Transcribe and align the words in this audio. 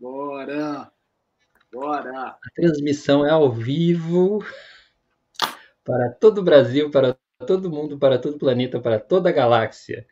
Bora! 0.00 0.90
Bora! 1.70 2.28
A 2.30 2.50
transmissão 2.54 3.26
é 3.26 3.28
ao 3.30 3.52
vivo 3.52 4.42
para 5.84 6.08
todo 6.10 6.38
o 6.38 6.42
Brasil, 6.42 6.90
para 6.90 7.18
todo 7.46 7.70
mundo, 7.70 7.98
para 7.98 8.18
todo 8.18 8.36
o 8.36 8.38
planeta, 8.38 8.80
para 8.80 8.98
toda 8.98 9.28
a 9.28 9.32
galáxia. 9.32 10.06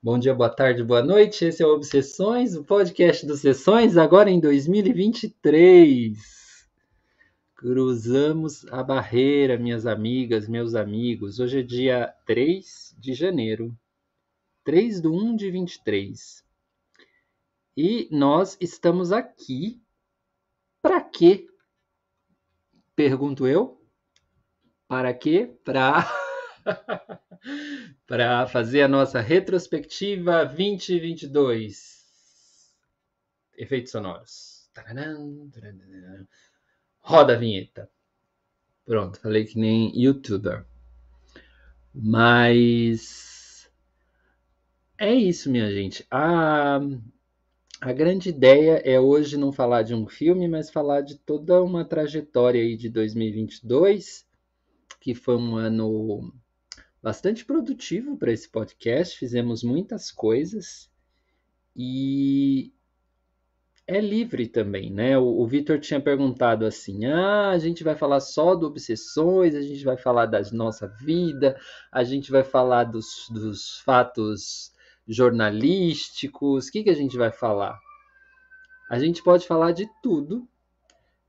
Bom 0.00 0.20
dia, 0.20 0.32
boa 0.32 0.50
tarde, 0.50 0.84
boa 0.84 1.02
noite. 1.02 1.46
Esse 1.46 1.64
é 1.64 1.66
o 1.66 1.74
Obsessões, 1.74 2.54
o 2.54 2.62
podcast 2.62 3.26
dos 3.26 3.40
Sessões, 3.40 3.96
agora 3.96 4.30
em 4.30 4.38
2023. 4.38 6.16
Cruzamos 7.56 8.64
a 8.70 8.84
barreira, 8.84 9.58
minhas 9.58 9.84
amigas, 9.84 10.48
meus 10.48 10.76
amigos. 10.76 11.40
Hoje 11.40 11.58
é 11.58 11.62
dia 11.62 12.14
3 12.24 12.94
de 12.96 13.12
janeiro. 13.12 13.76
3 14.62 15.00
do 15.00 15.12
1 15.12 15.34
de 15.34 15.50
23. 15.50 16.43
E 17.76 18.08
nós 18.12 18.56
estamos 18.60 19.10
aqui 19.10 19.82
para 20.80 21.00
quê? 21.00 21.46
Pergunto 22.94 23.48
eu. 23.48 23.84
Para 24.86 25.12
quê? 25.12 25.58
Para 25.64 26.06
para 28.06 28.46
fazer 28.46 28.82
a 28.82 28.88
nossa 28.88 29.20
retrospectiva 29.20 30.44
2022. 30.44 32.04
Efeitos 33.56 33.90
sonoros. 33.90 34.70
Roda 37.00 37.34
a 37.34 37.36
vinheta. 37.36 37.90
Pronto, 38.84 39.18
falei 39.20 39.46
que 39.46 39.58
nem 39.58 39.90
youtuber. 40.00 40.64
Mas 41.92 43.68
é 44.96 45.12
isso, 45.12 45.50
minha 45.50 45.70
gente. 45.72 46.06
A 46.10 46.78
a 47.84 47.92
grande 47.92 48.30
ideia 48.30 48.80
é 48.82 48.98
hoje 48.98 49.36
não 49.36 49.52
falar 49.52 49.82
de 49.82 49.94
um 49.94 50.06
filme, 50.06 50.48
mas 50.48 50.70
falar 50.70 51.02
de 51.02 51.18
toda 51.18 51.62
uma 51.62 51.84
trajetória 51.84 52.62
aí 52.62 52.78
de 52.78 52.88
2022, 52.88 54.26
que 54.98 55.14
foi 55.14 55.36
um 55.36 55.54
ano 55.56 56.32
bastante 57.02 57.44
produtivo 57.44 58.16
para 58.16 58.32
esse 58.32 58.48
podcast. 58.48 59.18
Fizemos 59.18 59.62
muitas 59.62 60.10
coisas 60.10 60.90
e 61.76 62.72
é 63.86 64.00
livre 64.00 64.48
também, 64.48 64.90
né? 64.90 65.18
O, 65.18 65.42
o 65.42 65.78
tinha 65.78 66.00
perguntado 66.00 66.64
assim: 66.64 67.04
ah, 67.04 67.50
a 67.50 67.58
gente 67.58 67.84
vai 67.84 67.94
falar 67.94 68.20
só 68.20 68.54
do 68.54 68.66
Obsessões, 68.66 69.54
a 69.54 69.60
gente 69.60 69.84
vai 69.84 69.98
falar 69.98 70.24
da 70.24 70.40
nossa 70.52 70.88
vida, 70.88 71.54
a 71.92 72.02
gente 72.02 72.30
vai 72.30 72.44
falar 72.44 72.84
dos, 72.84 73.28
dos 73.30 73.80
fatos 73.80 74.72
jornalísticos, 75.06 76.68
o 76.68 76.72
que, 76.72 76.84
que 76.84 76.90
a 76.90 76.94
gente 76.94 77.16
vai 77.16 77.30
falar? 77.30 77.78
A 78.90 78.98
gente 78.98 79.22
pode 79.22 79.46
falar 79.46 79.72
de 79.72 79.88
tudo 80.02 80.48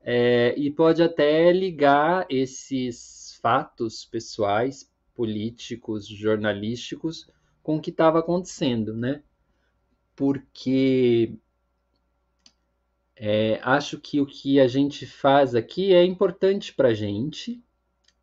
é, 0.02 0.54
e 0.56 0.70
pode 0.70 1.02
até 1.02 1.50
ligar 1.52 2.26
esses 2.30 3.38
fatos 3.42 4.04
pessoais, 4.04 4.90
políticos, 5.14 6.06
jornalísticos 6.06 7.26
com 7.62 7.76
o 7.76 7.80
que 7.80 7.90
estava 7.90 8.20
acontecendo, 8.20 8.94
né? 8.94 9.22
Porque 10.14 11.34
é, 13.16 13.58
acho 13.62 13.98
que 13.98 14.20
o 14.20 14.26
que 14.26 14.60
a 14.60 14.68
gente 14.68 15.06
faz 15.06 15.54
aqui 15.54 15.92
é 15.92 16.04
importante 16.04 16.72
para 16.72 16.94
gente 16.94 17.62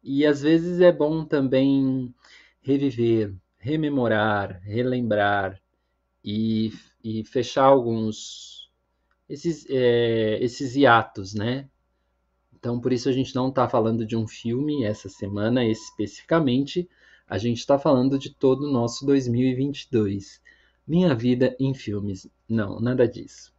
e 0.04 0.26
às 0.26 0.42
vezes 0.42 0.80
é 0.80 0.92
bom 0.92 1.26
também 1.26 2.14
reviver 2.62 3.34
rememorar, 3.64 4.62
relembrar 4.62 5.58
e, 6.24 6.74
e 7.02 7.24
fechar 7.24 7.64
alguns 7.64 8.70
esses, 9.30 9.66
é, 9.70 10.38
esses 10.44 10.76
hiatos, 10.76 11.34
né? 11.34 11.70
Então, 12.54 12.80
por 12.80 12.92
isso 12.92 13.08
a 13.08 13.14
gente 13.14 13.34
não 13.34 13.48
está 13.48 13.68
falando 13.70 14.06
de 14.06 14.18
um 14.18 14.28
filme 14.28 14.84
essa 14.84 15.08
semana 15.08 15.66
especificamente, 15.66 16.90
a 17.26 17.38
gente 17.38 17.60
está 17.60 17.80
falando 17.80 18.20
de 18.20 18.34
todo 18.34 18.68
o 18.68 18.72
nosso 18.72 19.06
2022. 19.06 20.42
Minha 20.86 21.16
vida 21.16 21.56
em 21.58 21.74
filmes. 21.74 22.28
Não, 22.48 22.82
nada 22.82 23.08
disso. 23.08 23.54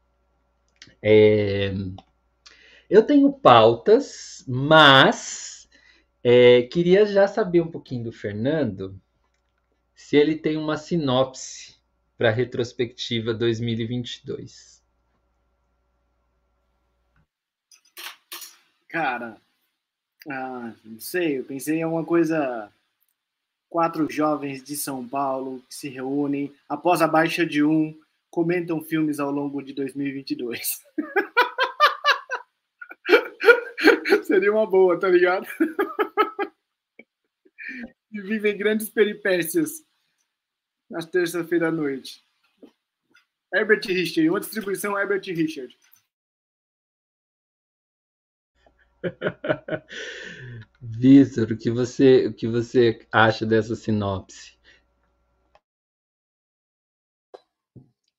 É... 1.03 1.72
Eu 2.91 3.03
tenho 3.03 3.32
pautas, 3.32 4.44
mas 4.47 5.66
é, 6.22 6.62
queria 6.65 7.06
já 7.06 7.26
saber 7.26 7.62
um 7.62 7.71
pouquinho 7.71 8.04
do 8.04 8.12
Fernando 8.12 9.00
se 9.94 10.16
ele 10.16 10.37
tem 10.37 10.56
uma 10.56 10.77
sinopse 10.77 11.77
para 12.16 12.28
a 12.28 12.32
retrospectiva 12.32 13.32
2022. 13.32 14.82
Cara, 18.88 19.37
ah, 20.31 20.72
não 20.84 21.00
sei, 21.00 21.38
eu 21.38 21.44
pensei 21.44 21.78
em 21.78 21.83
alguma 21.83 22.04
coisa. 22.04 22.71
Quatro 23.69 24.09
jovens 24.09 24.62
de 24.62 24.77
São 24.77 25.06
Paulo 25.06 25.60
que 25.69 25.75
se 25.75 25.88
reúnem 25.88 26.54
após 26.69 27.03
a 27.03 27.09
baixa 27.09 27.44
de 27.44 27.65
um, 27.65 27.99
comentam 28.31 28.81
filmes 28.81 29.19
ao 29.19 29.33
longo 29.33 29.60
de 29.60 29.72
2022. 29.72 30.81
Seria 34.22 34.53
uma 34.53 34.65
boa, 34.65 34.99
tá 34.99 35.09
ligado? 35.09 35.47
e 38.14 38.20
vivem 38.22 38.56
grandes 38.56 38.88
peripécias 38.88 39.84
na 40.88 41.02
terça-feira 41.02 41.69
à 41.69 41.72
noite. 41.72 42.25
Herbert 43.52 43.82
Richard, 43.86 44.30
uma 44.30 44.41
distribuição 44.41 44.97
Herbert 44.98 45.22
Richard. 45.26 45.76
Vitor, 50.80 51.53
o 51.53 51.56
que 51.56 51.70
você, 51.70 52.26
o 52.28 52.32
que 52.32 52.47
você 52.47 53.06
acha 53.10 53.44
dessa 53.44 53.74
sinopse? 53.74 54.54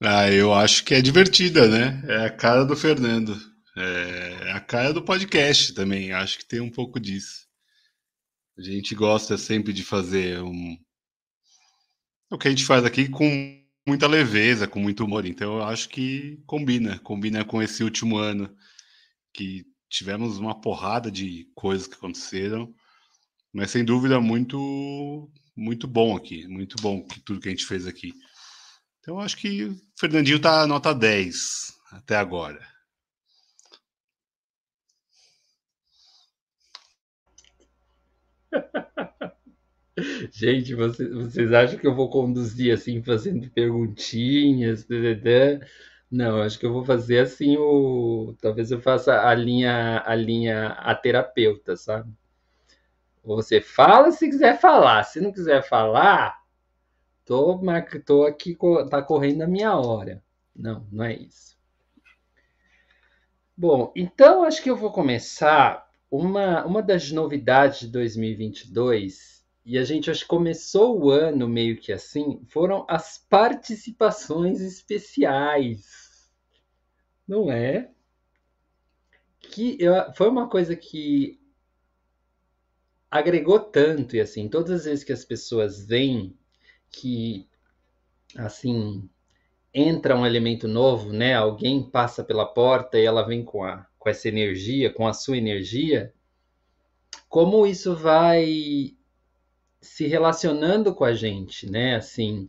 Ah, 0.04 0.30
eu 0.30 0.54
acho 0.54 0.84
que 0.84 0.94
é 0.94 1.02
divertida, 1.02 1.68
né? 1.68 2.04
É 2.08 2.26
a 2.26 2.30
cara 2.30 2.66
do 2.66 2.76
Fernando. 2.76 3.36
É 3.78 4.52
a 4.52 4.60
cara 4.60 4.94
do 4.94 5.04
podcast 5.04 5.74
também. 5.74 6.12
Acho 6.12 6.38
que 6.38 6.46
tem 6.46 6.60
um 6.60 6.70
pouco 6.70 7.00
disso. 7.00 7.45
A 8.58 8.62
gente 8.62 8.96
gosta 8.96 9.38
sempre 9.38 9.74
de 9.74 9.84
fazer 9.84 10.42
um... 10.42 10.78
o 12.32 12.38
que 12.38 12.48
a 12.48 12.52
gente 12.52 12.66
faz 12.66 12.86
aqui 12.86 13.10
com 13.10 13.66
muita 13.88 14.08
leveza, 14.08 14.68
com 14.68 14.80
muito 14.80 15.04
humor. 15.04 15.26
Então 15.26 15.58
eu 15.58 15.64
acho 15.64 15.90
que 15.90 16.42
combina, 16.46 17.00
combina 17.00 17.44
com 17.44 17.62
esse 17.62 17.84
último 17.84 18.18
ano 18.18 18.56
que 19.34 19.66
tivemos 19.90 20.38
uma 20.38 20.60
porrada 20.60 21.12
de 21.12 21.50
coisas 21.54 21.88
que 21.88 21.96
aconteceram, 21.96 22.74
mas 23.54 23.72
sem 23.72 23.84
dúvida 23.84 24.20
muito 24.20 25.30
muito 25.56 25.88
bom 25.88 26.18
aqui, 26.18 26.46
muito 26.48 26.76
bom 26.82 27.02
tudo 27.26 27.40
que 27.40 27.48
a 27.48 27.52
gente 27.52 27.66
fez 27.66 27.88
aqui. 27.88 28.14
Então 29.00 29.16
eu 29.16 29.22
acho 29.22 29.38
que 29.38 29.66
o 29.66 29.78
Fernandinho 29.98 30.40
tá 30.40 30.66
nota 30.68 30.94
10 30.94 31.74
até 31.92 32.18
agora. 32.18 32.75
Gente, 40.32 40.76
vocês, 40.76 41.14
vocês 41.14 41.54
acham 41.54 41.80
que 41.80 41.88
eu 41.88 41.96
vou 41.96 42.10
conduzir 42.10 42.74
assim, 42.74 43.02
fazendo 43.02 43.50
perguntinhas? 43.52 44.86
Não, 46.12 46.42
acho 46.42 46.60
que 46.60 46.66
eu 46.66 46.74
vou 46.74 46.84
fazer 46.84 47.20
assim 47.20 47.58
o. 47.58 48.36
Talvez 48.42 48.72
eu 48.72 48.82
faça 48.82 49.28
a 49.28 49.34
linha, 49.34 50.04
a 50.06 50.16
linha 50.16 50.68
a 50.70 50.94
terapeuta, 50.96 51.76
sabe? 51.76 52.12
Você 53.24 53.60
fala 53.62 54.12
se 54.12 54.30
quiser 54.30 54.60
falar. 54.60 55.04
Se 55.04 55.20
não 55.20 55.32
quiser 55.32 55.64
falar, 55.64 56.40
tô, 57.26 57.60
tô 58.06 58.26
aqui, 58.26 58.56
tá 58.90 59.02
correndo 59.02 59.42
a 59.42 59.48
minha 59.48 59.76
hora. 59.76 60.24
Não, 60.56 60.88
não 60.92 61.06
é 61.06 61.16
isso. 61.16 61.58
Bom, 63.58 63.92
então 63.96 64.44
acho 64.44 64.62
que 64.62 64.70
eu 64.70 64.76
vou 64.76 64.92
começar 64.92 65.90
uma, 66.10 66.66
uma 66.66 66.82
das 66.82 67.12
novidades 67.12 67.82
de 67.82 67.88
2022, 67.88 69.44
e 69.66 69.78
a 69.78 69.84
gente 69.84 70.12
acho 70.12 70.22
que 70.22 70.28
começou 70.28 71.00
o 71.02 71.10
ano 71.10 71.48
meio 71.48 71.78
que 71.78 71.92
assim, 71.92 72.42
foram 72.48 72.86
as 72.88 73.18
participações 73.18 74.62
especiais. 74.62 76.30
Não 77.28 77.52
é? 77.52 77.90
Que 79.40 79.76
eu, 79.80 79.94
foi 80.14 80.30
uma 80.30 80.48
coisa 80.48 80.76
que 80.76 81.40
agregou 83.10 83.60
tanto, 83.60 84.16
e 84.16 84.22
assim, 84.22 84.48
todas 84.50 84.82
as 84.82 84.86
vezes 84.86 85.04
que 85.04 85.14
as 85.14 85.26
pessoas 85.26 85.86
veem 85.86 86.38
que, 86.92 87.48
assim, 88.38 89.10
entra 89.74 90.16
um 90.16 90.26
elemento 90.26 90.68
novo, 90.68 91.12
né? 91.12 91.34
Alguém 91.34 91.90
passa 91.90 92.24
pela 92.24 92.46
porta 92.46 93.00
e 93.00 93.06
ela 93.06 93.24
vem 93.24 93.44
com 93.44 93.64
a 93.64 93.88
com 94.06 94.10
essa 94.12 94.28
energia, 94.30 94.94
com 94.94 95.08
a 95.08 95.14
sua 95.14 95.36
energia, 95.36 96.14
como 97.28 97.66
isso 97.66 97.96
vai 97.96 98.96
se 99.82 100.06
relacionando 100.06 100.94
com 100.94 101.04
a 101.04 101.12
gente, 101.12 101.68
né? 101.68 101.96
Assim, 101.96 102.48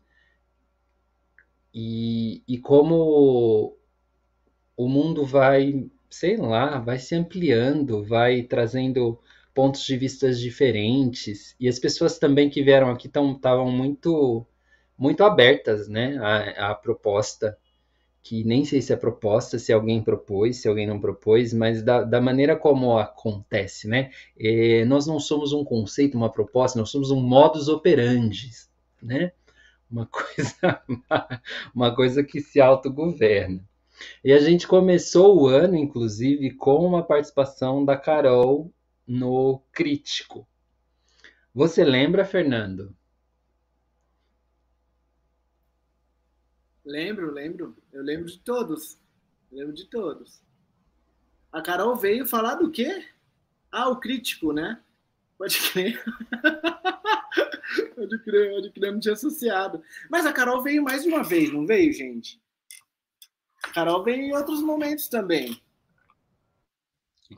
e, 1.73 2.43
e 2.47 2.58
como 2.58 3.75
o 4.76 4.87
mundo 4.87 5.25
vai, 5.25 5.88
sei 6.11 6.37
lá, 6.37 6.79
vai 6.79 6.99
se 6.99 7.14
ampliando, 7.14 8.05
vai 8.05 8.43
trazendo 8.43 9.19
pontos 9.55 9.82
de 9.87 9.97
vistas 9.97 10.38
diferentes. 10.38 11.56
E 11.59 11.69
as 11.69 11.79
pessoas 11.79 12.19
também 12.19 12.50
que 12.50 12.62
vieram 12.62 12.91
aqui 12.91 13.06
estavam 13.06 13.73
muito, 13.73 14.47
muito 14.99 15.25
abertas 15.25 15.88
né, 15.88 16.19
à, 16.19 16.73
à 16.73 16.75
proposta 16.75 17.56
que 18.28 18.43
nem 18.43 18.64
sei 18.64 18.82
se 18.82 18.93
é 18.93 18.96
proposta, 18.96 19.56
se 19.56 19.73
alguém 19.73 20.02
propôs, 20.02 20.56
se 20.56 20.67
alguém 20.67 20.84
não 20.84 20.99
propôs, 20.99 21.55
mas 21.55 21.81
da, 21.81 22.02
da 22.02 22.20
maneira 22.20 22.56
como 22.56 22.99
acontece, 22.99 23.87
né? 23.87 24.11
É, 24.37 24.84
nós 24.84 25.06
não 25.06 25.20
somos 25.20 25.52
um 25.52 25.62
conceito, 25.62 26.17
uma 26.17 26.28
proposta, 26.28 26.76
nós 26.76 26.90
somos 26.90 27.12
um 27.12 27.20
modus 27.20 27.69
operandi, 27.69 28.50
né? 29.00 29.31
Uma 29.88 30.06
coisa, 30.11 30.82
uma 31.73 31.94
coisa 31.94 32.25
que 32.25 32.40
se 32.40 32.61
autogoverna. 32.61 33.64
E 34.25 34.32
a 34.32 34.40
gente 34.40 34.67
começou 34.67 35.40
o 35.40 35.46
ano, 35.46 35.76
inclusive, 35.76 36.50
com 36.50 36.84
uma 36.84 37.05
participação 37.05 37.84
da 37.84 37.96
Carol 37.96 38.73
no 39.06 39.62
Crítico. 39.70 40.49
Você 41.55 41.84
lembra, 41.84 42.25
Fernando? 42.25 42.93
Lembro, 46.87 47.33
lembro. 47.33 47.77
Eu 47.93 48.03
lembro 48.03 48.27
de 48.27 48.38
todos. 48.38 48.97
Eu 49.50 49.59
lembro 49.59 49.75
de 49.75 49.87
todos. 49.87 50.41
A 51.53 51.61
Carol 51.61 51.97
veio 51.97 52.25
falar 52.25 52.55
do 52.55 52.71
quê? 52.71 53.05
Ah, 53.73 53.88
o 53.88 53.99
crítico, 53.99 54.53
né? 54.53 54.81
Pode 55.37 55.59
crer. 55.73 56.03
pode 57.97 58.19
crer, 58.23 58.50
pode 58.53 58.71
crer, 58.71 58.93
não 58.93 59.00
tinha 59.00 59.15
associado. 59.15 59.83
Mas 60.09 60.25
a 60.25 60.33
Carol 60.33 60.62
veio 60.62 60.83
mais 60.83 61.03
de 61.03 61.09
uma 61.09 61.25
vez, 61.25 61.53
não 61.53 61.67
veio, 61.67 61.93
gente? 61.93 62.41
A 63.65 63.73
Carol 63.73 64.05
veio 64.05 64.23
em 64.23 64.33
outros 64.33 64.62
momentos 64.62 65.09
também. 65.09 65.61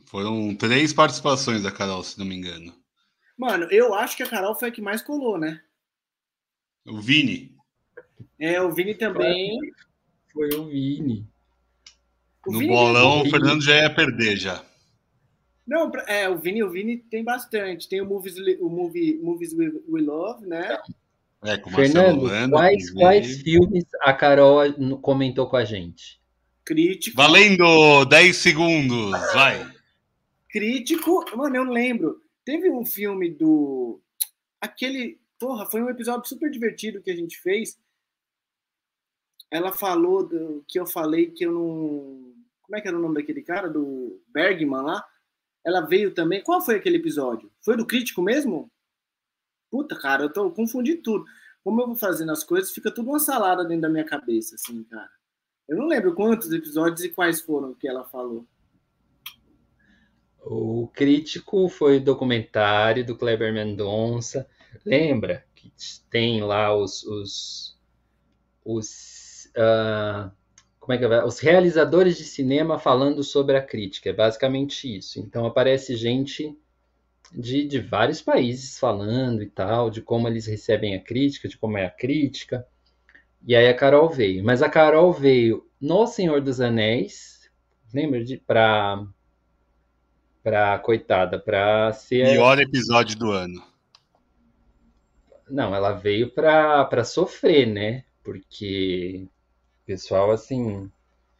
Foram 0.04 0.54
três 0.54 0.92
participações 0.92 1.62
da 1.62 1.72
Carol, 1.72 2.02
se 2.02 2.18
não 2.18 2.26
me 2.26 2.34
engano. 2.34 2.74
Mano, 3.36 3.66
eu 3.70 3.94
acho 3.94 4.14
que 4.14 4.22
a 4.22 4.28
Carol 4.28 4.54
foi 4.54 4.68
a 4.68 4.72
que 4.72 4.82
mais 4.82 5.00
colou, 5.00 5.38
né? 5.38 5.62
O 6.84 7.00
Vini. 7.00 7.57
É, 8.38 8.60
o 8.60 8.70
Vini 8.70 8.94
também. 8.94 9.58
Foi 10.32 10.48
o 10.54 10.66
Vini. 10.66 11.26
O 12.46 12.52
no 12.52 12.58
Vini 12.58 12.72
bolão, 12.72 13.22
o 13.22 13.30
Fernando 13.30 13.62
já 13.62 13.76
ia 13.76 13.94
perder 13.94 14.36
já. 14.36 14.64
Não, 15.66 15.90
é, 16.06 16.28
o 16.28 16.38
Vini, 16.38 16.62
o 16.62 16.70
Vini 16.70 16.96
tem 16.96 17.22
bastante. 17.22 17.88
Tem 17.88 18.00
o 18.00 18.06
Movies, 18.06 18.36
o 18.58 18.68
movie, 18.68 19.18
movies 19.22 19.52
We, 19.52 19.70
We 19.88 20.00
Love, 20.00 20.46
né? 20.46 20.78
É, 21.44 21.56
com 21.56 21.70
Fernando, 21.70 22.22
Lando, 22.22 22.52
quais, 22.52 22.90
quais 22.90 23.42
filmes 23.42 23.84
a 24.00 24.12
Carol 24.12 24.60
comentou 25.00 25.48
com 25.48 25.56
a 25.56 25.64
gente? 25.64 26.20
Crítico. 26.64 27.16
Valendo 27.16 28.04
10 28.06 28.36
segundos, 28.36 29.10
vai. 29.32 29.70
Crítico, 30.50 31.24
mano, 31.36 31.56
eu 31.56 31.64
lembro. 31.64 32.20
Teve 32.44 32.70
um 32.70 32.84
filme 32.84 33.30
do. 33.30 34.00
Aquele. 34.60 35.20
Porra, 35.38 35.66
foi 35.66 35.82
um 35.82 35.88
episódio 35.88 36.28
super 36.28 36.50
divertido 36.50 37.00
que 37.00 37.10
a 37.10 37.16
gente 37.16 37.38
fez 37.38 37.78
ela 39.50 39.72
falou 39.72 40.26
do 40.26 40.64
que 40.66 40.78
eu 40.78 40.86
falei 40.86 41.30
que 41.30 41.44
eu 41.44 41.52
não. 41.52 42.34
Como 42.62 42.76
é 42.76 42.80
que 42.80 42.88
era 42.88 42.98
o 42.98 43.00
nome 43.00 43.14
daquele 43.14 43.42
cara? 43.42 43.68
Do 43.68 44.20
Bergman 44.28 44.82
lá? 44.82 45.04
Ela 45.64 45.80
veio 45.80 46.12
também. 46.12 46.42
Qual 46.42 46.60
foi 46.60 46.76
aquele 46.76 46.98
episódio? 46.98 47.50
Foi 47.64 47.76
do 47.76 47.86
crítico 47.86 48.22
mesmo? 48.22 48.70
Puta, 49.70 49.98
cara, 49.98 50.24
eu 50.24 50.32
tô 50.32 50.50
confundindo 50.50 51.02
tudo. 51.02 51.24
Como 51.62 51.80
eu 51.80 51.86
vou 51.86 51.96
fazendo 51.96 52.32
as 52.32 52.44
coisas, 52.44 52.70
fica 52.70 52.90
tudo 52.90 53.10
uma 53.10 53.18
salada 53.18 53.64
dentro 53.64 53.82
da 53.82 53.88
minha 53.88 54.04
cabeça, 54.04 54.54
assim, 54.54 54.84
cara. 54.84 55.10
Eu 55.68 55.76
não 55.76 55.86
lembro 55.86 56.14
quantos 56.14 56.50
episódios 56.52 57.04
e 57.04 57.10
quais 57.10 57.40
foram 57.40 57.74
que 57.74 57.86
ela 57.86 58.04
falou. 58.04 58.46
O 60.40 60.88
crítico 60.88 61.68
foi 61.68 61.98
o 61.98 62.04
documentário 62.04 63.04
do 63.04 63.16
Kleber 63.16 63.52
Mendonça. 63.52 64.48
Lembra 64.84 65.44
que 65.54 65.70
tem 66.08 66.42
lá 66.42 66.74
os, 66.74 67.02
os, 67.02 67.78
os 68.64 68.88
uh, 69.58 70.30
como 70.78 70.94
é 70.94 70.98
que 70.98 71.04
é? 71.04 71.24
Os 71.24 71.38
realizadores 71.38 72.16
de 72.16 72.24
cinema 72.24 72.78
falando 72.78 73.22
sobre 73.22 73.56
a 73.56 73.62
crítica, 73.62 74.08
é 74.08 74.12
basicamente 74.12 74.96
isso. 74.96 75.20
Então 75.20 75.44
aparece 75.44 75.96
gente 75.96 76.56
de, 77.30 77.66
de 77.66 77.78
vários 77.78 78.22
países 78.22 78.78
falando 78.78 79.42
e 79.42 79.50
tal, 79.50 79.90
de 79.90 80.00
como 80.00 80.26
eles 80.26 80.46
recebem 80.46 80.94
a 80.94 81.00
crítica, 81.02 81.46
de 81.46 81.58
como 81.58 81.76
é 81.76 81.84
a 81.84 81.90
crítica. 81.90 82.66
E 83.46 83.54
aí 83.54 83.68
a 83.68 83.74
Carol 83.74 84.08
veio. 84.08 84.42
Mas 84.42 84.62
a 84.62 84.70
Carol 84.70 85.12
veio 85.12 85.68
no 85.80 86.06
Senhor 86.06 86.40
dos 86.40 86.60
Anéis, 86.60 87.50
lembra 87.92 88.24
de 88.24 88.38
para 88.38 89.06
para 90.42 90.78
coitada, 90.78 91.38
para 91.38 91.92
ser 91.92 92.32
pior 92.32 92.58
episódio 92.58 93.18
do 93.18 93.30
ano. 93.30 93.62
Não, 95.50 95.74
ela 95.74 95.92
veio 95.92 96.30
para 96.30 97.04
sofrer, 97.04 97.66
né? 97.66 98.04
Porque 98.22 99.28
pessoal, 99.88 100.30
assim, 100.30 100.90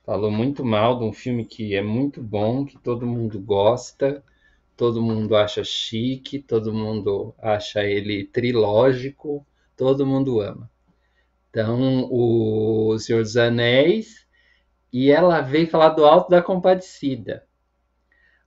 falou 0.06 0.30
muito 0.30 0.64
mal 0.64 0.98
de 0.98 1.04
um 1.04 1.12
filme 1.12 1.44
que 1.44 1.74
é 1.74 1.82
muito 1.82 2.22
bom, 2.22 2.64
que 2.64 2.78
todo 2.78 3.06
mundo 3.06 3.38
gosta, 3.38 4.24
todo 4.74 5.02
mundo 5.02 5.36
acha 5.36 5.62
chique, 5.62 6.38
todo 6.38 6.72
mundo 6.72 7.34
acha 7.38 7.84
ele 7.84 8.24
trilógico, 8.24 9.46
todo 9.76 10.06
mundo 10.06 10.40
ama. 10.40 10.70
Então, 11.50 12.08
o 12.10 12.98
Senhor 12.98 13.22
dos 13.22 13.36
Anéis, 13.36 14.26
e 14.90 15.10
ela 15.10 15.42
veio 15.42 15.68
falar 15.68 15.90
do 15.90 16.06
Alto 16.06 16.30
da 16.30 16.40
Compadecida. 16.40 17.46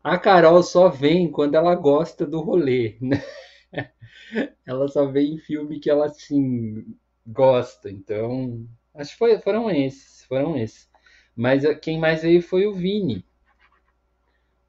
A 0.03 0.17
Carol 0.17 0.63
só 0.63 0.89
vem 0.89 1.31
quando 1.31 1.53
ela 1.53 1.75
gosta 1.75 2.25
do 2.25 2.41
rolê, 2.41 2.97
né? 2.99 3.23
Ela 4.65 4.87
só 4.87 5.05
vem 5.05 5.35
em 5.35 5.37
filme 5.37 5.79
que 5.79 5.89
ela, 5.89 6.05
assim, 6.05 6.85
gosta. 7.27 7.91
Então, 7.91 8.65
Acho 8.93 9.11
que 9.11 9.17
foi, 9.17 9.39
foram 9.39 9.69
esses, 9.69 10.25
foram 10.25 10.57
esses. 10.57 10.89
Mas 11.35 11.63
eh, 11.63 11.73
quem 11.73 11.99
mais 11.99 12.21
veio 12.21 12.41
foi 12.41 12.65
o 12.67 12.73
Vini. 12.73 13.25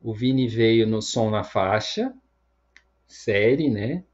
O 0.00 0.14
Vini 0.14 0.48
veio 0.48 0.86
no 0.86 1.00
Som 1.00 1.30
na 1.30 1.44
Faixa, 1.44 2.12
série, 3.06 3.70
né? 3.70 4.04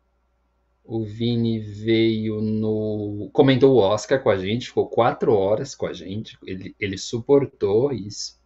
O 0.84 1.04
Vini 1.04 1.58
veio 1.58 2.40
no. 2.40 3.30
comentou 3.32 3.74
o 3.74 3.78
Oscar 3.78 4.22
com 4.22 4.30
a 4.30 4.38
gente, 4.38 4.68
ficou 4.68 4.88
quatro 4.88 5.34
horas 5.34 5.74
com 5.74 5.86
a 5.86 5.92
gente. 5.92 6.38
Ele, 6.46 6.74
ele 6.80 6.96
suportou 6.96 7.92
isso. 7.92 8.38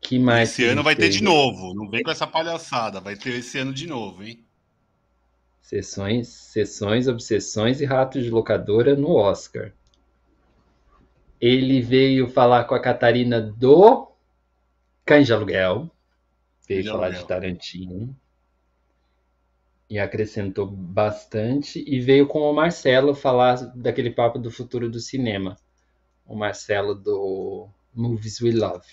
Que 0.00 0.18
mais 0.18 0.50
esse 0.50 0.64
ano 0.64 0.82
vai 0.82 0.94
teve? 0.94 1.08
ter 1.08 1.18
de 1.18 1.24
novo. 1.24 1.74
Não 1.74 1.88
vem 1.88 2.02
com 2.02 2.10
essa 2.10 2.26
palhaçada. 2.26 3.00
Vai 3.00 3.16
ter 3.16 3.34
esse 3.34 3.58
ano 3.58 3.72
de 3.72 3.86
novo, 3.86 4.22
hein? 4.22 4.44
Sessões, 5.62 6.28
sessões, 6.28 7.08
obsessões 7.08 7.80
e 7.80 7.84
ratos 7.84 8.22
de 8.22 8.30
locadora 8.30 8.94
no 8.94 9.10
Oscar. 9.10 9.72
Ele 11.40 11.80
veio 11.80 12.28
falar 12.28 12.64
com 12.64 12.74
a 12.74 12.80
Catarina 12.80 13.40
do 13.40 14.10
Cães 15.04 15.26
de 15.26 15.32
Aluguel. 15.32 15.90
Veio 16.68 16.82
de 16.82 16.88
falar 16.88 17.06
aluguel. 17.06 17.22
de 17.22 17.28
Tarantino. 17.28 18.16
E 19.88 19.98
acrescentou 19.98 20.66
bastante. 20.66 21.84
E 21.86 22.00
veio 22.00 22.26
com 22.26 22.40
o 22.40 22.54
Marcelo 22.54 23.14
falar 23.14 23.56
daquele 23.74 24.10
papo 24.10 24.38
do 24.38 24.50
futuro 24.50 24.90
do 24.90 24.98
cinema. 24.98 25.56
O 26.26 26.34
Marcelo 26.34 26.94
do 26.94 27.68
Movies 27.94 28.40
We 28.40 28.52
Love. 28.52 28.86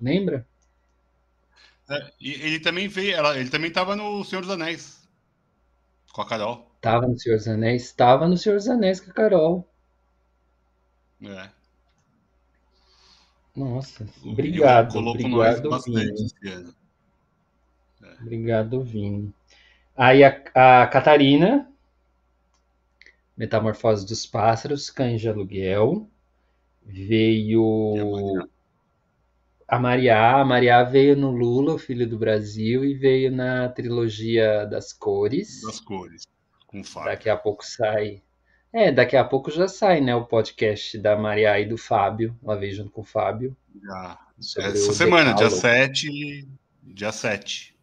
Lembra? 0.00 0.46
É, 1.88 2.12
ele 2.20 2.60
também 2.60 2.88
veio, 2.88 3.16
ele 3.34 3.50
também 3.50 3.68
estava 3.68 3.96
no 3.96 4.24
Senhor 4.24 4.42
dos 4.42 4.50
Anéis. 4.50 5.08
Com 6.12 6.22
a 6.22 6.26
Carol. 6.26 6.70
Tava 6.80 7.06
no 7.06 7.18
Senhor 7.18 7.36
dos 7.36 7.48
Anéis, 7.48 7.84
estava 7.84 8.28
no 8.28 8.36
Senhor 8.36 8.56
dos 8.56 8.68
Anéis 8.68 9.00
com 9.00 9.10
a 9.10 9.14
Carol. 9.14 9.68
É. 11.22 11.55
Nossa, 13.56 14.06
obrigado. 14.22 14.98
Obrigado, 14.98 15.82
Vini. 15.82 16.30
É. 16.44 16.64
Obrigado, 18.20 18.82
Vini. 18.82 19.34
Aí 19.96 20.22
a, 20.22 20.42
a 20.54 20.86
Catarina, 20.86 21.66
Metamorfose 23.34 24.06
dos 24.06 24.26
Pássaros, 24.26 24.90
Cães 24.90 25.22
de 25.22 25.28
Aluguel. 25.28 26.06
Veio 26.82 28.46
a 29.66 29.78
Mariá. 29.78 30.40
A 30.40 30.44
Mariá 30.44 30.82
veio 30.84 31.16
no 31.16 31.30
Lula, 31.30 31.74
o 31.74 31.78
Filho 31.78 32.08
do 32.08 32.18
Brasil, 32.18 32.84
e 32.84 32.94
veio 32.94 33.30
na 33.32 33.68
trilogia 33.70 34.66
das 34.66 34.92
cores. 34.92 35.62
Das 35.62 35.80
cores, 35.80 36.26
com 36.66 36.84
Fábio. 36.84 37.10
Daqui 37.10 37.30
a 37.30 37.36
pouco 37.36 37.64
sai 37.64 38.22
é, 38.76 38.92
daqui 38.92 39.16
a 39.16 39.24
pouco 39.24 39.50
já 39.50 39.66
sai, 39.66 40.02
né, 40.02 40.14
o 40.14 40.26
podcast 40.26 40.98
da 40.98 41.16
Maria 41.16 41.58
e 41.58 41.64
do 41.64 41.78
Fábio, 41.78 42.36
uma 42.42 42.54
vez 42.54 42.76
junto 42.76 42.90
com 42.90 43.00
o 43.00 43.04
Fábio. 43.04 43.56
Já. 43.82 44.18
Essa 44.38 44.92
semana, 44.92 45.32
dia 45.32 45.48
7, 45.48 46.46
dia 46.82 47.10
7. 47.10 47.74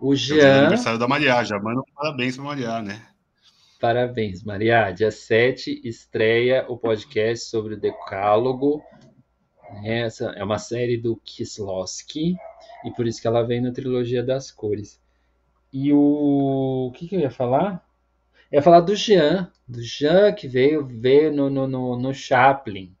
O 0.00 0.14
Jean... 0.14 0.36
É 0.36 0.54
o 0.54 0.60
aniversário 0.60 0.98
da 1.00 1.08
Maria, 1.08 1.42
já 1.42 1.58
manda 1.58 1.80
um 1.80 1.94
parabéns 1.96 2.36
para 2.36 2.44
Maria, 2.44 2.80
né? 2.80 3.02
Parabéns, 3.80 4.44
Maria. 4.44 4.92
Dia 4.92 5.10
7 5.10 5.80
estreia 5.82 6.64
o 6.68 6.78
podcast 6.78 7.46
sobre 7.46 7.74
o 7.74 7.80
decálogo 7.80 8.80
Essa 9.84 10.26
é 10.36 10.44
uma 10.44 10.58
série 10.58 10.96
do 10.96 11.16
Kieslowski, 11.16 12.36
e 12.84 12.90
por 12.92 13.08
isso 13.08 13.20
que 13.20 13.26
ela 13.26 13.42
vem 13.42 13.60
na 13.60 13.72
trilogia 13.72 14.22
das 14.22 14.52
cores. 14.52 15.00
E 15.72 15.92
o. 15.92 16.86
O 16.86 16.92
que, 16.92 17.08
que 17.08 17.16
eu 17.16 17.20
ia 17.20 17.30
falar? 17.32 17.84
Eu 18.52 18.58
ia 18.58 18.62
falar 18.62 18.80
do 18.80 18.94
Jean, 18.94 19.50
do 19.66 19.82
Jean 19.82 20.30
que 20.34 20.46
veio 20.46 20.86
ver 20.86 21.32
no, 21.32 21.48
no, 21.48 21.66
no, 21.66 21.98
no 21.98 22.12
Chaplin. 22.12 22.94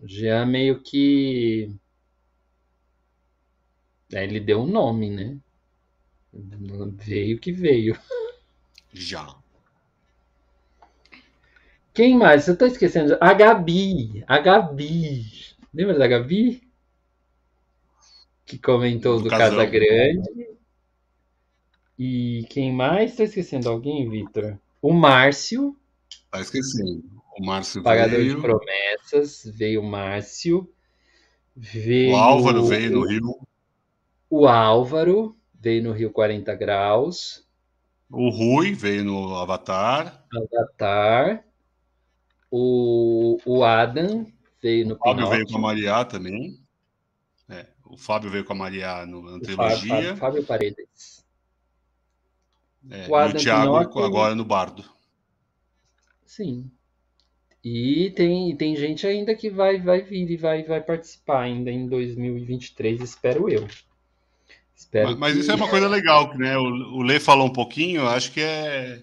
O 0.00 0.08
Jean 0.08 0.46
meio 0.46 0.82
que. 0.82 1.70
Ele 4.10 4.40
deu 4.40 4.62
um 4.62 4.66
nome, 4.66 5.10
né? 5.10 5.38
Veio 6.32 7.38
que 7.38 7.52
veio. 7.52 7.94
Já. 8.90 9.36
Quem 11.92 12.16
mais? 12.16 12.48
Eu 12.48 12.56
tô 12.56 12.64
esquecendo. 12.64 13.18
A 13.20 13.34
Gabi. 13.34 14.24
A 14.26 14.38
Gabi. 14.38 15.26
Lembra 15.74 15.98
da 15.98 16.08
Gabi? 16.08 16.66
Que 18.46 18.58
comentou 18.58 19.18
do, 19.18 19.24
do 19.24 19.30
Casa 19.30 19.66
Grande. 19.66 20.58
E 22.02 22.46
quem 22.48 22.72
mais? 22.72 23.14
Tô 23.14 23.22
esquecendo 23.24 23.68
alguém, 23.68 24.08
Vitor? 24.08 24.58
O 24.80 24.90
Márcio. 24.90 25.76
Tá 26.30 26.40
esquecendo. 26.40 27.04
O 27.38 27.44
Márcio 27.44 27.82
Pagador 27.82 28.16
veio. 28.16 28.36
de 28.36 28.40
promessas. 28.40 29.42
Veio 29.54 29.82
o 29.82 29.84
Márcio. 29.84 30.72
Veio... 31.54 32.14
O 32.14 32.16
Álvaro 32.16 32.64
veio 32.64 32.92
no 32.92 33.06
Rio. 33.06 33.46
O 34.30 34.48
Álvaro 34.48 35.36
veio 35.52 35.82
no 35.82 35.92
Rio 35.92 36.10
40 36.10 36.54
Graus. 36.54 37.46
O 38.08 38.30
Rui 38.30 38.72
veio 38.72 39.04
no 39.04 39.36
Avatar. 39.36 40.24
Avatar. 40.34 41.44
O, 42.50 43.36
o 43.44 43.62
Adam 43.62 44.26
veio 44.62 44.88
no 44.88 44.94
O 44.94 44.98
Fábio 44.98 45.16
Pinóquio. 45.16 45.36
veio 45.36 45.46
com 45.48 45.58
a 45.58 45.60
Maria 45.60 46.04
também. 46.06 46.58
É, 47.46 47.66
o 47.84 47.98
Fábio 47.98 48.30
veio 48.30 48.46
com 48.46 48.54
a 48.54 48.56
Maria 48.56 49.04
no, 49.04 49.20
na 49.20 49.36
O 49.36 49.40
trilogia. 49.40 50.16
Fábio, 50.16 50.16
Fábio 50.16 50.44
Paredes. 50.46 51.19
É, 52.88 53.08
o 53.08 53.14
Adam 53.14 53.34
e 53.34 53.36
o 53.36 53.42
Thiago 53.42 53.76
agora 54.00 54.34
no 54.34 54.44
Bardo. 54.44 54.84
Sim. 56.24 56.70
E 57.64 58.10
tem, 58.16 58.56
tem 58.56 58.76
gente 58.76 59.06
ainda 59.06 59.34
que 59.34 59.50
vai, 59.50 59.78
vai 59.80 60.02
vir 60.02 60.30
e 60.30 60.36
vai, 60.36 60.62
vai 60.64 60.80
participar 60.82 61.42
ainda 61.42 61.70
em 61.70 61.88
2023, 61.88 63.00
espero 63.02 63.48
eu. 63.50 63.66
Espero 64.74 65.08
Mas, 65.08 65.16
mas 65.16 65.34
que- 65.34 65.40
isso 65.40 65.50
é 65.50 65.54
uma 65.54 65.68
coisa 65.68 65.88
legal, 65.88 66.30
que, 66.30 66.38
né? 66.38 66.56
O, 66.58 66.62
o 66.98 67.02
Lê 67.02 67.20
falou 67.20 67.46
um 67.46 67.52
pouquinho, 67.52 68.06
acho 68.08 68.32
que 68.32 68.40
é. 68.40 69.02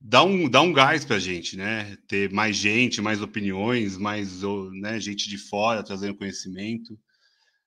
Dá 0.00 0.22
um, 0.22 0.48
dá 0.48 0.60
um 0.60 0.72
gás 0.72 1.04
pra 1.04 1.18
gente, 1.18 1.56
né? 1.56 1.96
Ter 2.06 2.30
mais 2.32 2.56
gente, 2.56 3.00
mais 3.02 3.22
opiniões, 3.22 3.96
mais 3.96 4.42
né, 4.72 5.00
gente 5.00 5.28
de 5.28 5.38
fora 5.38 5.82
trazendo 5.82 6.14
conhecimento. 6.16 6.98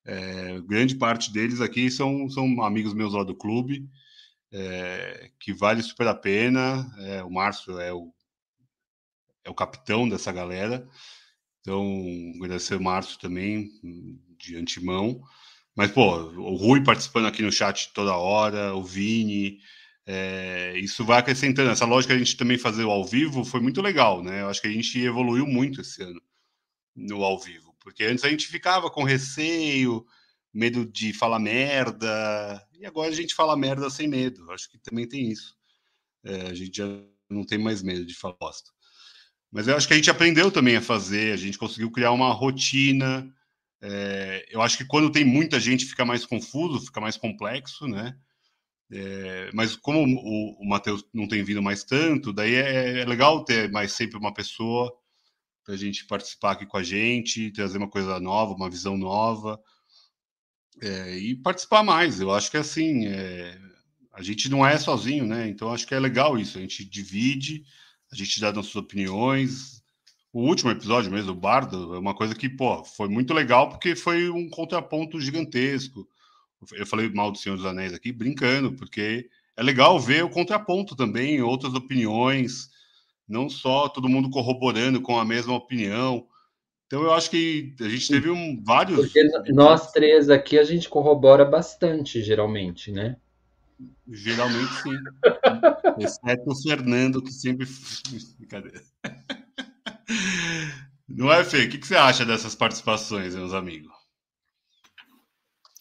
É, 0.05 0.59
grande 0.61 0.95
parte 0.95 1.33
deles 1.33 1.61
aqui 1.61 1.91
são, 1.91 2.29
são 2.29 2.63
amigos 2.63 2.93
meus 2.93 3.13
lá 3.13 3.23
do 3.23 3.35
clube, 3.35 3.89
é, 4.51 5.31
que 5.39 5.53
vale 5.53 5.81
super 5.81 6.07
a 6.07 6.15
pena. 6.15 6.89
É, 6.99 7.23
o 7.23 7.29
Márcio 7.29 7.79
é 7.79 7.93
o, 7.93 8.13
é 9.43 9.49
o 9.49 9.55
capitão 9.55 10.07
dessa 10.07 10.31
galera. 10.31 10.87
Então, 11.61 11.83
agradecer 12.37 12.75
o 12.75 12.83
Márcio 12.83 13.19
também, 13.19 13.69
de 14.37 14.55
antemão. 14.55 15.21
Mas, 15.75 15.91
pô, 15.91 16.15
o 16.15 16.55
Rui 16.55 16.83
participando 16.83 17.27
aqui 17.27 17.41
no 17.41 17.51
chat 17.51 17.91
toda 17.93 18.15
hora, 18.15 18.73
o 18.73 18.83
Vini, 18.83 19.59
é, 20.05 20.73
isso 20.79 21.03
vai 21.03 21.19
acrescentando. 21.19 21.69
Essa 21.69 21.85
lógica 21.85 22.13
a 22.13 22.17
gente 22.17 22.37
também 22.37 22.57
fazer 22.57 22.83
ao 22.83 23.05
vivo 23.05 23.43
foi 23.43 23.59
muito 23.59 23.81
legal, 23.81 24.23
né? 24.23 24.41
Eu 24.41 24.49
acho 24.49 24.61
que 24.61 24.67
a 24.67 24.71
gente 24.71 24.97
evoluiu 24.99 25.45
muito 25.45 25.81
esse 25.81 26.01
ano 26.01 26.21
no 26.95 27.23
ao 27.23 27.37
vivo, 27.37 27.75
porque 27.79 28.05
antes 28.05 28.23
a 28.23 28.29
gente 28.29 28.47
ficava 28.47 28.89
com 28.89 29.03
receio, 29.03 30.05
medo 30.57 30.83
de 30.87 31.13
falar 31.13 31.37
merda, 31.37 32.67
e 32.73 32.83
agora 32.83 33.11
a 33.11 33.15
gente 33.15 33.35
fala 33.35 33.55
merda 33.55 33.91
sem 33.91 34.07
medo. 34.07 34.49
Acho 34.51 34.67
que 34.71 34.79
também 34.79 35.07
tem 35.07 35.29
isso. 35.29 35.55
É, 36.23 36.47
a 36.47 36.53
gente 36.55 36.77
já 36.77 36.87
não 37.29 37.43
tem 37.43 37.59
mais 37.59 37.83
medo 37.83 38.03
de 38.03 38.15
falar 38.15 38.35
bosta. 38.39 38.71
Mas 39.51 39.67
eu 39.67 39.77
acho 39.77 39.87
que 39.87 39.93
a 39.93 39.95
gente 39.95 40.09
aprendeu 40.09 40.49
também 40.49 40.75
a 40.75 40.81
fazer, 40.81 41.31
a 41.31 41.37
gente 41.37 41.59
conseguiu 41.59 41.91
criar 41.91 42.11
uma 42.11 42.33
rotina. 42.33 43.31
É, 43.79 44.47
eu 44.49 44.59
acho 44.59 44.79
que 44.79 44.85
quando 44.85 45.11
tem 45.11 45.23
muita 45.23 45.59
gente 45.59 45.85
fica 45.85 46.03
mais 46.03 46.25
confuso, 46.25 46.87
fica 46.87 46.99
mais 46.99 47.17
complexo, 47.17 47.87
né? 47.87 48.17
É, 48.91 49.51
mas 49.53 49.75
como 49.75 49.99
o, 49.99 50.63
o 50.63 50.67
Matheus 50.67 51.05
não 51.13 51.27
tem 51.27 51.43
vindo 51.43 51.61
mais 51.61 51.83
tanto, 51.83 52.33
daí 52.33 52.55
é, 52.55 53.01
é 53.01 53.05
legal 53.05 53.45
ter 53.45 53.69
mais 53.69 53.91
sempre 53.91 54.17
uma 54.17 54.33
pessoa 54.33 54.91
para 55.63 55.75
a 55.75 55.77
gente 55.77 56.07
participar 56.07 56.53
aqui 56.53 56.65
com 56.65 56.77
a 56.77 56.83
gente, 56.83 57.51
trazer 57.51 57.77
uma 57.77 57.89
coisa 57.89 58.19
nova, 58.19 58.55
uma 58.55 58.71
visão 58.71 58.97
nova 58.97 59.61
é, 60.81 61.17
e 61.17 61.35
participar 61.35 61.83
mais. 61.83 62.19
Eu 62.19 62.33
acho 62.33 62.51
que 62.51 62.57
assim, 62.57 63.07
é, 63.07 63.57
a 64.13 64.21
gente 64.21 64.49
não 64.49 64.65
é 64.65 64.77
sozinho, 64.77 65.25
né? 65.25 65.47
Então 65.47 65.73
acho 65.73 65.85
que 65.85 65.93
é 65.93 65.99
legal 65.99 66.37
isso. 66.37 66.57
A 66.57 66.61
gente 66.61 66.83
divide, 66.85 67.63
a 68.11 68.15
gente 68.15 68.39
dá 68.39 68.51
nossas 68.51 68.75
opiniões. 68.75 69.83
O 70.33 70.41
último 70.41 70.71
episódio 70.71 71.11
mesmo, 71.11 71.31
o 71.31 71.35
Bardo, 71.35 71.95
é 71.95 71.99
uma 71.99 72.13
coisa 72.13 72.35
que, 72.35 72.49
pô, 72.49 72.83
foi 72.83 73.07
muito 73.07 73.33
legal 73.33 73.69
porque 73.69 73.95
foi 73.95 74.29
um 74.29 74.49
contraponto 74.49 75.19
gigantesco. 75.19 76.07
Eu 76.73 76.85
falei 76.85 77.09
mal 77.09 77.31
do 77.31 77.37
Senhor 77.37 77.55
dos 77.55 77.65
Anéis 77.65 77.93
aqui, 77.93 78.11
brincando, 78.11 78.73
porque 78.73 79.29
é 79.55 79.63
legal 79.63 79.99
ver 79.99 80.23
o 80.23 80.29
contraponto 80.29 80.95
também, 80.95 81.41
outras 81.41 81.73
opiniões, 81.73 82.69
não 83.27 83.49
só 83.49 83.89
todo 83.89 84.09
mundo 84.09 84.29
corroborando 84.29 85.01
com 85.01 85.19
a 85.19 85.25
mesma 85.25 85.53
opinião. 85.53 86.27
Então 86.87 87.03
eu 87.03 87.13
acho 87.13 87.29
que 87.29 87.75
a 87.81 87.89
gente 87.89 88.07
teve 88.07 88.29
um, 88.29 88.63
vários. 88.63 89.11
Porque 89.11 89.51
nós 89.51 89.91
três 89.91 90.29
aqui 90.29 90.57
a 90.57 90.63
gente 90.63 90.87
corrobora 90.87 91.43
bastante, 91.43 92.23
geralmente, 92.23 92.91
né? 92.91 93.17
Geralmente 94.09 94.71
sim. 94.81 94.95
Exceto 95.99 96.49
o 96.49 96.55
Fernando, 96.55 97.21
que 97.21 97.31
sempre. 97.31 97.67
Brincadeira. 98.39 98.81
Não 101.07 101.31
é, 101.31 101.43
Fê? 101.43 101.65
O 101.65 101.69
que, 101.69 101.77
que 101.77 101.87
você 101.87 101.95
acha 101.95 102.25
dessas 102.25 102.55
participações, 102.55 103.35
meus 103.35 103.53
amigos? 103.53 103.91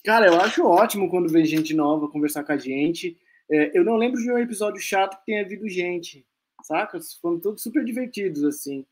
Cara, 0.04 0.26
eu 0.26 0.40
acho 0.40 0.64
ótimo 0.64 1.08
quando 1.08 1.28
vem 1.28 1.44
gente 1.44 1.75
nova 1.75 2.08
conversar 2.08 2.42
com 2.42 2.52
a 2.52 2.56
gente. 2.56 3.16
É, 3.50 3.78
eu 3.78 3.84
não 3.84 3.96
lembro 3.96 4.20
de 4.20 4.30
um 4.30 4.38
episódio 4.38 4.80
chato 4.80 5.18
que 5.18 5.26
tenha 5.26 5.44
havido 5.44 5.68
gente, 5.68 6.26
saca? 6.64 6.98
Foram 7.22 7.38
todos 7.38 7.62
super 7.62 7.84
divertidos, 7.84 8.42
assim. 8.44 8.84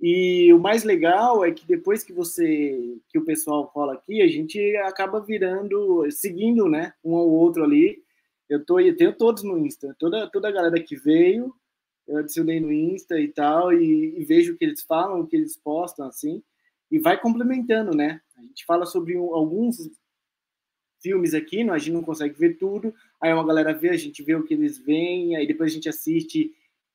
E 0.00 0.52
o 0.52 0.58
mais 0.58 0.84
legal 0.84 1.44
é 1.44 1.52
que 1.52 1.66
depois 1.66 2.02
que 2.02 2.12
você, 2.12 2.98
que 3.08 3.18
o 3.18 3.24
pessoal 3.24 3.70
fala 3.72 3.94
aqui, 3.94 4.20
a 4.20 4.26
gente 4.26 4.58
acaba 4.78 5.20
virando, 5.20 6.10
seguindo, 6.10 6.68
né, 6.68 6.92
um 7.02 7.14
ao 7.14 7.28
outro 7.28 7.64
ali. 7.64 8.02
Eu 8.48 8.64
tô, 8.64 8.78
eu 8.80 8.96
tenho 8.96 9.16
todos 9.16 9.42
no 9.42 9.58
Insta, 9.58 9.94
toda 9.98 10.28
toda 10.30 10.48
a 10.48 10.52
galera 10.52 10.78
que 10.82 10.96
veio, 10.96 11.54
eu 12.06 12.18
adicionei 12.18 12.60
no 12.60 12.70
Insta 12.72 13.18
e 13.18 13.28
tal, 13.28 13.72
e, 13.72 14.20
e 14.20 14.24
vejo 14.24 14.52
o 14.52 14.56
que 14.56 14.64
eles 14.64 14.82
falam, 14.82 15.20
o 15.20 15.26
que 15.26 15.36
eles 15.36 15.56
postam, 15.56 16.06
assim, 16.06 16.42
e 16.90 16.98
vai 16.98 17.18
complementando, 17.18 17.96
né? 17.96 18.20
A 18.36 18.42
gente 18.42 18.64
fala 18.66 18.84
sobre 18.84 19.16
um, 19.16 19.34
alguns 19.34 19.78
filmes 21.00 21.34
aqui, 21.34 21.62
a 21.68 21.78
gente 21.78 21.92
não 21.92 22.02
consegue 22.02 22.38
ver 22.38 22.54
tudo, 22.58 22.94
aí 23.20 23.32
uma 23.32 23.46
galera 23.46 23.72
vê, 23.72 23.90
a 23.90 23.96
gente 23.96 24.22
vê 24.22 24.34
o 24.34 24.42
que 24.42 24.54
eles 24.54 24.78
veem, 24.78 25.36
aí 25.36 25.46
depois 25.46 25.70
a 25.70 25.74
gente 25.74 25.88
assiste 25.88 26.52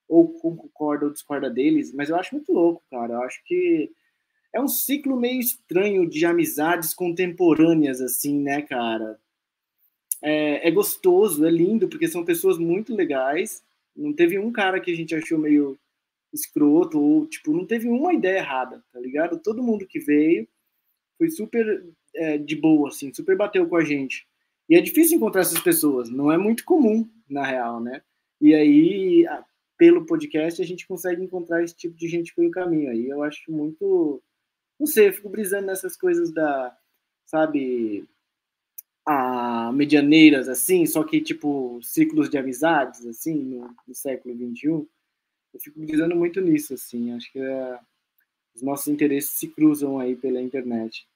ou 0.10 0.28
concorda 0.34 1.06
ou 1.06 1.14
discorda 1.14 1.50
deles, 1.50 1.94
mas 1.94 2.10
eu 2.10 2.16
acho 2.16 2.34
muito 2.34 2.52
louco, 2.52 2.84
cara. 2.90 3.14
Eu 3.14 3.22
acho 3.22 3.42
que 3.46 3.92
é 4.52 4.60
um 4.60 4.68
ciclo 4.68 5.16
meio 5.16 5.40
estranho 5.40 6.10
de 6.10 6.26
amizades 6.26 6.96
contemporâneas, 6.96 8.02
assim, 8.02 8.40
né, 8.42 8.64
cara? 8.64 9.20
É, 10.22 10.68
é 10.68 10.72
gostoso, 10.72 11.46
é 11.46 11.52
lindo, 11.52 11.88
porque 11.88 12.08
são 12.08 12.26
pessoas 12.26 12.58
muito 12.58 12.96
legais. 12.96 13.64
Não 13.96 14.12
teve 14.12 14.40
um 14.40 14.52
cara 14.52 14.80
que 14.80 14.92
a 14.92 14.96
gente 14.96 15.14
achou 15.14 15.38
meio 15.38 15.78
escroto, 16.34 17.00
ou, 17.00 17.28
tipo, 17.28 17.54
não 17.54 17.66
teve 17.66 17.88
uma 17.88 18.14
ideia 18.14 18.40
errada, 18.40 18.84
tá 18.92 19.00
ligado? 19.00 19.40
Todo 19.40 19.64
mundo 19.64 19.86
que 19.86 20.00
veio 20.00 20.48
foi 21.18 21.30
super 21.30 21.86
é, 22.16 22.38
de 22.38 22.56
boa, 22.56 22.90
assim, 22.90 23.14
super 23.14 23.38
bateu 23.38 23.68
com 23.68 23.76
a 23.76 23.84
gente. 23.84 24.28
E 24.68 24.76
é 24.76 24.82
difícil 24.82 25.18
encontrar 25.18 25.42
essas 25.42 25.60
pessoas, 25.60 26.10
não 26.10 26.32
é 26.32 26.38
muito 26.38 26.66
comum, 26.66 27.08
na 27.30 27.46
real, 27.46 27.80
né? 27.80 28.02
E 28.42 28.56
aí, 28.56 29.26
pelo 29.80 30.06
podcast, 30.06 30.62
a 30.62 30.66
gente 30.66 30.86
consegue 30.86 31.24
encontrar 31.24 31.64
esse 31.64 31.74
tipo 31.74 31.96
de 31.96 32.10
gente 32.10 32.36
pelo 32.36 32.52
caminho. 32.52 32.92
Aí 32.92 33.08
eu 33.08 33.24
acho 33.24 33.50
muito. 33.50 34.22
Não 34.78 34.86
sei, 34.86 35.08
eu 35.08 35.14
fico 35.14 35.30
brisando 35.30 35.68
nessas 35.68 35.96
coisas 35.96 36.32
da. 36.32 36.78
Sabe. 37.26 38.06
A 39.06 39.72
medianeiras, 39.72 40.48
assim, 40.48 40.86
só 40.86 41.04
que, 41.04 41.20
tipo, 41.20 41.80
ciclos 41.82 42.30
de 42.30 42.38
amizades, 42.38 43.08
assim, 43.08 43.34
no, 43.34 43.76
no 43.88 43.96
século 43.96 44.36
XXI. 44.36 44.68
Eu 44.68 45.60
fico 45.60 45.80
brisando 45.80 46.16
muito 46.16 46.40
nisso, 46.42 46.76
assim. 46.76 47.14
Acho 47.14 47.32
que 47.32 47.40
é, 47.40 47.80
os 48.54 48.62
nossos 48.62 48.88
interesses 48.88 49.32
se 49.32 49.48
cruzam 49.48 49.98
aí 49.98 50.16
pela 50.16 50.40
internet. 50.40 51.08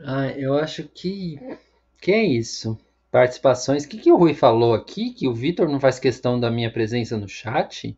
Ah, 0.00 0.32
eu 0.36 0.54
acho 0.54 0.88
que, 0.88 1.38
que 2.00 2.10
é 2.10 2.24
isso. 2.24 2.76
Participações. 3.10 3.84
O 3.84 3.88
que, 3.88 3.98
que 3.98 4.12
o 4.12 4.16
Rui 4.16 4.34
falou 4.34 4.72
aqui? 4.72 5.10
Que 5.12 5.26
o 5.26 5.34
Vitor 5.34 5.68
não 5.68 5.80
faz 5.80 5.98
questão 5.98 6.38
da 6.38 6.50
minha 6.50 6.72
presença 6.72 7.16
no 7.16 7.28
chat? 7.28 7.96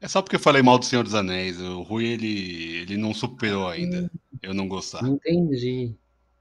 É 0.00 0.08
só 0.08 0.22
porque 0.22 0.36
eu 0.36 0.40
falei 0.40 0.62
mal 0.62 0.78
do 0.78 0.84
Senhor 0.84 1.02
dos 1.02 1.14
Anéis. 1.14 1.60
O 1.60 1.82
Rui, 1.82 2.06
ele, 2.06 2.76
ele 2.78 2.96
não 2.96 3.12
superou 3.12 3.68
ainda. 3.68 4.10
Eu 4.40 4.54
não 4.54 4.68
gostar. 4.68 5.06
Entendi. 5.06 5.94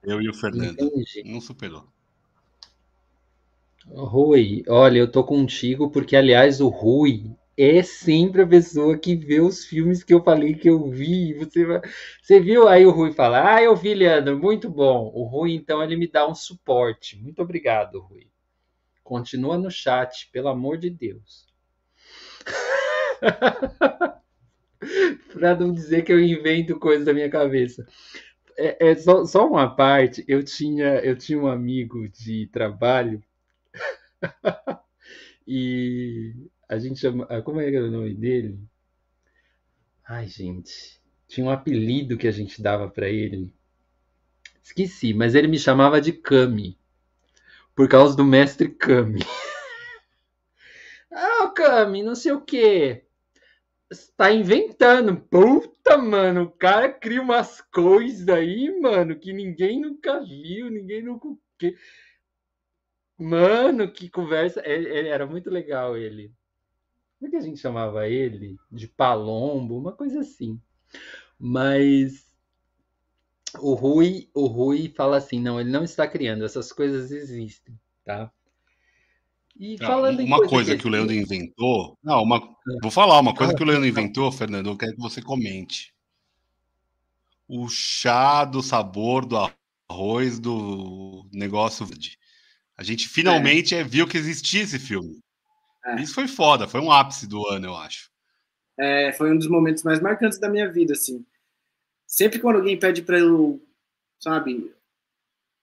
Eu 0.04 0.22
e 0.22 0.30
o 0.30 0.34
Fernando. 0.34 0.80
Entendi. 0.80 1.24
Não 1.26 1.40
superou. 1.40 1.88
Rui, 3.88 4.64
olha, 4.68 5.00
eu 5.00 5.12
tô 5.12 5.24
contigo 5.24 5.90
porque, 5.90 6.16
aliás, 6.16 6.62
o 6.62 6.70
Rui 6.70 7.32
é 7.64 7.84
sempre 7.84 8.42
a 8.42 8.48
pessoa 8.48 8.98
que 8.98 9.16
vê 9.16 9.40
os 9.40 9.66
filmes 9.66 10.04
que 10.04 10.14
eu 10.14 10.24
falei 10.24 10.56
que 10.56 10.70
eu 10.70 10.90
vi. 10.90 11.34
Você, 11.36 11.66
você 12.22 12.40
viu? 12.40 12.68
Aí 12.68 12.86
o 12.86 12.92
Rui 12.92 13.12
fala: 13.12 13.56
Ah, 13.56 13.62
eu 13.62 13.76
vi, 13.76 13.94
Leandro, 13.94 14.38
muito 14.38 14.70
bom. 14.70 15.12
O 15.14 15.24
Rui, 15.26 15.54
então, 15.54 15.84
ele 15.84 15.96
me 15.96 16.08
dá 16.08 16.28
um 16.28 16.36
suporte. 16.36 17.18
Muito 17.22 17.42
obrigado, 17.42 18.00
Rui. 18.00 18.28
Continua 19.04 19.58
no 19.58 19.70
chat, 19.70 20.30
pelo 20.32 20.48
amor 20.48 20.78
de 20.78 20.90
Deus. 20.90 21.46
para 25.34 25.56
não 25.56 25.74
dizer 25.74 26.04
que 26.04 26.12
eu 26.12 26.20
invento 26.20 26.80
coisas 26.80 27.06
da 27.06 27.14
minha 27.14 27.30
cabeça. 27.30 27.86
É, 28.58 28.92
é 28.92 28.96
só, 28.96 29.26
só, 29.26 29.48
uma 29.48 29.76
parte. 29.76 30.24
Eu 30.28 30.44
tinha, 30.44 31.00
eu 31.00 31.18
tinha 31.18 31.40
um 31.40 31.48
amigo 31.48 32.08
de 32.10 32.48
trabalho 32.48 33.24
e 35.48 36.34
a 36.74 36.80
gente 36.80 37.00
chama. 37.00 37.26
Ah, 37.30 37.42
como 37.42 37.60
é 37.60 37.70
que 37.70 37.76
era 37.76 37.86
o 37.86 37.92
nome 37.92 38.14
dele? 38.14 38.60
Ai, 40.08 40.28
gente. 40.28 41.00
Tinha 41.28 41.46
um 41.46 41.50
apelido 41.50 42.18
que 42.18 42.28
a 42.28 42.32
gente 42.32 42.62
dava 42.62 42.90
para 42.90 43.10
ele. 43.10 43.54
Esqueci, 44.64 45.14
mas 45.14 45.36
ele 45.36 45.48
me 45.48 45.60
chamava 45.60 46.02
de 46.02 46.12
Kami. 46.12 46.78
Por 47.76 47.88
causa 47.88 48.16
do 48.16 48.24
mestre 48.24 48.70
Kami. 48.70 49.22
ah, 51.12 51.52
Kami, 51.56 52.04
não 52.04 52.16
sei 52.16 52.32
o 52.32 52.42
quê 52.42 53.06
está 53.92 54.32
inventando. 54.32 55.18
Puta, 55.18 55.98
mano, 55.98 56.44
o 56.44 56.52
cara 56.52 56.90
cria 56.92 57.22
umas 57.22 57.62
coisas 57.62 58.28
aí, 58.30 58.80
mano, 58.80 59.18
que 59.20 59.34
ninguém 59.34 59.82
nunca 59.82 60.22
viu, 60.22 60.70
ninguém 60.70 61.04
nunca. 61.04 61.28
Mano, 63.18 63.92
que 63.92 64.10
conversa. 64.10 64.62
Ele, 64.66 64.90
ele, 64.90 65.10
era 65.10 65.26
muito 65.26 65.50
legal 65.50 65.98
ele. 65.98 66.34
Como 67.22 67.28
é 67.28 67.30
que 67.30 67.38
a 67.38 67.48
gente 67.48 67.60
chamava 67.60 68.10
ele? 68.10 68.58
De 68.72 68.88
Palombo, 68.88 69.78
uma 69.78 69.92
coisa 69.92 70.22
assim. 70.22 70.60
Mas 71.40 72.26
o 73.60 73.76
Rui, 73.76 74.28
o 74.34 74.48
Rui 74.48 74.92
fala 74.98 75.18
assim: 75.18 75.40
não, 75.40 75.62
ele 75.62 75.70
não 75.70 75.84
está 75.84 76.08
criando, 76.08 76.44
essas 76.44 76.74
coisas 76.74 77.12
existem, 77.12 77.80
tá? 78.04 78.32
E 79.56 79.78
falando 79.78 80.20
uma 80.22 80.38
coisa, 80.38 80.50
coisa 80.50 80.76
que, 80.76 80.82
que, 80.82 80.88
o 80.88 80.90
Leandro 80.90 81.14
inventou. 81.14 81.96
Não, 82.04 82.24
uma, 82.24 82.42
vou 82.82 82.90
falar 82.90 83.20
uma 83.20 83.36
coisa 83.36 83.54
que 83.54 83.62
o 83.62 83.66
Leandro 83.68 83.88
inventou, 83.88 84.32
Fernando. 84.32 84.72
Eu 84.72 84.78
quero 84.78 84.96
que 84.96 85.02
você 85.02 85.22
comente. 85.22 85.94
O 87.48 87.70
chá 87.70 88.46
do 88.46 88.64
sabor 88.64 89.28
do 89.28 89.38
arroz 89.88 90.40
do 90.40 91.30
negócio 91.32 91.86
verde. 91.86 92.18
A 92.76 92.82
gente 92.82 93.08
finalmente 93.08 93.76
é. 93.76 93.84
viu 93.84 94.08
que 94.08 94.18
existia 94.18 94.64
esse 94.64 94.80
filme. 94.80 95.22
É. 95.86 96.02
Isso 96.02 96.14
foi 96.14 96.28
foda, 96.28 96.68
foi 96.68 96.80
um 96.80 96.92
ápice 96.92 97.28
do 97.28 97.46
ano, 97.48 97.68
eu 97.68 97.76
acho. 97.76 98.12
É, 98.78 99.12
foi 99.14 99.32
um 99.32 99.38
dos 99.38 99.48
momentos 99.48 99.84
mais 99.84 100.00
marcantes 100.00 100.40
da 100.40 100.50
minha 100.50 100.72
vida, 100.72 100.94
assim. 100.94 101.26
Sempre 102.08 102.40
quando 102.40 102.58
alguém 102.58 102.80
pede 102.80 103.02
para 103.02 103.20
eu, 103.20 103.62
sabe, 104.20 104.74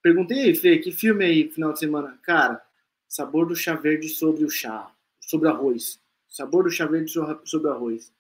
perguntei, 0.02 0.54
Fê, 0.54 0.78
que 0.78 0.90
filme 0.90 1.25
aí 1.25 1.50
final 1.50 1.72
de 1.72 1.78
semana? 1.78 2.18
Cara, 2.22 2.62
sabor 3.08 3.46
do 3.46 3.56
chá 3.56 3.75
verde 3.75 4.08
sobre 4.08 4.44
o 4.44 4.50
chá, 4.50 4.90
sobre 5.20 5.48
o 5.48 5.50
arroz. 5.50 6.00
Sabor 6.28 6.64
do 6.64 6.70
chá 6.70 6.87
verde 6.87 7.10
sobre 7.10 7.68
o 7.68 7.72
arroz. 7.72 8.12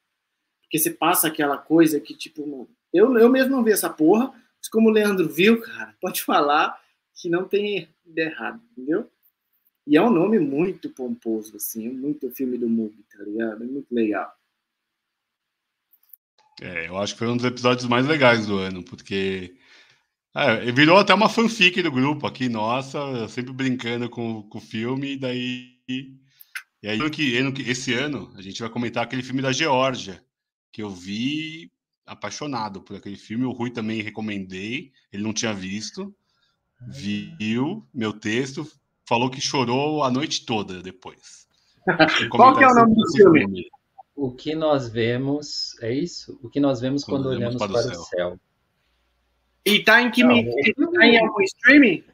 Porque 0.62 0.78
você 0.78 0.90
passa 0.90 1.28
aquela 1.28 1.56
coisa 1.56 2.00
que, 2.00 2.14
tipo, 2.14 2.68
eu, 2.92 3.16
eu 3.18 3.28
mesmo 3.30 3.56
não 3.56 3.64
vi 3.64 3.72
essa 3.72 3.88
porra, 3.88 4.32
mas 4.58 4.68
como 4.68 4.88
o 4.88 4.92
Leandro 4.92 5.28
viu, 5.28 5.60
cara, 5.60 5.94
pode 6.00 6.22
falar 6.22 6.78
que 7.14 7.28
não 7.28 7.48
tem 7.48 7.88
ideia 8.04 8.28
errado, 8.28 8.60
entendeu? 8.72 9.10
E 9.88 9.96
é 9.96 10.02
um 10.02 10.10
nome 10.10 10.38
muito 10.38 10.90
pomposo, 10.90 11.56
assim, 11.56 11.88
é 11.88 11.90
muito 11.90 12.30
filme 12.30 12.58
do 12.58 12.68
Mubi, 12.68 13.02
tá 13.10 13.24
ligado? 13.24 13.64
É 13.64 13.66
muito 13.66 13.90
legal. 13.90 14.30
É, 16.60 16.88
eu 16.88 16.98
acho 16.98 17.14
que 17.14 17.20
foi 17.20 17.28
um 17.28 17.38
dos 17.38 17.46
episódios 17.46 17.88
mais 17.88 18.06
legais 18.06 18.46
do 18.46 18.58
ano, 18.58 18.84
porque 18.84 19.56
é, 20.34 20.70
virou 20.72 20.98
até 20.98 21.14
uma 21.14 21.30
fanfic 21.30 21.80
do 21.80 21.90
grupo 21.90 22.26
aqui, 22.26 22.50
nossa, 22.50 23.26
sempre 23.28 23.50
brincando 23.50 24.10
com, 24.10 24.42
com 24.42 24.58
o 24.58 24.60
filme, 24.60 25.12
e 25.12 25.16
daí. 25.16 25.78
E 25.88 26.86
aí, 26.86 27.10
que, 27.10 27.34
esse 27.66 27.94
ano, 27.94 28.30
a 28.36 28.42
gente 28.42 28.60
vai 28.60 28.68
comentar 28.68 29.02
aquele 29.02 29.22
filme 29.22 29.40
da 29.40 29.52
Geórgia, 29.52 30.22
que 30.70 30.82
eu 30.82 30.90
vi 30.90 31.72
apaixonado 32.04 32.82
por 32.82 32.96
aquele 32.96 33.16
filme. 33.16 33.46
O 33.46 33.52
Rui 33.52 33.70
também 33.70 34.02
recomendei, 34.02 34.92
ele 35.10 35.22
não 35.22 35.32
tinha 35.32 35.54
visto, 35.54 36.14
viu 36.86 37.88
meu 37.94 38.12
texto, 38.12 38.70
falou 39.08 39.30
que 39.30 39.40
chorou 39.40 40.02
a 40.04 40.10
noite 40.10 40.44
toda 40.44 40.82
depois. 40.82 41.48
Qual 42.30 42.56
que 42.56 42.62
é 42.62 42.68
o 42.68 42.74
nome 42.74 42.94
do 42.94 43.12
filme? 43.12 43.40
filme? 43.40 43.66
O 44.14 44.32
que 44.32 44.54
nós 44.54 44.88
vemos, 44.88 45.80
é 45.80 45.92
isso? 45.92 46.38
O 46.42 46.50
que 46.50 46.60
nós 46.60 46.80
vemos 46.80 47.04
quando, 47.04 47.22
quando 47.22 47.36
olhamos 47.36 47.56
para, 47.56 47.72
para 47.72 47.80
o 47.80 47.82
céu. 47.82 48.04
céu. 48.04 48.40
E 49.64 49.82
tá 49.82 50.02
em 50.02 50.10
que 50.10 50.22
não, 50.22 50.34
me... 50.34 50.74
tá 50.74 51.06
em 51.06 51.18
algum 51.18 51.40
streaming? 51.42 52.04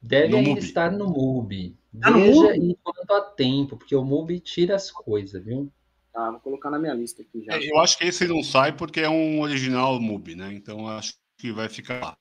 Deve 0.00 0.36
ainda 0.36 0.58
estar 0.58 0.90
no 0.90 1.10
MUBI. 1.10 1.76
Tá 2.00 2.10
Veja 2.12 2.56
enquanto 2.56 3.10
há 3.10 3.20
tempo, 3.20 3.76
porque 3.76 3.94
o 3.94 4.04
MUBI 4.04 4.40
tira 4.40 4.76
as 4.76 4.90
coisas, 4.90 5.44
viu? 5.44 5.70
Tá, 6.12 6.30
vou 6.30 6.40
colocar 6.40 6.70
na 6.70 6.78
minha 6.78 6.94
lista 6.94 7.22
aqui 7.22 7.44
já. 7.44 7.54
É, 7.54 7.70
eu 7.70 7.78
acho 7.78 7.98
que 7.98 8.04
esse 8.04 8.26
não 8.26 8.42
sai 8.42 8.72
porque 8.72 9.00
é 9.00 9.08
um 9.08 9.40
original 9.40 10.00
MUBI, 10.00 10.36
né? 10.36 10.52
Então 10.54 10.88
acho 10.88 11.14
que 11.36 11.52
vai 11.52 11.68
ficar 11.68 12.00
lá. 12.00 12.16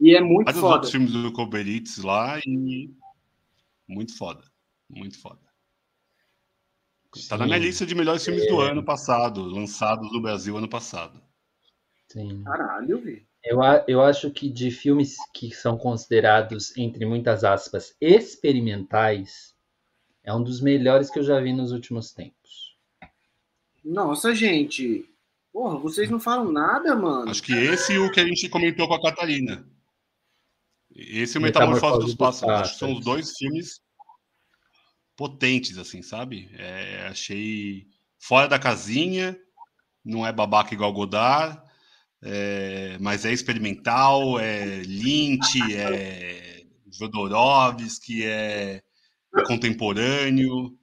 E 0.00 0.14
é 0.14 0.20
muito 0.20 0.46
Vários 0.46 0.60
foda. 0.60 0.74
outros 0.74 0.92
filmes 0.92 1.12
do 1.12 1.32
Koberitz 1.32 1.98
lá 1.98 2.38
e 2.46 2.90
muito 3.88 4.16
foda. 4.16 4.44
Muito 4.88 5.20
foda. 5.20 5.40
Sim. 7.14 7.28
Tá 7.28 7.36
na 7.38 7.46
minha 7.46 7.58
lista 7.58 7.86
de 7.86 7.94
melhores 7.94 8.24
filmes 8.24 8.44
é... 8.44 8.48
do 8.48 8.60
ano 8.60 8.84
passado, 8.84 9.42
lançados 9.42 10.12
no 10.12 10.20
Brasil 10.20 10.56
ano 10.56 10.68
passado. 10.68 11.20
Sim. 12.08 12.42
Caralho, 12.44 13.00
vi. 13.00 13.26
Eu, 13.44 13.60
eu 13.86 14.02
acho 14.02 14.30
que 14.30 14.48
de 14.48 14.70
filmes 14.70 15.16
que 15.32 15.50
são 15.50 15.76
considerados, 15.78 16.76
entre 16.76 17.06
muitas 17.06 17.44
aspas, 17.44 17.96
experimentais, 18.00 19.54
é 20.22 20.34
um 20.34 20.42
dos 20.42 20.60
melhores 20.60 21.10
que 21.10 21.18
eu 21.18 21.22
já 21.22 21.40
vi 21.40 21.52
nos 21.52 21.72
últimos 21.72 22.12
tempos. 22.12 22.76
Nossa, 23.84 24.34
gente. 24.34 25.08
Porra, 25.52 25.78
vocês 25.78 26.10
não 26.10 26.20
falam 26.20 26.52
nada, 26.52 26.94
mano. 26.94 27.30
Acho 27.30 27.42
que 27.42 27.52
esse 27.52 27.94
e 27.94 27.98
o 27.98 28.10
que 28.12 28.20
a 28.20 28.26
gente 28.26 28.48
comentou 28.48 28.86
com 28.86 28.94
a 28.94 29.02
Catarina. 29.02 29.66
Esse 30.98 31.36
e 31.36 31.38
o 31.38 31.42
Metamorfose 31.42 32.04
dos 32.04 32.14
Pássaros. 32.14 32.54
Acho 32.54 32.72
que 32.72 32.78
são 32.78 32.92
os 32.92 33.04
dois 33.04 33.36
filmes 33.36 33.80
potentes, 35.16 35.78
assim, 35.78 36.02
sabe? 36.02 36.50
É, 36.54 37.06
achei 37.08 37.86
fora 38.18 38.48
da 38.48 38.58
casinha, 38.58 39.38
não 40.04 40.26
é 40.26 40.32
babaca 40.32 40.74
igual 40.74 40.92
Godard, 40.92 41.60
é, 42.22 42.98
mas 43.00 43.24
é 43.24 43.32
experimental, 43.32 44.40
é 44.40 44.82
Lynch, 44.84 45.60
é 45.72 46.64
Jodorowsky, 46.90 48.24
é 48.24 48.82
contemporâneo. 49.46 50.76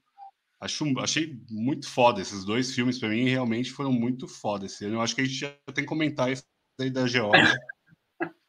Acho, 0.61 0.85
achei 0.99 1.37
muito 1.49 1.87
foda 1.89 2.21
esses 2.21 2.45
dois 2.45 2.73
filmes 2.73 2.97
para 2.97 3.09
mim 3.09 3.27
realmente 3.27 3.71
foram 3.71 3.91
muito 3.91 4.27
foda 4.27 4.65
esse 4.65 4.85
ano. 4.85 4.95
Eu 4.95 5.01
acho 5.01 5.13
que 5.13 5.21
a 5.21 5.25
gente 5.25 5.37
já 5.37 5.53
tem 5.73 5.83
que 5.83 5.89
comentar 5.89 6.31
isso 6.31 6.43
aí 6.79 6.89
da 6.89 7.05
Geórgia. 7.05 7.57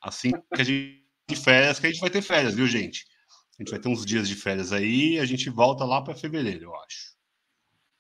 Assim 0.01 0.31
que 0.31 0.61
a 0.61 0.65
gente 0.65 1.06
de 1.29 1.37
férias, 1.37 1.81
que 1.81 1.87
a 1.87 1.91
gente 1.91 2.01
vai 2.01 2.11
ter 2.11 2.23
férias, 2.23 2.55
viu, 2.55 2.67
gente? 2.67 3.05
A 3.59 3.63
gente 3.63 3.71
vai 3.71 3.81
ter 3.81 3.89
uns 3.89 4.05
dias 4.05 4.29
de 4.29 4.35
férias 4.35 4.73
aí, 4.73 5.19
a 5.19 5.25
gente 5.25 5.51
volta 5.51 5.85
lá 5.85 6.03
para 6.03 6.15
fevereiro, 6.15 6.67
eu 6.67 6.77
acho. 6.77 7.17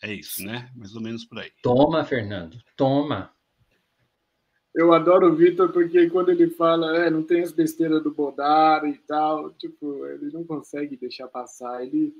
É 0.02 0.12
isso, 0.12 0.44
né? 0.44 0.70
Mais 0.76 0.94
ou 0.94 1.00
menos 1.00 1.24
por 1.24 1.38
aí. 1.38 1.50
Toma, 1.62 2.04
Fernando, 2.04 2.58
toma. 2.76 3.34
Eu 4.74 4.92
adoro 4.92 5.32
o 5.32 5.34
Vitor 5.34 5.72
porque 5.72 6.10
quando 6.10 6.28
ele 6.28 6.50
fala, 6.50 6.98
é, 6.98 7.10
não 7.10 7.22
tem 7.22 7.42
as 7.42 7.50
besteiras 7.50 8.02
do 8.02 8.12
Bodar 8.12 8.84
e 8.84 8.98
tal, 8.98 9.50
tipo, 9.54 10.06
ele 10.06 10.30
não 10.30 10.44
consegue 10.44 10.96
deixar 10.98 11.26
passar. 11.28 11.82
Ele 11.82 12.14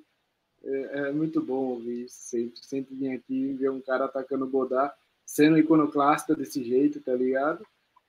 é, 0.64 1.08
é 1.08 1.12
muito 1.12 1.42
bom 1.42 1.66
ouvir 1.66 2.06
isso 2.06 2.16
sempre. 2.18 2.58
Sempre 2.64 2.94
vir 2.94 3.12
aqui 3.12 3.34
e 3.34 3.54
ver 3.54 3.70
um 3.70 3.82
cara 3.82 4.06
atacando 4.06 4.46
o 4.46 4.50
Bodar, 4.50 4.96
sendo 5.26 5.58
iconoclasta 5.58 6.34
desse 6.34 6.64
jeito, 6.64 6.98
tá 7.02 7.12
ligado? 7.12 7.62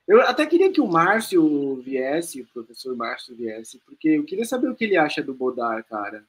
Eu 0.07 0.21
até 0.21 0.45
queria 0.45 0.71
que 0.71 0.79
o 0.79 0.87
Márcio 0.87 1.81
viesse, 1.81 2.41
o 2.41 2.47
professor 2.47 2.95
Márcio 2.95 3.35
viesse, 3.35 3.79
porque 3.85 4.09
eu 4.09 4.23
queria 4.23 4.45
saber 4.45 4.69
o 4.69 4.75
que 4.75 4.85
ele 4.85 4.97
acha 4.97 5.21
do 5.21 5.33
Bodar, 5.33 5.83
cara. 5.83 6.23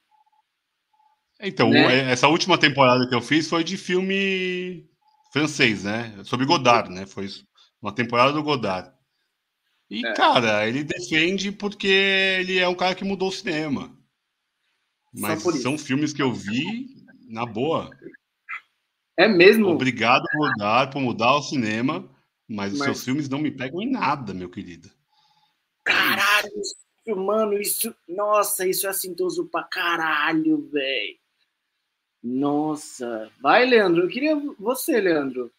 Então, 1.41 1.71
né? 1.71 2.11
essa 2.11 2.27
última 2.27 2.59
temporada 2.59 3.09
que 3.09 3.15
eu 3.15 3.21
fiz 3.21 3.49
foi 3.49 3.63
de 3.63 3.77
filme 3.77 4.85
francês, 5.33 5.85
né? 5.85 6.13
Sobre 6.25 6.45
Godard, 6.45 6.91
né? 6.91 7.07
Foi 7.07 7.27
isso 7.27 7.47
uma 7.81 7.93
temporada 7.93 8.33
do 8.33 8.43
Godard. 8.43 8.91
E, 9.91 10.05
é. 10.05 10.13
cara, 10.13 10.69
ele 10.69 10.85
defende 10.85 11.51
porque 11.51 11.87
ele 11.87 12.59
é 12.59 12.69
um 12.69 12.75
cara 12.75 12.95
que 12.95 13.05
mudou 13.05 13.29
o 13.29 13.33
cinema. 13.33 13.97
Mas 15.13 15.43
são 15.63 15.79
filmes 15.79 16.13
que 16.13 16.21
eu 16.21 16.33
vi, 16.33 16.87
na 17.29 17.47
boa, 17.47 17.91
É 19.17 19.27
mesmo? 19.27 19.69
Obrigado 19.69 20.25
mudar, 20.35 20.91
por 20.91 21.01
mudar 21.01 21.35
o 21.35 21.43
cinema, 21.43 22.09
mas, 22.49 22.73
mas, 22.73 22.81
os 22.81 22.85
seus 22.85 23.05
filmes 23.05 23.29
não 23.29 23.39
me 23.39 23.51
pegam 23.51 23.83
em 23.83 23.91
nada, 23.91 24.33
meu 24.33 24.49
querido. 24.49 24.91
Caralho, 25.85 26.51
mano, 27.17 27.61
isso. 27.61 27.95
Nossa, 28.09 28.67
isso 28.67 28.87
é 28.87 28.91
assintoso 28.91 29.47
pra 29.47 29.65
caralho, 29.65 30.69
velho. 30.71 31.19
Nossa. 32.23 33.31
Vai, 33.41 33.67
Leandro. 33.67 34.03
Eu 34.03 34.09
queria 34.09 34.35
você, 34.59 35.01
Leandro. 35.01 35.53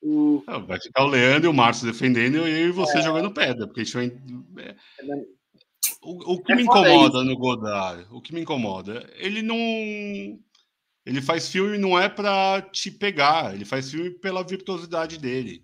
O... 0.00 0.42
Não, 0.46 0.66
vai 0.66 0.80
ficar 0.80 1.04
o 1.04 1.08
Leandro 1.08 1.48
e 1.48 1.50
o 1.50 1.54
Márcio 1.54 1.86
defendendo 1.86 2.46
e 2.46 2.62
eu 2.62 2.68
e 2.68 2.72
você 2.72 2.98
é... 2.98 3.02
jogando 3.02 3.32
pedra, 3.32 3.66
porque 3.66 3.82
isso 3.82 3.98
é... 3.98 4.10
O, 6.02 6.34
o 6.34 6.42
que 6.42 6.52
é 6.52 6.56
me 6.56 6.62
incomoda 6.62 7.18
isso. 7.18 7.24
no 7.24 7.36
Godard, 7.36 8.06
o 8.10 8.20
que 8.20 8.34
me 8.34 8.42
incomoda, 8.42 9.10
ele 9.16 9.40
não. 9.40 9.56
Ele 11.06 11.20
faz 11.22 11.48
filme 11.48 11.78
não 11.78 11.98
é 11.98 12.08
para 12.08 12.62
te 12.62 12.90
pegar, 12.90 13.54
ele 13.54 13.64
faz 13.64 13.90
filme 13.90 14.10
pela 14.10 14.42
virtuosidade 14.42 15.18
dele. 15.18 15.63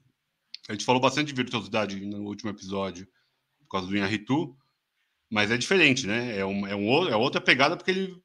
A 0.71 0.73
gente 0.73 0.85
falou 0.85 1.01
bastante 1.01 1.27
de 1.27 1.35
virtuosidade 1.35 1.99
no 2.07 2.29
último 2.29 2.49
episódio, 2.49 3.05
por 3.59 3.67
causa 3.69 3.89
do 3.89 3.97
Inharitu, 3.97 4.57
mas 5.29 5.51
é 5.51 5.57
diferente, 5.57 6.07
né? 6.07 6.39
É, 6.39 6.47
um, 6.47 6.65
é, 6.65 6.77
um, 6.77 7.09
é 7.09 7.17
outra 7.17 7.41
pegada, 7.41 7.77
porque 7.77 7.91
ele 7.91 8.23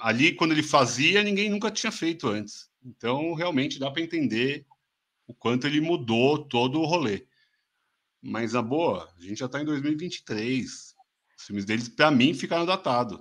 ali, 0.00 0.34
quando 0.34 0.50
ele 0.50 0.64
fazia, 0.64 1.22
ninguém 1.22 1.48
nunca 1.48 1.70
tinha 1.70 1.92
feito 1.92 2.26
antes. 2.26 2.68
Então, 2.84 3.34
realmente 3.34 3.78
dá 3.78 3.88
para 3.88 4.02
entender 4.02 4.66
o 5.28 5.32
quanto 5.32 5.68
ele 5.68 5.80
mudou 5.80 6.44
todo 6.44 6.80
o 6.80 6.84
rolê. 6.84 7.24
Mas, 8.20 8.56
a 8.56 8.62
boa, 8.62 9.08
a 9.16 9.22
gente 9.22 9.38
já 9.38 9.46
está 9.46 9.62
em 9.62 9.64
2023. 9.64 10.66
Os 11.38 11.44
filmes 11.46 11.64
deles, 11.64 11.88
para 11.88 12.10
mim, 12.10 12.34
ficaram 12.34 12.66
datados. 12.66 13.20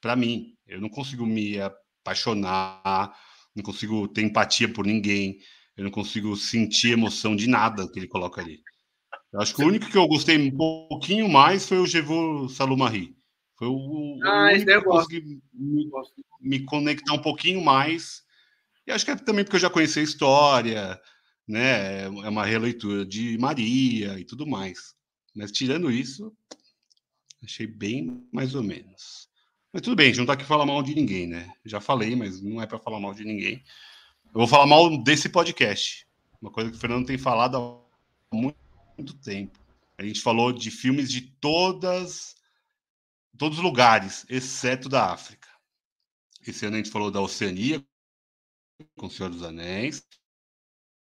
Para 0.00 0.16
mim. 0.16 0.56
Eu 0.66 0.80
não 0.80 0.88
consigo 0.88 1.26
me 1.26 1.60
apaixonar, 1.60 3.14
não 3.54 3.62
consigo 3.62 4.08
ter 4.08 4.22
empatia 4.22 4.72
por 4.72 4.86
ninguém, 4.86 5.38
eu 5.76 5.84
não 5.84 5.90
consigo 5.90 6.36
sentir 6.36 6.92
emoção 6.92 7.34
de 7.34 7.48
nada 7.48 7.90
que 7.90 7.98
ele 7.98 8.08
coloca 8.08 8.40
ali. 8.40 8.62
Eu 9.32 9.40
acho 9.40 9.54
que 9.54 9.64
o 9.64 9.66
único 9.66 9.90
que 9.90 9.98
eu 9.98 10.06
gostei 10.06 10.38
um 10.38 10.56
pouquinho 10.56 11.28
mais 11.28 11.66
foi 11.66 11.78
o 11.78 11.86
Jevo 11.86 12.48
Salumari. 12.48 13.16
Foi 13.56 13.68
o, 13.68 14.20
ah, 14.24 14.48
o 14.48 14.52
único 14.52 14.64
que 14.64 14.72
eu 14.72 14.84
consegui 14.84 15.40
me, 15.52 15.90
me, 16.40 16.64
conectar 16.64 17.12
um 17.12 17.22
pouquinho 17.22 17.60
mais. 17.60 18.22
E 18.86 18.92
acho 18.92 19.04
que 19.04 19.10
é 19.10 19.16
também 19.16 19.44
porque 19.44 19.56
eu 19.56 19.60
já 19.60 19.70
conheci 19.70 19.98
a 19.98 20.04
história, 20.04 21.00
né? 21.48 22.04
É 22.04 22.08
uma 22.08 22.44
releitura 22.44 23.04
de 23.04 23.36
Maria 23.38 24.18
e 24.18 24.24
tudo 24.24 24.46
mais. 24.46 24.94
Mas 25.34 25.50
tirando 25.50 25.90
isso, 25.90 26.32
achei 27.42 27.66
bem 27.66 28.24
mais 28.32 28.54
ou 28.54 28.62
menos. 28.62 29.28
Mas 29.72 29.82
tudo 29.82 29.96
bem, 29.96 30.06
a 30.06 30.08
gente 30.10 30.18
não 30.18 30.26
tá 30.26 30.34
aqui 30.34 30.44
falar 30.44 30.64
mal 30.64 30.80
de 30.82 30.94
ninguém, 30.94 31.26
né? 31.26 31.52
Já 31.64 31.80
falei, 31.80 32.14
mas 32.14 32.40
não 32.40 32.62
é 32.62 32.66
para 32.66 32.78
falar 32.78 33.00
mal 33.00 33.12
de 33.12 33.24
ninguém. 33.24 33.62
Eu 34.34 34.40
vou 34.40 34.48
falar 34.48 34.66
mal 34.66 35.00
desse 35.00 35.28
podcast. 35.28 36.08
Uma 36.42 36.50
coisa 36.50 36.68
que 36.68 36.76
o 36.76 36.80
Fernando 36.80 37.06
tem 37.06 37.16
falado 37.16 37.56
há 37.56 38.36
muito, 38.36 39.14
tempo. 39.22 39.56
A 39.96 40.02
gente 40.02 40.20
falou 40.20 40.52
de 40.52 40.72
filmes 40.72 41.08
de 41.08 41.20
todas 41.20 42.34
todos 43.38 43.58
os 43.58 43.64
lugares, 43.64 44.26
exceto 44.28 44.88
da 44.88 45.12
África. 45.12 45.48
Esse 46.44 46.66
ano 46.66 46.74
a 46.74 46.78
gente 46.78 46.90
falou 46.90 47.12
da 47.12 47.20
Oceania, 47.20 47.80
com 48.98 49.06
o 49.06 49.10
Senhor 49.10 49.30
dos 49.30 49.44
Anéis. 49.44 50.04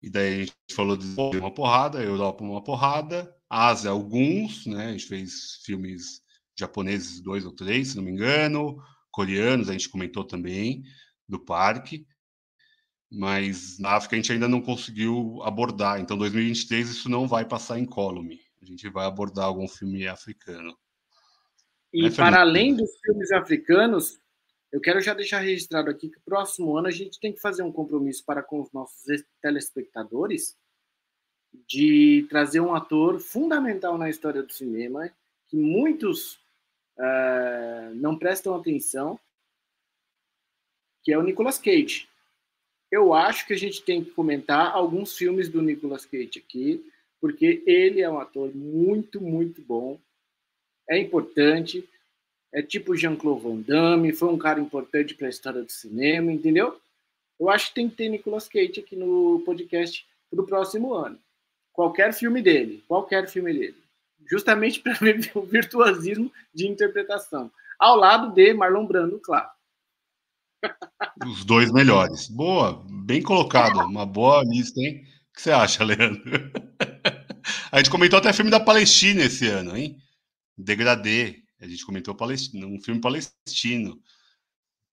E 0.01 0.09
daí 0.09 0.33
a 0.33 0.39
gente 0.39 0.53
falou 0.75 0.97
de 0.97 1.07
uma 1.37 1.53
porrada, 1.53 2.03
Europa 2.03 2.43
uma 2.43 2.61
porrada, 2.61 3.33
Ásia 3.49 3.89
alguns, 3.89 4.65
né? 4.65 4.87
A 4.87 4.91
gente 4.91 5.05
fez 5.05 5.61
filmes 5.63 6.21
japoneses 6.59 7.21
dois 7.21 7.45
ou 7.45 7.53
três, 7.53 7.91
se 7.91 7.95
não 7.95 8.03
me 8.03 8.11
engano, 8.11 8.83
coreanos 9.11 9.69
a 9.69 9.71
gente 9.71 9.87
comentou 9.87 10.25
também 10.25 10.83
do 11.25 11.39
parque, 11.39 12.05
mas 13.13 13.77
na 13.79 13.91
África 13.91 14.15
a 14.15 14.17
gente 14.17 14.31
ainda 14.31 14.47
não 14.47 14.61
conseguiu 14.61 15.41
abordar. 15.43 15.99
Então 15.99 16.17
2023 16.17 16.89
isso 16.89 17.09
não 17.09 17.27
vai 17.27 17.45
passar 17.45 17.79
em 17.79 17.85
column. 17.85 18.39
A 18.61 18.65
gente 18.65 18.89
vai 18.89 19.05
abordar 19.05 19.45
algum 19.45 19.67
filme 19.67 20.07
africano. 20.07 20.75
E 21.93 22.09
para 22.09 22.41
além 22.41 22.75
dos 22.75 22.89
filmes 23.05 23.31
africanos, 23.31 24.19
eu 24.71 24.81
quero 24.81 24.99
já 24.99 25.13
deixar 25.13 25.39
registrado 25.39 25.91
aqui 25.91 26.09
que 26.09 26.19
próximo 26.21 26.75
ano 26.75 26.87
a 26.87 26.91
gente 26.91 27.19
tem 27.19 27.31
que 27.31 27.39
fazer 27.39 27.61
um 27.61 27.71
compromisso 27.71 28.25
para 28.25 28.41
com 28.41 28.59
os 28.61 28.71
nossos 28.71 29.03
telespectadores 29.39 30.57
de 31.67 32.25
trazer 32.29 32.59
um 32.59 32.73
ator 32.73 33.19
fundamental 33.19 33.97
na 33.97 34.09
história 34.09 34.41
do 34.41 34.51
cinema 34.51 35.07
que 35.47 35.55
muitos 35.55 36.35
uh, 36.97 37.93
não 37.93 38.17
prestam 38.17 38.55
atenção, 38.55 39.19
que 41.03 41.13
é 41.13 41.17
o 41.17 41.21
Nicolas 41.21 41.59
Cage. 41.59 42.09
Eu 42.93 43.11
acho 43.11 43.47
que 43.47 43.53
a 43.53 43.57
gente 43.57 43.81
tem 43.81 44.03
que 44.03 44.11
comentar 44.11 44.71
alguns 44.71 45.17
filmes 45.17 45.49
do 45.49 45.63
Nicolas 45.63 46.05
Cage 46.05 46.37
aqui, 46.37 46.85
porque 47.19 47.63
ele 47.65 48.01
é 48.01 48.09
um 48.09 48.19
ator 48.19 48.53
muito, 48.55 49.19
muito 49.19 49.61
bom 49.63 49.99
é 50.87 50.97
importante, 50.99 51.87
é 52.51 52.61
tipo 52.61 52.95
Jean-Claude 52.95 53.41
Van 53.41 53.61
Damme, 53.61 54.13
foi 54.13 54.29
um 54.29 54.37
cara 54.37 54.59
importante 54.59 55.15
para 55.15 55.27
a 55.27 55.29
história 55.29 55.63
do 55.63 55.71
cinema, 55.71 56.31
entendeu? 56.31 56.79
Eu 57.39 57.49
acho 57.49 57.69
que 57.69 57.75
tem 57.75 57.89
que 57.89 57.95
ter 57.95 58.09
Nicolas 58.09 58.47
Cage 58.47 58.79
aqui 58.79 58.95
no 58.95 59.41
podcast 59.45 60.05
para 60.29 60.41
o 60.41 60.45
próximo 60.45 60.93
ano. 60.93 61.17
Qualquer 61.71 62.13
filme 62.13 62.41
dele, 62.41 62.83
qualquer 62.87 63.27
filme 63.27 63.53
dele. 63.53 63.77
Justamente 64.29 64.79
para 64.79 64.93
ver 65.01 65.31
o 65.33 65.41
virtuosismo 65.41 66.31
de 66.53 66.67
interpretação. 66.67 67.51
Ao 67.79 67.95
lado 67.95 68.33
de 68.33 68.53
Marlon 68.53 68.85
Brando, 68.85 69.19
claro. 69.19 69.49
Os 71.25 71.45
dois 71.45 71.71
melhores. 71.71 72.27
Boa, 72.27 72.85
bem 73.05 73.21
colocado. 73.21 73.79
Uma 73.79 74.05
boa 74.05 74.43
lista, 74.43 74.79
hein? 74.79 75.03
O 75.31 75.35
que 75.35 75.41
você 75.41 75.51
acha, 75.51 75.83
Leandro? 75.83 76.21
A 77.71 77.77
gente 77.77 77.89
comentou 77.89 78.19
até 78.19 78.31
filme 78.31 78.51
da 78.51 78.59
Palestina 78.59 79.23
esse 79.23 79.47
ano, 79.47 79.75
hein? 79.75 79.97
Degradê, 80.57 81.43
a 81.59 81.67
gente 81.67 81.85
comentou 81.85 82.15
um 82.55 82.79
filme 82.79 83.01
palestino. 83.01 83.99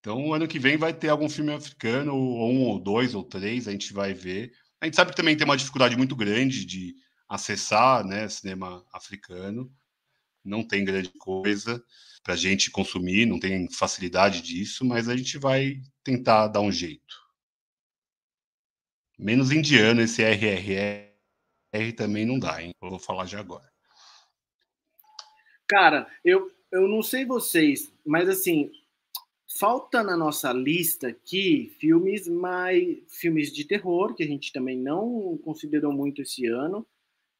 Então, 0.00 0.32
ano 0.32 0.48
que 0.48 0.58
vem 0.58 0.76
vai 0.78 0.94
ter 0.94 1.10
algum 1.10 1.28
filme 1.28 1.52
africano, 1.52 2.14
ou 2.14 2.50
um, 2.50 2.62
ou 2.62 2.78
dois, 2.78 3.14
ou 3.14 3.22
três, 3.22 3.68
a 3.68 3.72
gente 3.72 3.92
vai 3.92 4.14
ver. 4.14 4.52
A 4.80 4.86
gente 4.86 4.96
sabe 4.96 5.10
que 5.10 5.16
também 5.16 5.36
tem 5.36 5.44
uma 5.44 5.56
dificuldade 5.56 5.96
muito 5.96 6.16
grande 6.16 6.64
de 6.64 6.94
acessar 7.28 8.04
né, 8.04 8.28
cinema 8.28 8.84
africano. 8.92 9.70
Não 10.44 10.66
tem 10.66 10.84
grande 10.84 11.10
coisa 11.18 11.82
para 12.22 12.34
a 12.34 12.36
gente 12.36 12.70
consumir, 12.70 13.26
não 13.26 13.40
tem 13.40 13.70
facilidade 13.72 14.42
disso, 14.42 14.84
mas 14.84 15.08
a 15.08 15.16
gente 15.16 15.38
vai 15.38 15.80
tentar 16.04 16.48
dar 16.48 16.60
um 16.60 16.72
jeito. 16.72 17.18
Menos 19.18 19.50
indiano, 19.50 20.00
esse 20.00 20.22
RRR 20.22 21.92
também 21.96 22.24
não 22.24 22.38
dá, 22.38 22.62
hein? 22.62 22.72
Eu 22.82 22.90
vou 22.90 22.98
falar 22.98 23.26
já 23.26 23.40
agora. 23.40 23.70
Cara, 25.68 26.08
eu, 26.24 26.50
eu 26.72 26.88
não 26.88 27.02
sei 27.02 27.24
vocês, 27.24 27.92
mas 28.04 28.28
assim, 28.28 28.72
falta 29.58 30.02
na 30.02 30.16
nossa 30.16 30.52
lista 30.52 31.08
aqui 31.08 31.76
filmes 31.78 32.26
mais 32.26 32.98
filmes 33.08 33.52
de 33.52 33.64
terror, 33.64 34.14
que 34.14 34.22
a 34.22 34.26
gente 34.26 34.52
também 34.52 34.78
não 34.78 35.38
considerou 35.44 35.92
muito 35.92 36.22
esse 36.22 36.46
ano. 36.46 36.86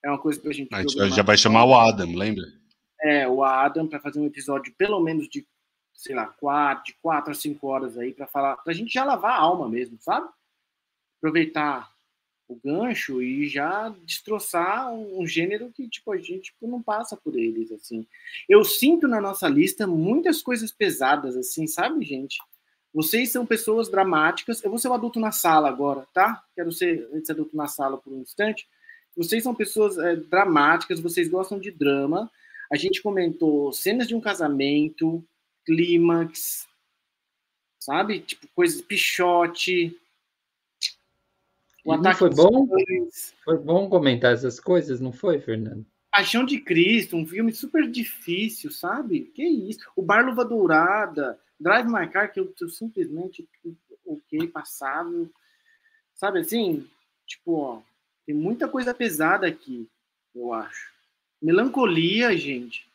É 0.04 0.08
uma 0.08 0.18
coisa 0.18 0.40
pra 0.40 0.52
gente. 0.52 0.72
A 0.74 0.82
gente 0.82 1.16
já 1.16 1.22
vai 1.22 1.36
chamar 1.36 1.64
o 1.64 1.74
Adam, 1.74 2.14
lembra? 2.14 2.59
É, 3.02 3.26
o 3.26 3.42
Adam, 3.42 3.86
para 3.86 4.00
fazer 4.00 4.20
um 4.20 4.26
episódio 4.26 4.74
pelo 4.76 5.00
menos 5.00 5.28
de, 5.28 5.46
sei 5.94 6.14
lá, 6.14 6.26
quatro, 6.26 6.84
de 6.84 6.94
quatro 7.00 7.32
a 7.32 7.34
cinco 7.34 7.66
horas 7.68 7.96
aí, 7.96 8.12
para 8.12 8.26
falar, 8.26 8.56
pra 8.58 8.72
gente 8.72 8.92
já 8.92 9.04
lavar 9.04 9.32
a 9.32 9.40
alma 9.40 9.68
mesmo, 9.68 9.98
sabe? 10.00 10.28
Aproveitar 11.18 11.90
o 12.50 12.56
gancho 12.56 13.22
e 13.22 13.48
já 13.48 13.88
destroçar 14.04 14.92
um, 14.92 15.24
gênero 15.24 15.70
que 15.70 15.88
tipo 15.88 16.10
a 16.10 16.16
gente 16.16 16.50
tipo, 16.50 16.66
não 16.66 16.82
passa 16.82 17.16
por 17.16 17.36
eles 17.36 17.70
assim. 17.70 18.04
Eu 18.48 18.64
sinto 18.64 19.06
na 19.06 19.20
nossa 19.20 19.48
lista 19.48 19.86
muitas 19.86 20.42
coisas 20.42 20.72
pesadas 20.72 21.36
assim, 21.36 21.68
sabe, 21.68 22.04
gente? 22.04 22.38
Vocês 22.92 23.30
são 23.30 23.46
pessoas 23.46 23.88
dramáticas. 23.88 24.64
Eu 24.64 24.70
vou 24.70 24.78
ser 24.80 24.88
o 24.88 24.90
um 24.90 24.94
adulto 24.94 25.20
na 25.20 25.30
sala 25.30 25.68
agora, 25.68 26.06
tá? 26.12 26.42
Quero 26.56 26.72
ser 26.72 27.08
esse 27.14 27.30
adulto 27.30 27.56
na 27.56 27.68
sala 27.68 27.96
por 27.96 28.12
um 28.12 28.20
instante. 28.20 28.68
Vocês 29.16 29.44
são 29.44 29.54
pessoas 29.54 29.96
é, 29.98 30.16
dramáticas, 30.16 30.98
vocês 30.98 31.28
gostam 31.28 31.58
de 31.58 31.70
drama. 31.70 32.28
A 32.70 32.76
gente 32.76 33.02
comentou 33.02 33.72
cenas 33.72 34.06
de 34.06 34.14
um 34.14 34.20
casamento, 34.20 35.24
clímax, 35.64 36.68
sabe? 37.78 38.20
Tipo, 38.20 38.46
coisas, 38.54 38.80
pichote, 38.80 39.98
o 41.84 41.92
ataque 41.92 42.18
foi 42.18 42.30
bom? 42.30 42.68
Foi 43.44 43.58
bom 43.58 43.88
comentar 43.88 44.34
essas 44.34 44.60
coisas, 44.60 45.00
não 45.00 45.12
foi, 45.12 45.40
Fernando? 45.40 45.84
Paixão 46.10 46.44
de 46.44 46.60
Cristo, 46.60 47.16
um 47.16 47.26
filme 47.26 47.52
super 47.52 47.88
difícil, 47.88 48.70
sabe? 48.70 49.30
Que 49.34 49.44
isso? 49.44 49.80
O 49.96 50.02
Bar 50.02 50.26
Luva 50.26 50.44
Dourada, 50.44 51.38
Drive 51.58 51.86
My 51.86 52.08
Car, 52.08 52.32
que 52.32 52.40
eu, 52.40 52.52
eu 52.60 52.68
simplesmente 52.68 53.48
ok, 54.04 54.48
passável. 54.48 55.30
Sabe 56.14 56.40
assim? 56.40 56.86
Tipo, 57.26 57.52
ó, 57.54 57.82
tem 58.26 58.34
muita 58.34 58.68
coisa 58.68 58.92
pesada 58.92 59.46
aqui, 59.46 59.88
eu 60.34 60.52
acho. 60.52 60.92
Melancolia, 61.40 62.36
gente. 62.36 62.90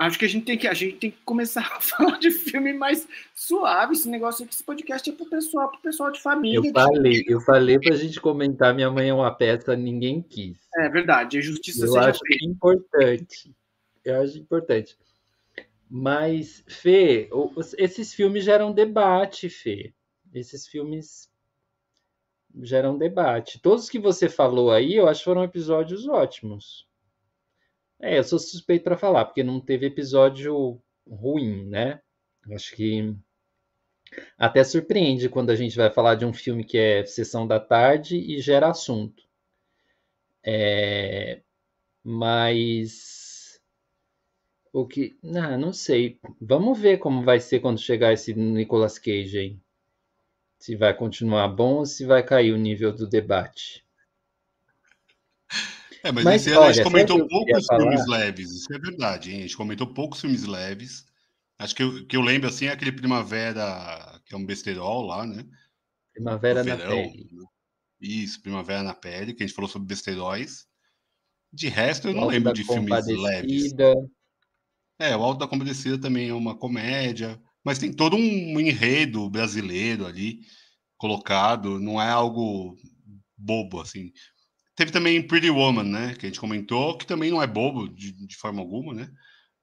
Acho 0.00 0.18
que 0.18 0.24
a 0.24 0.28
gente 0.28 0.46
tem 0.46 0.56
que 0.56 0.66
a 0.66 0.72
gente 0.72 0.96
tem 0.96 1.10
que 1.10 1.18
começar 1.26 1.60
a 1.60 1.78
falar 1.80 2.18
de 2.18 2.30
filme 2.30 2.72
mais 2.72 3.06
suave. 3.34 3.92
Esse 3.92 4.08
negócio 4.08 4.44
aqui, 4.44 4.54
esse 4.54 4.64
podcast 4.64 5.10
é 5.10 5.12
pro 5.12 5.26
pessoal, 5.26 5.70
pro 5.70 5.80
pessoal 5.80 6.10
de 6.10 6.20
família. 6.20 6.56
Eu 6.56 6.72
falei, 6.72 7.24
eu 7.28 7.40
falei 7.42 7.78
pra 7.78 7.94
gente 7.96 8.18
comentar 8.18 8.74
Minha 8.74 8.90
Mãe 8.90 9.10
é 9.10 9.14
uma 9.14 9.30
peça, 9.30 9.76
ninguém 9.76 10.22
quis. 10.22 10.56
É 10.76 10.88
verdade, 10.88 11.36
a 11.36 11.40
justiça 11.42 11.84
eu 11.84 11.92
seja 11.92 12.08
acho 12.08 12.20
feita. 12.26 12.46
importante. 12.46 13.54
Eu 14.02 14.22
acho 14.22 14.38
importante. 14.38 14.96
Mas, 15.90 16.64
Fê, 16.66 17.28
esses 17.76 18.14
filmes 18.14 18.42
geram 18.44 18.72
debate, 18.72 19.50
Fê. 19.50 19.92
Esses 20.32 20.66
filmes 20.66 21.29
geram 22.62 22.98
debate. 22.98 23.60
Todos 23.60 23.88
que 23.88 23.98
você 23.98 24.28
falou 24.28 24.70
aí, 24.70 24.96
eu 24.96 25.08
acho 25.08 25.20
que 25.20 25.24
foram 25.24 25.44
episódios 25.44 26.08
ótimos. 26.08 26.88
É, 27.98 28.18
eu 28.18 28.24
sou 28.24 28.38
suspeito 28.38 28.84
para 28.84 28.96
falar, 28.96 29.26
porque 29.26 29.42
não 29.42 29.60
teve 29.60 29.86
episódio 29.86 30.80
ruim, 31.06 31.66
né? 31.66 32.00
Acho 32.50 32.74
que 32.74 33.14
até 34.38 34.64
surpreende 34.64 35.28
quando 35.28 35.50
a 35.50 35.56
gente 35.56 35.76
vai 35.76 35.90
falar 35.90 36.14
de 36.14 36.24
um 36.24 36.32
filme 36.32 36.64
que 36.64 36.78
é 36.78 37.04
sessão 37.04 37.46
da 37.46 37.60
tarde 37.60 38.16
e 38.16 38.40
gera 38.40 38.70
assunto. 38.70 39.22
É, 40.42 41.42
mas 42.02 43.60
o 44.72 44.86
que, 44.86 45.18
ah, 45.34 45.56
não 45.58 45.72
sei. 45.72 46.18
Vamos 46.40 46.78
ver 46.78 46.98
como 46.98 47.22
vai 47.22 47.40
ser 47.40 47.60
quando 47.60 47.78
chegar 47.78 48.12
esse 48.12 48.34
Nicolas 48.34 48.98
Cage 48.98 49.38
aí. 49.38 49.58
Se 50.60 50.76
vai 50.76 50.94
continuar 50.94 51.48
bom 51.48 51.76
ou 51.78 51.86
se 51.86 52.04
vai 52.04 52.22
cair 52.22 52.52
o 52.52 52.56
nível 52.56 52.92
do 52.94 53.08
debate. 53.08 53.84
É, 56.02 56.12
mas, 56.12 56.24
Mas, 56.24 56.42
esse 56.42 56.50
ano 56.50 56.60
a 56.60 56.64
olha, 56.64 56.74
gente 56.74 56.84
comentou 56.84 57.28
poucos 57.28 57.66
falar? 57.66 57.80
filmes 57.80 58.06
leves, 58.06 58.50
isso 58.52 58.72
é 58.72 58.78
verdade, 58.78 59.30
hein? 59.32 59.38
A 59.38 59.42
gente 59.42 59.56
comentou 59.56 59.86
poucos 59.92 60.20
filmes 60.20 60.44
leves. 60.44 61.04
Acho 61.58 61.74
que 61.74 61.82
eu, 61.82 62.06
que 62.06 62.16
eu 62.16 62.22
lembro 62.22 62.48
assim 62.48 62.66
é 62.66 62.72
aquele 62.72 62.92
Primavera, 62.92 64.20
que 64.24 64.34
é 64.34 64.38
um 64.38 64.46
besterol 64.46 65.02
lá, 65.04 65.26
né? 65.26 65.44
Primavera 66.14 66.64
na 66.64 66.76
pele. 66.76 67.28
né? 67.32 67.44
Isso, 68.00 68.40
Primavera 68.40 68.82
na 68.82 68.94
Pele, 68.94 69.34
que 69.34 69.42
a 69.42 69.46
gente 69.46 69.54
falou 69.54 69.68
sobre 69.68 69.88
besteróis. 69.88 70.66
De 71.52 71.68
resto, 71.68 72.08
eu 72.08 72.14
não 72.14 72.26
lembro 72.28 72.52
de 72.52 72.64
filmes 72.64 73.06
leves. 73.06 73.74
É, 74.98 75.16
o 75.16 75.22
Alto 75.22 75.40
da 75.40 75.48
Compadecida 75.48 75.98
também 75.98 76.28
é 76.28 76.34
uma 76.34 76.56
comédia, 76.56 77.40
mas 77.64 77.78
tem 77.78 77.92
todo 77.92 78.16
um 78.16 78.60
enredo 78.60 79.28
brasileiro 79.28 80.06
ali 80.06 80.40
colocado, 80.96 81.78
não 81.78 82.00
é 82.00 82.10
algo 82.10 82.76
bobo, 83.36 83.80
assim. 83.80 84.12
Teve 84.76 84.90
também 84.90 85.26
Pretty 85.26 85.50
Woman, 85.50 85.84
né, 85.84 86.14
que 86.14 86.26
a 86.26 86.28
gente 86.28 86.40
comentou, 86.40 86.96
que 86.96 87.06
também 87.06 87.30
não 87.30 87.42
é 87.42 87.46
bobo 87.46 87.88
de, 87.88 88.12
de 88.12 88.36
forma 88.36 88.60
alguma, 88.60 88.94
né, 88.94 89.10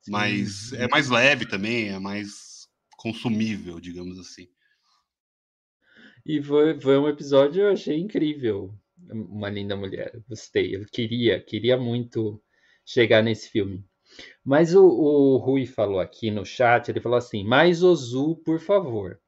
mas 0.07 0.69
Sim. 0.69 0.77
é 0.77 0.87
mais 0.87 1.09
leve 1.09 1.45
também, 1.45 1.89
é 1.89 1.99
mais 1.99 2.67
consumível, 2.97 3.79
digamos 3.79 4.19
assim. 4.19 4.47
E 6.25 6.43
foi, 6.43 6.79
foi 6.81 6.97
um 6.97 7.07
episódio 7.07 7.63
eu 7.63 7.71
achei 7.71 7.97
incrível. 7.97 8.77
Uma 9.09 9.49
linda 9.49 9.77
mulher. 9.77 10.11
Gostei. 10.27 10.75
Eu 10.75 10.85
queria, 10.91 11.39
queria 11.41 11.77
muito 11.77 12.43
chegar 12.85 13.23
nesse 13.23 13.49
filme. 13.49 13.85
Mas 14.43 14.73
o, 14.75 14.85
o 14.85 15.37
Rui 15.37 15.65
falou 15.65 15.99
aqui 15.99 16.31
no 16.31 16.45
chat, 16.45 16.89
ele 16.89 17.01
falou 17.01 17.17
assim: 17.17 17.43
mais 17.43 17.83
Ozu, 17.83 18.35
por 18.37 18.59
favor. 18.59 19.19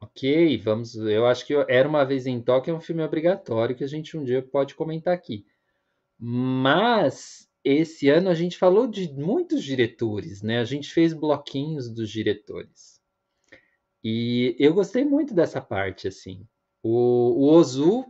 Ok, 0.00 0.56
vamos. 0.58 0.94
Eu 0.94 1.26
acho 1.26 1.46
que 1.46 1.54
Era 1.68 1.88
uma 1.88 2.04
vez 2.04 2.26
em 2.26 2.40
Tóquio 2.40 2.72
é 2.72 2.74
um 2.74 2.80
filme 2.80 3.02
obrigatório 3.02 3.76
que 3.76 3.84
a 3.84 3.86
gente 3.86 4.16
um 4.16 4.24
dia 4.24 4.42
pode 4.42 4.74
comentar 4.74 5.14
aqui. 5.14 5.44
Mas 6.18 7.48
esse 7.64 8.08
ano 8.08 8.30
a 8.30 8.34
gente 8.34 8.56
falou 8.58 8.86
de 8.86 9.12
muitos 9.12 9.62
diretores, 9.62 10.42
né? 10.42 10.58
A 10.60 10.64
gente 10.64 10.92
fez 10.92 11.12
bloquinhos 11.12 11.90
dos 11.90 12.10
diretores. 12.10 13.00
E 14.02 14.56
eu 14.58 14.72
gostei 14.74 15.04
muito 15.04 15.34
dessa 15.34 15.60
parte, 15.60 16.08
assim. 16.08 16.46
O, 16.82 17.44
o 17.44 17.52
Ozu 17.52 18.04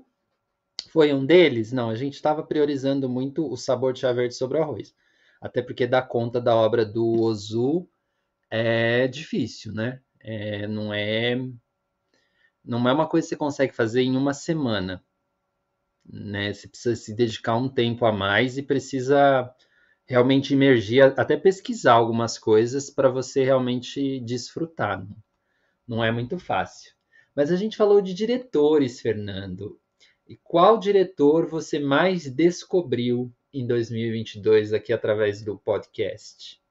foi 0.91 1.13
um 1.13 1.25
deles? 1.25 1.73
Não, 1.73 1.91
a 1.91 1.95
gente 1.95 2.15
estava 2.15 2.43
priorizando 2.43 3.09
muito 3.09 3.51
o 3.51 3.57
sabor 3.57 3.93
de 3.93 4.01
chá 4.01 4.13
verde 4.13 4.35
sobre 4.35 4.59
o 4.59 4.63
arroz. 4.63 4.95
Até 5.41 5.63
porque 5.63 5.87
dar 5.87 6.03
conta 6.03 6.41
da 6.41 6.55
obra 6.55 6.85
do 6.85 7.21
Ozu 7.21 7.89
é 8.51 9.09
difícil, 9.09 9.73
né? 9.73 10.01
É, 10.21 10.67
não 10.67 10.93
é 10.93 11.37
não 12.65 12.87
é 12.89 12.93
uma 12.93 13.09
coisa 13.09 13.27
que 13.27 13.31
você 13.31 13.37
consegue 13.37 13.75
fazer 13.75 14.03
em 14.03 14.17
uma 14.17 14.35
semana, 14.35 15.03
né? 16.05 16.53
Você 16.53 16.69
precisa 16.69 16.97
se 16.97 17.15
dedicar 17.15 17.57
um 17.57 17.69
tempo 17.69 18.05
a 18.05 18.13
mais 18.13 18.59
e 18.59 18.63
precisa 18.63 19.51
realmente 20.07 20.53
imergir, 20.53 21.05
até 21.17 21.37
pesquisar 21.37 21.95
algumas 21.95 22.39
coisas 22.39 22.91
para 22.91 23.09
você 23.09 23.45
realmente 23.45 24.21
desfrutar. 24.21 25.01
Né? 25.01 25.17
Não 25.87 26.03
é 26.05 26.11
muito 26.11 26.39
fácil. 26.39 26.93
Mas 27.35 27.51
a 27.51 27.57
gente 27.57 27.77
falou 27.77 28.03
de 28.03 28.13
diretores, 28.13 29.01
Fernando. 29.01 29.80
E 30.31 30.37
qual 30.45 30.79
diretor 30.79 31.45
você 31.47 31.81
mais 31.81 32.31
descobriu 32.31 33.33
em 33.53 33.67
2022 33.67 34.73
aqui 34.73 34.93
através 34.93 35.43
do 35.43 35.59
podcast? 35.59 36.63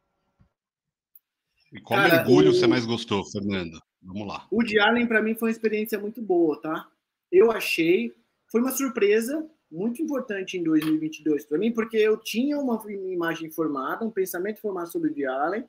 E 1.74 1.82
qual 1.82 2.00
Cara, 2.00 2.16
mergulho 2.24 2.52
o- 2.52 2.54
você 2.54 2.66
mais 2.66 2.86
gostou, 2.86 3.22
Fernando? 3.26 3.78
Vamos 4.02 4.26
lá. 4.26 4.48
O 4.50 4.64
de 4.64 4.80
Allen, 4.80 5.06
para 5.06 5.22
mim, 5.22 5.36
foi 5.36 5.50
uma 5.50 5.52
experiência 5.52 6.00
muito 6.00 6.22
boa, 6.22 6.60
tá? 6.62 6.90
Eu 7.30 7.52
achei, 7.52 8.16
foi 8.50 8.62
uma 8.62 8.72
surpresa 8.72 9.46
muito 9.70 10.02
importante 10.02 10.58
em 10.58 10.64
2022 10.64 11.46
para 11.46 11.58
mim, 11.58 11.74
porque 11.74 11.98
eu 11.98 12.16
tinha 12.16 12.58
uma 12.58 12.82
imagem 12.90 13.52
formada, 13.52 14.06
um 14.06 14.10
pensamento 14.10 14.62
formado 14.62 14.90
sobre 14.90 15.12
o 15.12 15.14
de 15.14 15.26
Allen. 15.26 15.66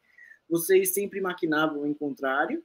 Vocês 0.49 0.95
sempre 0.95 1.21
maquinavam 1.21 1.85
em 1.87 1.93
contrário, 1.93 2.63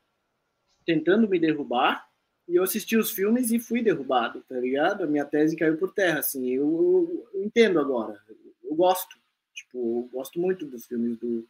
tentando 0.85 1.27
me 1.27 1.39
derrubar. 1.39 2.07
E 2.47 2.55
eu 2.55 2.63
assisti 2.63 2.95
os 2.95 3.11
filmes 3.11 3.51
e 3.51 3.59
fui 3.59 3.81
derrubado, 3.81 4.41
tá 4.47 4.55
ligado? 4.59 5.03
A 5.03 5.07
minha 5.07 5.25
tese 5.25 5.55
caiu 5.55 5.77
por 5.77 5.93
terra, 5.93 6.19
assim. 6.19 6.47
Eu, 6.49 7.27
eu, 7.33 7.43
entendo 7.43 7.79
agora. 7.79 8.21
Eu 8.63 8.75
gosto. 8.75 9.17
Tipo, 9.53 9.77
eu 9.77 10.09
gosto 10.11 10.39
muito 10.39 10.65
dos 10.65 10.85
filmes 10.85 11.17
do. 11.17 11.47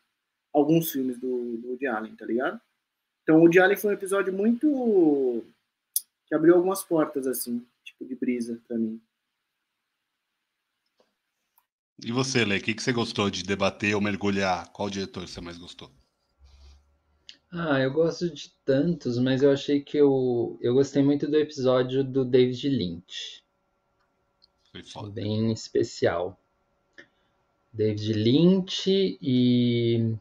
Alguns 0.53 0.91
filmes 0.91 1.19
do, 1.19 1.57
do 1.57 1.67
Woody 1.69 1.87
Allen, 1.87 2.15
tá 2.15 2.25
ligado? 2.25 2.61
Então, 3.23 3.37
o 3.37 3.41
Woody 3.41 3.59
Allen 3.59 3.75
foi 3.75 3.91
um 3.91 3.95
episódio 3.95 4.31
muito. 4.31 5.43
que 6.27 6.33
abriu 6.33 6.55
algumas 6.55 6.81
portas, 6.81 7.27
assim, 7.27 7.65
tipo, 7.83 8.05
de 8.05 8.15
brisa 8.15 8.61
pra 8.65 8.77
mim. 8.77 9.01
E 12.03 12.11
você, 12.11 12.45
Lê, 12.45 12.57
o 12.57 12.61
que, 12.61 12.73
que 12.73 12.83
você 12.83 12.93
gostou 12.93 13.29
de 13.29 13.43
debater 13.43 13.95
ou 13.95 14.01
mergulhar? 14.01 14.71
Qual 14.71 14.89
diretor 14.89 15.27
você 15.27 15.41
mais 15.41 15.57
gostou? 15.57 15.91
Ah, 17.57 17.79
eu 17.79 17.89
gosto 17.89 18.29
de 18.29 18.51
tantos, 18.65 19.17
mas 19.17 19.41
eu 19.41 19.49
achei 19.49 19.79
que 19.79 19.97
eu, 19.97 20.59
eu 20.59 20.73
gostei 20.73 21.01
muito 21.01 21.25
do 21.25 21.37
episódio 21.37 22.03
do 22.03 22.25
David 22.25 22.67
Lynch. 22.67 23.41
Foi 24.73 24.83
foda. 24.83 25.09
Bem 25.09 25.53
especial. 25.53 26.37
David 27.71 28.11
Lynch 28.11 29.17
e. 29.21 30.17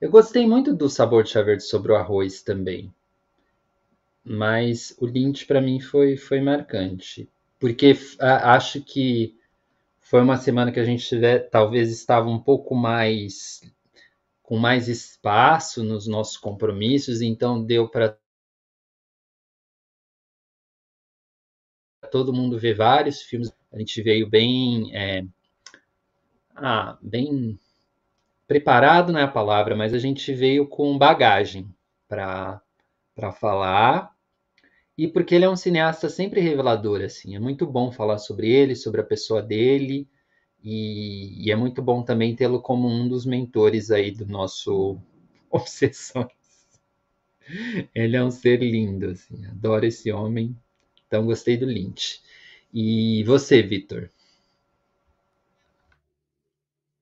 Eu 0.00 0.10
gostei 0.10 0.44
muito 0.44 0.74
do 0.74 0.90
sabor 0.90 1.22
de 1.22 1.30
chá 1.30 1.40
verde 1.40 1.62
sobre 1.62 1.92
o 1.92 1.96
arroz 1.96 2.42
também. 2.42 2.92
Mas 4.24 4.96
o 4.98 5.06
Lynch 5.06 5.46
para 5.46 5.60
mim 5.60 5.78
foi, 5.78 6.16
foi 6.16 6.40
marcante. 6.40 7.28
Porque 7.60 7.96
a, 8.18 8.54
acho 8.54 8.82
que 8.82 9.36
foi 10.00 10.20
uma 10.20 10.36
semana 10.36 10.72
que 10.72 10.80
a 10.80 10.84
gente 10.84 11.06
tiver, 11.06 11.48
talvez 11.48 11.92
estava 11.92 12.28
um 12.28 12.40
pouco 12.40 12.74
mais 12.74 13.62
com 14.52 14.58
mais 14.58 14.86
espaço 14.86 15.82
nos 15.82 16.06
nossos 16.06 16.36
compromissos, 16.36 17.22
então 17.22 17.64
deu 17.64 17.88
para 17.88 18.18
todo 22.10 22.34
mundo 22.34 22.58
ver 22.58 22.74
vários 22.74 23.22
filmes. 23.22 23.50
A 23.72 23.78
gente 23.78 24.02
veio 24.02 24.28
bem, 24.28 24.94
é, 24.94 25.24
ah, 26.54 26.98
bem 27.00 27.58
preparado 28.46 29.10
não 29.10 29.20
é 29.20 29.22
a 29.22 29.28
palavra, 29.28 29.74
mas 29.74 29.94
a 29.94 29.98
gente 29.98 30.34
veio 30.34 30.68
com 30.68 30.98
bagagem 30.98 31.74
para 32.06 32.60
para 33.14 33.32
falar 33.32 34.14
e 34.98 35.08
porque 35.08 35.34
ele 35.34 35.46
é 35.46 35.50
um 35.50 35.56
cineasta 35.56 36.10
sempre 36.10 36.42
revelador 36.42 37.00
assim, 37.00 37.34
é 37.34 37.38
muito 37.38 37.66
bom 37.66 37.90
falar 37.90 38.18
sobre 38.18 38.50
ele, 38.50 38.76
sobre 38.76 39.00
a 39.00 39.04
pessoa 39.04 39.40
dele. 39.40 40.06
E, 40.62 41.46
e, 41.46 41.50
é 41.50 41.56
muito 41.56 41.82
bom 41.82 42.02
também 42.02 42.36
tê-lo 42.36 42.60
como 42.60 42.88
um 42.88 43.08
dos 43.08 43.26
mentores 43.26 43.90
aí 43.90 44.10
do 44.12 44.26
nosso 44.26 44.98
Obsessões. 45.50 46.28
Ele 47.94 48.16
é 48.16 48.24
um 48.24 48.30
ser 48.30 48.62
lindo, 48.62 49.10
assim, 49.10 49.44
adoro 49.46 49.84
esse 49.84 50.10
homem. 50.12 50.56
Então 51.06 51.26
gostei 51.26 51.56
do 51.56 51.66
Lynch. 51.66 52.20
E 52.72 53.22
você, 53.24 53.62
Vitor? 53.62 54.10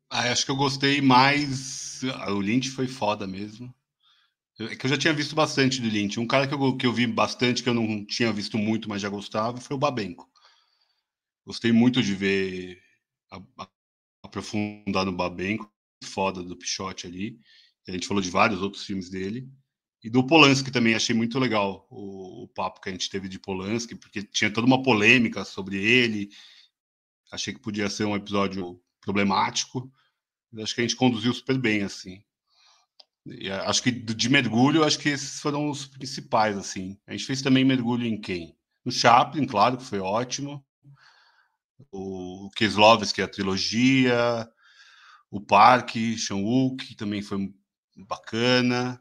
Ah, 0.09 0.33
acho 0.33 0.45
que 0.45 0.51
eu 0.51 0.57
gostei 0.57 1.01
mais. 1.01 2.03
O 2.29 2.41
Lynch 2.41 2.71
foi 2.71 2.89
foda 2.89 3.27
mesmo. 3.27 3.73
É 4.59 4.75
que 4.75 4.85
eu 4.85 4.91
já 4.91 4.99
tinha 4.99 5.13
visto 5.13 5.35
bastante 5.35 5.81
do 5.81 5.89
Lynch. 5.89 6.19
Um 6.19 6.27
cara 6.27 6.47
que 6.47 6.55
eu, 6.55 6.77
que 6.77 6.87
eu 6.87 6.93
vi 6.93 7.07
bastante, 7.07 7.63
que 7.63 7.69
eu 7.69 7.75
não 7.75 8.05
tinha 8.05 8.33
visto 8.33 8.59
muito, 8.59 8.89
mas 8.89 9.01
já 9.01 9.09
gostava, 9.09 9.59
foi 9.59 9.77
o 9.77 9.79
Babenco. 9.79 10.29
Gostei 11.47 11.73
muito 11.73 12.03
de 12.03 12.15
ver 12.15 12.83
aprofundar 14.23 15.05
no 15.05 15.13
Babenco, 15.13 15.73
foda 16.05 16.43
do 16.43 16.57
Pichote 16.57 17.07
ali. 17.07 17.39
A 17.89 17.93
gente 17.93 18.07
falou 18.07 18.23
de 18.23 18.31
vários 18.31 18.63
outros 18.63 18.85
filmes 18.85 19.11
dele. 19.11 19.49
E 20.03 20.09
do 20.09 20.27
Polanski 20.27 20.71
também, 20.71 20.95
achei 20.95 21.15
muito 21.15 21.39
legal 21.39 21.87
o, 21.91 22.45
o, 22.45 22.49
papo 22.49 22.81
que 22.81 22.89
a 22.89 22.93
gente 22.93 23.11
teve 23.11 23.29
de 23.29 23.39
Polanski, 23.39 23.95
porque 23.95 24.23
tinha 24.23 24.51
toda 24.51 24.67
uma 24.67 24.83
polêmica 24.83 25.45
sobre 25.45 25.77
ele. 25.77 26.31
Achei 27.31 27.53
que 27.53 27.61
podia 27.61 27.91
ser 27.91 28.05
um 28.05 28.17
episódio 28.17 28.81
problemático. 29.01 29.93
Acho 30.59 30.75
que 30.75 30.81
a 30.81 30.85
gente 30.85 30.97
conduziu 30.97 31.35
super 31.35 31.59
bem, 31.59 31.83
assim. 31.83 32.23
E 33.27 33.51
acho 33.51 33.83
que 33.83 33.91
de 33.91 34.29
mergulho, 34.29 34.85
acho 34.85 34.99
que 34.99 35.11
esses 35.11 35.41
foram 35.41 35.69
os 35.69 35.87
principais, 35.87 36.57
assim. 36.57 36.99
A 37.07 37.13
gente 37.13 37.27
fez 37.27 37.43
também 37.43 37.65
mergulho 37.65 38.07
em 38.07 38.19
quem? 38.19 38.57
No 38.85 38.91
Chaplin, 38.91 39.47
claro, 39.47 39.77
que 39.77 39.85
foi 39.85 39.99
ótimo. 40.01 40.65
O 41.91 42.51
Kieslowski, 42.57 43.23
a 43.23 43.29
trilogia. 43.29 44.49
O 45.31 45.41
Parque, 45.41 46.19
Chan-wook, 46.19 46.95
também 46.97 47.23
foi 47.23 47.53
bacana. 47.97 49.01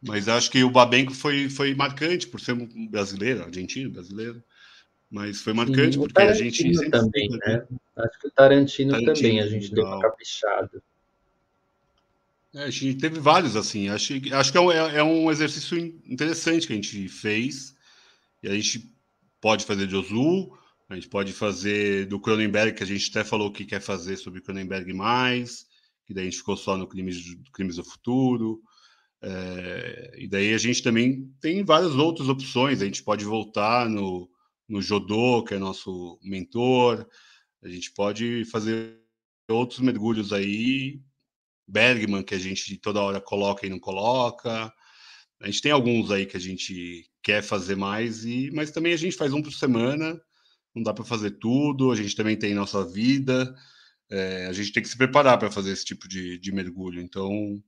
Mas 0.00 0.28
acho 0.28 0.50
que 0.50 0.62
o 0.62 0.70
Babenco 0.70 1.12
foi, 1.12 1.50
foi 1.50 1.74
marcante 1.74 2.26
por 2.26 2.40
ser 2.40 2.54
brasileiro, 2.88 3.42
argentino, 3.42 3.90
brasileiro. 3.90 4.42
Mas 5.10 5.42
foi 5.42 5.52
marcante 5.52 5.94
Sim, 5.94 6.00
porque 6.00 6.22
a 6.22 6.32
gente. 6.32 6.90
Também, 6.90 7.28
né? 7.44 7.66
Acho 7.96 8.20
que 8.20 8.28
o 8.28 8.30
Tarantino, 8.30 8.92
Tarantino 8.92 9.14
também, 9.14 9.40
a 9.40 9.46
gente 9.46 9.74
legal. 9.74 9.74
deu 9.74 9.84
uma 9.86 10.00
caprichada. 10.00 10.82
É, 12.54 12.64
a 12.64 12.70
gente 12.70 12.94
teve 12.94 13.18
vários, 13.18 13.56
assim. 13.56 13.88
Acho, 13.88 14.14
acho 14.32 14.52
que 14.52 14.58
é 14.58 14.60
um, 14.60 14.72
é, 14.72 14.96
é 14.98 15.02
um 15.02 15.30
exercício 15.30 15.76
interessante 15.78 16.66
que 16.66 16.72
a 16.72 16.76
gente 16.76 17.08
fez. 17.08 17.74
E 18.42 18.48
a 18.48 18.54
gente 18.54 18.88
pode 19.40 19.64
fazer 19.64 19.86
de 19.86 19.96
Ozu, 19.96 20.56
a 20.90 20.96
gente 20.96 21.08
pode 21.08 21.32
fazer 21.32 22.06
do 22.06 22.20
Cronenberg, 22.20 22.76
que 22.76 22.82
a 22.82 22.86
gente 22.86 23.08
até 23.10 23.22
falou 23.22 23.52
que 23.52 23.64
quer 23.64 23.80
fazer 23.80 24.16
sobre 24.16 24.40
Cronenberg 24.40 24.92
mais, 24.92 25.64
que 26.04 26.12
daí 26.12 26.24
a 26.24 26.30
gente 26.30 26.38
ficou 26.38 26.56
só 26.56 26.76
no 26.76 26.86
Crimes, 26.88 27.16
Crimes 27.52 27.76
do 27.76 27.84
Futuro. 27.84 28.60
É, 29.22 30.16
e 30.18 30.26
daí 30.26 30.52
a 30.52 30.58
gente 30.58 30.82
também 30.82 31.32
tem 31.40 31.64
várias 31.64 31.94
outras 31.94 32.28
opções. 32.28 32.82
A 32.82 32.86
gente 32.86 33.04
pode 33.04 33.24
voltar 33.24 33.88
no, 33.88 34.28
no 34.68 34.82
Jodô, 34.82 35.44
que 35.44 35.54
é 35.54 35.58
nosso 35.58 36.18
mentor. 36.24 37.06
A 37.62 37.68
gente 37.68 37.92
pode 37.92 38.44
fazer 38.46 38.98
outros 39.48 39.78
mergulhos 39.78 40.32
aí. 40.32 41.00
Bergman, 41.68 42.24
que 42.24 42.34
a 42.34 42.38
gente 42.38 42.76
toda 42.78 43.00
hora 43.00 43.20
coloca 43.20 43.64
e 43.64 43.70
não 43.70 43.78
coloca. 43.78 44.72
A 45.38 45.46
gente 45.46 45.62
tem 45.62 45.70
alguns 45.70 46.10
aí 46.10 46.26
que 46.26 46.36
a 46.36 46.40
gente 46.40 47.08
quer 47.22 47.44
fazer 47.44 47.76
mais, 47.76 48.24
e 48.24 48.50
mas 48.52 48.72
também 48.72 48.92
a 48.92 48.96
gente 48.96 49.16
faz 49.16 49.32
um 49.32 49.40
por 49.40 49.52
semana. 49.52 50.20
Não 50.74 50.82
dá 50.82 50.92
para 50.94 51.04
fazer 51.04 51.32
tudo. 51.32 51.90
A 51.90 51.96
gente 51.96 52.14
também 52.14 52.36
tem 52.36 52.54
nossa 52.54 52.84
vida. 52.84 53.54
É, 54.10 54.46
a 54.46 54.52
gente 54.52 54.72
tem 54.72 54.82
que 54.82 54.88
se 54.88 54.96
preparar 54.96 55.38
para 55.38 55.50
fazer 55.50 55.72
esse 55.72 55.84
tipo 55.84 56.08
de, 56.08 56.38
de 56.38 56.52
mergulho. 56.52 57.00
Então, 57.00 57.62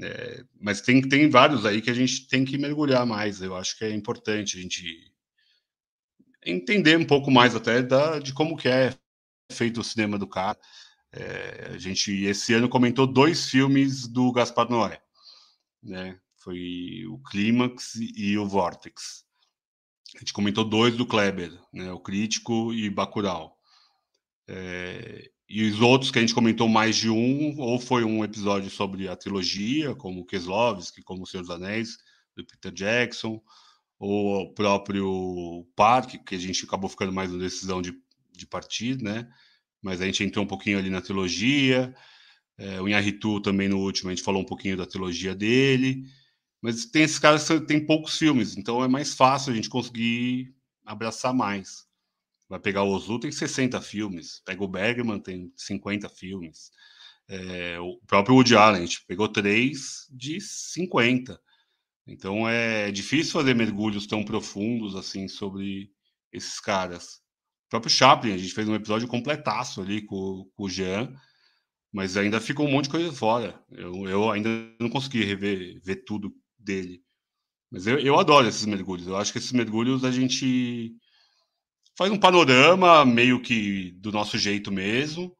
é, 0.00 0.44
mas 0.60 0.80
tem, 0.80 1.00
tem 1.06 1.28
vários 1.28 1.66
aí 1.66 1.82
que 1.82 1.90
a 1.90 1.94
gente 1.94 2.26
tem 2.28 2.44
que 2.44 2.58
mergulhar 2.58 3.06
mais. 3.06 3.42
Eu 3.42 3.56
acho 3.56 3.78
que 3.78 3.84
é 3.84 3.90
importante 3.90 4.58
a 4.58 4.60
gente 4.60 5.12
entender 6.44 6.98
um 6.98 7.04
pouco 7.04 7.30
mais 7.30 7.54
até 7.54 7.82
da, 7.82 8.18
de 8.18 8.32
como 8.32 8.56
que 8.56 8.68
é 8.68 8.94
feito 9.50 9.80
o 9.80 9.84
cinema 9.84 10.18
do 10.18 10.26
cara. 10.26 10.58
É, 11.12 11.72
a 11.74 11.78
gente 11.78 12.10
esse 12.24 12.54
ano 12.54 12.68
comentou 12.68 13.06
dois 13.06 13.48
filmes 13.48 14.08
do 14.08 14.32
Gaspar 14.32 14.68
Noé, 14.70 15.00
né? 15.82 16.18
Foi 16.38 17.04
o 17.06 17.18
Clímax 17.18 17.94
e 18.16 18.36
o 18.38 18.48
Vortex. 18.48 19.24
A 20.14 20.18
gente 20.18 20.32
comentou 20.32 20.64
dois 20.64 20.96
do 20.96 21.06
Kleber, 21.06 21.52
né? 21.72 21.90
O 21.92 21.98
Crítico 21.98 22.72
e 22.72 22.90
Bacurau. 22.90 23.56
É, 24.46 25.30
e 25.48 25.64
os 25.64 25.80
outros 25.80 26.10
que 26.10 26.18
a 26.18 26.20
gente 26.20 26.34
comentou 26.34 26.68
mais 26.68 26.96
de 26.96 27.10
um, 27.10 27.58
ou 27.58 27.78
foi 27.78 28.04
um 28.04 28.24
episódio 28.24 28.70
sobre 28.70 29.08
a 29.08 29.16
trilogia, 29.16 29.94
como 29.94 30.24
Keslovski, 30.24 31.02
como 31.02 31.22
O 31.22 31.26
Senhor 31.26 31.42
dos 31.42 31.50
Anéis, 31.50 31.98
do 32.36 32.44
Peter 32.44 32.72
Jackson, 32.72 33.40
ou 33.98 34.42
o 34.42 34.54
próprio 34.54 35.66
Parque, 35.76 36.18
que 36.18 36.34
a 36.34 36.38
gente 36.38 36.64
acabou 36.64 36.88
ficando 36.88 37.12
mais 37.12 37.30
na 37.30 37.38
decisão 37.38 37.80
de, 37.80 37.94
de 38.32 38.46
partir, 38.46 39.00
né? 39.02 39.28
Mas 39.80 40.00
a 40.00 40.06
gente 40.06 40.24
entrou 40.24 40.44
um 40.44 40.48
pouquinho 40.48 40.78
ali 40.78 40.90
na 40.90 41.00
trilogia. 41.00 41.94
É, 42.58 42.80
o 42.80 42.88
Inharitu 42.88 43.40
também 43.40 43.68
no 43.68 43.78
último, 43.78 44.10
a 44.10 44.14
gente 44.14 44.24
falou 44.24 44.42
um 44.42 44.46
pouquinho 44.46 44.76
da 44.76 44.86
trilogia 44.86 45.34
dele. 45.34 46.04
Mas 46.62 46.86
tem 46.86 47.02
esses 47.02 47.18
caras 47.18 47.46
que 47.46 47.60
tem 47.62 47.84
poucos 47.84 48.16
filmes, 48.16 48.56
então 48.56 48.84
é 48.84 48.88
mais 48.88 49.14
fácil 49.14 49.52
a 49.52 49.56
gente 49.56 49.68
conseguir 49.68 50.54
abraçar 50.86 51.34
mais. 51.34 51.86
Vai 52.48 52.60
pegar 52.60 52.84
o 52.84 52.90
Ozu, 52.90 53.18
tem 53.18 53.32
60 53.32 53.80
filmes. 53.80 54.40
Pega 54.44 54.62
o 54.62 54.68
Bergman, 54.68 55.18
tem 55.18 55.52
50 55.56 56.08
filmes. 56.08 56.70
É, 57.28 57.80
o 57.80 57.98
próprio 58.06 58.36
Woody 58.36 58.54
Allen, 58.54 58.82
a 58.82 58.84
gente 58.84 59.04
pegou 59.06 59.28
três 59.28 60.06
de 60.10 60.40
50. 60.40 61.40
Então 62.06 62.48
é 62.48 62.92
difícil 62.92 63.32
fazer 63.32 63.54
mergulhos 63.54 64.06
tão 64.06 64.24
profundos 64.24 64.94
assim 64.94 65.28
sobre 65.28 65.90
esses 66.32 66.60
caras. 66.60 67.22
O 67.66 67.70
próprio 67.70 67.90
Chaplin, 67.90 68.34
a 68.34 68.38
gente 68.38 68.54
fez 68.54 68.68
um 68.68 68.74
episódio 68.74 69.08
completaço 69.08 69.80
ali 69.80 70.02
com, 70.02 70.46
com 70.54 70.64
o 70.64 70.68
Jean, 70.68 71.12
mas 71.90 72.16
ainda 72.16 72.40
ficou 72.40 72.66
um 72.66 72.70
monte 72.70 72.84
de 72.84 72.90
coisa 72.90 73.12
fora. 73.12 73.64
Eu, 73.70 74.06
eu 74.06 74.30
ainda 74.30 74.50
não 74.78 74.90
consegui 74.90 75.24
rever 75.24 75.80
ver 75.82 76.04
tudo 76.04 76.34
dele. 76.62 77.02
Mas 77.70 77.86
eu, 77.86 77.98
eu 77.98 78.18
adoro 78.18 78.46
esses 78.46 78.66
mergulhos. 78.66 79.06
Eu 79.06 79.16
acho 79.16 79.32
que 79.32 79.38
esses 79.38 79.52
mergulhos 79.52 80.04
a 80.04 80.10
gente 80.10 80.94
faz 81.96 82.10
um 82.10 82.18
panorama 82.18 83.04
meio 83.04 83.40
que 83.40 83.92
do 83.92 84.12
nosso 84.12 84.36
jeito 84.38 84.70
mesmo. 84.70 85.34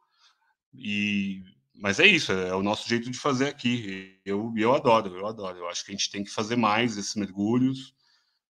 E 0.75 1.43
mas 1.75 1.99
é 1.99 2.07
isso, 2.07 2.31
é 2.31 2.55
o 2.55 2.63
nosso 2.63 2.89
jeito 2.89 3.11
de 3.11 3.19
fazer 3.19 3.49
aqui. 3.49 4.19
Eu 4.25 4.53
eu 4.57 4.75
adoro, 4.75 5.15
eu 5.15 5.27
adoro. 5.27 5.59
Eu 5.59 5.69
acho 5.69 5.85
que 5.85 5.93
a 5.93 5.95
gente 5.95 6.11
tem 6.11 6.25
que 6.25 6.31
fazer 6.31 6.57
mais 6.57 6.97
esses 6.97 7.15
mergulhos. 7.17 7.95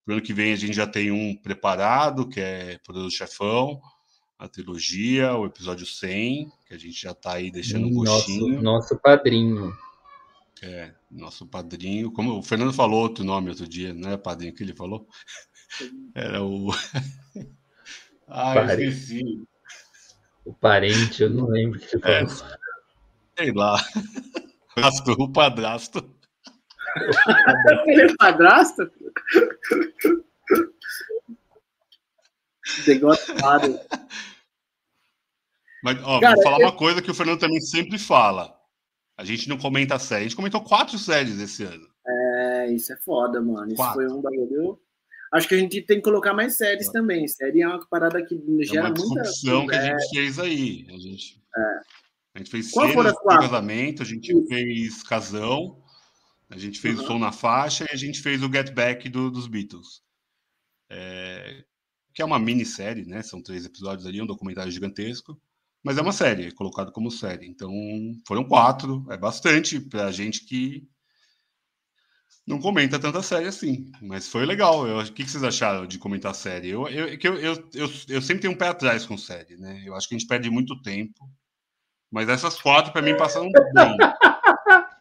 Pro 0.04 0.14
ano 0.14 0.22
que 0.22 0.34
vem 0.34 0.52
a 0.52 0.56
gente 0.56 0.74
já 0.74 0.86
tem 0.86 1.10
um 1.10 1.36
preparado, 1.36 2.28
que 2.28 2.40
é 2.40 2.78
Poderoso 2.84 3.16
Chefão, 3.16 3.80
a 4.38 4.48
trilogia, 4.48 5.34
o 5.34 5.46
episódio 5.46 5.86
100, 5.86 6.50
que 6.66 6.74
a 6.74 6.78
gente 6.78 7.00
já 7.00 7.12
está 7.12 7.34
aí 7.34 7.50
deixando 7.50 7.86
um 7.86 7.94
gostinho. 7.94 8.60
Nosso, 8.60 8.62
nosso 8.62 8.98
padrinho. 8.98 9.72
É, 10.62 10.94
nosso 11.10 11.44
padrinho. 11.44 12.12
Como 12.12 12.38
o 12.38 12.42
Fernando 12.42 12.72
falou 12.72 13.02
outro 13.02 13.24
nome 13.24 13.50
outro 13.50 13.66
dia, 13.66 13.92
não 13.92 14.10
é 14.10 14.16
padrinho 14.16 14.54
que 14.54 14.62
ele 14.62 14.74
falou? 14.74 15.08
Era 16.14 16.42
o 16.42 16.70
Ah, 18.28 18.54
Pare... 18.54 18.86
esqueci. 18.86 19.42
O 20.44 20.54
parente, 20.54 21.22
eu 21.22 21.30
não 21.30 21.46
lembro 21.48 21.78
que 21.78 21.86
você 21.88 22.00
é, 22.02 22.26
falou. 22.26 22.56
Sei 23.38 23.52
lá. 23.52 23.76
O 25.18 25.30
padrasto. 25.30 25.98
Ele 27.86 28.10
é 28.10 28.16
padrasto? 28.16 28.90
Degotado. 32.86 33.78
Mas, 35.82 36.02
ó, 36.02 36.20
Cara, 36.20 36.34
vou 36.36 36.42
falar 36.42 36.60
eu... 36.60 36.66
uma 36.68 36.72
coisa 36.74 37.02
que 37.02 37.10
o 37.10 37.14
Fernando 37.14 37.40
também 37.40 37.60
sempre 37.60 37.98
fala. 37.98 38.58
A 39.16 39.24
gente 39.24 39.48
não 39.48 39.58
comenta 39.58 39.98
série. 39.98 40.20
A 40.20 40.28
gente 40.28 40.36
comentou 40.36 40.62
quatro 40.62 40.98
séries 40.98 41.38
esse 41.38 41.64
ano. 41.64 41.86
É, 42.06 42.72
isso 42.72 42.92
é 42.92 42.96
foda, 42.96 43.40
mano. 43.40 43.72
Isso 43.72 43.92
foi 43.92 44.06
um 44.08 44.20
bagulho 44.20 44.80
Acho 45.32 45.48
que 45.48 45.54
a 45.54 45.58
gente 45.58 45.80
tem 45.80 45.96
que 45.96 46.02
colocar 46.02 46.34
mais 46.34 46.56
séries 46.58 46.88
é. 46.88 46.92
também. 46.92 47.26
Série 47.26 47.62
é 47.62 47.66
uma 47.66 47.84
parada 47.88 48.22
que 48.22 48.38
gera 48.64 48.88
é 48.88 48.90
uma 48.90 48.94
muita. 48.94 49.22
discussão 49.22 49.66
que 49.66 49.74
a 49.74 49.80
gente 49.80 50.08
fez 50.10 50.38
aí. 50.38 50.86
A 50.90 50.98
gente, 50.98 51.42
é. 51.56 51.80
a 52.34 52.38
gente 52.38 52.50
fez 52.50 52.70
Qual 52.70 52.86
cenas 52.90 53.14
de 53.14 53.24
casamento, 53.24 54.02
a 54.02 54.04
gente 54.04 54.30
Isso. 54.30 54.46
fez 54.46 55.02
casão, 55.02 55.82
a 56.50 56.58
gente 56.58 56.78
fez 56.78 56.98
uhum. 56.98 57.04
o 57.04 57.06
som 57.06 57.18
na 57.18 57.32
faixa 57.32 57.86
e 57.90 57.94
a 57.94 57.96
gente 57.96 58.20
fez 58.20 58.42
o 58.42 58.52
Get 58.52 58.74
Back 58.74 59.08
do, 59.08 59.30
dos 59.30 59.46
Beatles. 59.46 60.02
É, 60.90 61.64
que 62.12 62.20
é 62.20 62.24
uma 62.24 62.38
minissérie, 62.38 63.06
né? 63.06 63.22
São 63.22 63.42
três 63.42 63.64
episódios 63.64 64.06
ali, 64.06 64.20
um 64.20 64.26
documentário 64.26 64.70
gigantesco. 64.70 65.40
Mas 65.82 65.98
é 65.98 66.02
uma 66.02 66.12
série, 66.12 66.46
é 66.46 66.50
colocado 66.52 66.92
como 66.92 67.10
série. 67.10 67.46
Então, 67.46 67.72
foram 68.26 68.44
quatro, 68.44 69.04
é 69.10 69.16
bastante 69.16 69.80
para 69.80 70.06
a 70.06 70.12
gente 70.12 70.44
que 70.44 70.86
não 72.46 72.60
comenta 72.60 72.98
tanta 72.98 73.22
série 73.22 73.46
assim, 73.46 73.90
mas 74.00 74.28
foi 74.28 74.44
legal. 74.46 74.86
Eu, 74.86 74.98
o 74.98 75.12
que, 75.12 75.24
vocês 75.24 75.42
acharam 75.42 75.86
de 75.86 75.98
comentar 75.98 76.34
série? 76.34 76.70
Eu, 76.70 76.88
eu, 76.88 77.08
eu, 77.08 77.38
eu, 77.38 77.68
eu, 77.74 77.90
eu 78.08 78.22
sempre 78.22 78.42
tenho 78.42 78.52
um 78.52 78.56
pé 78.56 78.68
atrás 78.68 79.04
com 79.04 79.16
série, 79.16 79.56
né? 79.56 79.82
Eu 79.84 79.94
acho 79.94 80.08
que 80.08 80.14
a 80.14 80.18
gente 80.18 80.28
perde 80.28 80.50
muito 80.50 80.80
tempo. 80.82 81.28
Mas 82.10 82.28
essas 82.28 82.60
quatro, 82.60 82.92
para 82.92 83.02
mim, 83.02 83.16
passaram 83.16 83.50
bem. 83.50 83.96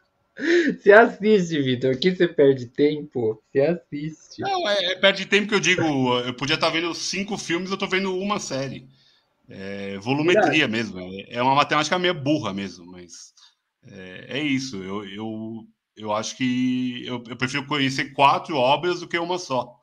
Você 0.74 0.92
assiste, 0.92 1.62
Vitor. 1.62 1.92
Aqui 1.92 2.16
você 2.16 2.28
perde 2.28 2.66
tempo. 2.66 3.40
Você 3.52 3.60
assiste. 3.60 4.42
Não, 4.42 4.68
é, 4.68 4.86
é 4.86 4.96
perde 4.96 5.26
tempo 5.26 5.50
que 5.50 5.54
eu 5.54 5.60
digo. 5.60 5.84
Eu 6.20 6.34
podia 6.34 6.56
estar 6.56 6.70
vendo 6.70 6.94
cinco 6.96 7.38
filmes, 7.38 7.70
eu 7.70 7.76
estou 7.76 7.88
vendo 7.88 8.18
uma 8.18 8.40
série. 8.40 8.88
É 9.54 9.98
volumetria 10.00 10.68
mesmo. 10.68 11.00
É, 11.00 11.36
é 11.36 11.44
uma 11.44 11.56
matemática 11.56 12.00
meio 12.00 12.14
burra 12.14 12.54
mesmo, 12.54 12.86
mas 12.86 13.34
é, 13.84 14.40
é 14.40 14.44
isso. 14.44 14.78
Eu, 14.78 15.06
eu 15.06 15.68
eu 15.96 16.14
acho 16.14 16.36
que 16.38 17.06
eu, 17.06 17.24
eu, 17.28 17.36
prefiro 17.36 17.66
conhecer 17.68 18.14
quatro 18.14 18.56
obras 18.56 19.02
do 19.02 19.08
que 19.08 19.18
uma 19.20 19.38
só, 19.38 19.80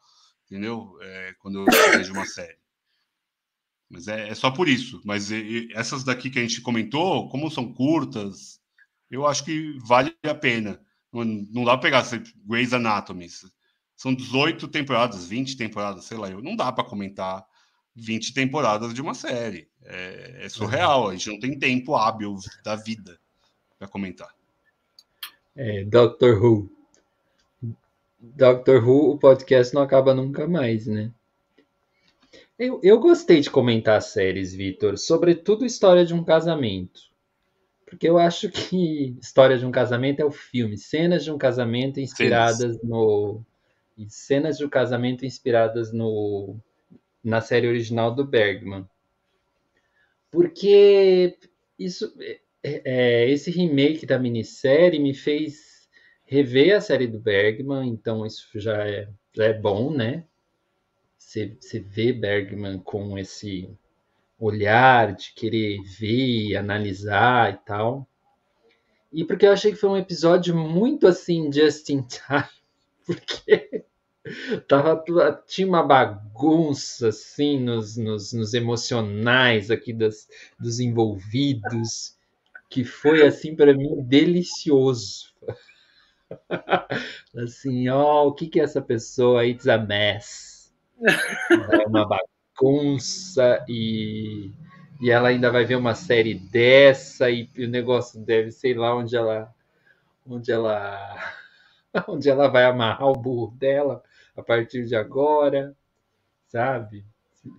entendeu? 0.46 0.96
É, 1.00 1.34
quando 1.38 1.60
eu 1.60 1.66
vejo 1.92 2.12
uma 2.12 2.26
série. 2.26 2.58
Mas 3.90 4.08
é, 4.08 4.28
é 4.28 4.34
só 4.34 4.50
por 4.50 4.68
isso. 4.68 5.00
Mas 5.04 5.30
e, 5.30 5.68
essas 5.72 6.04
daqui 6.04 6.30
que 6.30 6.38
a 6.38 6.42
gente 6.42 6.60
comentou, 6.60 7.28
como 7.28 7.50
são 7.50 7.72
curtas, 7.72 8.60
eu 9.10 9.26
acho 9.26 9.44
que 9.44 9.78
vale 9.86 10.14
a 10.22 10.34
pena. 10.34 10.80
Não, 11.12 11.24
não 11.24 11.64
dá 11.64 11.76
para 11.76 12.02
pegar 12.02 12.22
Grey's 12.44 12.72
Anatomy. 12.72 13.28
São 13.96 14.14
18 14.14 14.68
temporadas, 14.68 15.26
20 15.26 15.56
temporadas, 15.56 16.04
sei 16.04 16.16
lá. 16.16 16.28
Não 16.30 16.56
dá 16.56 16.70
para 16.72 16.84
comentar 16.84 17.44
20 17.98 18.32
temporadas 18.32 18.94
de 18.94 19.02
uma 19.02 19.14
série. 19.14 19.68
É, 19.84 20.44
é, 20.44 20.48
surreal. 20.48 21.08
A 21.08 21.12
gente 21.12 21.30
não 21.30 21.40
tem 21.40 21.58
tempo 21.58 21.94
hábil 21.94 22.36
da 22.62 22.76
vida 22.76 23.18
para 23.78 23.88
comentar. 23.88 24.34
É, 25.56 25.84
Doctor 25.84 26.42
Who. 26.42 26.70
Doctor 28.20 28.86
Who, 28.86 29.12
o 29.12 29.18
podcast 29.18 29.74
não 29.74 29.82
acaba 29.82 30.14
nunca 30.14 30.46
mais, 30.46 30.86
né? 30.86 31.10
Eu, 32.58 32.80
eu 32.82 32.98
gostei 32.98 33.40
de 33.40 33.50
comentar 33.50 34.02
séries, 34.02 34.52
Vitor, 34.52 34.98
sobretudo 34.98 35.64
História 35.64 36.04
de 36.04 36.12
um 36.12 36.24
Casamento. 36.24 37.00
Porque 37.86 38.08
eu 38.08 38.18
acho 38.18 38.50
que 38.50 39.16
História 39.22 39.56
de 39.56 39.64
um 39.64 39.70
Casamento 39.70 40.20
é 40.20 40.24
o 40.24 40.30
filme, 40.30 40.76
cenas 40.76 41.24
de 41.24 41.30
um 41.30 41.38
casamento 41.38 42.00
inspiradas 42.00 42.58
Cenas. 42.58 42.82
no. 42.82 43.42
Cenas 44.08 44.58
de 44.58 44.64
um 44.64 44.68
casamento 44.68 45.24
inspiradas 45.24 45.92
no 45.92 46.56
na 47.22 47.40
série 47.40 47.68
original 47.68 48.14
do 48.14 48.24
Bergman. 48.24 48.88
Porque 50.30 51.36
isso, 51.78 52.12
é, 52.62 52.82
é, 52.84 53.30
esse 53.30 53.50
remake 53.50 54.04
da 54.04 54.18
minissérie 54.18 54.98
me 54.98 55.14
fez 55.14 55.88
rever 56.24 56.76
a 56.76 56.80
série 56.80 57.06
do 57.06 57.18
Bergman, 57.18 57.88
então 57.88 58.26
isso 58.26 58.48
já 58.60 58.86
é, 58.86 59.08
já 59.32 59.44
é 59.44 59.52
bom, 59.52 59.90
né? 59.90 60.24
Você, 61.16 61.56
você 61.58 61.80
vê 61.80 62.12
Bergman 62.12 62.78
com 62.78 63.18
esse 63.18 63.70
olhar 64.38 65.14
de 65.14 65.32
querer 65.34 65.82
ver, 65.82 66.56
analisar 66.56 67.54
e 67.54 67.56
tal. 67.66 68.08
E 69.12 69.24
porque 69.24 69.46
eu 69.46 69.52
achei 69.52 69.72
que 69.72 69.78
foi 69.78 69.90
um 69.90 69.96
episódio 69.96 70.54
muito 70.54 71.06
assim, 71.06 71.50
just 71.52 71.88
in 71.88 72.02
time, 72.02 72.44
porque 73.06 73.84
tava, 74.66 75.04
tinha 75.46 75.66
uma 75.66 75.82
bagunça 75.82 77.08
assim 77.08 77.58
nos, 77.58 77.96
nos, 77.96 78.32
nos 78.32 78.54
emocionais 78.54 79.70
aqui 79.70 79.92
das, 79.92 80.28
dos 80.58 80.80
envolvidos, 80.80 82.16
que 82.70 82.84
foi 82.84 83.26
assim 83.26 83.54
para 83.54 83.74
mim 83.74 84.02
delicioso. 84.02 85.34
assim, 87.36 87.88
ó, 87.88 88.24
oh, 88.24 88.28
o 88.28 88.34
que 88.34 88.48
que 88.48 88.60
é 88.60 88.64
essa 88.64 88.82
pessoa? 88.82 89.46
It's 89.46 89.66
a 89.66 89.78
mess 89.78 90.48
é 91.04 91.86
uma 91.86 92.06
bagunça 92.06 93.64
e, 93.68 94.50
e 95.00 95.10
ela 95.10 95.28
ainda 95.28 95.50
vai 95.50 95.64
ver 95.64 95.76
uma 95.76 95.94
série 95.94 96.34
dessa 96.34 97.30
e, 97.30 97.48
e 97.54 97.64
o 97.64 97.68
negócio 97.68 98.20
deve, 98.20 98.50
sei 98.50 98.74
lá 98.74 98.94
onde 98.96 99.16
ela 99.16 99.54
onde 100.26 100.50
ela 100.50 101.34
onde 102.08 102.28
ela 102.28 102.48
vai 102.48 102.64
amarrar 102.64 103.08
o 103.08 103.12
burro 103.12 103.54
dela 103.56 104.02
a 104.38 104.42
partir 104.42 104.86
de 104.86 104.96
agora, 104.96 105.76
sabe? 106.46 107.04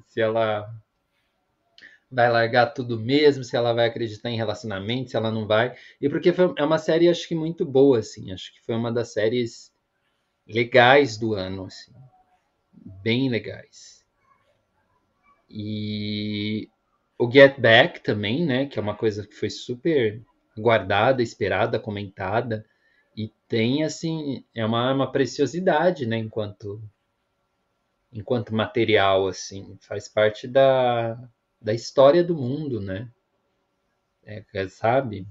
Se, 0.08 0.22
ela 0.22 0.74
vai 2.12 2.30
largar 2.30 2.68
tudo 2.68 3.00
mesmo, 3.00 3.44
se 3.44 3.56
ela 3.56 3.74
vai 3.74 3.88
acreditar 3.88 4.30
em 4.30 4.38
relacionamento, 4.38 5.12
se 5.12 5.18
ela 5.18 5.32
não 5.32 5.46
vai. 5.46 5.76
E 6.02 6.10
porque 6.10 6.34
foi, 6.34 6.54
é 6.58 6.64
uma 6.64 6.78
série, 6.78 7.10
acho 7.10 7.28
que 7.28 7.36
muito 7.36 7.66
boa, 7.66 8.00
assim. 8.00 8.32
Acho 8.32 8.54
que 8.54 8.62
foi 8.62 8.76
uma 8.76 8.92
das 8.92 9.14
séries 9.14 9.72
legais 10.48 11.18
do 11.18 11.34
ano, 11.34 11.66
assim 11.66 11.94
bem 13.04 13.30
legais. 13.30 14.06
E 15.50 16.70
o 17.18 17.30
Get 17.30 17.60
Back 17.60 18.02
também, 18.02 18.46
né, 18.46 18.66
que 18.66 18.78
é 18.78 18.82
uma 18.82 18.96
coisa 18.96 19.26
que 19.26 19.36
foi 19.36 19.50
super 19.50 20.22
guardada, 20.58 21.22
esperada, 21.22 21.80
comentada 21.80 22.66
tem 23.50 23.84
assim, 23.84 24.46
é 24.56 24.66
uma, 24.66 24.94
uma 24.94 25.12
preciosidade, 25.12 26.06
né, 26.06 26.18
enquanto 26.18 26.82
enquanto 28.14 28.54
material 28.54 29.28
assim, 29.28 29.78
faz 29.82 30.08
parte 30.08 30.48
da, 30.48 31.16
da 31.62 31.74
história 31.74 32.24
do 32.24 32.36
mundo, 32.36 32.80
né? 32.80 33.10
É, 34.24 34.68
sabe? 34.70 35.28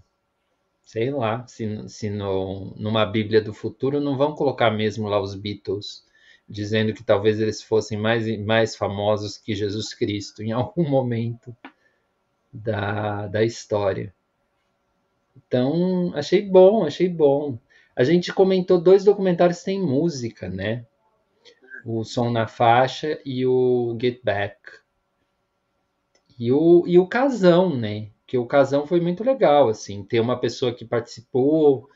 Sei 0.82 1.10
lá, 1.10 1.46
se, 1.46 1.88
se 1.88 2.10
no, 2.10 2.74
numa 2.76 3.06
Bíblia 3.06 3.40
do 3.42 3.54
futuro 3.54 4.00
não 4.00 4.16
vão 4.16 4.34
colocar 4.34 4.70
mesmo 4.70 5.08
lá 5.08 5.20
os 5.20 5.34
Beatles 5.34 6.04
dizendo 6.48 6.94
que 6.94 7.04
talvez 7.04 7.40
eles 7.40 7.62
fossem 7.62 7.98
mais, 7.98 8.26
mais 8.40 8.74
famosos 8.76 9.38
que 9.38 9.54
Jesus 9.54 9.94
Cristo 9.94 10.42
em 10.42 10.52
algum 10.52 10.88
momento 10.88 11.56
da, 12.52 13.26
da 13.28 13.44
história. 13.44 14.14
Então, 15.36 16.12
achei 16.14 16.42
bom, 16.42 16.84
achei 16.84 17.08
bom. 17.08 17.58
A 17.99 18.05
gente 18.05 18.32
comentou 18.32 18.80
dois 18.80 19.03
documentários 19.03 19.59
sem 19.59 19.82
música, 19.82 20.49
né? 20.49 20.86
O 21.84 22.05
Som 22.05 22.30
na 22.30 22.46
Faixa 22.46 23.20
e 23.26 23.44
o 23.44 23.99
Get 24.01 24.20
Back. 24.22 24.57
E 26.38 26.53
o, 26.53 26.84
e 26.86 26.96
o 26.96 27.09
Casão, 27.09 27.76
né? 27.76 28.11
Que 28.24 28.38
o 28.38 28.46
Casão 28.46 28.86
foi 28.86 29.01
muito 29.01 29.24
legal, 29.24 29.68
assim. 29.68 30.05
Ter 30.05 30.20
uma 30.20 30.38
pessoa 30.38 30.72
que 30.72 30.84
participou 30.84 31.88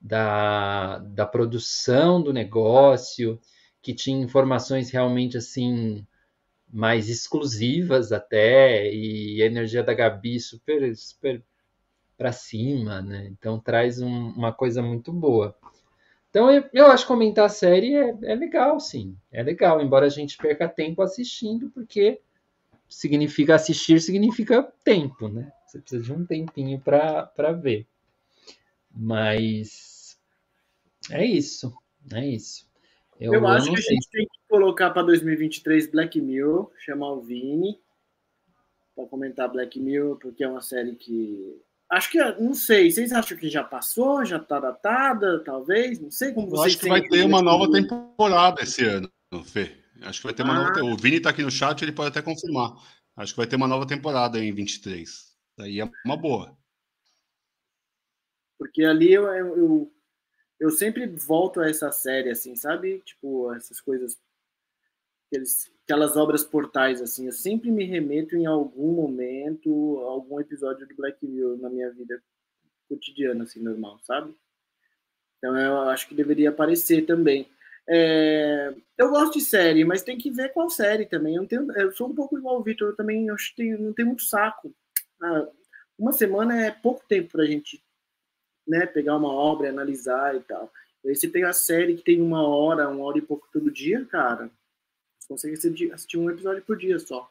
da, 0.00 0.96
da 1.00 1.26
produção 1.26 2.22
do 2.22 2.32
negócio, 2.32 3.38
que 3.82 3.92
tinha 3.92 4.24
informações 4.24 4.88
realmente 4.90 5.36
assim 5.36 6.06
mais 6.72 7.10
exclusivas 7.10 8.12
até 8.12 8.90
e 8.90 9.42
a 9.42 9.46
energia 9.46 9.82
da 9.82 9.92
Gabi 9.92 10.40
super 10.40 10.96
super 10.96 11.44
para 12.20 12.32
cima, 12.32 13.00
né? 13.00 13.28
Então 13.32 13.58
traz 13.58 13.98
um, 13.98 14.28
uma 14.28 14.52
coisa 14.52 14.82
muito 14.82 15.10
boa. 15.10 15.56
Então 16.28 16.50
eu, 16.50 16.68
eu 16.70 16.86
acho 16.88 17.04
que 17.04 17.08
comentar 17.08 17.46
a 17.46 17.48
série 17.48 17.94
é, 17.94 18.14
é 18.24 18.34
legal, 18.34 18.78
sim, 18.78 19.16
é 19.32 19.42
legal, 19.42 19.80
embora 19.80 20.04
a 20.04 20.10
gente 20.10 20.36
perca 20.36 20.68
tempo 20.68 21.00
assistindo, 21.00 21.70
porque 21.70 22.20
significa 22.86 23.54
assistir 23.54 24.02
significa 24.02 24.62
tempo, 24.84 25.28
né? 25.28 25.50
Você 25.66 25.78
precisa 25.78 26.04
de 26.04 26.12
um 26.12 26.26
tempinho 26.26 26.78
para 26.78 27.52
ver. 27.52 27.86
Mas 28.94 30.20
é 31.10 31.24
isso, 31.24 31.72
é 32.12 32.26
isso. 32.26 32.68
Eu, 33.18 33.32
eu 33.32 33.46
acho 33.48 33.70
que 33.72 33.78
a 33.78 33.80
gente 33.80 34.10
tem 34.10 34.26
que 34.26 34.40
colocar 34.46 34.90
para 34.90 35.04
2023 35.04 35.90
Black 35.90 36.20
Mirror, 36.20 36.70
chamar 36.76 37.12
o 37.12 37.22
Vini 37.22 37.80
para 38.94 39.06
comentar 39.06 39.50
Black 39.50 39.80
Mirror, 39.80 40.18
porque 40.18 40.44
é 40.44 40.48
uma 40.48 40.60
série 40.60 40.94
que. 40.96 41.58
Acho 41.90 42.10
que, 42.10 42.18
não 42.34 42.54
sei, 42.54 42.88
vocês 42.90 43.12
acham 43.12 43.36
que 43.36 43.50
já 43.50 43.64
passou, 43.64 44.24
já 44.24 44.36
está 44.36 44.60
datada, 44.60 45.42
talvez? 45.42 45.98
Não 45.98 46.10
sei 46.10 46.32
como 46.32 46.48
vocês 46.48 46.74
Acho 46.74 46.84
que 46.84 46.88
vai 46.88 47.02
ter 47.02 47.24
uma 47.24 47.42
nova 47.42 47.70
temporada 47.70 48.62
esse 48.62 48.84
ano, 48.84 49.10
Fê. 49.44 49.76
Acho 50.02 50.20
que 50.20 50.26
vai 50.26 50.34
ter 50.34 50.44
uma 50.44 50.54
ah. 50.54 50.68
nova. 50.68 50.84
O 50.84 50.96
Vini 50.96 51.16
está 51.16 51.30
aqui 51.30 51.42
no 51.42 51.50
chat, 51.50 51.82
ele 51.82 51.92
pode 51.92 52.10
até 52.10 52.22
confirmar. 52.22 52.76
Acho 53.16 53.32
que 53.32 53.38
vai 53.38 53.46
ter 53.46 53.56
uma 53.56 53.66
nova 53.66 53.86
temporada 53.86 54.38
em 54.38 54.54
23. 54.54 55.36
Daí 55.58 55.80
é 55.80 55.90
uma 56.04 56.16
boa. 56.16 56.56
Porque 58.56 58.84
ali 58.84 59.12
eu, 59.12 59.26
eu, 59.26 59.92
eu 60.60 60.70
sempre 60.70 61.06
volto 61.06 61.60
a 61.60 61.68
essa 61.68 61.90
série, 61.90 62.30
assim, 62.30 62.54
sabe? 62.54 63.00
Tipo, 63.00 63.52
essas 63.52 63.80
coisas, 63.80 64.16
aqueles, 65.30 65.70
aquelas 65.84 66.16
obras 66.16 66.42
portais, 66.42 67.00
assim. 67.00 67.26
Eu 67.26 67.32
sempre 67.32 67.70
me 67.70 67.84
remeto 67.84 68.36
em 68.36 68.46
algum 68.46 68.92
momento, 68.92 69.98
algum 70.00 70.40
episódio 70.40 70.86
do 70.86 70.94
Black 70.96 71.24
Mirror 71.24 71.56
na 71.58 71.70
minha 71.70 71.90
vida 71.90 72.20
cotidiana, 72.88 73.44
assim, 73.44 73.60
normal, 73.60 73.98
sabe? 74.02 74.34
Então 75.38 75.56
eu 75.56 75.78
acho 75.88 76.08
que 76.08 76.14
deveria 76.14 76.50
aparecer 76.50 77.06
também. 77.06 77.48
É, 77.88 78.74
eu 78.98 79.08
gosto 79.10 79.38
de 79.38 79.44
série, 79.44 79.84
mas 79.84 80.02
tem 80.02 80.18
que 80.18 80.30
ver 80.30 80.52
qual 80.52 80.68
série 80.68 81.06
também. 81.06 81.36
Eu, 81.36 81.46
tenho, 81.46 81.70
eu 81.72 81.92
sou 81.92 82.08
um 82.08 82.14
pouco 82.14 82.36
igual 82.36 82.58
o 82.58 82.62
Victor, 82.62 82.90
eu 82.90 82.96
também 82.96 83.30
acho 83.30 83.54
que 83.54 83.76
não 83.76 83.92
tem 83.92 84.04
muito 84.04 84.22
saco. 84.22 84.74
Ah, 85.22 85.48
uma 85.98 86.12
semana 86.12 86.60
é 86.66 86.70
pouco 86.70 87.04
tempo 87.08 87.32
para 87.32 87.42
a 87.42 87.46
gente 87.46 87.82
né, 88.66 88.86
pegar 88.86 89.16
uma 89.16 89.32
obra, 89.32 89.70
analisar 89.70 90.36
e 90.36 90.40
tal. 90.40 90.70
E 91.04 91.08
aí 91.08 91.16
você 91.16 91.44
a 91.44 91.52
série 91.52 91.96
que 91.96 92.04
tem 92.04 92.20
uma 92.20 92.46
hora, 92.46 92.88
uma 92.88 93.04
hora 93.04 93.18
e 93.18 93.22
pouco 93.22 93.48
todo 93.52 93.70
dia, 93.70 94.04
cara, 94.06 94.50
consegue 95.30 95.54
assistir 95.92 96.18
um 96.18 96.28
episódio 96.28 96.60
por 96.64 96.76
dia 96.76 96.98
só. 96.98 97.30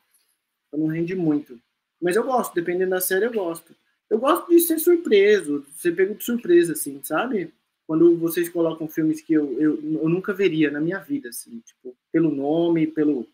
Então 0.68 0.80
não 0.80 0.88
rende 0.88 1.14
muito. 1.14 1.60
Mas 2.02 2.16
eu 2.16 2.24
gosto, 2.24 2.56
dependendo 2.56 2.92
da 2.92 3.02
série, 3.02 3.26
eu 3.26 3.34
gosto. 3.34 3.76
Eu 4.10 4.18
gosto 4.18 4.50
de 4.50 4.60
ser 4.62 4.80
surpreso, 4.80 5.66
de 5.68 5.82
ser 5.82 5.94
pego 5.94 6.16
de 6.16 6.24
surpresa, 6.24 6.72
assim, 6.72 7.04
sabe? 7.04 7.54
Quando 7.86 8.18
vocês 8.18 8.48
colocam 8.48 8.88
filmes 8.88 9.20
que 9.20 9.34
eu, 9.34 9.52
eu, 9.60 9.76
eu 9.76 10.08
nunca 10.08 10.34
veria 10.34 10.72
na 10.72 10.80
minha 10.80 11.00
vida, 11.00 11.28
assim, 11.28 11.60
tipo, 11.60 11.94
pelo 12.10 12.32
nome, 12.32 12.88
pelo 12.88 13.28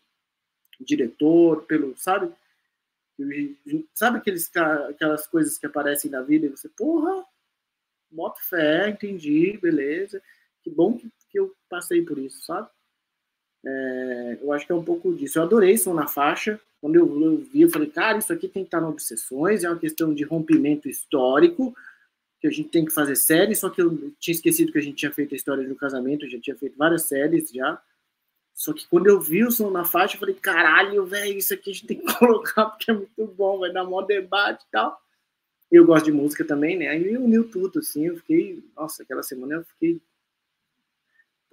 diretor, 0.80 1.62
pelo, 1.62 1.96
sabe? 1.96 2.32
Sabe 3.94 4.18
aqueles, 4.18 4.50
aquelas 4.88 5.26
coisas 5.28 5.56
que 5.56 5.66
aparecem 5.66 6.10
na 6.10 6.22
vida 6.22 6.46
e 6.46 6.50
você, 6.50 6.68
porra, 6.68 7.24
boto 8.10 8.42
fé, 8.48 8.88
entendi, 8.88 9.56
beleza. 9.58 10.20
Que 10.62 10.70
bom 10.70 10.98
que, 10.98 11.08
que 11.30 11.38
eu 11.38 11.54
passei 11.68 12.02
por 12.02 12.18
isso, 12.18 12.42
sabe? 12.44 12.68
É, 13.68 14.38
eu 14.40 14.52
acho 14.52 14.64
que 14.64 14.70
é 14.70 14.74
um 14.74 14.84
pouco 14.84 15.12
disso. 15.12 15.38
Eu 15.38 15.42
adorei 15.42 15.76
Som 15.76 15.92
na 15.92 16.06
Faixa. 16.06 16.60
Quando 16.80 16.94
eu, 16.94 17.22
eu, 17.22 17.38
vi, 17.38 17.62
eu 17.62 17.68
falei, 17.68 17.90
cara, 17.90 18.18
isso 18.18 18.32
aqui 18.32 18.46
tem 18.46 18.62
que 18.62 18.68
estar 18.68 18.80
no 18.80 18.90
Obsessões, 18.90 19.64
é 19.64 19.68
uma 19.68 19.78
questão 19.78 20.14
de 20.14 20.22
rompimento 20.22 20.88
histórico, 20.88 21.74
que 22.40 22.46
a 22.46 22.50
gente 22.50 22.68
tem 22.68 22.84
que 22.84 22.92
fazer 22.92 23.16
série, 23.16 23.56
só 23.56 23.68
que 23.70 23.82
eu 23.82 24.12
tinha 24.20 24.34
esquecido 24.34 24.70
que 24.70 24.78
a 24.78 24.82
gente 24.82 24.96
tinha 24.96 25.10
feito 25.10 25.32
a 25.32 25.36
história 25.36 25.66
do 25.66 25.74
casamento, 25.74 26.28
já 26.28 26.38
tinha 26.38 26.54
feito 26.54 26.76
várias 26.76 27.02
séries 27.02 27.50
já. 27.50 27.82
Só 28.54 28.72
que 28.72 28.86
quando 28.88 29.08
eu 29.08 29.20
vi 29.20 29.42
o 29.42 29.50
som 29.50 29.70
na 29.70 29.84
faixa, 29.84 30.14
eu 30.14 30.20
falei, 30.20 30.34
caralho, 30.34 31.04
velho, 31.06 31.36
isso 31.36 31.52
aqui 31.52 31.70
a 31.70 31.74
gente 31.74 31.86
tem 31.86 31.98
que 31.98 32.06
colocar 32.18 32.66
porque 32.66 32.90
é 32.90 32.94
muito 32.94 33.26
bom, 33.26 33.58
vai 33.58 33.72
dar 33.72 33.84
mó 33.84 34.02
debate 34.02 34.62
e 34.62 34.70
tal. 34.70 34.96
Eu 35.72 35.84
gosto 35.84 36.04
de 36.04 36.12
música 36.12 36.44
também, 36.44 36.78
né? 36.78 36.88
Aí 36.88 37.16
uniu 37.16 37.50
tudo, 37.50 37.80
assim, 37.80 38.06
eu 38.06 38.16
fiquei, 38.18 38.62
nossa, 38.76 39.02
aquela 39.02 39.22
semana 39.22 39.54
eu 39.54 39.64
fiquei 39.64 40.00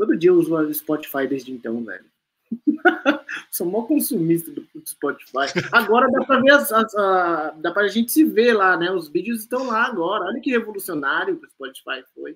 Todo 0.04 0.18
dia 0.18 0.32
eu 0.32 0.36
uso 0.36 0.54
o 0.54 0.74
Spotify 0.74 1.26
desde 1.26 1.50
então, 1.50 1.82
velho. 1.82 2.04
Sou 3.50 3.66
mó 3.66 3.84
consumista 3.84 4.52
do 4.52 4.68
Spotify. 4.86 5.48
Agora 5.72 6.12
dá 6.12 6.26
pra 6.26 6.42
ver 6.42 6.52
as, 6.52 6.74
as, 6.74 6.94
a, 6.94 7.52
dá 7.52 7.72
pra 7.72 7.88
gente 7.88 8.12
se 8.12 8.26
ver 8.26 8.52
lá, 8.52 8.76
né? 8.76 8.92
Os 8.92 9.08
vídeos 9.08 9.40
estão 9.40 9.68
lá 9.68 9.86
agora. 9.86 10.26
Olha 10.26 10.42
que 10.42 10.52
revolucionário 10.52 11.40
que 11.40 11.46
o 11.46 11.50
Spotify 11.50 12.04
foi. 12.14 12.36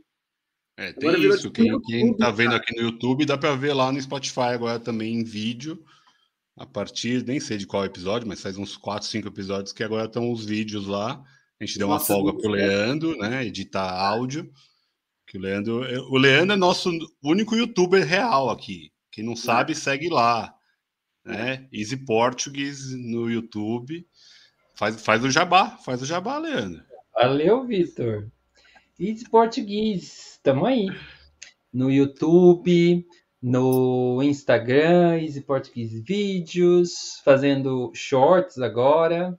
É, 0.78 0.94
tem 0.94 1.10
agora 1.10 1.36
isso. 1.36 1.52
Quem, 1.52 1.78
quem 1.82 2.16
tá 2.16 2.32
vendo 2.32 2.56
aqui 2.56 2.74
no 2.74 2.84
YouTube 2.84 3.26
dá 3.26 3.38
pra 3.38 3.54
ver 3.54 3.74
lá 3.74 3.92
no 3.92 4.02
Spotify 4.02 4.54
agora 4.54 4.80
também 4.80 5.16
em 5.16 5.26
vídeo. 5.26 5.84
A 6.56 6.66
partir, 6.66 7.26
nem 7.26 7.42
sei 7.42 7.58
de 7.58 7.68
qual 7.68 7.84
episódio, 7.84 8.30
mas 8.30 8.42
faz 8.42 8.58
uns 8.58 8.78
4, 8.78 9.06
5 9.06 9.28
episódios 9.28 9.74
que 9.74 9.84
agora 9.84 10.06
estão 10.06 10.32
os 10.32 10.46
vídeos 10.46 10.88
lá. 10.88 11.22
A 11.60 11.66
gente 11.66 11.78
deu 11.78 11.88
uma 11.88 11.96
Nossa, 11.96 12.14
folga 12.14 12.34
pro 12.34 12.50
Leandro, 12.50 13.18
né? 13.18 13.46
Editar 13.46 13.92
áudio. 13.92 14.50
Que 15.28 15.38
o 15.38 15.42
Leandro, 15.42 15.82
o 16.10 16.18
Leandro 16.18 16.54
é 16.54 16.58
nosso 16.58 16.90
único 17.22 17.56
youtuber 17.56 18.06
real 18.06 18.50
aqui. 18.50 18.92
Quem 19.12 19.26
não 19.26 19.36
sabe, 19.36 19.76
segue 19.76 20.10
lá. 20.10 20.56
Né? 21.26 21.68
Easy 21.72 21.98
Portuguese 21.98 22.96
no 22.96 23.30
YouTube. 23.30 24.08
Faz, 24.76 25.04
faz 25.04 25.24
o 25.26 25.30
jabá, 25.30 25.72
faz 25.72 26.02
o 26.02 26.06
jabá, 26.06 26.38
Leandro. 26.38 26.82
Valeu, 27.14 27.66
Vitor. 27.66 28.32
Easy 28.98 29.30
Portuguese, 29.30 30.40
tamo 30.42 30.66
aí. 30.66 30.88
No 31.74 31.92
YouTube, 31.92 33.06
no 33.42 34.24
Instagram, 34.24 35.20
Easy 35.20 35.42
Portuguese 35.42 36.02
Vídeos, 36.02 37.22
fazendo 37.26 37.92
shorts 37.94 38.60
agora. 38.60 39.38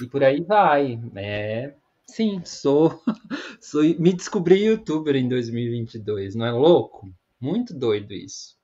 E 0.00 0.06
por 0.06 0.22
aí 0.22 0.42
vai. 0.42 1.00
É, 1.16 1.74
Sim, 2.08 2.42
sou, 2.44 3.02
sou. 3.60 3.82
Me 3.82 4.12
descobri 4.12 4.64
youtuber 4.64 5.14
em 5.14 5.28
2022, 5.28 6.34
não 6.34 6.46
é 6.46 6.50
louco? 6.50 7.12
Muito 7.40 7.74
doido 7.74 8.12
isso. 8.12 8.56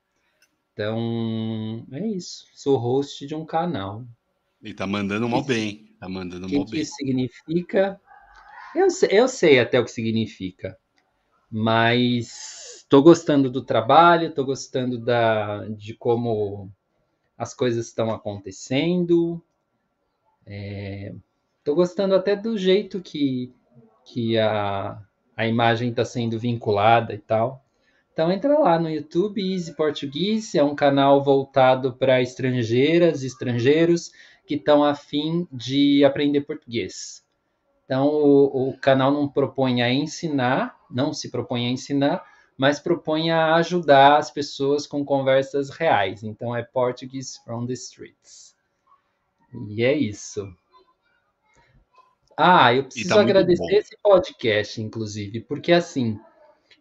Então, 0.73 1.85
é 1.91 2.05
isso. 2.07 2.47
Sou 2.53 2.75
host 2.75 3.25
de 3.25 3.35
um 3.35 3.45
canal. 3.45 4.03
E 4.61 4.73
tá 4.73 4.85
mandando 4.85 5.29
mal 5.29 5.43
bem. 5.43 5.95
Tá 5.99 6.09
mandando 6.09 6.49
mal 6.49 6.49
bem. 6.49 6.61
O 6.61 6.65
que 6.65 6.79
isso 6.79 6.95
significa? 6.95 8.01
Eu 8.75 8.89
sei, 8.89 9.09
eu 9.11 9.27
sei 9.27 9.59
até 9.59 9.79
o 9.79 9.85
que 9.85 9.91
significa. 9.91 10.77
Mas 11.49 12.79
estou 12.79 13.01
gostando 13.01 13.49
do 13.49 13.63
trabalho, 13.63 14.29
estou 14.29 14.43
gostando 14.43 14.97
da, 14.97 15.65
de 15.69 15.93
como 15.93 16.69
as 17.37 17.53
coisas 17.53 17.87
estão 17.87 18.11
acontecendo. 18.11 19.41
É, 20.45 21.13
Tô 21.65 21.73
gostando 21.73 22.13
até 22.13 22.35
do 22.35 22.55
jeito 22.59 23.01
que, 23.01 23.51
que 24.05 24.37
a, 24.37 25.01
a 25.35 25.47
imagem 25.47 25.89
está 25.89 26.05
sendo 26.05 26.37
vinculada 26.37 27.11
e 27.11 27.17
tal. 27.17 27.65
Então 28.13 28.31
entra 28.31 28.59
lá 28.59 28.77
no 28.77 28.87
YouTube, 28.87 29.41
Easy 29.41 29.75
Português, 29.75 30.53
é 30.53 30.63
um 30.63 30.75
canal 30.75 31.23
voltado 31.23 31.91
para 31.93 32.21
estrangeiras 32.21 33.23
e 33.23 33.27
estrangeiros 33.27 34.11
que 34.45 34.53
estão 34.53 34.83
afim 34.83 35.47
de 35.51 36.05
aprender 36.05 36.41
português. 36.41 37.25
Então 37.83 38.09
o, 38.09 38.69
o 38.69 38.77
canal 38.77 39.11
não 39.11 39.27
propõe 39.27 39.81
a 39.81 39.91
ensinar, 39.91 40.77
não 40.89 41.13
se 41.13 41.31
propõe 41.31 41.65
a 41.65 41.71
ensinar, 41.71 42.23
mas 42.55 42.79
propõe 42.79 43.31
a 43.31 43.55
ajudar 43.55 44.17
as 44.17 44.29
pessoas 44.29 44.85
com 44.85 45.03
conversas 45.03 45.71
reais. 45.71 46.21
Então 46.21 46.55
é 46.55 46.61
Portuguese 46.61 47.43
from 47.43 47.65
the 47.65 47.73
Streets. 47.73 48.55
E 49.67 49.83
é 49.83 49.97
isso. 49.97 50.47
Ah, 52.37 52.73
eu 52.73 52.83
preciso 52.83 53.09
tá 53.09 53.21
agradecer 53.21 53.75
esse 53.75 53.97
podcast, 54.01 54.81
inclusive, 54.81 55.41
porque 55.41 55.71
assim, 55.71 56.19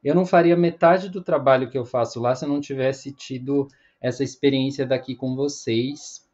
eu 0.02 0.14
não 0.14 0.26
faria 0.26 0.56
metade 0.56 1.08
do 1.08 1.22
trabalho 1.22 1.70
que 1.70 1.78
eu 1.78 1.84
faço 1.84 2.20
lá 2.20 2.34
se 2.34 2.44
eu 2.44 2.48
não 2.48 2.60
tivesse 2.60 3.12
tido 3.12 3.68
essa 4.00 4.22
experiência 4.22 4.84
daqui 4.84 5.14
com 5.16 5.34
vocês. 5.34 6.28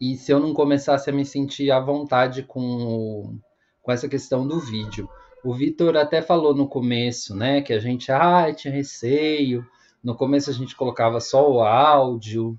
E 0.00 0.16
se 0.16 0.32
eu 0.32 0.40
não 0.40 0.52
começasse 0.52 1.08
a 1.10 1.12
me 1.12 1.24
sentir 1.24 1.70
à 1.70 1.78
vontade 1.78 2.42
com, 2.42 3.38
com 3.80 3.92
essa 3.92 4.08
questão 4.08 4.46
do 4.46 4.58
vídeo. 4.58 5.08
O 5.44 5.54
Vitor 5.54 5.96
até 5.96 6.20
falou 6.20 6.54
no 6.54 6.68
começo, 6.68 7.34
né, 7.34 7.62
que 7.62 7.72
a 7.72 7.78
gente 7.78 8.10
ah, 8.10 8.52
tinha 8.52 8.74
receio. 8.74 9.64
No 10.02 10.16
começo 10.16 10.50
a 10.50 10.52
gente 10.52 10.74
colocava 10.74 11.20
só 11.20 11.48
o 11.50 11.60
áudio, 11.60 12.58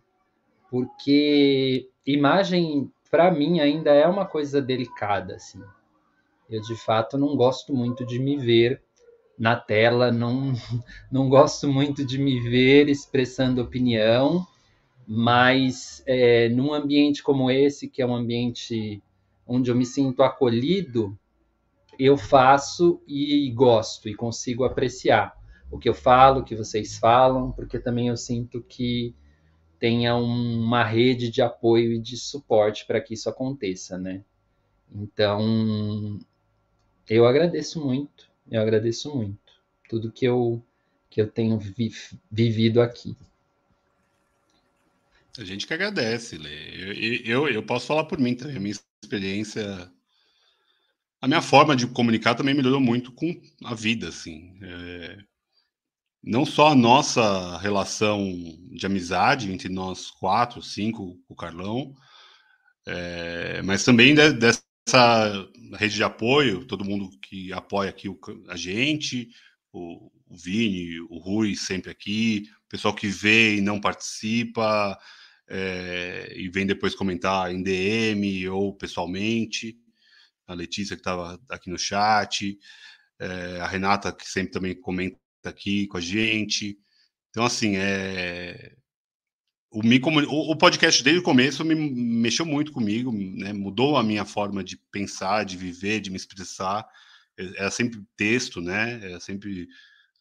porque 0.70 1.89
imagem 2.06 2.89
para 3.10 3.32
mim 3.32 3.60
ainda 3.60 3.91
é 3.91 4.07
uma 4.07 4.26
coisa 4.26 4.62
delicada, 4.62 5.36
assim. 5.36 5.62
Eu 6.49 6.62
de 6.62 6.76
fato 6.76 7.18
não 7.18 7.36
gosto 7.36 7.74
muito 7.74 8.05
de 8.05 8.20
me 8.20 8.38
ver 8.38 8.82
na 9.38 9.55
tela, 9.55 10.12
não, 10.12 10.53
não 11.12 11.30
gosto 11.30 11.68
muito 11.68 12.05
de 12.05 12.18
me 12.18 12.39
ver 12.39 12.89
expressando 12.89 13.62
opinião, 13.62 14.45
mas 15.07 16.03
é, 16.05 16.49
num 16.49 16.74
ambiente 16.74 17.24
como 17.24 17.49
esse, 17.49 17.88
que 17.89 18.01
é 18.01 18.05
um 18.05 18.16
ambiente 18.16 19.01
onde 19.47 19.72
eu 19.72 19.76
me 19.76 19.86
sinto 19.86 20.22
acolhido, 20.22 21.18
eu 21.97 22.16
faço 22.16 23.01
e 23.07 23.51
gosto 23.51 24.07
e 24.07 24.16
consigo 24.16 24.64
apreciar 24.64 25.36
o 25.72 25.78
que 25.78 25.89
eu 25.89 25.93
falo, 25.93 26.41
o 26.41 26.43
que 26.43 26.55
vocês 26.55 26.97
falam, 26.97 27.51
porque 27.51 27.80
também 27.80 28.07
eu 28.07 28.18
sinto 28.18 28.62
que 28.62 29.16
tenha 29.80 30.16
uma 30.16 30.84
rede 30.84 31.30
de 31.30 31.42
apoio 31.42 31.94
e 31.94 32.00
de 32.00 32.18
suporte 32.18 32.86
para 32.86 33.00
que 33.00 33.14
isso 33.14 33.30
aconteça, 33.30 33.98
né? 33.98 34.24
Então, 34.94 36.20
eu 37.10 37.26
agradeço 37.26 37.84
muito, 37.84 38.30
eu 38.52 38.62
agradeço 38.62 39.16
muito 39.16 39.40
tudo 39.88 40.12
que 40.12 40.26
eu 40.26 40.64
que 41.10 41.20
eu 41.20 41.28
tenho 41.28 41.58
vi, 41.58 41.92
vivido 42.30 42.80
aqui. 42.82 43.18
A 45.40 45.44
gente 45.44 45.66
que 45.66 45.74
agradece, 45.74 46.38
Lê. 46.38 47.24
Eu, 47.26 47.26
eu, 47.26 47.50
eu 47.50 47.64
posso 47.64 47.88
falar 47.88 48.04
por 48.04 48.20
mim 48.20 48.36
também, 48.36 48.58
a 48.58 48.60
minha 48.60 48.76
experiência, 49.02 49.92
a 51.20 51.28
minha 51.28 51.42
forma 51.42 51.76
de 51.76 51.88
comunicar 51.88 52.36
também 52.36 52.54
melhorou 52.54 52.80
muito 52.80 53.12
com 53.12 53.42
a 53.64 53.74
vida, 53.74 54.10
assim. 54.10 54.56
É, 54.62 55.18
não 56.24 56.45
só 56.45 56.70
a 56.70 56.76
nossa 56.76 57.57
relação 57.59 58.24
de 58.72 58.86
amizade 58.86 59.51
entre 59.51 59.70
nós 59.70 60.11
quatro, 60.11 60.61
cinco, 60.61 61.17
o 61.28 61.36
Carlão, 61.36 61.93
é, 62.86 63.61
mas 63.61 63.84
também 63.84 64.13
de, 64.13 64.34
dessa 64.34 65.47
rede 65.78 65.95
de 65.95 66.03
apoio, 66.03 66.65
todo 66.65 66.86
mundo 66.86 67.09
que 67.22 67.53
apoia 67.53 67.89
aqui 67.89 68.09
o, 68.09 68.20
a 68.49 68.55
gente, 68.55 69.30
o, 69.72 70.11
o 70.28 70.36
Vini, 70.36 70.99
o 71.09 71.17
Rui 71.20 71.55
sempre 71.55 71.91
aqui, 71.91 72.43
pessoal 72.67 72.93
que 72.93 73.07
vê 73.07 73.55
e 73.57 73.61
não 73.61 73.80
participa, 73.80 74.97
é, 75.47 76.34
e 76.36 76.49
vem 76.49 76.65
depois 76.65 76.93
comentar 76.93 77.51
em 77.51 77.63
DM 77.63 78.47
ou 78.49 78.76
pessoalmente, 78.76 79.78
a 80.47 80.53
Letícia 80.53 80.95
que 80.95 81.01
estava 81.01 81.39
aqui 81.49 81.70
no 81.70 81.78
chat, 81.78 82.57
é, 83.20 83.59
a 83.61 83.67
Renata 83.67 84.11
que 84.11 84.28
sempre 84.28 84.51
também 84.51 84.80
comenta 84.80 85.17
Tá 85.42 85.50
aqui 85.50 85.88
com 85.88 85.98
a 85.98 86.02
gente. 86.02 86.78
Então, 87.30 87.46
assim, 87.46 87.76
é... 87.78 88.76
o, 89.72 89.82
me, 89.84 90.00
o, 90.28 90.56
podcast 90.56 91.04
desde 91.04 91.22
o 91.22 91.24
começo 91.24 91.64
me 91.64 91.76
mexeu 91.76 92.46
muito 92.46 92.72
comigo, 92.72 93.12
né? 93.12 93.54
mudou 93.54 93.98
a 93.98 94.04
minha 94.04 94.26
forma 94.26 94.64
de 94.64 94.78
pensar, 94.92 95.46
de 95.46 95.58
viver, 95.58 96.02
de 96.02 96.10
me 96.10 96.18
expressar. 96.18 96.86
Era 97.38 97.68
é 97.68 97.70
sempre 97.70 98.02
texto, 98.18 98.62
né? 98.62 99.00
Era 99.04 99.20
sempre 99.20 99.68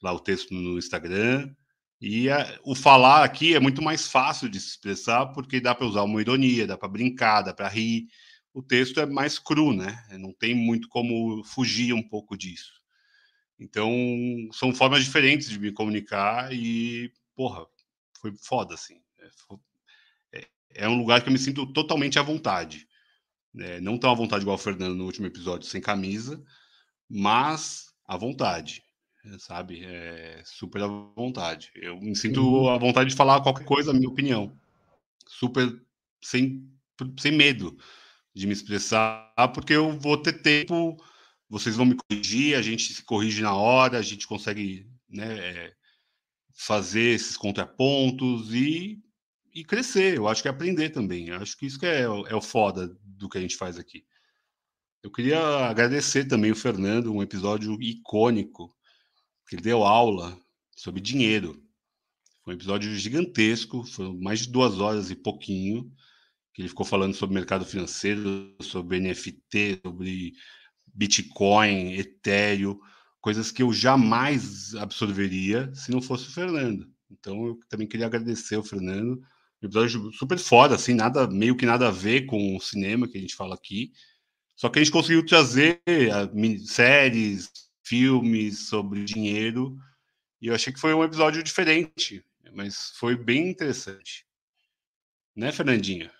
lá 0.02 0.12
o 0.12 0.20
texto 0.20 0.54
no 0.54 0.78
Instagram. 0.78 1.52
E 2.00 2.30
a, 2.30 2.60
o 2.64 2.74
falar 2.74 3.24
aqui 3.24 3.54
é 3.54 3.60
muito 3.60 3.82
mais 3.82 4.08
fácil 4.08 4.48
de 4.48 4.60
se 4.60 4.68
expressar, 4.68 5.26
porque 5.32 5.60
dá 5.60 5.74
para 5.74 5.86
usar 5.86 6.04
uma 6.04 6.20
ironia, 6.20 6.66
dá 6.66 6.78
para 6.78 6.88
brincar, 6.88 7.42
dá 7.42 7.52
para 7.52 7.68
rir. 7.68 8.06
O 8.54 8.62
texto 8.62 9.00
é 9.00 9.06
mais 9.06 9.38
cru, 9.38 9.72
né? 9.74 10.04
Não 10.18 10.32
tem 10.32 10.54
muito 10.54 10.88
como 10.88 11.42
fugir 11.44 11.92
um 11.92 12.02
pouco 12.02 12.36
disso. 12.36 12.77
Então, 13.58 13.90
são 14.52 14.72
formas 14.72 15.04
diferentes 15.04 15.48
de 15.48 15.58
me 15.58 15.72
comunicar 15.72 16.52
e, 16.52 17.12
porra, 17.34 17.66
foi 18.20 18.32
foda, 18.36 18.74
assim. 18.74 19.00
É, 20.32 20.38
é, 20.38 20.48
é 20.74 20.88
um 20.88 20.96
lugar 20.98 21.22
que 21.22 21.28
eu 21.28 21.32
me 21.32 21.38
sinto 21.38 21.66
totalmente 21.72 22.18
à 22.18 22.22
vontade. 22.22 22.86
É, 23.58 23.80
não 23.80 23.98
tão 23.98 24.10
à 24.10 24.14
vontade 24.14 24.42
igual 24.42 24.56
o 24.56 24.60
Fernando 24.60 24.94
no 24.94 25.04
último 25.04 25.26
episódio, 25.26 25.66
sem 25.66 25.80
camisa, 25.80 26.42
mas 27.08 27.92
à 28.06 28.16
vontade. 28.16 28.82
sabe? 29.38 29.84
É 29.84 30.42
super 30.44 30.82
à 30.82 30.86
vontade. 30.86 31.70
Eu 31.74 32.00
me 32.00 32.14
sinto 32.14 32.40
uhum. 32.40 32.68
à 32.68 32.78
vontade 32.78 33.10
de 33.10 33.16
falar 33.16 33.40
qualquer 33.42 33.64
coisa, 33.64 33.90
a 33.90 33.94
minha 33.94 34.08
opinião. 34.08 34.52
Super 35.26 35.68
sem, 36.22 36.64
sem 37.18 37.32
medo 37.32 37.76
de 38.34 38.46
me 38.46 38.52
expressar, 38.52 39.32
porque 39.52 39.72
eu 39.72 39.98
vou 39.98 40.16
ter 40.16 40.34
tempo, 40.34 40.96
vocês 41.48 41.76
vão 41.76 41.86
me 41.86 41.96
corrigir, 41.96 42.56
a 42.56 42.62
gente 42.62 42.92
se 42.92 43.02
corrige 43.02 43.42
na 43.42 43.54
hora, 43.54 43.98
a 43.98 44.02
gente 44.02 44.26
consegue 44.26 44.86
né, 45.08 45.38
é, 45.38 45.74
fazer 46.52 47.14
esses 47.14 47.36
contrapontos 47.36 48.52
e, 48.52 49.02
e 49.54 49.64
crescer. 49.64 50.16
Eu 50.16 50.28
acho 50.28 50.42
que 50.42 50.48
é 50.48 50.50
aprender 50.50 50.90
também. 50.90 51.28
Eu 51.28 51.36
acho 51.36 51.56
que 51.56 51.66
isso 51.66 51.78
que 51.78 51.86
é, 51.86 52.02
é 52.02 52.34
o 52.34 52.42
foda 52.42 52.94
do 53.02 53.28
que 53.28 53.38
a 53.38 53.40
gente 53.40 53.56
faz 53.56 53.78
aqui. 53.78 54.04
Eu 55.02 55.10
queria 55.10 55.40
agradecer 55.68 56.26
também 56.26 56.50
o 56.50 56.56
Fernando, 56.56 57.14
um 57.14 57.22
episódio 57.22 57.80
icônico, 57.80 58.74
que 59.48 59.54
ele 59.54 59.62
deu 59.62 59.84
aula 59.84 60.38
sobre 60.76 61.00
dinheiro. 61.00 61.62
Foi 62.44 62.54
um 62.54 62.56
episódio 62.56 62.94
gigantesco, 62.94 63.84
foram 63.84 64.18
mais 64.18 64.40
de 64.40 64.50
duas 64.50 64.80
horas 64.80 65.10
e 65.10 65.16
pouquinho, 65.16 65.90
que 66.52 66.62
ele 66.62 66.68
ficou 66.68 66.84
falando 66.84 67.14
sobre 67.14 67.34
mercado 67.34 67.64
financeiro, 67.64 68.54
sobre 68.60 68.98
NFT, 69.00 69.80
sobre 69.84 70.34
Bitcoin, 70.94 71.92
Ethereum, 71.94 72.78
coisas 73.20 73.50
que 73.50 73.62
eu 73.62 73.72
jamais 73.72 74.74
absorveria 74.74 75.72
se 75.74 75.90
não 75.90 76.00
fosse 76.00 76.28
o 76.28 76.32
Fernando. 76.32 76.88
Então 77.10 77.46
eu 77.46 77.60
também 77.68 77.86
queria 77.86 78.06
agradecer 78.06 78.56
ao 78.56 78.62
Fernando. 78.62 79.20
Episódio 79.60 80.12
super 80.12 80.38
foda, 80.38 80.76
assim, 80.76 80.94
nada, 80.94 81.26
meio 81.26 81.56
que 81.56 81.66
nada 81.66 81.88
a 81.88 81.90
ver 81.90 82.26
com 82.26 82.56
o 82.56 82.60
cinema 82.60 83.08
que 83.08 83.18
a 83.18 83.20
gente 83.20 83.34
fala 83.34 83.54
aqui. 83.54 83.92
Só 84.54 84.68
que 84.68 84.78
a 84.78 84.82
gente 84.82 84.92
conseguiu 84.92 85.24
trazer 85.24 85.80
séries, 86.64 87.50
filmes 87.82 88.68
sobre 88.68 89.04
dinheiro, 89.04 89.76
e 90.40 90.48
eu 90.48 90.54
achei 90.54 90.72
que 90.72 90.80
foi 90.80 90.94
um 90.94 91.02
episódio 91.02 91.42
diferente, 91.42 92.24
mas 92.52 92.92
foi 92.96 93.16
bem 93.16 93.48
interessante. 93.48 94.26
Né, 95.34 95.50
Fernandinha? 95.52 96.10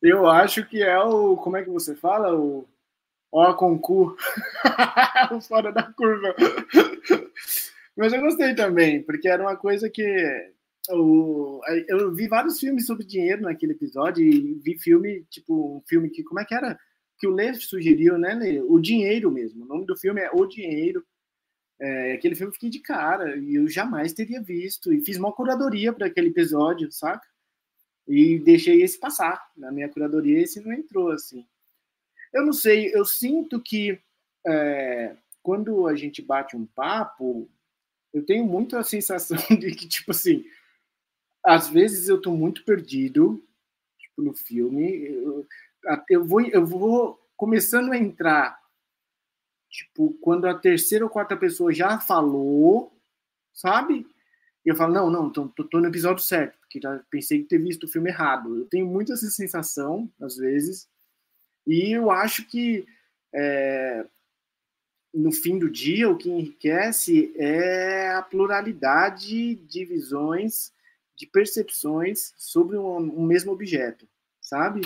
Eu 0.00 0.26
acho 0.28 0.66
que 0.66 0.82
é 0.82 0.98
o. 0.98 1.36
Como 1.36 1.56
é 1.56 1.62
que 1.62 1.70
você 1.70 1.94
fala? 1.94 2.34
O 2.34 2.68
Ó, 3.34 3.52
concurso. 3.54 4.16
Fora 5.48 5.72
da 5.72 5.82
curva. 5.92 6.36
Mas 7.96 8.12
eu 8.12 8.20
gostei 8.20 8.54
também, 8.54 9.02
porque 9.02 9.28
era 9.28 9.42
uma 9.42 9.56
coisa 9.56 9.90
que. 9.90 10.04
Eu, 10.88 11.60
eu 11.88 12.14
vi 12.14 12.28
vários 12.28 12.60
filmes 12.60 12.86
sobre 12.86 13.04
dinheiro 13.04 13.42
naquele 13.42 13.72
episódio 13.72 14.24
e 14.24 14.54
vi 14.62 14.78
filme, 14.78 15.24
tipo, 15.28 15.78
um 15.78 15.80
filme 15.80 16.10
que. 16.10 16.22
Como 16.22 16.38
é 16.38 16.44
que 16.44 16.54
era? 16.54 16.78
Que 17.18 17.26
o 17.26 17.32
Lê 17.32 17.52
sugeriu, 17.54 18.16
né, 18.16 18.34
Lê? 18.34 18.60
O 18.60 18.78
Dinheiro 18.78 19.32
mesmo. 19.32 19.64
O 19.64 19.68
nome 19.68 19.84
do 19.84 19.96
filme 19.96 20.20
é 20.20 20.30
O 20.32 20.46
Dinheiro. 20.46 21.04
É, 21.80 22.12
aquele 22.12 22.36
filme 22.36 22.50
eu 22.50 22.54
fiquei 22.54 22.70
de 22.70 22.78
cara 22.78 23.36
e 23.36 23.56
eu 23.56 23.68
jamais 23.68 24.12
teria 24.12 24.40
visto. 24.40 24.92
E 24.92 25.04
fiz 25.04 25.16
uma 25.16 25.32
curadoria 25.32 25.92
para 25.92 26.06
aquele 26.06 26.28
episódio, 26.28 26.92
saca? 26.92 27.26
E 28.06 28.38
deixei 28.38 28.80
esse 28.80 28.98
passar. 29.00 29.42
Na 29.56 29.72
minha 29.72 29.88
curadoria, 29.88 30.40
esse 30.40 30.60
não 30.60 30.72
entrou, 30.72 31.10
assim. 31.10 31.44
Eu 32.34 32.44
não 32.44 32.52
sei, 32.52 32.94
eu 32.94 33.04
sinto 33.04 33.60
que 33.60 33.98
é, 34.46 35.16
quando 35.42 35.86
a 35.86 35.94
gente 35.94 36.20
bate 36.20 36.56
um 36.56 36.66
papo, 36.66 37.48
eu 38.12 38.26
tenho 38.26 38.44
muito 38.44 38.76
a 38.76 38.82
sensação 38.82 39.38
de 39.58 39.74
que, 39.74 39.88
tipo 39.88 40.10
assim, 40.10 40.44
às 41.44 41.68
vezes 41.68 42.08
eu 42.08 42.16
estou 42.16 42.36
muito 42.36 42.64
perdido 42.64 43.42
tipo, 43.98 44.22
no 44.22 44.34
filme. 44.34 45.04
Eu, 45.06 45.46
eu, 46.10 46.24
vou, 46.24 46.40
eu 46.40 46.66
vou 46.66 47.20
começando 47.36 47.92
a 47.92 47.98
entrar, 47.98 48.58
tipo, 49.68 50.14
quando 50.20 50.46
a 50.46 50.58
terceira 50.58 51.04
ou 51.04 51.10
quarta 51.10 51.36
pessoa 51.36 51.72
já 51.72 51.98
falou, 52.00 52.92
sabe? 53.52 54.06
Eu 54.64 54.74
falo, 54.74 54.94
não, 54.94 55.10
não, 55.10 55.30
tô, 55.30 55.48
tô 55.48 55.78
no 55.78 55.88
episódio 55.88 56.24
certo, 56.24 56.58
porque 56.60 56.80
já 56.80 56.98
pensei 57.10 57.42
que 57.42 57.48
ter 57.48 57.58
visto 57.58 57.84
o 57.84 57.88
filme 57.88 58.08
errado. 58.08 58.60
Eu 58.60 58.64
tenho 58.66 58.86
muito 58.86 59.12
essa 59.12 59.28
sensação, 59.28 60.10
às 60.20 60.36
vezes, 60.36 60.88
e 61.66 61.92
eu 61.92 62.10
acho 62.10 62.46
que 62.46 62.86
é, 63.32 64.06
no 65.12 65.30
fim 65.32 65.58
do 65.58 65.70
dia 65.70 66.08
o 66.08 66.16
que 66.16 66.30
enriquece 66.30 67.32
é 67.36 68.10
a 68.10 68.22
pluralidade 68.22 69.54
de 69.54 69.84
visões, 69.84 70.72
de 71.16 71.26
percepções 71.26 72.34
sobre 72.36 72.76
um, 72.76 72.96
um 72.96 73.22
mesmo 73.24 73.52
objeto, 73.52 74.08
sabe? 74.40 74.82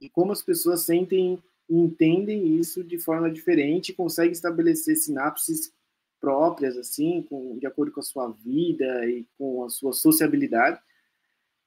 E 0.00 0.08
como 0.08 0.32
as 0.32 0.42
pessoas 0.42 0.82
sentem 0.82 1.42
e 1.68 1.78
entendem 1.78 2.58
isso 2.58 2.82
de 2.82 2.98
forma 2.98 3.30
diferente, 3.30 3.92
conseguem 3.92 4.32
estabelecer 4.32 4.96
sinapses 4.96 5.72
próprias, 6.20 6.76
assim, 6.76 7.22
com, 7.22 7.56
de 7.58 7.66
acordo 7.66 7.92
com 7.92 8.00
a 8.00 8.02
sua 8.02 8.28
vida 8.28 9.06
e 9.08 9.24
com 9.38 9.64
a 9.64 9.70
sua 9.70 9.92
sociabilidade. 9.92 10.80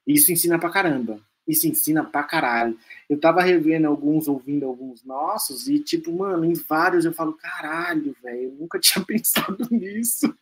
Isso 0.05 0.31
ensina 0.31 0.59
pra 0.59 0.69
caramba. 0.69 1.21
Isso 1.47 1.67
ensina 1.67 2.03
pra 2.03 2.23
caralho. 2.23 2.77
Eu 3.09 3.19
tava 3.19 3.41
revendo 3.41 3.87
alguns, 3.87 4.27
ouvindo 4.27 4.65
alguns 4.65 5.03
nossos, 5.03 5.67
e 5.67 5.79
tipo, 5.79 6.11
mano, 6.11 6.45
em 6.45 6.53
vários 6.53 7.03
eu 7.05 7.13
falo, 7.13 7.33
caralho, 7.33 8.15
velho, 8.23 8.43
eu 8.43 8.51
nunca 8.53 8.79
tinha 8.81 9.03
pensado 9.03 9.67
nisso. 9.69 10.33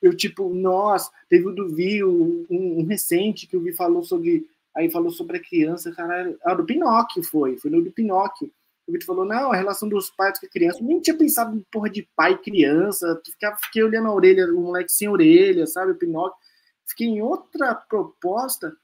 Eu, 0.00 0.14
tipo, 0.16 0.52
nossa, 0.52 1.10
teve 1.28 1.46
o 1.46 1.52
do 1.52 1.68
Vi, 1.68 2.04
um, 2.04 2.46
um, 2.50 2.84
recente 2.86 3.46
que 3.46 3.56
o 3.56 3.60
Vi 3.60 3.72
falou 3.72 4.02
sobre. 4.02 4.46
Aí 4.74 4.90
falou 4.90 5.10
sobre 5.10 5.38
a 5.38 5.42
criança, 5.42 5.90
caralho. 5.90 6.38
Ah, 6.44 6.54
do 6.54 6.64
Pinóquio 6.64 7.22
foi, 7.22 7.56
foi 7.56 7.70
no 7.70 7.82
do 7.82 7.90
Pinóquio. 7.90 8.50
O 8.86 8.92
Vitor 8.92 9.06
falou, 9.06 9.24
não, 9.24 9.50
a 9.50 9.56
relação 9.56 9.88
dos 9.88 10.10
pais 10.10 10.38
com 10.38 10.46
a 10.46 10.48
criança. 10.48 10.78
Eu 10.78 10.86
nem 10.86 11.00
tinha 11.00 11.16
pensado 11.16 11.56
em 11.56 11.64
porra 11.72 11.90
de 11.90 12.08
pai 12.14 12.32
e 12.32 12.38
criança. 12.38 13.20
Ficava, 13.24 13.56
fiquei 13.56 13.82
olhando 13.82 14.06
a 14.08 14.14
orelha, 14.14 14.46
o 14.46 14.60
moleque 14.60 14.92
sem 14.92 15.08
orelha, 15.08 15.66
sabe? 15.66 15.92
O 15.92 15.96
Pinóquio. 15.96 16.38
Fiquei 16.86 17.08
em 17.08 17.20
outra 17.20 17.74
proposta 17.74 18.76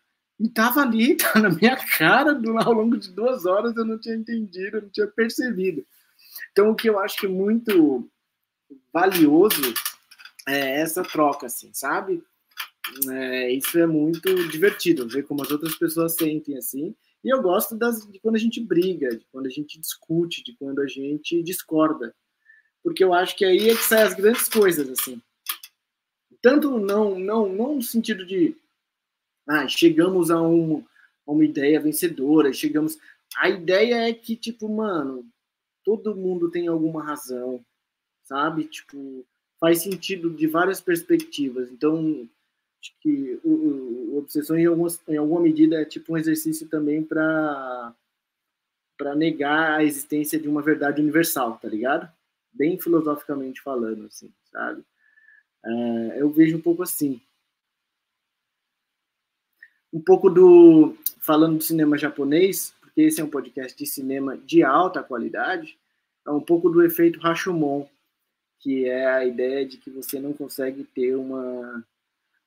e 0.42 0.80
ali, 0.80 1.16
tá 1.16 1.38
na 1.38 1.50
minha 1.50 1.76
cara, 1.76 2.38
ao 2.64 2.72
longo 2.72 2.96
de 2.96 3.10
duas 3.10 3.46
horas 3.46 3.76
eu 3.76 3.84
não 3.84 3.98
tinha 3.98 4.16
entendido, 4.16 4.78
eu 4.78 4.82
não 4.82 4.88
tinha 4.90 5.06
percebido. 5.06 5.86
Então, 6.50 6.70
o 6.70 6.74
que 6.74 6.88
eu 6.88 6.98
acho 6.98 7.18
que 7.18 7.26
é 7.26 7.28
muito 7.28 8.10
valioso 8.92 9.72
é 10.46 10.80
essa 10.80 11.02
troca, 11.02 11.46
assim, 11.46 11.70
sabe? 11.72 12.22
É, 13.08 13.52
isso 13.52 13.78
é 13.78 13.86
muito 13.86 14.48
divertido, 14.48 15.08
ver 15.08 15.22
como 15.22 15.42
as 15.42 15.50
outras 15.50 15.76
pessoas 15.76 16.14
sentem 16.14 16.56
assim. 16.56 16.94
E 17.24 17.32
eu 17.32 17.40
gosto 17.40 17.76
das, 17.76 18.06
de 18.10 18.18
quando 18.18 18.34
a 18.34 18.38
gente 18.38 18.60
briga, 18.60 19.16
de 19.16 19.24
quando 19.30 19.46
a 19.46 19.50
gente 19.50 19.78
discute, 19.78 20.42
de 20.42 20.56
quando 20.56 20.80
a 20.80 20.88
gente 20.88 21.42
discorda. 21.42 22.14
Porque 22.82 23.04
eu 23.04 23.14
acho 23.14 23.36
que 23.36 23.44
aí 23.44 23.70
é 23.70 23.76
que 23.76 23.84
saem 23.84 24.02
as 24.02 24.14
grandes 24.14 24.48
coisas, 24.48 24.88
assim. 24.88 25.22
Tanto 26.42 26.78
não, 26.80 27.16
não, 27.18 27.48
não 27.48 27.76
no 27.76 27.82
sentido 27.82 28.26
de 28.26 28.56
ah, 29.48 29.66
chegamos 29.66 30.30
a, 30.30 30.40
um, 30.40 30.84
a 31.26 31.32
uma 31.32 31.44
ideia 31.44 31.80
vencedora, 31.80 32.52
chegamos. 32.52 32.98
A 33.36 33.48
ideia 33.48 34.08
é 34.08 34.12
que, 34.12 34.36
tipo, 34.36 34.68
mano, 34.68 35.26
todo 35.84 36.16
mundo 36.16 36.50
tem 36.50 36.68
alguma 36.68 37.02
razão, 37.02 37.64
sabe? 38.24 38.64
Tipo, 38.64 39.26
faz 39.58 39.82
sentido 39.82 40.30
de 40.30 40.46
várias 40.46 40.80
perspectivas. 40.80 41.70
Então, 41.70 42.28
acho 42.80 42.92
que 43.00 43.40
o, 43.44 43.50
o, 43.50 44.14
o 44.14 44.18
Obsessão, 44.18 44.58
em, 44.58 44.66
algumas, 44.66 45.00
em 45.08 45.16
alguma 45.16 45.40
medida, 45.40 45.80
é 45.80 45.84
tipo 45.84 46.12
um 46.12 46.18
exercício 46.18 46.68
também 46.68 47.02
para 47.02 47.94
para 48.98 49.16
negar 49.16 49.78
a 49.78 49.84
existência 49.84 50.38
de 50.38 50.46
uma 50.46 50.62
verdade 50.62 51.00
universal, 51.00 51.58
tá 51.58 51.66
ligado? 51.66 52.08
Bem 52.52 52.78
filosoficamente 52.78 53.60
falando, 53.60 54.06
assim, 54.06 54.32
sabe? 54.52 54.84
É, 55.64 56.20
eu 56.20 56.30
vejo 56.30 56.56
um 56.56 56.60
pouco 56.60 56.84
assim 56.84 57.20
um 59.92 60.00
pouco 60.00 60.30
do 60.30 60.96
falando 61.20 61.58
do 61.58 61.62
cinema 61.62 61.98
japonês, 61.98 62.74
porque 62.80 63.02
esse 63.02 63.20
é 63.20 63.24
um 63.24 63.30
podcast 63.30 63.76
de 63.76 63.86
cinema 63.86 64.36
de 64.36 64.62
alta 64.62 65.02
qualidade, 65.02 65.76
é 66.26 66.30
um 66.30 66.40
pouco 66.40 66.70
do 66.70 66.82
efeito 66.82 67.20
Rashomon, 67.20 67.86
que 68.58 68.88
é 68.88 69.06
a 69.06 69.24
ideia 69.24 69.66
de 69.66 69.76
que 69.76 69.90
você 69.90 70.18
não 70.18 70.32
consegue 70.32 70.84
ter 70.84 71.14
uma 71.14 71.84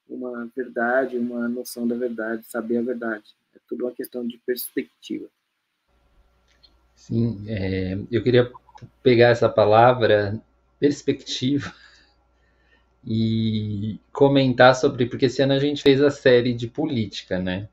uma 0.08 0.48
verdade, 0.56 1.18
uma 1.18 1.48
noção 1.50 1.88
da 1.88 1.96
verdade, 1.96 2.46
saber 2.46 2.78
a 2.78 2.82
verdade. 2.82 3.24
É 3.56 3.60
tudo 3.68 3.86
uma 3.86 3.92
questão 3.92 4.26
de 4.26 4.38
perspectiva. 4.46 5.28
Sim, 6.96 7.44
é, 7.48 7.98
eu 8.12 8.22
queria 8.22 8.52
pegar 9.02 9.30
essa 9.30 9.50
palavra 9.50 10.40
perspectiva 10.80 11.74
e 13.06 14.00
comentar 14.12 14.76
sobre, 14.76 15.06
porque 15.06 15.26
esse 15.26 15.42
ano 15.42 15.54
a 15.54 15.60
gente 15.60 15.84
fez 15.84 16.02
a 16.02 16.10
série 16.10 16.54
de 16.54 16.68
política, 16.68 17.40
né? 17.40 17.70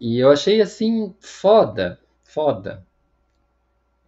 E 0.00 0.18
eu 0.18 0.30
achei 0.30 0.60
assim 0.60 1.14
foda, 1.20 2.00
foda. 2.24 2.84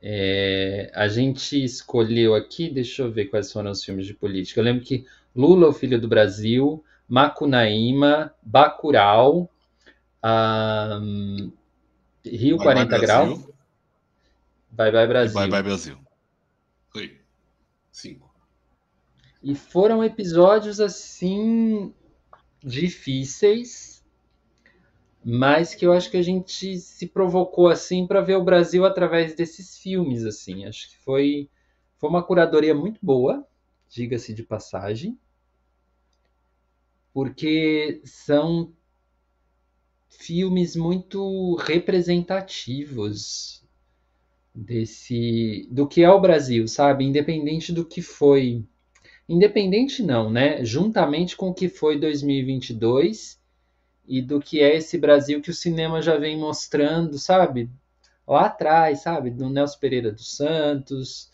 É, 0.01 0.91
a 0.95 1.07
gente 1.07 1.62
escolheu 1.62 2.35
aqui, 2.35 2.68
deixa 2.68 3.03
eu 3.03 3.12
ver 3.12 3.26
quais 3.26 3.53
foram 3.53 3.70
os 3.70 3.85
filmes 3.85 4.07
de 4.07 4.14
política. 4.14 4.59
Eu 4.59 4.64
lembro 4.64 4.85
que 4.85 5.07
Lula, 5.37 5.68
o 5.68 5.72
Filho 5.72 6.01
do 6.01 6.09
Brasil, 6.09 6.83
Macunaíma, 7.09 8.35
Bacurau, 8.43 9.49
um, 10.24 11.53
Rio 12.24 12.57
vai, 12.57 12.66
40 12.66 12.91
vai 12.91 13.01
Graus. 13.01 13.49
Vai, 14.72 14.91
vai 14.91 15.07
Brasil. 15.07 15.35
Vai, 15.35 15.49
vai 15.51 15.62
Brasil. 15.62 15.99
Cinco. 17.93 18.32
E 19.43 19.55
foram 19.55 20.05
episódios 20.05 20.78
assim 20.78 21.93
difíceis, 22.62 24.05
mas 25.24 25.74
que 25.74 25.84
eu 25.84 25.93
acho 25.93 26.11
que 26.11 26.16
a 26.16 26.22
gente 26.22 26.78
se 26.78 27.09
provocou 27.09 27.68
assim 27.68 28.07
para 28.07 28.20
ver 28.20 28.36
o 28.36 28.45
Brasil 28.45 28.84
através 28.84 29.34
desses 29.34 29.78
filmes 29.78 30.24
assim. 30.24 30.64
Acho 30.64 30.90
que 30.90 30.99
foi 30.99 31.51
foi 31.97 32.11
uma 32.11 32.22
curadoria 32.22 32.74
muito 32.74 32.99
boa, 33.01 33.47
diga-se 33.88 34.34
de 34.34 34.43
passagem, 34.43 35.16
porque 37.12 38.01
são 38.05 38.72
filmes 40.09 40.76
muito 40.76 41.57
representativos 41.57 43.62
desse 44.55 45.68
do 45.70 45.86
que 45.86 46.03
é 46.03 46.11
o 46.11 46.20
Brasil, 46.20 46.66
sabe? 46.68 47.05
Independente 47.05 47.72
do 47.72 47.84
que 47.84 48.03
foi, 48.03 48.64
independente 49.33 50.03
não, 50.03 50.30
né? 50.30 50.64
Juntamente 50.64 51.37
com 51.37 51.49
o 51.49 51.55
que 51.55 51.68
foi 51.68 51.99
2022 51.99 53.41
e 54.07 54.20
do 54.20 54.41
que 54.41 54.61
é 54.61 54.76
esse 54.76 54.99
Brasil 54.99 55.41
que 55.41 55.51
o 55.51 55.55
cinema 55.55 56.03
já 56.03 56.16
vem 56.16 56.37
mostrando, 56.37 57.18
sabe? 57.18 57.70
Lá 58.26 58.47
atrás, 58.47 59.03
sabe? 59.03 59.30
Do 59.30 59.49
Nelson 59.49 59.78
Pereira 59.78 60.12
dos 60.12 60.37
Santos 60.37 61.30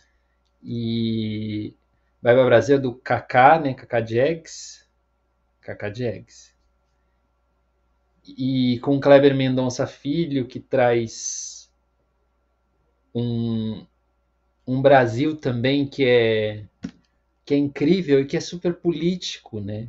e 0.63 1.75
Vai 2.21 2.35
para 2.35 2.45
Brasil 2.45 2.81
do 2.81 2.95
Kaká, 2.95 3.61
né? 3.61 3.75
Kaká 3.75 4.05
Jags. 4.05 4.85
Kaká 5.61 5.93
Jags 5.93 6.59
e 8.37 8.79
com 8.81 9.01
Kleber 9.01 9.35
Mendonça 9.35 9.87
Filho, 9.87 10.47
que 10.47 10.61
traz 10.61 11.71
um, 13.15 13.87
um 14.67 14.83
Brasil 14.83 15.37
também 15.37 15.87
que 15.87 16.05
é, 16.05 16.65
que 17.49 17.55
é 17.55 17.57
incrível 17.57 18.21
e 18.21 18.27
que 18.27 18.37
é 18.37 18.41
super 18.41 18.75
político, 18.75 19.59
né? 19.59 19.89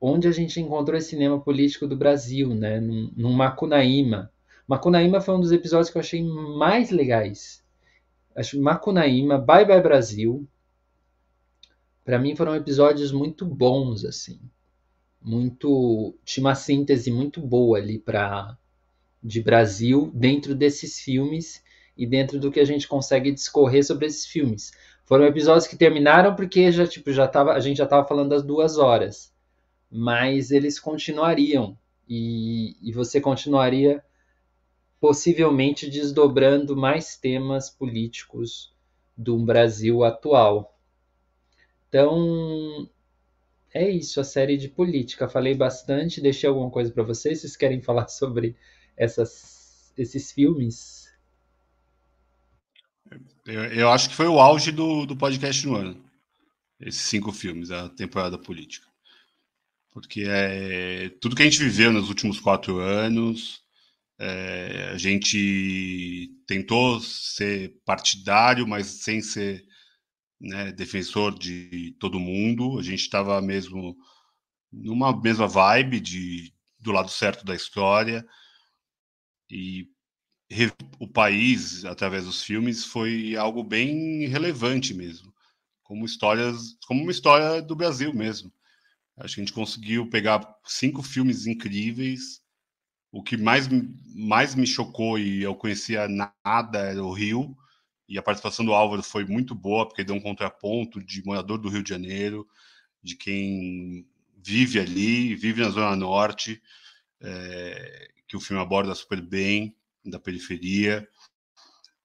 Onde 0.00 0.26
a 0.26 0.32
gente 0.32 0.60
encontrou 0.60 0.98
esse 0.98 1.10
cinema 1.10 1.40
político 1.40 1.86
do 1.86 1.96
Brasil, 1.96 2.52
né? 2.52 2.80
Num, 2.80 3.12
num 3.16 3.32
Macunaíma. 3.32 4.32
Macunaíma 4.66 5.20
foi 5.20 5.36
um 5.36 5.40
dos 5.40 5.52
episódios 5.52 5.90
que 5.90 5.96
eu 5.96 6.00
achei 6.00 6.20
mais 6.20 6.90
legais. 6.90 7.62
Acho 8.34 8.60
Macunaíma, 8.60 9.38
Bye 9.38 9.64
Bye 9.64 9.80
Brasil, 9.80 10.44
para 12.04 12.18
mim 12.18 12.34
foram 12.34 12.56
episódios 12.56 13.12
muito 13.12 13.46
bons, 13.46 14.04
assim 14.04 14.40
muito 15.24 16.16
tinha 16.24 16.42
uma 16.42 16.54
síntese 16.56 17.12
muito 17.12 17.40
boa 17.40 17.78
ali 17.78 17.96
para 17.96 18.58
de 19.22 19.40
Brasil 19.40 20.10
dentro 20.12 20.52
desses 20.52 20.98
filmes 20.98 21.62
e 21.96 22.04
dentro 22.06 22.40
do 22.40 22.50
que 22.50 22.58
a 22.58 22.64
gente 22.64 22.88
consegue 22.88 23.30
discorrer 23.30 23.84
sobre 23.84 24.06
esses 24.06 24.26
filmes. 24.26 24.72
Foram 25.12 25.26
episódios 25.26 25.66
que 25.66 25.76
terminaram 25.76 26.34
porque 26.34 26.72
já 26.72 26.86
tipo 26.86 27.12
já 27.12 27.28
tava, 27.28 27.52
a 27.52 27.60
gente 27.60 27.76
já 27.76 27.84
estava 27.84 28.08
falando 28.08 28.30
das 28.30 28.42
duas 28.42 28.78
horas, 28.78 29.30
mas 29.90 30.50
eles 30.50 30.80
continuariam 30.80 31.76
e, 32.08 32.78
e 32.80 32.90
você 32.92 33.20
continuaria 33.20 34.02
possivelmente 34.98 35.90
desdobrando 35.90 36.74
mais 36.74 37.14
temas 37.14 37.68
políticos 37.68 38.74
do 39.14 39.38
Brasil 39.38 40.02
atual. 40.02 40.78
Então, 41.90 42.88
é 43.74 43.90
isso, 43.90 44.18
a 44.18 44.24
série 44.24 44.56
de 44.56 44.70
política. 44.70 45.28
Falei 45.28 45.54
bastante, 45.54 46.22
deixei 46.22 46.48
alguma 46.48 46.70
coisa 46.70 46.90
para 46.90 47.02
vocês. 47.02 47.42
Vocês 47.42 47.54
querem 47.54 47.82
falar 47.84 48.08
sobre 48.08 48.56
essas, 48.96 49.92
esses 49.94 50.32
filmes? 50.32 51.01
Eu, 53.44 53.64
eu, 53.64 53.88
acho 53.90 54.08
que 54.08 54.14
foi 54.14 54.26
o 54.28 54.40
auge 54.40 54.70
do, 54.70 55.04
do 55.04 55.16
podcast 55.16 55.66
no 55.66 55.76
ano. 55.76 56.04
Esses 56.80 57.02
cinco 57.02 57.32
filmes, 57.32 57.70
a 57.70 57.88
temporada 57.88 58.38
política. 58.38 58.86
Porque 59.90 60.24
é 60.26 61.08
tudo 61.20 61.34
que 61.34 61.42
a 61.42 61.44
gente 61.44 61.58
viveu 61.58 61.92
nos 61.92 62.08
últimos 62.08 62.40
quatro 62.40 62.78
anos. 62.78 63.60
É, 64.18 64.90
a 64.92 64.98
gente 64.98 66.30
tentou 66.46 67.00
ser 67.00 67.74
partidário, 67.84 68.66
mas 68.66 68.86
sem 68.86 69.20
ser 69.20 69.64
né, 70.40 70.72
defensor 70.72 71.36
de 71.36 71.96
todo 71.98 72.20
mundo. 72.20 72.78
A 72.78 72.82
gente 72.82 73.00
estava 73.00 73.40
mesmo 73.42 73.96
numa 74.72 75.20
mesma 75.20 75.48
vibe 75.48 76.00
de 76.00 76.52
do 76.78 76.92
lado 76.92 77.10
certo 77.10 77.44
da 77.44 77.54
história 77.54 78.26
e 79.50 79.86
o 80.98 81.08
país 81.08 81.84
através 81.84 82.24
dos 82.24 82.42
filmes 82.42 82.84
foi 82.84 83.36
algo 83.36 83.62
bem 83.62 84.26
relevante 84.26 84.94
mesmo, 84.94 85.32
como 85.82 86.04
histórias, 86.04 86.76
como 86.86 87.02
uma 87.02 87.12
história 87.12 87.62
do 87.62 87.74
Brasil 87.74 88.12
mesmo. 88.14 88.52
Acho 89.16 89.34
que 89.34 89.40
a 89.40 89.44
gente 89.44 89.52
conseguiu 89.52 90.08
pegar 90.08 90.46
cinco 90.64 91.02
filmes 91.02 91.46
incríveis. 91.46 92.40
O 93.10 93.22
que 93.22 93.36
mais, 93.36 93.68
mais 94.14 94.54
me 94.54 94.66
chocou 94.66 95.18
e 95.18 95.42
eu 95.42 95.54
conhecia 95.54 96.08
nada 96.08 96.78
era 96.78 97.04
o 97.04 97.12
Rio 97.12 97.56
e 98.08 98.18
a 98.18 98.22
participação 98.22 98.64
do 98.64 98.74
Álvaro 98.74 99.02
foi 99.02 99.24
muito 99.24 99.54
boa, 99.54 99.86
porque 99.86 100.04
deu 100.04 100.14
um 100.14 100.20
contraponto 100.20 101.02
de 101.02 101.24
morador 101.24 101.58
do 101.58 101.68
Rio 101.68 101.82
de 101.82 101.90
Janeiro, 101.90 102.46
de 103.02 103.16
quem 103.16 104.06
vive 104.36 104.78
ali, 104.78 105.34
vive 105.34 105.62
na 105.62 105.70
Zona 105.70 105.96
Norte, 105.96 106.60
é, 107.20 108.08
que 108.26 108.36
o 108.36 108.40
filme 108.40 108.62
aborda 108.62 108.94
super 108.94 109.20
bem, 109.20 109.74
da 110.04 110.18
periferia. 110.18 111.06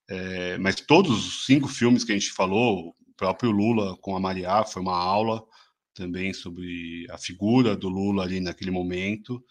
É, 0.08 0.58
mas 0.58 0.76
todos 0.76 1.26
os 1.26 1.46
cinco 1.46 1.68
filmes 1.68 2.04
que 2.04 2.12
a 2.12 2.14
gente 2.14 2.32
falou, 2.32 2.96
o 3.06 3.14
próprio 3.16 3.50
Lula 3.50 3.96
com 3.98 4.16
a 4.16 4.20
Maria 4.20 4.64
foi 4.64 4.82
uma 4.82 4.96
aula 4.96 5.44
também 5.94 6.32
sobre 6.32 7.06
a 7.10 7.18
figura 7.18 7.76
do 7.76 7.88
Lula 7.88 8.22
ali 8.22 8.40
naquele 8.40 8.70
momento 8.70 9.44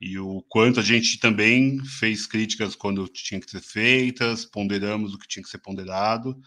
e 0.00 0.18
o 0.18 0.42
quanto 0.50 0.80
a 0.80 0.82
gente 0.82 1.18
também 1.18 1.82
fez 1.84 2.26
críticas 2.26 2.74
quando 2.74 3.08
tinha 3.08 3.40
que 3.40 3.50
ser 3.50 3.62
feitas, 3.62 4.44
ponderamos 4.44 5.14
o 5.14 5.18
que 5.18 5.26
tinha 5.26 5.42
que 5.42 5.48
ser 5.48 5.58
ponderado, 5.58 6.38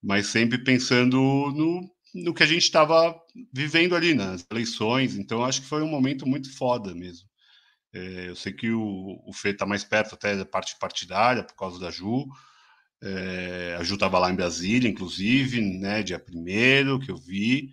mas 0.00 0.28
sempre 0.28 0.56
pensando 0.56 1.16
no, 1.16 1.90
no 2.14 2.32
que 2.32 2.44
a 2.44 2.46
gente 2.46 2.62
estava 2.62 3.20
vivendo 3.52 3.96
ali 3.96 4.14
nas 4.14 4.46
eleições. 4.48 5.16
Então, 5.16 5.44
acho 5.44 5.62
que 5.62 5.66
foi 5.66 5.82
um 5.82 5.88
momento 5.88 6.24
muito 6.28 6.54
foda 6.54 6.94
mesmo. 6.94 7.28
É, 7.96 8.28
eu 8.28 8.36
sei 8.36 8.52
que 8.52 8.70
o, 8.70 9.22
o 9.26 9.32
Fê 9.32 9.50
está 9.50 9.64
mais 9.64 9.82
perto 9.82 10.14
até 10.14 10.36
da 10.36 10.44
parte 10.44 10.78
partidária 10.78 11.42
por 11.42 11.56
causa 11.56 11.80
da 11.80 11.90
Ju. 11.90 12.26
É, 13.02 13.76
a 13.78 13.82
Ju 13.82 13.94
estava 13.94 14.18
lá 14.18 14.30
em 14.30 14.36
Brasília, 14.36 14.88
inclusive, 14.88 15.60
né, 15.62 16.02
dia 16.02 16.18
primeiro 16.18 17.00
que 17.00 17.10
eu 17.10 17.16
vi. 17.16 17.70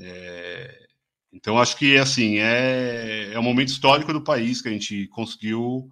É, 0.00 0.86
então, 1.32 1.58
acho 1.58 1.76
que 1.76 1.98
assim 1.98 2.38
é, 2.38 3.32
é 3.34 3.38
um 3.38 3.42
momento 3.42 3.68
histórico 3.68 4.12
do 4.12 4.24
país 4.24 4.62
que 4.62 4.68
a 4.68 4.72
gente 4.72 5.06
conseguiu 5.08 5.90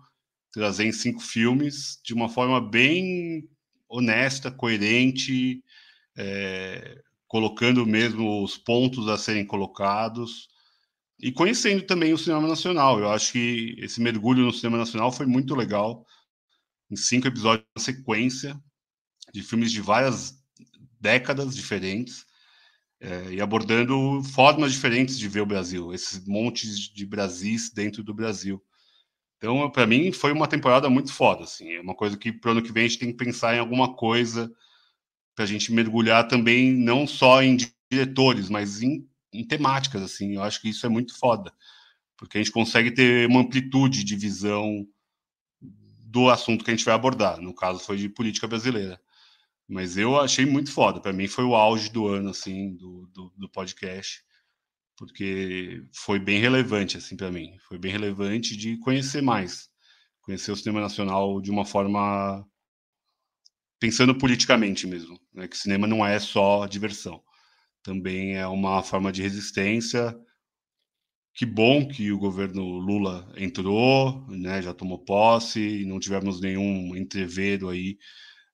trazer 0.53 0.85
em 0.87 0.93
cinco 0.93 1.21
filmes 1.21 2.01
de 2.03 2.14
uma 2.14 2.29
forma 2.29 2.61
bem 2.61 3.47
honesta, 3.89 4.51
coerente, 4.51 5.62
é, 6.16 7.03
colocando 7.27 7.87
mesmo 7.87 8.43
os 8.43 8.57
pontos 8.57 9.09
a 9.09 9.19
serem 9.19 9.45
colocados 9.47 10.49
e 11.21 11.33
conhecendo 11.33 11.83
também 11.83 12.12
o 12.12 12.19
cinema 12.19 12.47
nacional. 12.47 12.99
Eu 13.01 13.11
acho 13.11 13.33
que 13.33 13.75
esse 13.79 14.01
mergulho 14.01 14.45
no 14.45 14.53
cinema 14.53 14.79
nacional 14.79 15.11
foi 15.11 15.27
muito 15.27 15.55
legal. 15.55 16.07
Em 16.91 16.97
cinco 16.97 17.27
episódios, 17.27 17.66
uma 17.77 17.83
sequência 17.83 18.59
de 19.33 19.43
filmes 19.43 19.73
de 19.73 19.81
várias 19.81 20.39
décadas 21.01 21.55
diferentes 21.55 22.25
é, 23.01 23.33
e 23.33 23.41
abordando 23.41 24.23
formas 24.23 24.73
diferentes 24.73 25.19
de 25.19 25.29
ver 25.29 25.41
o 25.41 25.47
Brasil, 25.47 25.93
esses 25.93 26.27
montes 26.27 26.79
de 26.79 27.07
Brasis 27.07 27.71
dentro 27.71 28.03
do 28.03 28.14
Brasil. 28.14 28.62
Então, 29.37 29.71
para 29.71 29.87
mim, 29.87 30.11
foi 30.11 30.33
uma 30.33 30.49
temporada 30.49 30.91
muito 30.91 31.12
foda. 31.12 31.45
Assim, 31.45 31.73
é 31.75 31.81
uma 31.81 31.95
coisa 31.95 32.16
que 32.16 32.33
para 32.33 32.49
o 32.49 32.53
ano 32.53 32.62
que 32.62 32.73
vem 32.73 32.85
a 32.85 32.89
gente 32.89 32.99
tem 32.99 33.12
que 33.12 33.25
pensar 33.25 33.55
em 33.55 33.61
alguma 33.61 33.95
coisa 33.95 34.53
para 35.35 35.45
a 35.45 35.49
gente 35.49 35.73
mergulhar 35.73 36.27
também, 36.27 36.73
não 36.73 37.07
só 37.07 37.41
em 37.41 37.57
diretores, 37.91 38.49
mas 38.49 38.83
em, 38.83 39.09
em 39.41 39.47
temáticas. 39.47 40.03
Assim, 40.03 40.34
eu 40.34 40.43
acho 40.43 40.61
que 40.61 40.68
isso 40.68 40.84
é 40.86 40.89
muito 40.89 41.18
foda, 41.18 41.53
porque 42.16 42.39
a 42.39 42.43
gente 42.43 42.53
consegue 42.53 42.91
ter 42.91 43.28
uma 43.28 43.41
amplitude 43.41 44.05
de 44.05 44.16
visão 44.16 44.86
do 45.61 46.30
assunto 46.30 46.64
que 46.64 46.70
a 46.70 46.74
gente 46.74 46.84
vai 46.84 46.95
abordar. 46.95 47.41
No 47.41 47.55
caso, 47.55 47.80
foi 47.80 47.97
de 47.99 48.09
política 48.09 48.47
brasileira. 48.47 49.01
Mas 49.68 49.99
eu 49.99 50.18
achei 50.18 50.47
muito 50.47 50.72
foda. 50.72 51.01
Para 51.01 51.12
mim 51.12 51.28
foi 51.28 51.45
o 51.45 51.55
auge 51.55 51.91
do 51.91 52.09
ano, 52.09 52.30
assim, 52.30 52.74
do, 52.74 53.07
do, 53.12 53.32
do 53.36 53.49
podcast. 53.51 54.22
Porque 54.97 55.84
foi 55.93 56.18
bem 56.18 56.41
relevante, 56.41 56.97
assim, 56.97 57.16
para 57.16 57.30
mim. 57.30 57.57
Foi 57.68 57.78
bem 57.78 57.93
relevante 57.93 58.57
de 58.57 58.78
conhecer 58.78 59.22
mais. 59.22 59.68
Conhecer 60.22 60.51
o 60.51 60.57
cinema 60.57 60.80
nacional 60.80 61.41
de 61.41 61.51
uma 61.51 61.64
forma. 61.66 62.45
Pensando 63.78 64.14
politicamente 64.14 64.86
mesmo. 64.86 65.20
Né? 65.32 65.47
Que 65.47 65.57
cinema 65.57 65.86
não 65.86 66.05
é 66.05 66.18
só 66.18 66.66
diversão. 66.66 67.22
Também 67.89 68.36
é 68.36 68.47
uma 68.47 68.82
forma 68.82 69.11
de 69.11 69.22
resistência. 69.22 70.14
Que 71.34 71.47
bom 71.47 71.89
que 71.89 72.12
o 72.12 72.18
governo 72.18 72.62
Lula 72.62 73.32
entrou, 73.34 74.26
né, 74.28 74.61
já 74.61 74.74
tomou 74.74 74.99
posse, 74.99 75.86
não 75.86 75.99
tivemos 75.99 76.39
nenhum 76.39 76.95
entreveiro 76.95 77.70
aí 77.70 77.97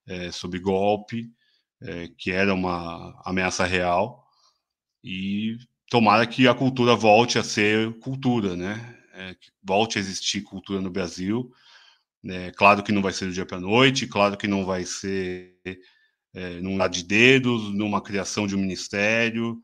é, 0.07 0.31
sob 0.31 0.57
golpe, 0.59 1.29
é, 1.81 2.07
que 2.17 2.31
era 2.31 2.53
uma 2.53 3.21
ameaça 3.25 3.65
real, 3.65 4.23
e 5.03 5.57
tomara 5.89 6.25
que 6.27 6.47
a 6.47 6.55
cultura 6.55 6.95
volte 6.95 7.37
a 7.37 7.43
ser 7.43 7.99
cultura, 7.99 8.55
né? 8.55 8.97
É, 9.15 9.35
volte 9.63 9.97
a 9.97 10.01
existir 10.01 10.43
cultura 10.43 10.81
no 10.81 10.91
Brasil. 10.91 11.51
É, 12.25 12.51
claro 12.51 12.83
que 12.83 12.91
não 12.93 13.01
vai 13.01 13.13
ser 13.13 13.27
do 13.27 13.33
dia 13.33 13.45
para 13.45 13.57
a 13.57 13.61
noite, 13.61 14.07
claro 14.07 14.37
que 14.37 14.47
não 14.47 14.65
vai 14.65 14.85
ser 14.85 15.57
é, 16.35 16.59
num 16.59 16.75
lá 16.75 16.87
de 16.87 17.03
dedos, 17.03 17.73
numa 17.73 18.01
criação 18.01 18.45
de 18.45 18.55
um 18.55 18.59
ministério, 18.59 19.61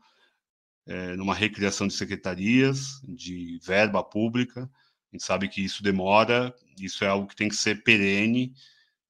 é, 0.86 1.14
numa 1.16 1.34
recriação 1.34 1.86
de 1.86 1.92
secretarias, 1.92 3.00
de 3.04 3.60
verba 3.62 4.02
pública. 4.02 4.62
A 5.12 5.16
gente 5.16 5.24
sabe 5.24 5.48
que 5.48 5.62
isso 5.62 5.82
demora, 5.82 6.54
isso 6.80 7.04
é 7.04 7.08
algo 7.08 7.28
que 7.28 7.36
tem 7.36 7.48
que 7.48 7.56
ser 7.56 7.82
perene, 7.84 8.54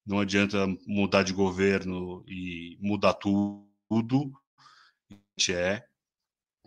não 0.05 0.19
adianta 0.19 0.67
mudar 0.85 1.23
de 1.23 1.31
governo 1.31 2.25
e 2.27 2.77
mudar 2.81 3.13
tudo. 3.13 4.33
A 5.09 5.15
gente 5.39 5.53
é. 5.53 5.87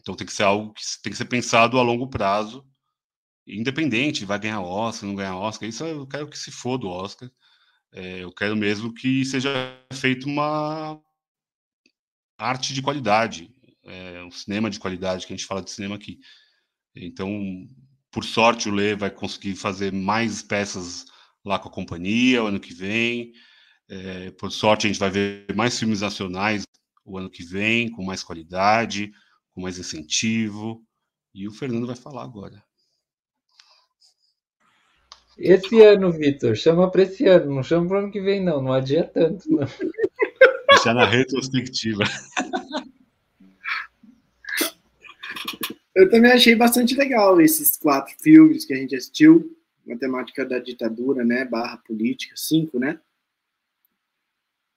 Então 0.00 0.16
tem 0.16 0.26
que 0.26 0.32
ser 0.32 0.44
algo 0.44 0.72
que 0.72 0.82
tem 1.02 1.12
que 1.12 1.18
ser 1.18 1.26
pensado 1.26 1.78
a 1.78 1.82
longo 1.82 2.08
prazo, 2.08 2.66
independente, 3.46 4.24
vai 4.24 4.38
ganhar 4.38 4.62
Oscar, 4.62 5.08
não 5.08 5.14
ganhar 5.14 5.36
Oscar, 5.36 5.68
isso 5.68 5.84
eu 5.84 6.06
quero 6.06 6.28
que 6.28 6.38
se 6.38 6.50
foda 6.50 6.86
o 6.86 6.90
Oscar. 6.90 7.30
É, 7.92 8.22
eu 8.22 8.32
quero 8.32 8.56
mesmo 8.56 8.92
que 8.92 9.24
seja 9.24 9.50
feita 9.92 10.26
uma 10.26 11.00
arte 12.38 12.74
de 12.74 12.82
qualidade, 12.82 13.50
é, 13.84 14.22
um 14.22 14.30
cinema 14.30 14.68
de 14.68 14.78
qualidade, 14.78 15.26
que 15.26 15.32
a 15.32 15.36
gente 15.36 15.46
fala 15.46 15.62
de 15.62 15.70
cinema 15.70 15.96
aqui. 15.96 16.18
Então, 16.94 17.30
por 18.10 18.24
sorte, 18.24 18.68
o 18.68 18.72
Lê 18.72 18.94
vai 18.94 19.10
conseguir 19.10 19.54
fazer 19.54 19.92
mais 19.92 20.42
peças 20.42 21.04
lá 21.44 21.58
com 21.58 21.68
a 21.68 21.72
companhia 21.72 22.42
o 22.42 22.46
ano 22.46 22.60
que 22.60 22.74
vem. 22.74 23.32
É, 23.88 24.30
por 24.32 24.50
sorte, 24.50 24.86
a 24.86 24.90
gente 24.90 24.98
vai 24.98 25.10
ver 25.10 25.46
mais 25.54 25.78
filmes 25.78 26.00
nacionais 26.00 26.64
o 27.04 27.16
ano 27.16 27.30
que 27.30 27.44
vem, 27.44 27.90
com 27.90 28.04
mais 28.04 28.22
qualidade, 28.22 29.12
com 29.52 29.60
mais 29.60 29.78
incentivo. 29.78 30.84
E 31.32 31.46
o 31.46 31.52
Fernando 31.52 31.86
vai 31.86 31.96
falar 31.96 32.24
agora. 32.24 32.65
Esse 35.38 35.82
ano, 35.82 36.10
Vitor, 36.10 36.56
chama 36.56 36.90
para 36.90 37.02
esse 37.02 37.26
ano, 37.26 37.54
não 37.54 37.62
chama 37.62 37.86
para 37.86 37.98
ano 37.98 38.10
que 38.10 38.20
vem, 38.20 38.42
não. 38.42 38.62
Não 38.62 38.72
adia 38.72 39.04
tanto, 39.04 39.50
não. 39.50 39.66
Deixar 40.70 40.94
na 40.94 41.04
retrospectiva. 41.04 42.04
Eu 45.94 46.10
também 46.10 46.32
achei 46.32 46.54
bastante 46.54 46.94
legal 46.94 47.40
esses 47.40 47.76
quatro 47.76 48.14
filmes 48.20 48.64
que 48.64 48.72
a 48.72 48.76
gente 48.76 48.96
assistiu. 48.96 49.56
Uma 49.86 49.98
temática 49.98 50.44
da 50.44 50.58
ditadura, 50.58 51.24
né? 51.24 51.44
Barra 51.44 51.76
política, 51.78 52.34
cinco, 52.36 52.78
né? 52.78 52.98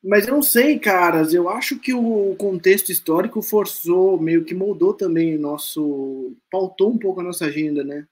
Mas 0.03 0.27
eu 0.27 0.35
não 0.35 0.41
sei, 0.41 0.79
caras. 0.79 1.33
Eu 1.33 1.49
acho 1.49 1.79
que 1.79 1.93
o 1.93 2.35
contexto 2.37 2.89
histórico 2.89 3.41
forçou, 3.41 4.19
meio 4.19 4.45
que 4.45 4.53
moldou 4.53 4.93
também 4.93 5.35
o 5.35 5.39
nosso. 5.39 6.35
pautou 6.49 6.91
um 6.91 6.97
pouco 6.97 7.19
a 7.21 7.23
nossa 7.23 7.45
agenda, 7.45 7.83
né? 7.83 8.07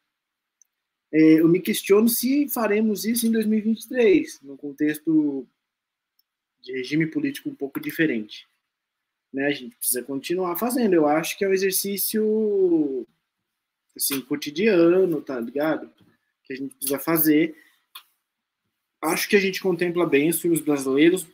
É, 1.12 1.40
eu 1.40 1.48
me 1.48 1.62
questiono 1.62 2.10
se 2.10 2.50
faremos 2.50 3.06
isso 3.06 3.26
em 3.26 3.32
2023, 3.32 4.42
num 4.42 4.58
contexto 4.58 5.48
de 6.62 6.74
regime 6.74 7.08
político 7.08 7.50
um 7.50 7.56
pouco 7.56 7.80
diferente. 7.80 8.48
Né? 9.32 9.46
A 9.46 9.52
gente 9.52 9.76
precisa 9.76 10.04
continuar 10.04 10.58
fazendo. 10.58 10.94
Eu 10.94 11.08
acho 11.08 11.38
que 11.38 11.46
é 11.46 11.48
um 11.48 11.54
exercício 11.54 13.08
assim, 13.96 14.20
cotidiano, 14.22 15.22
tá 15.22 15.40
ligado? 15.40 15.90
Que 16.44 16.54
a 16.54 16.56
gente 16.56 16.76
precisa 16.76 17.00
fazer. 17.00 17.56
Acho 19.02 19.30
que 19.30 19.36
a 19.36 19.40
gente 19.40 19.62
contempla 19.62 20.06
bem 20.06 20.30
os 20.30 20.42
filmes 20.42 20.60
brasileiros. 20.60 21.26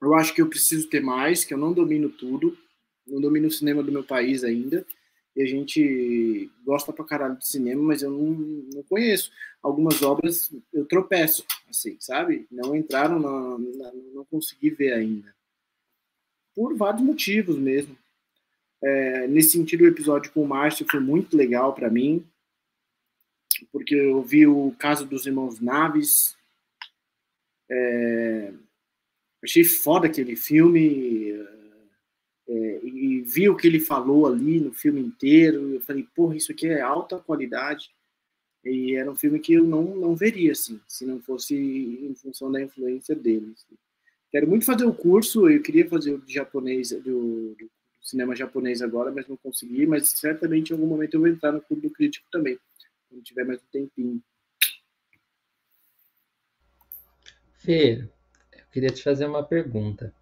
Eu 0.00 0.14
acho 0.14 0.34
que 0.34 0.42
eu 0.42 0.48
preciso 0.48 0.88
ter 0.88 1.00
mais, 1.00 1.44
que 1.44 1.54
eu 1.54 1.58
não 1.58 1.72
domino 1.72 2.10
tudo. 2.10 2.58
Não 3.06 3.20
domino 3.20 3.48
o 3.48 3.50
cinema 3.50 3.82
do 3.82 3.92
meu 3.92 4.04
país 4.04 4.44
ainda 4.44 4.86
e 5.34 5.42
a 5.42 5.46
gente 5.46 6.50
gosta 6.64 6.92
pra 6.92 7.04
caralho 7.04 7.36
de 7.36 7.46
cinema, 7.46 7.82
mas 7.82 8.02
eu 8.02 8.10
não, 8.10 8.32
não 8.74 8.82
conheço. 8.82 9.32
Algumas 9.62 10.02
obras 10.02 10.52
eu 10.72 10.84
tropeço, 10.84 11.44
assim, 11.68 11.96
sabe? 11.98 12.46
Não 12.50 12.76
entraram, 12.76 13.18
na, 13.18 13.58
na, 13.58 13.92
não 14.14 14.24
consegui 14.26 14.70
ver 14.70 14.92
ainda. 14.92 15.34
Por 16.54 16.76
vários 16.76 17.02
motivos 17.02 17.56
mesmo. 17.56 17.96
É, 18.82 19.26
nesse 19.26 19.50
sentido, 19.50 19.84
o 19.84 19.88
episódio 19.88 20.30
com 20.32 20.42
o 20.42 20.48
Márcio 20.48 20.86
foi 20.90 21.00
muito 21.00 21.36
legal 21.36 21.72
para 21.72 21.88
mim, 21.88 22.26
porque 23.70 23.94
eu 23.94 24.20
vi 24.22 24.46
o 24.46 24.74
caso 24.78 25.06
dos 25.06 25.24
irmãos 25.24 25.60
Naves. 25.60 26.36
É, 27.70 28.52
achei 29.42 29.64
foda 29.64 30.08
aquele 30.08 30.36
filme 30.36 31.32
é, 32.54 32.80
e 32.84 33.22
vi 33.22 33.48
o 33.48 33.56
que 33.56 33.66
ele 33.66 33.80
falou 33.80 34.26
ali 34.26 34.60
no 34.60 34.74
filme 34.74 35.00
inteiro, 35.00 35.72
eu 35.72 35.80
falei, 35.80 36.06
porra, 36.14 36.36
isso 36.36 36.52
aqui 36.52 36.66
é 36.66 36.82
alta 36.82 37.18
qualidade. 37.18 37.90
E 38.62 38.94
era 38.94 39.10
um 39.10 39.16
filme 39.16 39.40
que 39.40 39.54
eu 39.54 39.64
não, 39.64 39.82
não 39.96 40.14
veria, 40.14 40.52
assim, 40.52 40.78
se 40.86 41.06
não 41.06 41.18
fosse 41.18 41.56
em 41.56 42.14
função 42.14 42.52
da 42.52 42.60
influência 42.60 43.16
dele. 43.16 43.54
Assim. 43.56 43.74
Quero 44.30 44.46
muito 44.46 44.66
fazer 44.66 44.84
o 44.84 44.94
curso, 44.94 45.48
eu 45.48 45.62
queria 45.62 45.88
fazer 45.88 46.12
o 46.12 46.18
de 46.18 46.34
japonês, 46.34 46.90
do, 46.90 47.00
do, 47.54 47.70
cinema 48.02 48.36
japonês 48.36 48.82
agora, 48.82 49.10
mas 49.10 49.26
não 49.26 49.36
consegui, 49.38 49.86
mas 49.86 50.10
certamente 50.10 50.70
em 50.70 50.72
algum 50.74 50.86
momento 50.86 51.14
eu 51.14 51.20
vou 51.20 51.28
entrar 51.28 51.52
no 51.52 51.62
clube 51.62 51.88
do 51.88 51.90
crítico 51.90 52.26
também, 52.30 52.58
quando 53.08 53.22
tiver 53.22 53.44
mais 53.44 53.60
um 53.60 53.66
tempinho. 53.72 54.22
Fê, 57.54 58.08
eu 58.52 58.66
queria 58.70 58.90
te 58.90 59.02
fazer 59.02 59.24
uma 59.24 59.42
pergunta 59.42 60.14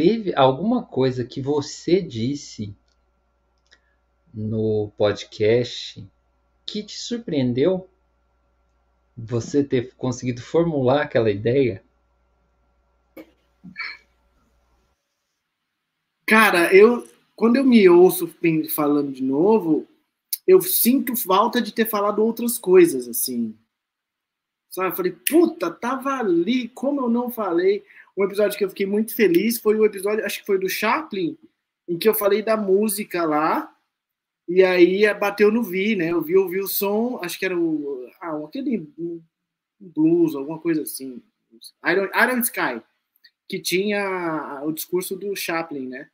teve 0.00 0.34
alguma 0.34 0.82
coisa 0.82 1.26
que 1.26 1.42
você 1.42 2.00
disse 2.00 2.74
no 4.32 4.90
podcast 4.96 6.02
que 6.64 6.82
te 6.82 6.98
surpreendeu? 6.98 7.86
Você 9.14 9.62
ter 9.62 9.94
conseguido 9.96 10.40
formular 10.40 11.02
aquela 11.02 11.30
ideia? 11.30 11.84
Cara, 16.26 16.74
eu 16.74 17.06
quando 17.36 17.56
eu 17.56 17.64
me 17.64 17.86
ouço 17.86 18.34
falando 18.74 19.12
de 19.12 19.22
novo, 19.22 19.86
eu 20.46 20.62
sinto 20.62 21.14
falta 21.14 21.60
de 21.60 21.74
ter 21.74 21.84
falado 21.84 22.24
outras 22.24 22.56
coisas 22.56 23.06
assim. 23.06 23.54
Sabe? 24.70 24.88
Eu 24.88 24.96
falei, 24.96 25.12
puta, 25.12 25.70
tava 25.70 26.14
ali, 26.14 26.68
como 26.70 27.02
eu 27.02 27.10
não 27.10 27.30
falei. 27.30 27.84
Um 28.20 28.24
episódio 28.24 28.58
que 28.58 28.62
eu 28.62 28.68
fiquei 28.68 28.84
muito 28.84 29.16
feliz 29.16 29.58
foi 29.58 29.76
o 29.76 29.84
episódio, 29.86 30.26
acho 30.26 30.40
que 30.40 30.46
foi 30.46 30.58
do 30.58 30.68
Chaplin, 30.68 31.38
em 31.88 31.96
que 31.96 32.06
eu 32.06 32.12
falei 32.12 32.42
da 32.42 32.54
música 32.54 33.24
lá, 33.24 33.74
e 34.46 34.62
aí 34.62 35.02
bateu 35.14 35.50
no 35.50 35.62
Vi, 35.62 35.96
né? 35.96 36.12
Eu 36.12 36.20
vi, 36.20 36.36
ouvi 36.36 36.60
o 36.60 36.68
som, 36.68 37.18
acho 37.22 37.38
que 37.38 37.46
era 37.46 37.58
o. 37.58 38.06
Ah, 38.20 38.36
aquele 38.44 38.86
blues, 39.78 40.34
alguma 40.34 40.58
coisa 40.58 40.82
assim. 40.82 41.22
Iron, 41.86 42.10
Iron 42.14 42.40
Sky, 42.40 42.82
que 43.48 43.58
tinha 43.58 44.60
o 44.64 44.70
discurso 44.70 45.16
do 45.16 45.34
Chaplin, 45.34 45.88
né? 45.88 46.10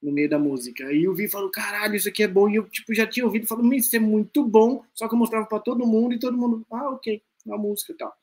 No 0.00 0.12
meio 0.12 0.30
da 0.30 0.38
música. 0.38 0.92
E 0.92 1.08
o 1.08 1.14
Vi 1.14 1.26
falou: 1.26 1.50
caralho, 1.50 1.96
isso 1.96 2.08
aqui 2.08 2.22
é 2.22 2.28
bom. 2.28 2.48
E 2.48 2.54
eu 2.54 2.68
tipo, 2.68 2.94
já 2.94 3.04
tinha 3.04 3.26
ouvido, 3.26 3.48
falou: 3.48 3.74
isso 3.74 3.96
é 3.96 3.98
muito 3.98 4.44
bom. 4.44 4.84
Só 4.94 5.08
que 5.08 5.14
eu 5.14 5.18
mostrava 5.18 5.46
para 5.46 5.58
todo 5.58 5.84
mundo 5.84 6.14
e 6.14 6.20
todo 6.20 6.38
mundo, 6.38 6.64
ah, 6.70 6.90
ok, 6.90 7.20
a 7.50 7.58
música 7.58 7.92
e 7.92 7.96
tal. 7.96 8.16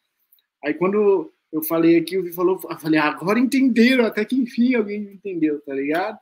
Aí 0.64 0.74
quando 0.74 1.34
eu 1.56 1.64
falei 1.64 1.98
aqui, 1.98 2.18
o 2.18 2.24
Vi 2.24 2.34
falou, 2.34 2.60
eu 2.70 2.78
falei, 2.78 3.00
ah, 3.00 3.08
agora 3.08 3.40
entenderam, 3.40 4.06
até 4.06 4.26
que 4.26 4.36
enfim 4.36 4.76
alguém 4.76 5.14
entendeu, 5.14 5.62
tá 5.62 5.74
ligado? 5.74 6.20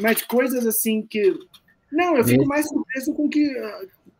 Mas 0.00 0.22
coisas 0.22 0.66
assim 0.66 1.06
que. 1.06 1.38
Não, 1.92 2.16
eu 2.16 2.24
fico 2.24 2.44
mais 2.44 2.68
surpreso 2.68 3.14
com 3.14 3.28
que, 3.28 3.54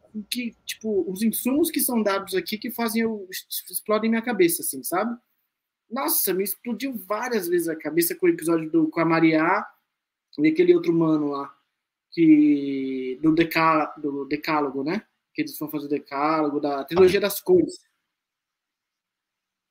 com 0.00 0.22
que, 0.30 0.56
tipo, 0.64 1.10
os 1.10 1.22
insumos 1.22 1.72
que 1.72 1.80
são 1.80 2.00
dados 2.00 2.36
aqui 2.36 2.56
que 2.56 2.70
fazem 2.70 3.02
eu 3.02 3.26
explodem 3.68 4.08
minha 4.08 4.22
cabeça, 4.22 4.62
assim, 4.62 4.80
sabe? 4.84 5.18
Nossa, 5.90 6.32
me 6.32 6.44
explodiu 6.44 6.94
várias 6.94 7.48
vezes 7.48 7.66
a 7.66 7.74
cabeça 7.74 8.14
com 8.14 8.26
o 8.26 8.28
episódio 8.28 8.70
do, 8.70 8.88
com 8.88 9.00
a 9.00 9.04
Maria 9.04 9.64
e 10.38 10.48
aquele 10.48 10.72
outro 10.72 10.92
mano 10.92 11.30
lá, 11.30 11.52
que. 12.12 13.18
do, 13.20 13.34
decá, 13.34 13.86
do 13.96 14.24
Decálogo, 14.26 14.84
né? 14.84 15.04
Que 15.34 15.42
eles 15.42 15.58
vão 15.58 15.68
fazer 15.68 15.86
o 15.86 15.90
Decálogo, 15.90 16.60
da 16.60 16.84
trilogia 16.84 17.20
das 17.20 17.40
cores. 17.40 17.80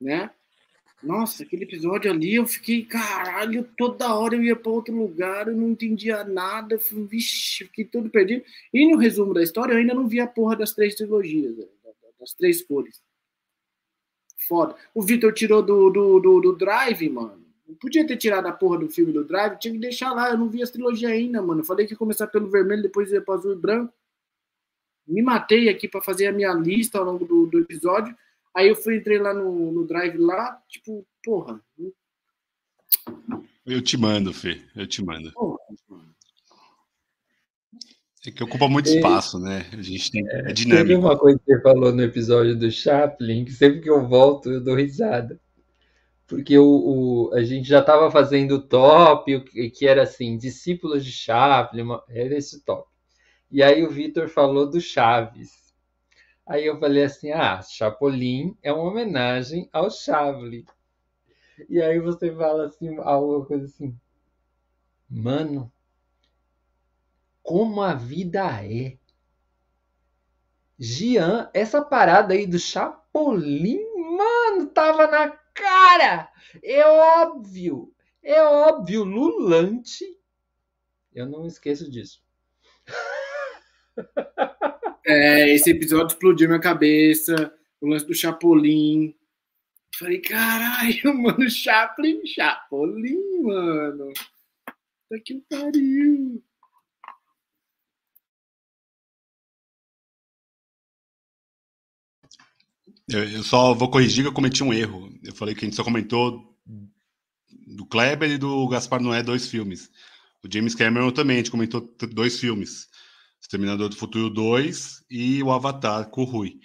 Né? 0.01 0.29
Nossa, 1.03 1.43
aquele 1.43 1.65
episódio 1.65 2.09
ali 2.09 2.35
eu 2.35 2.45
fiquei, 2.45 2.85
caralho, 2.85 3.67
toda 3.77 4.15
hora 4.15 4.35
eu 4.35 4.43
ia 4.43 4.55
para 4.55 4.71
outro 4.71 4.95
lugar, 4.95 5.49
eu 5.49 5.55
não 5.55 5.69
entendia 5.69 6.23
nada, 6.23 6.79
fui, 6.79 7.05
vixe, 7.05 7.65
fiquei 7.65 7.83
todo 7.83 8.09
perdido. 8.09 8.43
E 8.73 8.89
no 8.89 8.97
resumo 8.97 9.33
da 9.33 9.43
história, 9.43 9.73
eu 9.73 9.79
ainda 9.79 9.93
não 9.93 10.07
vi 10.07 10.21
a 10.21 10.27
porra 10.27 10.55
das 10.55 10.71
três 10.71 10.95
trilogias, 10.95 11.57
das 12.17 12.33
três 12.33 12.61
cores. 12.61 13.01
Foda. 14.47 14.75
O 14.93 15.01
Vitor 15.01 15.33
tirou 15.33 15.61
do, 15.61 15.89
do, 15.89 16.19
do, 16.19 16.41
do, 16.41 16.55
Drive, 16.55 17.09
mano. 17.09 17.43
Não 17.67 17.75
podia 17.75 18.05
ter 18.05 18.17
tirado 18.17 18.45
a 18.47 18.51
porra 18.51 18.77
do 18.79 18.89
filme 18.89 19.11
do 19.11 19.25
Drive, 19.25 19.57
tinha 19.59 19.73
que 19.73 19.79
deixar 19.79 20.13
lá. 20.13 20.29
Eu 20.29 20.37
não 20.37 20.49
vi 20.49 20.61
as 20.61 20.71
trilogias 20.71 21.11
ainda, 21.11 21.41
mano. 21.41 21.63
Falei 21.63 21.85
que 21.85 21.93
ia 21.93 21.97
começar 21.97 22.27
pelo 22.27 22.49
vermelho, 22.49 22.81
depois 22.81 23.11
ia 23.11 23.21
para 23.21 23.35
azul 23.35 23.53
e 23.53 23.57
branco. 23.57 23.93
Me 25.05 25.21
matei 25.21 25.67
aqui 25.69 25.87
para 25.87 26.01
fazer 26.01 26.27
a 26.27 26.31
minha 26.31 26.53
lista 26.53 26.97
ao 26.97 27.05
longo 27.05 27.25
do, 27.25 27.45
do 27.45 27.59
episódio. 27.59 28.15
Aí 28.55 28.69
eu 28.69 28.75
fui, 28.75 28.97
entrei 28.97 29.17
lá 29.17 29.33
no, 29.33 29.71
no 29.71 29.87
Drive 29.87 30.17
lá, 30.17 30.61
tipo, 30.67 31.05
porra. 31.23 31.59
Eu 33.65 33.81
te 33.81 33.97
mando, 33.97 34.33
Fê. 34.33 34.61
Eu 34.75 34.85
te 34.85 35.03
mando. 35.03 35.31
É 38.25 38.31
que 38.31 38.43
ocupa 38.43 38.69
muito 38.69 38.87
espaço, 38.89 39.37
né? 39.39 39.65
A 39.73 39.81
gente 39.81 40.11
tem. 40.11 40.25
É, 40.29 40.51
é 40.51 40.53
dinâmico. 40.53 40.87
Teve 40.87 40.95
uma 40.95 41.17
coisa 41.17 41.37
que 41.37 41.45
você 41.45 41.61
falou 41.61 41.91
no 41.91 42.01
episódio 42.01 42.57
do 42.57 42.71
Chaplin, 42.71 43.43
que 43.43 43.51
sempre 43.51 43.81
que 43.81 43.89
eu 43.89 44.07
volto 44.07 44.49
eu 44.51 44.63
dou 44.63 44.75
risada. 44.75 45.39
Porque 46.25 46.57
o, 46.57 46.65
o 46.65 47.33
a 47.33 47.43
gente 47.43 47.67
já 47.67 47.79
estava 47.79 48.09
fazendo 48.09 48.55
o 48.55 48.61
top, 48.61 49.41
que 49.71 49.87
era 49.87 50.03
assim, 50.03 50.37
discípulos 50.37 51.03
de 51.03 51.11
Chaplin, 51.11 51.85
era 52.09 52.37
esse 52.37 52.63
top. 52.63 52.87
E 53.51 53.61
aí 53.61 53.83
o 53.83 53.89
Vitor 53.89 54.29
falou 54.29 54.69
do 54.69 54.79
Chaves. 54.79 55.62
Aí 56.45 56.65
eu 56.65 56.79
falei 56.79 57.03
assim: 57.03 57.31
ah, 57.31 57.61
Chapolin 57.61 58.57
é 58.61 58.71
uma 58.71 58.83
homenagem 58.83 59.69
ao 59.71 59.89
Chaves. 59.89 60.65
E 61.69 61.81
aí 61.81 61.99
você 61.99 62.33
fala 62.35 62.65
assim, 62.65 62.97
alguma 62.97 63.45
coisa 63.45 63.65
assim. 63.65 63.97
Mano, 65.09 65.71
como 67.41 67.81
a 67.81 67.93
vida 67.93 68.41
é. 68.63 68.97
Gian, 70.79 71.49
essa 71.53 71.81
parada 71.81 72.33
aí 72.33 72.47
do 72.47 72.59
Chapolin, 72.59 73.79
mano, 74.17 74.67
tava 74.67 75.07
na 75.07 75.29
cara. 75.53 76.31
É 76.63 76.85
óbvio. 76.85 77.93
É 78.21 78.41
óbvio, 78.43 79.03
Lulante. 79.03 80.17
Eu 81.13 81.27
não 81.27 81.45
esqueço 81.45 81.89
disso. 81.89 82.23
É, 85.05 85.53
esse 85.53 85.69
episódio 85.71 86.13
explodiu 86.13 86.47
minha 86.47 86.59
cabeça. 86.59 87.53
O 87.81 87.87
lance 87.87 88.05
do 88.05 88.13
Chapolin. 88.13 89.13
Falei, 89.95 90.19
caralho, 90.19 91.13
mano, 91.21 91.49
Chaplin, 91.49 92.25
Chapolin, 92.25 93.41
mano. 93.43 94.13
Tá 95.09 95.19
que 95.23 95.35
pariu. 95.49 96.43
Eu, 103.07 103.43
só 103.43 103.73
vou 103.73 103.91
corrigir 103.91 104.23
que 104.23 104.29
eu 104.29 104.33
cometi 104.33 104.63
um 104.63 104.73
erro. 104.73 105.11
Eu 105.23 105.35
falei 105.35 105.53
que 105.53 105.63
a 105.63 105.67
gente 105.67 105.75
só 105.75 105.83
comentou 105.83 106.57
do 107.67 107.85
Kleber 107.85 108.31
e 108.31 108.37
do 108.37 108.67
Gaspar 108.67 109.01
Noé 109.01 109.21
dois 109.21 109.47
filmes. 109.47 109.91
O 110.43 110.51
James 110.51 110.73
Cameron 110.73 111.11
também, 111.11 111.35
a 111.35 111.39
gente 111.39 111.51
comentou 111.51 111.81
dois 112.11 112.39
filmes. 112.39 112.87
Exterminador 113.43 113.89
do 113.89 113.97
Futuro 113.97 114.29
2 114.29 115.03
e 115.11 115.43
o 115.43 115.51
Avatar 115.51 116.09
com 116.09 116.21
o 116.21 116.25
Rui. 116.25 116.59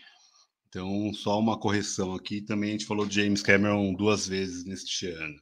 Então, 0.69 1.13
só 1.13 1.39
uma 1.39 1.59
correção 1.59 2.15
aqui. 2.15 2.41
Também 2.41 2.71
a 2.71 2.73
gente 2.73 2.87
falou 2.87 3.05
de 3.05 3.17
James 3.17 3.43
Cameron 3.43 3.93
duas 3.95 4.29
vezes 4.29 4.65
neste 4.65 5.09
ano. 5.09 5.41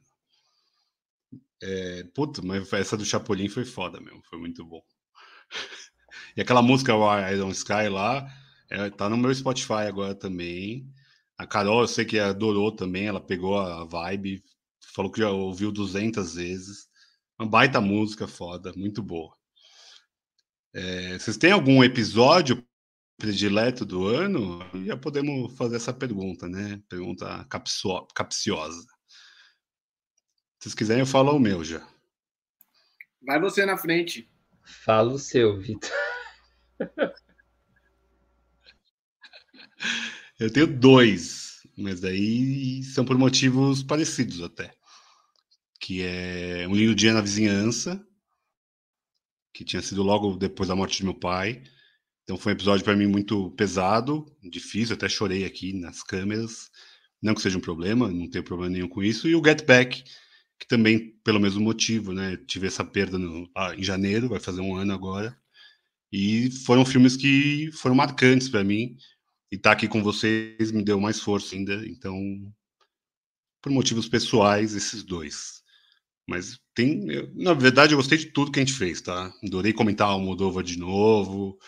É, 1.63 2.05
puta, 2.15 2.41
mas 2.43 2.73
essa 2.73 2.97
do 2.97 3.05
Chapolin 3.05 3.49
foi 3.51 3.67
foda 3.67 4.01
mesmo. 4.01 4.23
Foi 4.25 4.39
muito 4.39 4.65
bom. 4.65 4.81
e 6.37 6.41
aquela 6.41 6.63
música 6.63 6.93
Iron 7.31 7.51
Sky 7.51 7.89
lá, 7.91 8.27
é, 8.71 8.89
tá 8.89 9.09
no 9.11 9.19
meu 9.19 9.33
Spotify 9.35 9.87
agora 9.87 10.15
também. 10.15 10.91
A 11.37 11.47
Carol, 11.47 11.83
eu 11.83 11.89
sei 11.89 12.07
que 12.07 12.19
adorou 12.19 12.75
também. 12.75 13.09
Ela 13.09 13.21
pegou 13.21 13.59
a 13.59 13.85
vibe, 13.85 14.43
falou 14.95 15.13
que 15.13 15.21
já 15.21 15.31
ouviu 15.31 15.71
200 15.71 16.35
vezes. 16.35 16.89
Uma 17.39 17.47
baita 17.47 17.79
música 17.79 18.27
foda, 18.27 18.73
muito 18.75 19.03
boa. 19.03 19.37
É, 20.79 21.19
vocês 21.19 21.39
têm 21.39 21.53
algum 21.53 21.83
episódio 21.83 22.63
predileto 23.17 23.83
do 23.83 24.07
ano? 24.07 24.59
Já 24.85 24.95
podemos 24.95 25.57
fazer 25.57 25.77
essa 25.77 25.91
pergunta, 25.91 26.47
né? 26.47 26.83
Pergunta 26.87 27.47
capciosa. 28.15 28.83
Se 30.59 30.65
vocês 30.65 30.75
quiserem, 30.75 31.01
eu 31.01 31.07
falo 31.07 31.35
o 31.35 31.41
meu 31.41 31.65
já. 31.65 31.83
Vai 33.23 33.41
você 33.41 33.65
na 33.65 33.79
frente. 33.79 34.31
Fala 34.85 35.15
o 35.15 35.19
seu, 35.19 35.59
Vitor. 35.59 35.91
eu 40.39 40.53
tenho 40.53 40.67
dois, 40.67 41.67
mas 41.75 42.03
daí 42.03 42.83
são 42.83 43.03
por 43.03 43.17
motivos 43.17 43.83
parecidos 43.83 44.43
até. 44.43 44.75
Que 45.81 46.03
é 46.03 46.69
Um 46.69 46.75
Lindo 46.75 46.95
Dia 46.95 47.15
na 47.15 47.23
Vizinhança, 47.23 48.07
que 49.57 49.65
tinha 49.65 49.81
sido 49.81 50.03
logo 50.03 50.37
depois 50.37 50.69
da 50.69 50.77
morte 50.77 50.99
de 50.99 51.05
meu 51.05 51.15
pai. 51.15 51.63
Então 52.23 52.37
foi 52.37 52.53
um 52.53 52.57
episódio 52.57 52.85
para 52.85 52.95
mim 52.95 53.07
muito 53.07 53.51
pesado, 53.53 54.27
difícil, 54.43 54.95
até 54.95 55.09
chorei 55.09 55.47
aqui 55.47 55.73
nas 55.73 56.03
câmeras. 56.03 56.71
Não 57.23 57.35
que 57.35 57.41
seja 57.41 57.57
um 57.57 57.61
problema, 57.61 58.11
não 58.11 58.29
tenho 58.29 58.45
problema 58.45 58.75
nenhum 58.75 58.89
com 58.89 59.03
isso. 59.03 59.27
E 59.27 59.35
o 59.35 59.43
Get 59.43 59.65
Back, 59.65 60.05
que 60.59 60.69
também 60.69 61.17
pelo 61.25 61.41
mesmo 61.41 61.63
motivo, 61.63 62.13
né? 62.13 62.37
Tive 62.47 62.67
essa 62.67 62.85
perda 62.85 63.19
no, 63.19 63.51
ah, 63.57 63.75
em 63.75 63.83
janeiro, 63.83 64.29
vai 64.29 64.41
fazer 64.41 64.61
um 64.61 64.77
ano 64.77 64.93
agora. 64.93 65.35
E 66.13 66.51
foram 66.67 66.85
filmes 66.85 67.17
que 67.17 67.71
foram 67.73 67.95
marcantes 67.95 68.51
para 68.51 68.63
mim. 68.63 68.97
E 69.51 69.57
estar 69.57 69.71
tá 69.71 69.77
aqui 69.77 69.89
com 69.89 70.03
vocês 70.03 70.71
me 70.71 70.85
deu 70.85 71.01
mais 71.01 71.21
força 71.21 71.55
ainda. 71.55 71.75
Então, 71.87 72.21
por 73.63 73.73
motivos 73.73 74.07
pessoais, 74.09 74.75
esses 74.75 75.03
dois. 75.03 75.63
Mas 76.27 76.59
tem. 76.75 77.09
Eu, 77.11 77.33
na 77.35 77.55
verdade, 77.55 77.93
eu 77.95 77.99
gostei 77.99 78.19
de 78.19 78.27
tudo 78.27 78.51
que 78.51 78.59
a 78.59 78.65
gente 78.65 78.77
fez, 78.77 79.01
tá? 79.01 79.33
Adorei 79.45 79.73
comentar 79.73 80.09
o 80.09 80.13
Almodóvar 80.13 80.65
de 80.65 80.79
novo. 80.79 81.59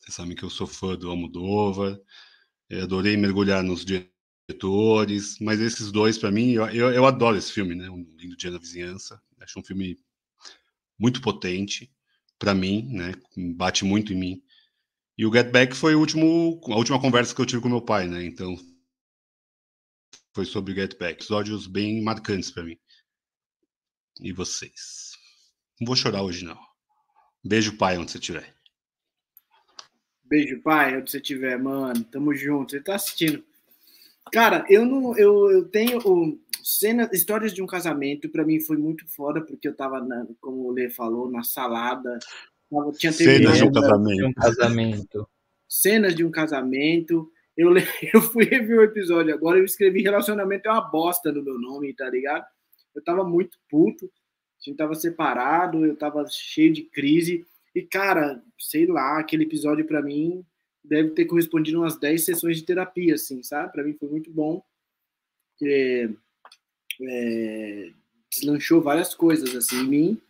Vocês 0.00 0.14
sabem 0.14 0.34
que 0.34 0.42
eu 0.42 0.50
sou 0.50 0.66
fã 0.66 0.96
do 0.96 1.10
Almodóvar. 1.10 1.98
Eu 2.70 2.84
adorei 2.84 3.16
mergulhar 3.16 3.62
nos 3.62 3.84
diretores. 3.84 5.38
Mas 5.40 5.60
esses 5.60 5.92
dois, 5.92 6.18
para 6.18 6.30
mim, 6.30 6.52
eu, 6.52 6.66
eu, 6.68 6.92
eu, 6.92 7.06
adoro 7.06 7.36
esse 7.36 7.52
filme, 7.52 7.74
né? 7.74 7.90
Um 7.90 8.06
Lindo 8.16 8.36
Dia 8.36 8.50
na 8.50 8.58
Vizinhança. 8.58 9.20
Acho 9.40 9.60
um 9.60 9.64
filme 9.64 9.98
muito 10.98 11.20
potente 11.20 11.90
para 12.38 12.54
mim, 12.54 12.88
né? 12.92 13.12
Bate 13.54 13.84
muito 13.84 14.12
em 14.12 14.16
mim. 14.16 14.42
E 15.18 15.26
o 15.26 15.32
Get 15.32 15.50
Back 15.50 15.74
foi 15.74 15.94
último, 15.94 16.60
a 16.68 16.76
última 16.76 17.00
conversa 17.00 17.34
que 17.34 17.40
eu 17.40 17.46
tive 17.46 17.62
com 17.62 17.68
meu 17.68 17.80
pai, 17.80 18.06
né? 18.06 18.24
Então 18.24 18.56
foi 20.34 20.44
sobre 20.44 20.74
Get 20.74 20.98
Back. 20.98 21.22
Episódios 21.22 21.66
bem 21.66 22.02
marcantes 22.02 22.50
para 22.50 22.64
mim. 22.64 22.78
E 24.20 24.32
vocês? 24.32 25.12
Não 25.80 25.86
vou 25.86 25.96
chorar 25.96 26.22
hoje, 26.22 26.44
não. 26.44 26.58
Beijo, 27.44 27.76
pai, 27.76 27.98
onde 27.98 28.10
você 28.10 28.18
estiver. 28.18 28.54
Beijo, 30.24 30.60
pai, 30.62 30.96
onde 30.96 31.10
você 31.10 31.18
estiver, 31.18 31.58
mano. 31.58 32.02
Tamo 32.04 32.34
junto. 32.34 32.72
Você 32.72 32.80
tá 32.80 32.94
assistindo. 32.94 33.44
Cara, 34.32 34.64
eu 34.68 34.84
não. 34.84 35.16
Eu, 35.16 35.50
eu 35.50 35.68
tenho. 35.68 35.98
Um, 36.06 36.40
cena, 36.64 37.08
histórias 37.12 37.54
de 37.54 37.62
um 37.62 37.66
casamento, 37.66 38.28
para 38.28 38.44
mim 38.44 38.58
foi 38.58 38.76
muito 38.76 39.06
foda, 39.06 39.40
porque 39.40 39.68
eu 39.68 39.76
tava, 39.76 40.00
na, 40.00 40.26
como 40.40 40.66
o 40.66 40.72
Lê 40.72 40.90
falou, 40.90 41.30
na 41.30 41.44
salada. 41.44 42.18
Tava, 42.68 42.90
tinha 42.92 43.12
Cenas 43.12 43.58
de 43.58 43.64
um 43.64 43.72
casamento. 43.72 44.16
De 44.16 44.24
um 44.24 44.32
casamento. 44.32 45.28
Cenas 45.68 46.14
de 46.14 46.24
um 46.24 46.30
casamento. 46.30 47.30
Eu, 47.56 47.72
eu 48.12 48.20
fui 48.20 48.44
rever 48.44 48.78
o 48.80 48.82
episódio 48.82 49.32
agora, 49.32 49.58
eu 49.58 49.64
escrevi 49.64 50.02
relacionamento 50.02 50.68
é 50.68 50.72
uma 50.72 50.80
bosta 50.80 51.30
no 51.30 51.42
meu 51.42 51.58
nome, 51.58 51.94
tá 51.94 52.10
ligado? 52.10 52.44
Eu 52.96 53.04
tava 53.04 53.22
muito 53.22 53.58
puto, 53.68 54.06
a 54.06 54.64
gente 54.64 54.76
tava 54.76 54.94
separado, 54.94 55.84
eu 55.84 55.96
tava 55.96 56.26
cheio 56.28 56.72
de 56.72 56.82
crise. 56.82 57.46
E, 57.74 57.82
cara, 57.82 58.42
sei 58.58 58.86
lá, 58.86 59.18
aquele 59.18 59.44
episódio 59.44 59.84
para 59.86 60.02
mim 60.02 60.44
deve 60.82 61.10
ter 61.10 61.26
correspondido 61.26 61.78
umas 61.78 61.98
10 61.98 62.24
sessões 62.24 62.56
de 62.56 62.64
terapia, 62.64 63.14
assim, 63.14 63.42
sabe? 63.42 63.72
Para 63.72 63.84
mim 63.84 63.94
foi 63.94 64.08
muito 64.08 64.30
bom. 64.30 64.62
Porque, 65.50 66.10
é, 67.02 67.92
deslanchou 68.30 68.80
várias 68.80 69.14
coisas, 69.14 69.54
assim, 69.54 69.80
em 69.80 69.88
mim. 69.88 70.22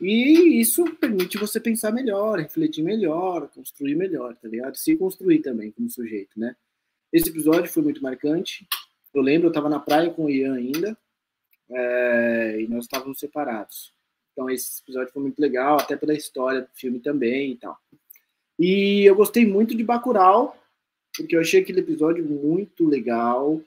E 0.00 0.60
isso 0.60 0.84
permite 0.96 1.38
você 1.38 1.60
pensar 1.60 1.92
melhor, 1.92 2.38
refletir 2.38 2.82
melhor, 2.82 3.48
construir 3.48 3.94
melhor, 3.94 4.34
tá 4.36 4.48
ligado? 4.48 4.76
Se 4.76 4.96
construir 4.96 5.40
também 5.40 5.70
como 5.70 5.90
sujeito, 5.90 6.38
né? 6.38 6.56
Esse 7.12 7.28
episódio 7.28 7.70
foi 7.70 7.82
muito 7.82 8.02
marcante. 8.02 8.66
Eu 9.12 9.20
lembro, 9.20 9.48
eu 9.48 9.52
tava 9.52 9.68
na 9.68 9.80
praia 9.80 10.10
com 10.10 10.26
o 10.26 10.30
Ian 10.30 10.54
ainda, 10.54 10.96
é, 11.70 12.60
e 12.60 12.68
nós 12.68 12.84
estávamos 12.84 13.18
separados. 13.18 13.92
Então 14.32 14.48
esse 14.50 14.82
episódio 14.82 15.12
foi 15.12 15.22
muito 15.22 15.38
legal, 15.38 15.78
até 15.78 15.96
pela 15.96 16.14
história 16.14 16.62
do 16.62 16.70
filme 16.74 17.00
também 17.00 17.52
e 17.52 17.56
tal. 17.56 17.78
E 18.58 19.04
eu 19.04 19.14
gostei 19.14 19.46
muito 19.46 19.74
de 19.76 19.82
Bacurau, 19.82 20.56
porque 21.16 21.34
eu 21.36 21.40
achei 21.40 21.60
aquele 21.60 21.80
episódio 21.80 22.24
muito 22.24 22.86
legal. 22.86 23.60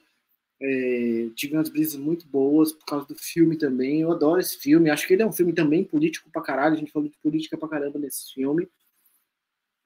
É, 0.60 1.28
tive 1.34 1.56
umas 1.56 1.68
brisas 1.68 1.96
muito 1.96 2.26
boas 2.26 2.72
por 2.72 2.84
causa 2.86 3.06
do 3.06 3.14
filme 3.14 3.56
também. 3.56 4.00
Eu 4.00 4.12
adoro 4.12 4.40
esse 4.40 4.56
filme. 4.56 4.90
Acho 4.90 5.06
que 5.06 5.14
ele 5.14 5.22
é 5.22 5.26
um 5.26 5.32
filme 5.32 5.52
também 5.52 5.84
político 5.84 6.30
pra 6.30 6.42
caralho. 6.42 6.74
A 6.74 6.78
gente 6.78 6.92
falou 6.92 7.08
de 7.08 7.18
política 7.18 7.58
pra 7.58 7.68
caramba 7.68 7.98
nesse 7.98 8.32
filme. 8.32 8.68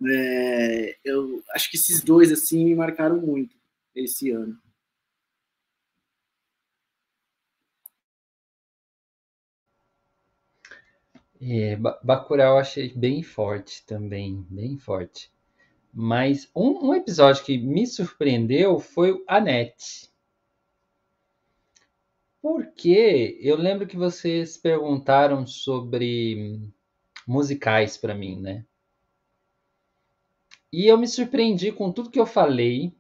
É, 0.07 0.97
eu 1.05 1.43
acho 1.53 1.71
que 1.71 1.77
esses 1.77 2.03
dois 2.03 2.31
assim 2.31 2.65
me 2.65 2.75
marcaram 2.75 3.21
muito 3.21 3.57
esse 3.95 4.31
ano. 4.31 4.57
É, 11.41 11.77
Bacurau 11.77 12.55
eu 12.55 12.59
achei 12.59 12.93
bem 12.93 13.23
forte 13.23 13.85
também, 13.87 14.45
bem 14.51 14.77
forte. 14.77 15.31
Mas 15.93 16.51
um, 16.55 16.89
um 16.89 16.95
episódio 16.95 17.45
que 17.45 17.57
me 17.57 17.87
surpreendeu 17.87 18.79
foi 18.79 19.13
o 19.13 19.25
Anete. 19.27 20.11
Porque 22.43 23.39
eu 23.41 23.57
lembro 23.57 23.87
que 23.87 23.97
vocês 23.97 24.57
perguntaram 24.57 25.47
sobre 25.47 26.61
musicais 27.27 27.97
para 27.97 28.15
mim, 28.15 28.41
né? 28.41 28.65
E 30.73 30.87
eu 30.87 30.99
me 30.99 31.09
surpreendi 31.09 31.73
com 31.73 31.93
tudo 31.93 32.11
que 32.11 32.21
eu 32.21 32.27
falei 32.27 32.95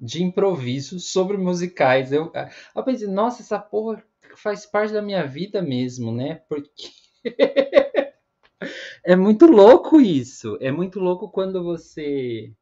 de 0.00 0.22
improviso 0.22 0.98
sobre 0.98 1.36
musicais. 1.36 2.12
Eu, 2.12 2.32
eu 2.74 2.84
pensei, 2.84 3.06
nossa, 3.08 3.42
essa 3.42 3.58
porra 3.58 4.02
faz 4.36 4.66
parte 4.66 4.92
da 4.92 5.02
minha 5.02 5.26
vida 5.26 5.62
mesmo, 5.62 6.12
né? 6.12 6.36
Porque 6.48 6.90
é 9.04 9.16
muito 9.16 9.46
louco 9.46 10.00
isso. 10.00 10.56
É 10.60 10.70
muito 10.70 11.00
louco 11.00 11.28
quando 11.30 11.62
você 11.62 12.52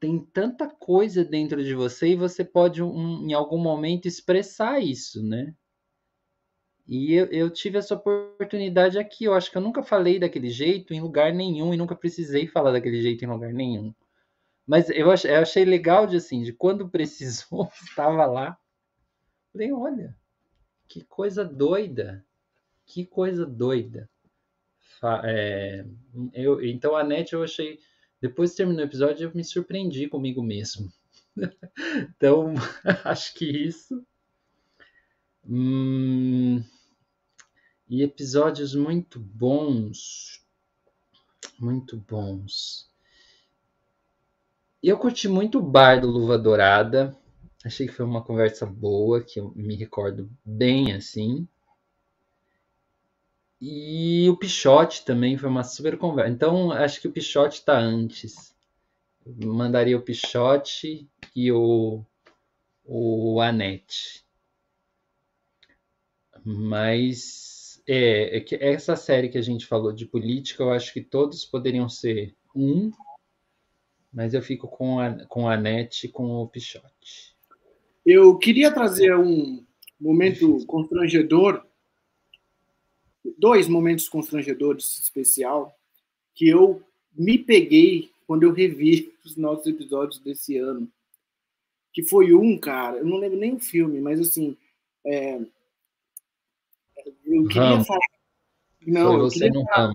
tem 0.00 0.18
tanta 0.18 0.68
coisa 0.68 1.24
dentro 1.24 1.62
de 1.62 1.74
você 1.74 2.08
e 2.08 2.16
você 2.16 2.44
pode, 2.44 2.82
um, 2.82 3.28
em 3.28 3.32
algum 3.32 3.58
momento, 3.58 4.08
expressar 4.08 4.80
isso, 4.82 5.22
né? 5.22 5.54
E 6.88 7.14
eu, 7.14 7.26
eu, 7.26 7.48
tive 7.48 7.78
essa 7.78 7.94
oportunidade 7.94 8.98
aqui. 8.98 9.24
Eu 9.24 9.34
acho 9.34 9.50
que 9.50 9.56
eu 9.56 9.62
nunca 9.62 9.82
falei 9.82 10.18
daquele 10.18 10.50
jeito 10.50 10.92
em 10.92 11.00
lugar 11.00 11.32
nenhum 11.32 11.72
e 11.72 11.76
nunca 11.76 11.94
precisei 11.94 12.48
falar 12.48 12.72
daquele 12.72 13.00
jeito 13.00 13.24
em 13.24 13.28
lugar 13.28 13.52
nenhum. 13.52 13.94
Mas 14.66 14.90
eu 14.90 15.10
achei, 15.10 15.30
eu 15.30 15.38
achei 15.38 15.64
legal 15.64 16.06
de 16.06 16.16
assim, 16.16 16.42
de 16.42 16.52
quando 16.52 16.88
precisou, 16.90 17.70
estava 17.82 18.26
lá. 18.26 18.58
Falei, 19.52 19.72
olha, 19.72 20.16
que 20.88 21.04
coisa 21.04 21.44
doida. 21.44 22.24
Que 22.92 23.06
coisa 23.06 23.46
doida. 23.46 24.06
É, 25.24 25.82
eu, 26.34 26.62
então 26.62 26.94
a 26.94 27.02
net 27.02 27.32
eu 27.32 27.42
achei 27.42 27.80
depois 28.20 28.50
que 28.50 28.58
terminou 28.58 28.82
o 28.82 28.86
episódio, 28.86 29.26
eu 29.26 29.34
me 29.34 29.42
surpreendi 29.42 30.06
comigo 30.08 30.42
mesmo. 30.42 30.92
então, 32.14 32.52
acho 33.02 33.32
que 33.32 33.46
isso. 33.46 34.04
Hum, 35.48 36.62
e 37.88 38.02
episódios 38.02 38.74
muito 38.74 39.18
bons. 39.18 40.44
Muito 41.58 41.96
bons. 41.96 42.90
Eu 44.82 44.98
curti 44.98 45.28
muito 45.28 45.60
o 45.60 45.62
bar 45.62 45.98
do 45.98 46.08
Luva 46.08 46.38
Dourada. 46.38 47.16
Achei 47.64 47.86
que 47.86 47.94
foi 47.94 48.04
uma 48.04 48.22
conversa 48.22 48.66
boa, 48.66 49.22
que 49.22 49.40
eu 49.40 49.50
me 49.56 49.76
recordo 49.76 50.30
bem 50.44 50.92
assim. 50.92 51.48
E 53.64 54.28
o 54.28 54.36
Pichote 54.36 55.04
também 55.04 55.38
foi 55.38 55.48
uma 55.48 55.62
super 55.62 55.96
conversa. 55.96 56.32
Então, 56.32 56.72
acho 56.72 57.00
que 57.00 57.06
o 57.06 57.12
Pichote 57.12 57.60
está 57.60 57.78
antes. 57.78 58.52
Eu 59.24 59.54
mandaria 59.54 59.96
o 59.96 60.02
Pichote 60.02 61.08
e 61.32 61.52
o, 61.52 62.04
o 62.84 63.40
Anete. 63.40 64.24
Mas 66.44 67.80
é, 67.86 68.38
é 68.38 68.72
essa 68.72 68.96
série 68.96 69.28
que 69.28 69.38
a 69.38 69.42
gente 69.42 69.64
falou 69.64 69.92
de 69.92 70.06
política, 70.06 70.64
eu 70.64 70.72
acho 70.72 70.92
que 70.92 71.00
todos 71.00 71.44
poderiam 71.44 71.88
ser 71.88 72.34
um, 72.56 72.90
mas 74.12 74.34
eu 74.34 74.42
fico 74.42 74.66
com 74.66 74.98
a, 74.98 75.24
com 75.26 75.48
a 75.48 75.54
Anete 75.54 76.08
e 76.08 76.10
com 76.10 76.24
o 76.32 76.48
Pichote. 76.48 77.36
Eu 78.04 78.36
queria 78.38 78.74
trazer 78.74 79.16
um 79.16 79.64
momento 80.00 80.66
constrangedor 80.66 81.64
dois 83.42 83.66
momentos 83.66 84.08
constrangedores 84.08 85.00
especial 85.00 85.76
que 86.32 86.48
eu 86.48 86.80
me 87.12 87.36
peguei 87.36 88.08
quando 88.24 88.44
eu 88.44 88.52
revi 88.52 89.12
os 89.26 89.36
nossos 89.36 89.66
episódios 89.66 90.20
desse 90.20 90.56
ano. 90.56 90.88
Que 91.92 92.04
foi 92.04 92.32
um, 92.32 92.56
cara, 92.56 92.98
eu 92.98 93.04
não 93.04 93.18
lembro 93.18 93.36
nem 93.36 93.54
o 93.54 93.58
filme, 93.58 94.00
mas 94.00 94.20
assim. 94.20 94.56
É, 95.04 95.40
eu 97.26 97.48
queria 97.48 97.62
Ramos. 97.62 97.86
falar. 97.88 98.06
Não, 98.86 99.24
eu 99.24 99.28
queria 99.28 99.64
falar, 99.64 99.92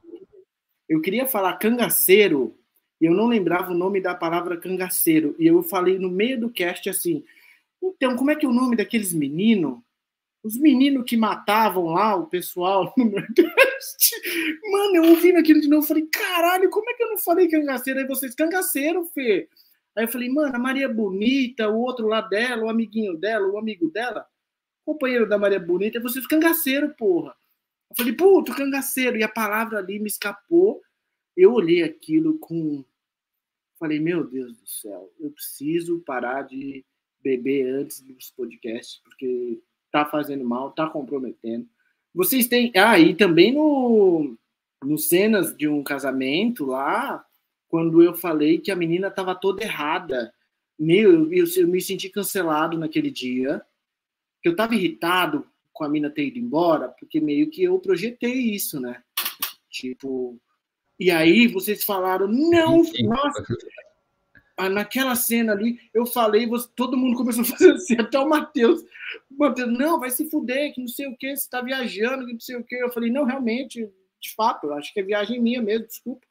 eu 0.90 1.02
queria 1.02 1.28
falar 1.28 1.58
cangaceiro 1.58 2.56
e 3.00 3.06
eu 3.06 3.14
não 3.14 3.28
lembrava 3.28 3.72
o 3.72 3.78
nome 3.78 4.02
da 4.02 4.14
palavra 4.14 4.58
cangaceiro. 4.58 5.36
E 5.40 5.48
eu 5.48 5.64
falei 5.64 5.98
no 5.98 6.10
meio 6.10 6.40
do 6.40 6.50
cast 6.50 6.90
assim: 6.90 7.24
então, 7.82 8.16
como 8.18 8.30
é 8.30 8.36
que 8.36 8.46
é 8.46 8.50
o 8.50 8.54
nome 8.54 8.76
daqueles 8.76 9.14
meninos? 9.14 9.80
Os 10.48 10.58
meninos 10.58 11.04
que 11.06 11.18
matavam 11.18 11.88
lá 11.88 12.16
o 12.16 12.28
pessoal 12.28 12.94
no 12.98 13.04
Nordeste. 13.04 14.16
Mano, 14.72 14.96
eu 14.96 15.10
ouvindo 15.10 15.38
aquilo 15.40 15.60
de 15.60 15.68
novo, 15.68 15.86
falei, 15.86 16.06
caralho, 16.08 16.70
como 16.70 16.90
é 16.90 16.94
que 16.94 17.04
eu 17.04 17.10
não 17.10 17.18
falei 17.18 17.50
cangaceiro? 17.50 18.00
Aí 18.00 18.08
vocês, 18.08 18.34
cangaceiro, 18.34 19.04
Fê. 19.08 19.50
Aí 19.94 20.06
eu 20.06 20.08
falei, 20.08 20.30
mano, 20.30 20.56
a 20.56 20.60
Maria 20.60 20.88
Bonita, 20.88 21.68
o 21.68 21.78
outro 21.82 22.08
lá 22.08 22.22
dela, 22.22 22.64
o 22.64 22.70
amiguinho 22.70 23.18
dela, 23.18 23.46
o 23.46 23.58
amigo 23.58 23.90
dela, 23.90 24.26
companheiro 24.86 25.28
da 25.28 25.38
Maria 25.38 25.60
Bonita, 25.60 26.00
vocês 26.00 26.26
cangaceiro, 26.26 26.96
porra. 26.96 27.36
Eu 27.90 27.96
falei, 27.98 28.14
puto, 28.14 28.56
cangaceiro. 28.56 29.18
E 29.18 29.24
a 29.24 29.30
palavra 29.30 29.80
ali 29.80 30.00
me 30.00 30.08
escapou. 30.08 30.82
Eu 31.36 31.52
olhei 31.52 31.84
aquilo 31.84 32.40
com. 32.40 32.86
Falei, 33.78 34.00
meu 34.00 34.26
Deus 34.26 34.56
do 34.56 34.66
céu, 34.66 35.14
eu 35.20 35.30
preciso 35.30 36.00
parar 36.06 36.44
de 36.44 36.86
beber 37.22 37.68
antes 37.68 38.00
dos 38.00 38.32
podcasts, 38.32 39.02
porque 39.04 39.62
tá 40.04 40.10
fazendo 40.10 40.44
mal, 40.44 40.72
tá 40.72 40.90
comprometendo. 40.90 41.68
Vocês 42.14 42.48
têm. 42.48 42.72
Ah, 42.76 43.00
e 43.00 43.16
também 43.16 43.54
no, 43.54 44.38
no 44.84 44.98
cenas 44.98 45.56
de 45.56 45.68
um 45.68 45.84
casamento 45.84 46.66
lá, 46.66 47.26
quando 47.68 48.02
eu 48.02 48.14
falei 48.14 48.60
que 48.60 48.72
a 48.72 48.76
menina 48.76 49.12
tava 49.12 49.36
toda 49.36 49.64
errada. 49.64 50.34
Meu, 50.80 51.32
eu, 51.32 51.46
eu 51.56 51.68
me 51.68 51.82
senti 51.82 52.10
cancelado 52.10 52.78
naquele 52.78 53.10
dia. 53.10 53.62
Que 54.42 54.50
eu 54.50 54.56
tava 54.56 54.76
irritado 54.76 55.46
com 55.74 55.84
a 55.84 55.90
mina 55.90 56.10
ter 56.10 56.28
ido 56.28 56.40
embora, 56.40 56.90
porque 56.90 57.20
meio 57.20 57.50
que 57.50 57.64
eu 57.64 57.80
projetei 57.80 58.34
isso, 58.34 58.80
né? 58.80 59.02
Tipo. 59.70 60.40
E 61.00 61.12
aí 61.12 61.48
vocês 61.48 61.84
falaram, 61.84 62.28
não, 62.28 62.78
nossa, 62.78 63.46
naquela 64.58 65.16
cena 65.16 65.54
ali, 65.54 65.80
eu 65.94 66.06
falei, 66.06 66.48
você, 66.48 66.68
todo 66.76 66.98
mundo 66.98 67.16
começou 67.16 67.44
a 67.44 67.46
fazer 67.46 67.74
assim, 67.74 67.96
até 68.00 68.20
o 68.20 68.28
Matheus. 68.28 68.84
Matheus, 69.30 69.78
não, 69.78 70.00
vai 70.00 70.10
se 70.10 70.30
fuder, 70.30 70.74
que 70.74 70.82
não 70.82 70.88
sei 70.88 71.08
o 71.08 71.16
que, 71.16 71.28
você 71.28 71.44
está 71.44 71.62
viajando, 71.62 72.26
que 72.26 72.34
não 72.34 72.40
sei 72.40 72.56
o 72.56 72.64
que. 72.64 72.76
Eu 72.76 72.92
falei, 72.92 73.12
não, 73.12 73.24
realmente, 73.24 73.88
de 74.20 74.36
fato, 74.36 74.68
eu 74.68 74.74
acho 74.74 74.92
que 74.92 75.00
é 75.00 75.04
viagem 75.04 75.40
minha 75.40 75.62
mesmo, 75.62 75.86
desculpa, 75.86 76.26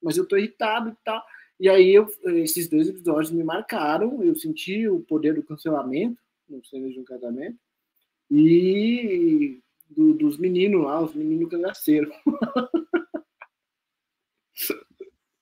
mas 0.00 0.16
eu 0.16 0.26
tô 0.26 0.36
irritado 0.36 0.90
e 0.90 0.96
tal. 1.04 1.22
E 1.58 1.68
aí, 1.68 1.92
eu, 1.92 2.08
esses 2.36 2.68
dois 2.68 2.88
episódios 2.88 3.32
me 3.32 3.42
marcaram, 3.42 4.22
eu 4.22 4.34
senti 4.36 4.88
o 4.88 5.00
poder 5.00 5.34
do 5.34 5.42
cancelamento, 5.42 6.20
no 6.48 6.64
cenas 6.64 6.92
de 6.92 7.00
um 7.00 7.04
casamento, 7.04 7.58
e 8.30 9.60
do, 9.88 10.14
dos 10.14 10.38
meninos 10.38 10.84
lá, 10.84 11.00
os 11.02 11.14
meninos 11.14 11.50
cangaceiros. 11.50 12.14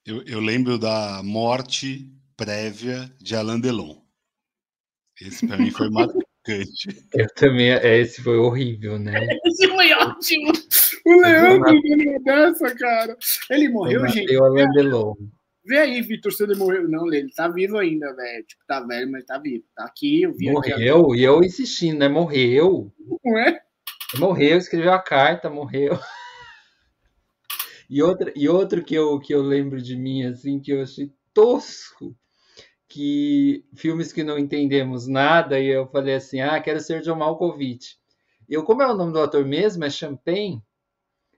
eu, 0.05 0.23
eu 0.25 0.41
lembro 0.41 0.79
da 0.79 1.23
morte 1.23 2.11
prévia 2.41 3.13
de 3.21 3.37
Alain 3.37 3.61
Delon. 3.61 3.99
Esse 5.21 5.47
para 5.47 5.59
mim 5.59 5.71
foi 5.71 5.91
marcante. 5.91 6.25
Eu 7.15 7.27
também, 7.35 7.71
é, 7.71 7.99
esse 7.99 8.23
foi 8.23 8.39
horrível, 8.39 8.99
né? 8.99 9.13
Esse 9.45 9.69
foi 9.69 9.93
ótimo. 9.93 10.51
O 11.05 11.21
Leandro 11.21 11.83
ganhou 11.83 12.23
dessa, 12.25 12.75
cara. 12.75 13.15
Ele 13.51 13.69
morreu, 13.69 14.09
gente. 14.09 14.35
O 14.35 14.45
Alain 14.45 14.71
Delon. 14.71 15.15
Vê 15.67 15.81
aí, 15.81 16.01
Vitor, 16.01 16.33
se 16.33 16.43
ele 16.43 16.55
morreu. 16.55 16.89
Não, 16.89 17.13
ele 17.13 17.31
tá 17.31 17.47
vivo 17.47 17.77
ainda, 17.77 18.11
velho. 18.15 18.45
Tipo, 18.47 18.65
tá 18.67 18.81
velho, 18.81 19.13
mas 19.13 19.27
tá 19.27 19.39
vivo. 19.39 19.65
Tá 19.77 19.85
aqui, 19.85 20.23
eu 20.23 20.33
vi. 20.33 20.51
Morreu, 20.51 21.15
e 21.15 21.23
eu 21.23 21.45
insistindo, 21.45 21.99
né? 21.99 22.09
Morreu. 22.09 22.91
Não 23.23 23.39
é? 23.39 23.61
Morreu, 24.19 24.57
escreveu 24.57 24.95
a 24.95 24.99
carta, 24.99 25.51
morreu. 25.51 25.99
E, 27.89 28.03
outra, 28.03 28.33
e 28.35 28.49
outro 28.49 28.83
que 28.83 28.95
eu, 28.95 29.21
que 29.21 29.35
eu 29.35 29.43
lembro 29.43 29.83
de 29.83 29.95
mim, 29.95 30.25
assim, 30.25 30.59
que 30.59 30.73
eu 30.73 30.83
achei 30.83 31.13
tosco, 31.35 32.17
que 32.91 33.65
filmes 33.73 34.13
que 34.13 34.25
não 34.25 34.37
entendemos 34.37 35.07
nada, 35.07 35.61
e 35.61 35.69
eu 35.69 35.87
falei 35.87 36.17
assim: 36.17 36.41
ah, 36.41 36.61
quero 36.61 36.81
ser 36.81 37.01
John 37.03 37.17
Malkovich. 37.17 37.97
Eu, 38.49 38.65
como 38.65 38.83
é 38.83 38.87
o 38.87 38.97
nome 38.97 39.13
do 39.13 39.21
ator 39.21 39.47
mesmo? 39.47 39.85
É 39.85 39.91
Champagne? 39.91 40.61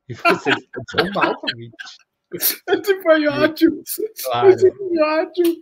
E 0.08 0.14
você, 0.14 0.50
John 0.50 1.10
Malkovich. 1.14 1.70
Ótimo. 3.44 3.82
Claro. 4.24 4.58
Foi 4.58 5.00
ótimo. 5.00 5.56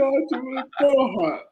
Ótimo. 0.00 0.68
Porra. 0.78 1.44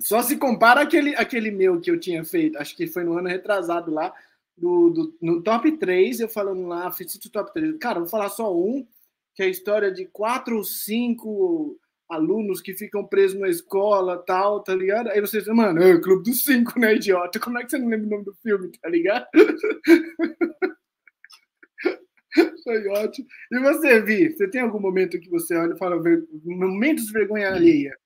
Só 0.00 0.22
se 0.22 0.36
compara 0.36 0.80
aquele, 0.80 1.14
aquele 1.14 1.52
meu 1.52 1.80
que 1.80 1.90
eu 1.90 1.98
tinha 1.98 2.24
feito, 2.24 2.58
acho 2.58 2.76
que 2.76 2.88
foi 2.88 3.04
no 3.04 3.16
ano 3.16 3.28
retrasado 3.28 3.92
lá, 3.92 4.12
do, 4.56 4.90
do, 4.90 5.18
no 5.20 5.42
top 5.42 5.76
3, 5.76 6.20
eu 6.20 6.28
falando 6.28 6.66
lá, 6.66 6.90
fiz 6.90 7.14
o 7.14 7.30
top 7.30 7.52
3. 7.52 7.78
Cara, 7.78 8.00
vou 8.00 8.08
falar 8.08 8.28
só 8.28 8.52
um, 8.52 8.86
que 9.38 9.42
é 9.44 9.46
a 9.46 9.50
história 9.50 9.92
de 9.92 10.04
quatro 10.06 10.56
ou 10.56 10.64
cinco 10.64 11.78
alunos 12.10 12.60
que 12.60 12.74
ficam 12.74 13.06
presos 13.06 13.38
na 13.38 13.48
escola, 13.48 14.20
tal, 14.26 14.64
tá 14.64 14.74
ligado? 14.74 15.10
Aí 15.10 15.20
vocês, 15.20 15.46
mano, 15.46 15.80
é 15.80 15.94
o 15.94 16.00
Clube 16.00 16.28
dos 16.28 16.42
Cinco, 16.42 16.76
né, 16.76 16.96
idiota? 16.96 17.38
Como 17.38 17.56
é 17.56 17.62
que 17.62 17.70
você 17.70 17.78
não 17.78 17.86
lembra 17.86 18.08
o 18.08 18.10
nome 18.10 18.24
do 18.24 18.34
filme, 18.42 18.68
tá 18.82 18.88
ligado? 18.88 19.28
Foi 22.64 22.88
ótimo. 22.88 23.28
E 23.52 23.60
você, 23.60 24.02
Vi, 24.02 24.32
você 24.32 24.50
tem 24.50 24.60
algum 24.60 24.80
momento 24.80 25.20
que 25.20 25.30
você 25.30 25.54
olha 25.54 25.74
e 25.74 25.78
fala, 25.78 26.02
momentos 26.44 27.06
de 27.06 27.12
vergonha 27.12 27.52
alheia? 27.52 27.96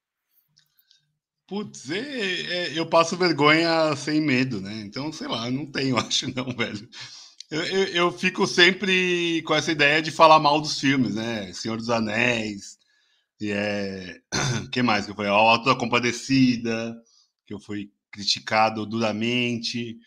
Putz, 1.48 1.90
é, 1.90 1.98
é, 1.98 2.78
eu 2.78 2.86
passo 2.86 3.16
vergonha 3.16 3.96
sem 3.96 4.20
medo, 4.20 4.60
né? 4.60 4.82
Então, 4.84 5.10
sei 5.10 5.28
lá, 5.28 5.50
não 5.50 5.64
tenho, 5.64 5.96
acho 5.96 6.26
não, 6.36 6.54
velho. 6.54 6.86
Eu, 7.52 7.62
eu, 7.64 7.86
eu, 7.88 8.12
fico 8.12 8.46
sempre 8.46 9.42
com 9.42 9.54
essa 9.54 9.70
ideia 9.70 10.00
de 10.00 10.10
falar 10.10 10.38
mal 10.38 10.58
dos 10.58 10.80
filmes, 10.80 11.16
né? 11.16 11.52
Senhor 11.52 11.76
dos 11.76 11.90
Anéis, 11.90 12.78
e 13.38 13.50
é. 13.50 14.20
que 14.72 14.82
mais 14.82 15.04
que 15.04 15.10
eu 15.10 15.14
falei? 15.14 15.30
A 15.30 15.34
Auto 15.34 15.66
da 15.66 15.76
Compadecida, 15.76 16.96
que 17.44 17.52
eu 17.52 17.60
fui 17.60 17.90
criticado 18.10 18.86
duramente. 18.86 19.98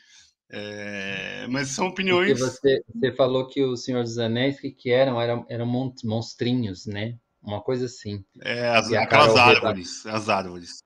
É... 0.49 1.45
Mas 1.47 1.69
são 1.69 1.85
opiniões. 1.85 2.39
Você, 2.39 2.83
você, 2.91 3.11
falou 3.11 3.47
que 3.47 3.63
o 3.63 3.77
Senhor 3.77 4.01
dos 4.01 4.17
Anéis, 4.17 4.59
que, 4.59 4.71
que 4.71 4.89
eram? 4.89 5.21
Eram, 5.21 5.45
eram 5.47 5.67
monstrinhos, 6.03 6.87
né? 6.87 7.15
Uma 7.43 7.61
coisa 7.61 7.85
assim. 7.85 8.25
É, 8.41 8.69
as, 8.69 8.91
aquelas 8.91 9.35
árvores. 9.35 10.03
As 10.07 10.29
árvores. 10.29 10.79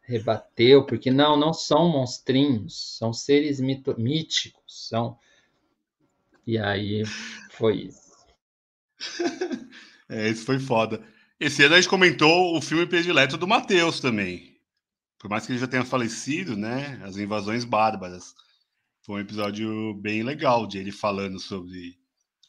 Rebateu, 0.00 0.86
porque 0.86 1.10
não, 1.10 1.36
não 1.36 1.52
são 1.52 1.90
monstrinhos, 1.90 2.96
são 2.96 3.12
seres 3.12 3.60
mito, 3.60 3.94
míticos. 4.00 4.88
São... 4.88 5.18
E 6.50 6.58
aí 6.58 7.04
foi 7.52 7.82
isso. 7.82 8.10
é, 10.10 10.28
isso 10.28 10.44
foi 10.44 10.58
foda. 10.58 11.00
Esse 11.38 11.62
ano 11.62 11.76
a 11.76 11.80
gente 11.80 11.88
comentou 11.88 12.56
o 12.56 12.60
filme 12.60 12.84
predileto 12.86 13.38
do 13.38 13.46
Matheus 13.46 14.00
também. 14.00 14.56
Por 15.20 15.30
mais 15.30 15.46
que 15.46 15.52
ele 15.52 15.60
já 15.60 15.68
tenha 15.68 15.84
falecido, 15.84 16.56
né? 16.56 17.00
As 17.04 17.16
Invasões 17.16 17.64
Bárbaras. 17.64 18.34
Foi 19.06 19.20
um 19.20 19.20
episódio 19.20 19.94
bem 19.94 20.24
legal 20.24 20.66
de 20.66 20.78
ele 20.78 20.90
falando 20.90 21.38
sobre 21.38 21.96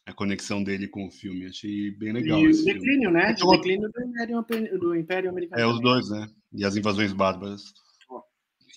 a 0.04 0.14
conexão 0.14 0.64
dele 0.64 0.88
com 0.88 1.06
o 1.06 1.12
filme. 1.12 1.46
Achei 1.46 1.92
bem 1.92 2.12
legal. 2.12 2.40
E 2.40 2.48
o 2.48 2.66
declínio, 2.66 3.12
né? 3.12 3.36
O 3.44 3.52
declínio 3.52 3.88
do 3.92 4.04
Império, 4.04 4.80
do 4.80 4.96
Império 4.96 5.30
Americano. 5.30 5.62
É, 5.62 5.68
os 5.68 5.80
dois, 5.80 6.10
né? 6.10 6.28
E 6.52 6.66
as 6.66 6.76
Invasões 6.76 7.14
Bárbaras. 7.14 7.72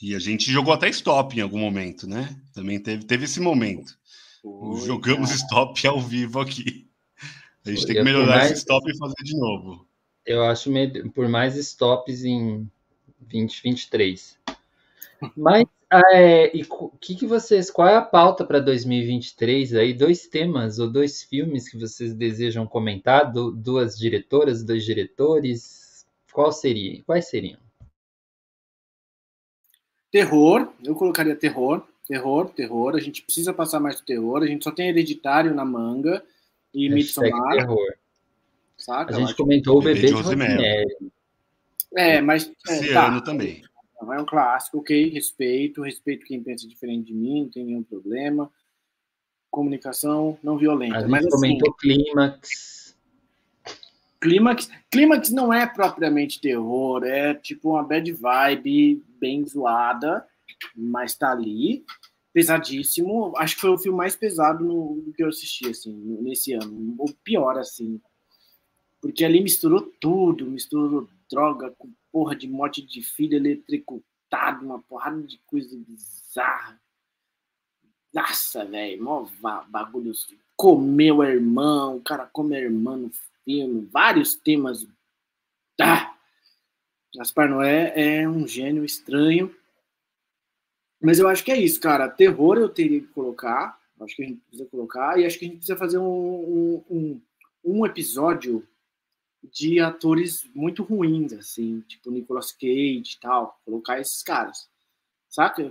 E 0.02 0.14
a 0.14 0.18
gente 0.18 0.52
jogou 0.52 0.74
até 0.74 0.86
stop 0.90 1.34
em 1.34 1.40
algum 1.40 1.58
momento, 1.58 2.06
né? 2.06 2.38
Também 2.52 2.78
teve, 2.78 3.06
teve 3.06 3.24
esse 3.24 3.40
momento. 3.40 3.96
Jogamos 4.84 5.30
cara. 5.30 5.40
stop 5.40 5.86
ao 5.86 6.00
vivo 6.00 6.40
aqui. 6.40 6.86
A 7.64 7.70
gente 7.70 7.86
tem 7.86 7.96
que 7.96 8.02
melhorar 8.02 8.36
mais... 8.36 8.50
esse 8.50 8.60
stop 8.60 8.90
e 8.90 8.98
fazer 8.98 9.22
de 9.22 9.38
novo. 9.38 9.86
Eu 10.26 10.44
acho 10.44 10.70
por 11.14 11.28
mais 11.28 11.56
stops 11.56 12.24
em 12.24 12.70
2023. 13.20 14.38
Mas 15.36 15.64
é, 16.12 16.56
e 16.56 16.64
que, 17.00 17.14
que 17.14 17.26
vocês, 17.26 17.70
qual 17.70 17.86
é 17.86 17.94
a 17.94 18.02
pauta 18.02 18.44
para 18.44 18.58
2023 18.58 19.74
aí? 19.74 19.94
Dois 19.94 20.26
temas 20.26 20.78
ou 20.78 20.90
dois 20.90 21.22
filmes 21.22 21.68
que 21.68 21.78
vocês 21.78 22.14
desejam 22.14 22.66
comentar? 22.66 23.32
Du, 23.32 23.52
duas 23.52 23.96
diretoras, 23.96 24.64
dois 24.64 24.84
diretores? 24.84 26.04
Qual 26.32 26.50
seria? 26.50 27.02
Quais 27.04 27.28
seriam? 27.28 27.60
Terror, 30.10 30.72
eu 30.84 30.94
colocaria 30.94 31.36
terror, 31.36 31.86
terror, 32.06 32.50
terror. 32.50 32.94
A 32.94 33.00
gente 33.00 33.22
precisa 33.22 33.52
passar 33.52 33.80
mais 33.80 33.96
do 33.96 34.04
terror. 34.04 34.42
A 34.42 34.46
gente 34.46 34.64
só 34.64 34.70
tem 34.70 34.88
hereditário 34.88 35.54
na 35.54 35.64
manga 35.64 36.22
e 36.72 36.88
Midsommar. 36.88 37.56
Terror. 37.56 37.94
Saca? 38.76 39.16
A 39.16 39.20
gente 39.20 39.34
comentou 39.34 39.78
o 39.78 39.82
bebê, 39.82 40.00
bebê 40.00 40.08
de 40.08 40.12
Rosemary. 40.14 40.84
É, 41.94 42.20
mas. 42.20 42.50
É, 42.68 42.72
Esse 42.72 42.92
tá. 42.92 43.08
ano 43.08 43.22
também. 43.22 43.62
É 44.00 44.20
um 44.20 44.26
clássico, 44.26 44.78
ok, 44.78 45.08
respeito, 45.08 45.82
respeito 45.82 46.26
quem 46.26 46.42
pensa 46.42 46.68
diferente 46.68 47.06
de 47.06 47.14
mim, 47.14 47.42
não 47.42 47.48
tem 47.48 47.64
nenhum 47.64 47.82
problema. 47.82 48.50
Comunicação 49.50 50.36
não 50.42 50.58
violenta. 50.58 50.98
A 50.98 51.00
gente 51.00 51.10
mas, 51.10 51.24
assim, 51.24 51.34
comentou 51.34 51.74
assim, 51.74 52.02
clímax. 52.02 52.96
Clímax, 54.20 54.70
clímax 54.90 55.30
não 55.30 55.52
é 55.52 55.66
propriamente 55.66 56.40
terror, 56.40 57.04
é 57.04 57.34
tipo 57.34 57.70
uma 57.70 57.82
bad 57.82 58.10
vibe 58.10 59.02
bem 59.20 59.44
zoada, 59.46 60.26
mas 60.74 61.16
tá 61.16 61.30
ali, 61.30 61.84
pesadíssimo. 62.32 63.32
Acho 63.36 63.54
que 63.54 63.60
foi 63.60 63.70
o 63.70 63.78
filme 63.78 63.98
mais 63.98 64.16
pesado 64.16 64.64
no, 64.64 64.96
no 64.96 65.12
que 65.12 65.22
eu 65.22 65.28
assisti, 65.28 65.68
assim, 65.68 65.92
nesse 66.20 66.52
ano. 66.52 66.96
O 66.98 67.12
pior, 67.22 67.58
assim, 67.58 68.00
porque 69.04 69.22
ali 69.22 69.42
misturou 69.42 69.82
tudo, 70.00 70.46
misturou 70.46 71.08
droga 71.30 71.70
com 71.78 71.92
porra 72.10 72.34
de 72.34 72.48
morte 72.48 72.80
de 72.80 73.02
filho 73.02 73.36
eletricutado, 73.36 74.64
uma 74.64 74.82
porrada 74.82 75.20
de 75.22 75.38
coisa 75.46 75.76
bizarra. 75.86 76.80
Nossa, 78.14 78.64
velho, 78.64 79.02
mó 79.02 79.28
bagulho. 79.68 80.12
Comeu 80.56 81.20
a 81.20 81.28
irmã, 81.28 81.90
o 81.90 82.00
cara 82.00 82.26
come 82.32 82.56
a 82.56 82.60
irmã 82.60 82.96
no 82.96 83.10
filme, 83.44 83.86
vários 83.92 84.36
temas. 84.36 84.86
Ah! 85.78 86.16
Noé 87.48 87.92
é 87.94 88.28
um 88.28 88.46
gênio 88.46 88.84
estranho. 88.84 89.54
Mas 91.04 91.18
eu 91.18 91.28
acho 91.28 91.44
que 91.44 91.52
é 91.52 91.60
isso, 91.60 91.78
cara. 91.78 92.08
Terror 92.08 92.56
eu 92.56 92.68
teria 92.70 92.98
que 92.98 93.08
colocar. 93.08 93.78
Acho 94.00 94.16
que 94.16 94.22
a 94.22 94.26
gente 94.26 94.40
precisa 94.40 94.66
colocar. 94.70 95.20
E 95.20 95.26
acho 95.26 95.38
que 95.38 95.44
a 95.44 95.48
gente 95.48 95.58
precisa 95.58 95.76
fazer 95.76 95.98
um, 95.98 96.82
um, 96.90 97.20
um, 97.62 97.84
episódio 97.84 98.66
de 99.42 99.80
atores 99.80 100.48
muito 100.54 100.82
ruins, 100.82 101.34
assim, 101.34 101.84
tipo 101.86 102.10
Nicolas 102.10 102.52
Cage 102.52 103.16
e 103.16 103.20
tal, 103.20 103.60
colocar 103.66 104.00
esses 104.00 104.22
caras, 104.22 104.66
saca? 105.28 105.70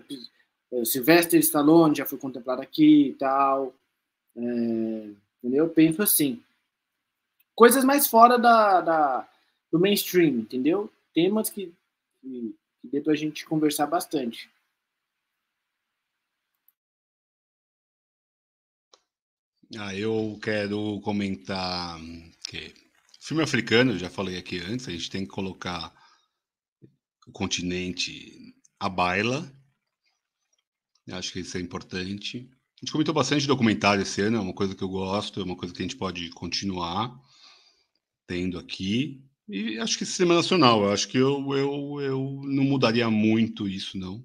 É, 0.71 0.85
Sylvester 0.85 1.39
Stallone 1.39 1.95
já 1.95 2.05
foi 2.05 2.19
contemplado 2.19 2.61
aqui 2.61 3.07
e 3.07 3.13
tal, 3.13 3.73
é, 4.35 4.41
entendeu? 5.39 5.65
Eu 5.65 5.69
penso 5.69 6.03
assim, 6.03 6.39
coisas 7.55 7.83
mais 7.83 8.05
fora 8.05 8.37
da, 8.37 8.81
da, 8.81 9.29
do 9.71 9.79
mainstream, 9.79 10.41
entendeu? 10.41 10.91
Temas 11.11 11.49
que, 11.49 11.73
que, 12.21 12.55
que 12.79 12.87
dê 12.87 13.01
pra 13.01 13.15
gente 13.15 13.43
conversar 13.47 13.87
bastante. 13.87 14.52
Ah, 19.79 19.95
eu 19.95 20.37
quero 20.41 20.99
comentar 21.01 21.99
que 22.47 22.73
Filme 23.25 23.41
africano, 23.41 23.97
já 23.97 24.09
falei 24.09 24.37
aqui 24.37 24.59
antes, 24.59 24.85
a 24.85 24.91
gente 24.91 25.09
tem 25.09 25.21
que 25.21 25.31
colocar 25.31 25.93
o 27.25 27.31
continente 27.31 28.53
à 28.77 28.89
baila. 28.89 29.49
Acho 31.09 31.31
que 31.31 31.39
isso 31.39 31.55
é 31.55 31.61
importante. 31.61 32.49
A 32.49 32.79
gente 32.81 32.91
comentou 32.91 33.13
bastante 33.13 33.47
documentário 33.47 34.01
esse 34.01 34.19
ano, 34.19 34.35
é 34.35 34.39
uma 34.41 34.53
coisa 34.53 34.75
que 34.75 34.83
eu 34.83 34.89
gosto, 34.89 35.39
é 35.39 35.43
uma 35.43 35.55
coisa 35.55 35.73
que 35.73 35.81
a 35.81 35.85
gente 35.85 35.95
pode 35.95 36.31
continuar 36.31 37.17
tendo 38.27 38.59
aqui. 38.59 39.23
E 39.47 39.79
acho 39.79 39.97
que 39.97 40.05
cinema 40.05 40.35
nacional, 40.35 40.91
acho 40.91 41.07
que 41.07 41.17
eu, 41.17 41.55
eu, 41.55 42.01
eu 42.01 42.41
não 42.43 42.65
mudaria 42.65 43.09
muito 43.09 43.69
isso, 43.69 43.97
não. 43.97 44.21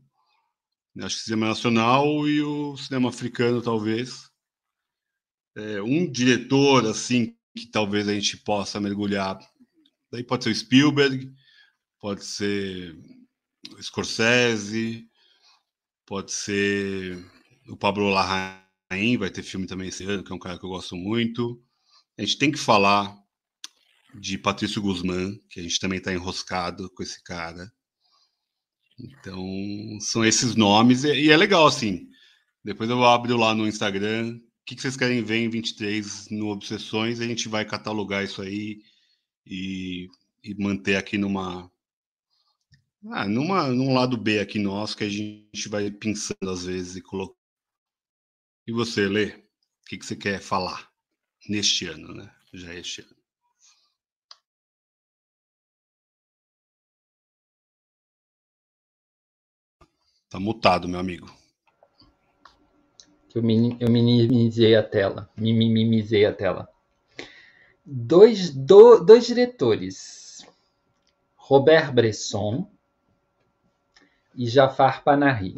Acho 1.02 1.18
que 1.18 1.22
cinema 1.22 1.46
nacional 1.46 2.28
e 2.28 2.42
o 2.42 2.76
cinema 2.76 3.10
africano, 3.10 3.62
talvez. 3.62 4.27
É, 5.56 5.82
um 5.82 6.10
diretor, 6.10 6.86
assim, 6.86 7.34
que 7.56 7.66
talvez 7.66 8.08
a 8.08 8.14
gente 8.14 8.36
possa 8.38 8.80
mergulhar. 8.80 9.38
Daí 10.12 10.22
pode 10.22 10.44
ser 10.44 10.50
o 10.50 10.54
Spielberg, 10.54 11.30
pode 12.00 12.24
ser 12.24 12.96
o 13.76 13.82
Scorsese, 13.82 15.06
pode 16.06 16.32
ser 16.32 17.24
o 17.68 17.76
Pablo 17.76 18.08
Larraín, 18.08 19.18
vai 19.18 19.30
ter 19.30 19.42
filme 19.42 19.66
também 19.66 19.88
esse 19.88 20.04
ano, 20.04 20.24
que 20.24 20.32
é 20.32 20.34
um 20.34 20.38
cara 20.38 20.58
que 20.58 20.64
eu 20.64 20.70
gosto 20.70 20.96
muito. 20.96 21.62
A 22.16 22.22
gente 22.22 22.38
tem 22.38 22.50
que 22.50 22.58
falar 22.58 23.14
de 24.18 24.38
Patrício 24.38 24.80
Guzmán, 24.80 25.36
que 25.50 25.60
a 25.60 25.62
gente 25.62 25.78
também 25.78 25.98
está 25.98 26.12
enroscado 26.12 26.90
com 26.94 27.02
esse 27.02 27.22
cara. 27.22 27.70
Então, 28.98 29.46
são 30.00 30.24
esses 30.24 30.56
nomes, 30.56 31.04
e 31.04 31.30
é 31.30 31.36
legal, 31.36 31.66
assim. 31.66 32.08
Depois 32.64 32.90
eu 32.90 33.04
abro 33.04 33.36
lá 33.36 33.54
no 33.54 33.68
Instagram, 33.68 34.40
que, 34.68 34.76
que 34.76 34.82
vocês 34.82 34.98
querem 34.98 35.22
ver 35.24 35.38
em 35.38 35.48
23 35.48 36.28
no 36.30 36.48
Obsessões? 36.48 37.20
A 37.20 37.26
gente 37.26 37.48
vai 37.48 37.64
catalogar 37.64 38.22
isso 38.22 38.42
aí 38.42 38.82
e, 39.46 40.08
e 40.44 40.54
manter 40.62 40.96
aqui 40.96 41.16
numa, 41.16 41.72
ah, 43.10 43.26
numa, 43.26 43.68
num 43.68 43.94
lado 43.94 44.16
B 44.18 44.40
aqui 44.40 44.58
nosso 44.58 44.96
que 44.96 45.04
a 45.04 45.08
gente 45.08 45.68
vai 45.70 45.90
pensando 45.90 46.50
às 46.50 46.64
vezes 46.66 46.96
e 46.96 47.02
colocando. 47.02 47.38
E 48.66 48.72
você, 48.72 49.08
Lê, 49.08 49.28
o 49.28 49.86
que, 49.86 49.96
que 49.96 50.04
você 50.04 50.14
quer 50.14 50.38
falar 50.40 50.90
neste 51.48 51.86
ano, 51.86 52.14
né? 52.14 52.30
Já 52.52 52.74
é 52.74 52.80
este 52.80 53.00
ano. 53.00 53.16
Tá 60.28 60.38
mutado, 60.38 60.86
meu 60.86 61.00
amigo 61.00 61.47
que 63.28 63.38
eu, 63.38 63.42
eu 63.80 63.90
minimizei 63.90 64.74
a 64.74 64.82
tela. 64.82 65.28
Minimizei 65.36 66.24
a 66.24 66.32
tela. 66.32 66.68
Dois, 67.84 68.50
do, 68.50 68.98
dois 68.98 69.26
diretores, 69.26 70.46
Robert 71.36 71.92
Bresson 71.92 72.70
e 74.34 74.46
Jafar 74.46 75.02
Panahi. 75.02 75.56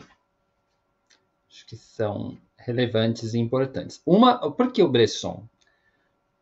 Acho 1.48 1.66
que 1.66 1.76
são 1.76 2.38
relevantes 2.56 3.34
e 3.34 3.38
importantes. 3.38 4.00
Uma, 4.06 4.50
por 4.52 4.70
que 4.72 4.82
o 4.82 4.88
Bresson? 4.88 5.48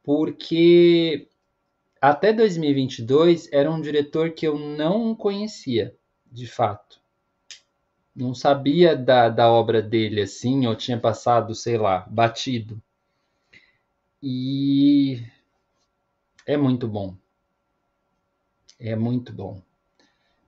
Porque 0.02 1.28
até 2.00 2.32
2022 2.32 3.48
era 3.52 3.70
um 3.70 3.80
diretor 3.80 4.32
que 4.32 4.46
eu 4.46 4.59
não 4.59 5.14
conhecia. 5.14 5.94
de 6.30 6.46
fato. 6.46 6.98
Não 8.19 8.35
sabia 8.35 8.95
da, 8.95 9.31
da 9.31 9.51
obra 9.51 9.81
dele 9.81 10.20
assim, 10.20 10.66
ou 10.66 10.77
tinha 10.77 11.01
passado, 11.01 11.55
sei 11.55 11.78
lá, 11.78 12.01
batido. 12.11 12.78
E 14.23 15.19
é 16.45 16.57
muito 16.57 16.89
bom. 16.89 17.16
É 18.81 18.97
muito 18.97 19.32
bom. 19.32 19.62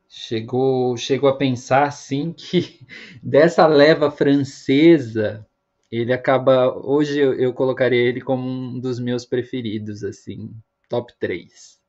Chegou, 0.08 0.96
chegou 0.96 1.28
a 1.30 1.36
pensar 1.36 1.92
sim 1.92 2.32
que 2.36 2.86
dessa 3.22 3.66
leva 3.66 4.10
francesa, 4.10 5.46
ele 5.90 6.12
acaba. 6.12 6.74
Hoje 6.86 7.18
eu, 7.20 7.34
eu 7.34 7.54
colocaria 7.54 8.00
ele 8.00 8.20
como 8.20 8.48
um 8.48 8.80
dos 8.80 9.00
meus 9.00 9.24
preferidos, 9.26 10.04
assim, 10.04 10.50
top 10.88 11.12
3. 11.20 11.80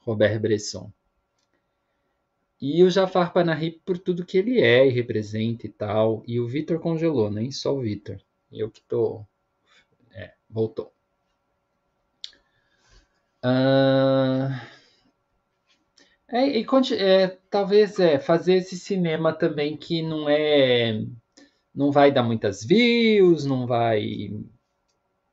Robert 0.00 0.40
Bresson. 0.40 0.92
E 2.62 2.84
o 2.84 2.90
Jafar 2.90 3.32
Panahi 3.32 3.72
por 3.84 3.98
tudo 3.98 4.24
que 4.24 4.38
ele 4.38 4.60
é 4.60 4.86
e 4.86 4.90
representa 4.90 5.66
e 5.66 5.68
tal. 5.68 6.22
E 6.28 6.38
o 6.38 6.46
Vitor 6.46 6.78
congelou, 6.78 7.28
nem 7.28 7.50
só 7.50 7.74
o 7.74 7.80
Vitor. 7.80 8.20
Eu 8.52 8.70
que 8.70 8.80
tô. 8.82 9.26
É, 10.12 10.34
voltou. 10.48 10.92
Uh... 13.44 14.54
É, 16.28 16.56
e 16.56 16.64
é, 16.98 17.36
talvez 17.50 17.98
é, 17.98 18.20
fazer 18.20 18.54
esse 18.54 18.78
cinema 18.78 19.32
também 19.32 19.76
que 19.76 20.00
não 20.00 20.28
é. 20.28 21.04
Não 21.74 21.90
vai 21.90 22.12
dar 22.12 22.22
muitas 22.22 22.64
views, 22.64 23.44
não 23.44 23.66
vai. 23.66 24.30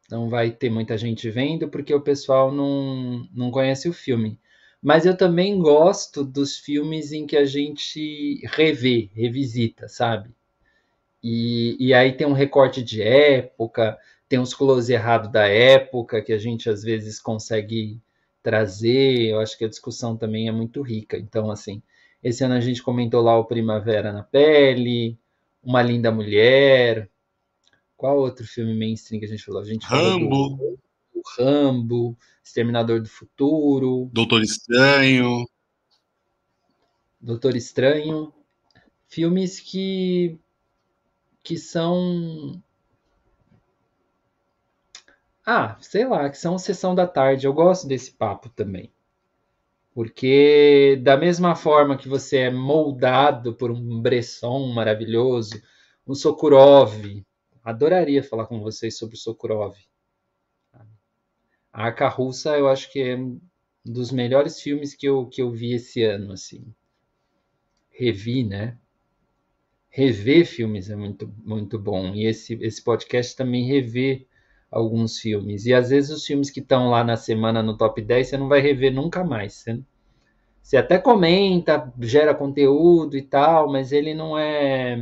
Não 0.10 0.30
vai 0.30 0.50
ter 0.50 0.72
muita 0.72 0.98
gente 0.98 1.30
vendo, 1.30 1.70
porque 1.70 1.94
o 1.94 2.02
pessoal 2.02 2.52
não, 2.52 3.30
não 3.32 3.52
conhece 3.52 3.88
o 3.88 3.94
filme. 3.94 4.40
Mas 4.82 5.06
eu 5.06 5.16
também 5.16 5.60
gosto 5.60 6.24
dos 6.24 6.58
filmes 6.58 7.12
em 7.12 7.28
que 7.28 7.36
a 7.36 7.46
gente 7.46 8.40
revê, 8.46 9.10
revisita, 9.14 9.88
sabe? 9.88 10.30
E, 11.22 11.76
e 11.80 11.94
aí 11.94 12.14
tem 12.14 12.26
um 12.26 12.34
recorte 12.34 12.82
de 12.82 13.02
época, 13.02 13.98
tem 14.30 14.40
uns 14.40 14.54
close 14.54 14.92
errado 14.92 15.30
da 15.30 15.48
época 15.48 16.22
que 16.22 16.32
a 16.32 16.38
gente 16.38 16.70
às 16.70 16.82
vezes 16.82 17.20
consegue 17.20 18.00
trazer. 18.42 19.28
Eu 19.28 19.40
acho 19.40 19.58
que 19.58 19.66
a 19.66 19.70
discussão 19.70 20.16
também 20.16 20.48
é 20.48 20.52
muito 20.52 20.82
rica. 20.82 21.18
Então, 21.18 21.52
assim, 21.52 21.82
esse 22.24 22.44
ano 22.44 22.56
a 22.56 22.62
gente 22.62 22.82
comentou 22.82 23.22
lá 23.22 23.38
o 23.38 23.46
Primavera 23.46 24.14
na 24.14 24.24
Pele, 24.24 25.18
Uma 25.62 25.82
Linda 25.82 26.12
Mulher. 26.12 27.10
Qual 27.98 28.18
outro 28.18 28.48
filme 28.48 28.74
mainstream 28.74 29.20
que 29.20 29.26
a 29.26 29.30
gente 29.30 29.44
falou? 29.44 29.62
A 29.62 29.66
gente 29.66 29.86
Rambo. 29.86 30.30
Falou 30.30 30.56
do, 30.56 30.80
do 31.20 31.44
Rambo, 31.44 32.18
Exterminador 32.44 33.02
do 33.02 33.10
Futuro. 33.10 34.10
Doutor 34.14 34.42
Estranho. 34.42 35.46
Doutor 37.20 37.56
Estranho. 37.56 38.34
Filmes 39.08 39.60
que 39.60 40.40
que 41.44 41.58
são 41.58 42.62
ah, 45.46 45.78
sei 45.82 46.06
lá, 46.06 46.30
que 46.30 46.38
são 46.38 46.60
sessão 46.60 46.94
da 46.94 47.08
tarde. 47.08 47.48
Eu 47.48 47.54
gosto 47.54 47.88
desse 47.88 48.12
papo 48.12 48.50
também. 48.50 48.92
Porque 49.94 51.00
da 51.04 51.18
mesma 51.18 51.56
forma 51.56 51.98
que 51.98 52.08
você 52.08 52.38
é 52.38 52.52
moldado 52.52 53.56
por 53.56 53.72
um 53.72 54.00
Bresson 54.00 54.68
maravilhoso, 54.72 55.60
um 56.08 56.14
Sokurov, 56.14 57.26
adoraria 57.64 58.24
falar 58.24 58.46
com 58.46 58.60
vocês 58.60 58.98
sobre 58.98 59.16
o 59.16 59.20
Sokurov. 59.20 59.76
A 61.72 61.86
Arca 61.86 62.08
Russa 62.08 62.58
eu 62.58 62.68
acho 62.68 62.92
que 62.92 63.00
é 63.00 63.16
um 63.16 63.40
dos 63.86 64.12
melhores 64.12 64.62
filmes 64.62 64.94
que 64.96 65.08
eu, 65.08 65.26
que 65.28 65.42
eu 65.42 65.52
vi 65.52 65.74
esse 65.74 66.04
ano, 66.04 66.34
assim. 66.34 66.74
Revi, 67.90 68.44
né? 68.44 68.78
Rever 69.90 70.46
filmes 70.46 70.90
é 70.90 70.96
muito, 70.96 71.34
muito 71.44 71.78
bom. 71.80 72.14
E 72.14 72.26
esse, 72.26 72.54
esse 72.62 72.82
podcast 72.84 73.36
também 73.36 73.66
revê 73.66 74.28
alguns 74.72 75.20
filmes. 75.20 75.66
E 75.66 75.74
às 75.74 75.90
vezes 75.90 76.12
os 76.12 76.26
filmes 76.26 76.50
que 76.50 76.60
estão 76.60 76.90
lá 76.90 77.04
na 77.04 77.18
semana 77.18 77.64
no 77.64 77.76
top 77.78 78.02
10 78.02 78.28
você 78.28 78.38
não 78.38 78.48
vai 78.48 78.62
rever 78.62 78.94
nunca 78.94 79.24
mais. 79.24 79.54
Você, 79.56 79.80
você 80.62 80.78
até 80.78 81.00
comenta, 81.00 81.92
gera 82.00 82.36
conteúdo 82.36 83.18
e 83.18 83.22
tal, 83.22 83.72
mas 83.72 83.92
ele 83.92 84.14
não 84.14 84.38
é. 84.38 84.98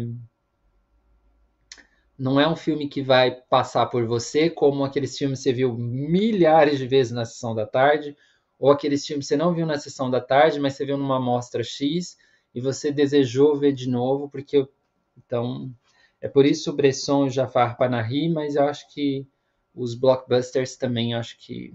Não 2.18 2.39
é 2.39 2.48
um 2.48 2.56
filme 2.56 2.89
que 2.89 3.02
vai 3.02 3.31
passar 3.31 3.85
por 3.88 4.06
você 4.06 4.49
como 4.49 4.84
aqueles 4.84 5.18
filmes 5.18 5.39
que 5.39 5.44
você 5.44 5.53
viu 5.53 5.73
milhares 5.77 6.80
de 6.80 6.88
vezes 6.88 7.11
na 7.11 7.26
sessão 7.26 7.53
da 7.53 7.65
tarde, 7.65 8.18
ou 8.57 8.72
aqueles 8.72 9.06
filmes 9.06 9.26
que 9.26 9.30
você 9.30 9.38
não 9.38 9.53
viu 9.53 9.65
na 9.65 9.77
sessão 9.77 10.10
da 10.10 10.19
tarde, 10.19 10.60
mas 10.60 10.73
você 10.73 10.85
viu 10.85 10.98
numa 10.98 11.19
mostra 11.19 11.64
X 11.64 12.18
e 12.56 12.60
você 12.60 12.91
desejou 12.91 13.56
ver 13.56 13.72
de 13.73 13.88
novo, 13.88 14.30
porque 14.30 14.68
então 15.15 15.72
é 16.19 16.27
por 16.27 16.45
isso 16.45 16.72
o 16.72 16.76
Bresson 16.76 17.27
e 17.27 17.30
Jafar 17.30 17.77
Panahi, 17.77 18.30
mas 18.30 18.56
eu 18.56 18.64
acho 18.64 18.91
que 18.91 19.27
os 19.76 19.94
blockbusters 19.94 20.76
também 20.76 21.14
acho 21.14 21.38
que 21.38 21.73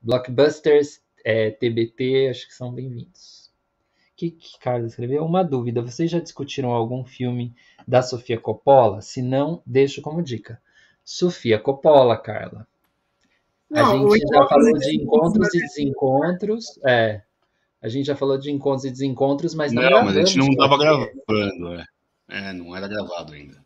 blockbusters 0.00 1.00
é, 1.24 1.50
TBT 1.50 2.28
acho 2.30 2.48
que 2.48 2.54
são 2.54 2.72
bem-vindos. 2.72 3.39
Que, 4.20 4.32
que 4.32 4.58
Carlos 4.58 4.90
escreveu? 4.90 5.24
Uma 5.24 5.42
dúvida: 5.42 5.80
vocês 5.80 6.10
já 6.10 6.20
discutiram 6.20 6.72
algum 6.72 7.02
filme 7.06 7.54
da 7.88 8.02
Sofia 8.02 8.38
Coppola? 8.38 9.00
Se 9.00 9.22
não, 9.22 9.62
deixo 9.64 10.02
como 10.02 10.22
dica. 10.22 10.60
Sofia 11.02 11.58
Coppola, 11.58 12.18
Carla. 12.18 12.68
Não, 13.70 14.12
a 14.12 14.18
gente 14.18 14.28
já 14.28 14.46
falou 14.46 14.78
de 14.78 14.96
encontros 14.96 15.54
e 15.54 15.60
desencontros. 15.60 16.78
É, 16.86 17.22
a 17.80 17.88
gente 17.88 18.04
já 18.04 18.14
falou 18.14 18.36
de 18.36 18.50
encontros 18.50 18.84
e 18.84 18.90
desencontros, 18.90 19.54
mas 19.54 19.72
não. 19.72 19.88
Não, 19.88 20.04
mas 20.04 20.14
a 20.14 20.22
gente 20.26 20.36
não 20.36 20.48
estava 20.48 20.76
gravando, 20.76 21.72
é. 21.72 21.86
é. 22.28 22.52
não 22.52 22.76
era 22.76 22.86
gravado 22.86 23.32
ainda. 23.32 23.56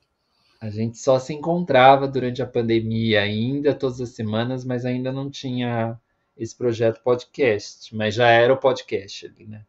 A 0.60 0.70
gente 0.70 0.98
só 0.98 1.18
se 1.18 1.34
encontrava 1.34 2.06
durante 2.06 2.40
a 2.40 2.46
pandemia 2.46 3.22
ainda, 3.22 3.74
todas 3.74 4.00
as 4.00 4.10
semanas, 4.10 4.64
mas 4.64 4.84
ainda 4.84 5.10
não 5.10 5.28
tinha 5.28 5.98
esse 6.36 6.56
projeto 6.56 7.02
podcast, 7.02 7.92
mas 7.92 8.14
já 8.14 8.28
era 8.28 8.52
o 8.52 8.56
podcast 8.56 9.26
ali, 9.26 9.48
né? 9.48 9.64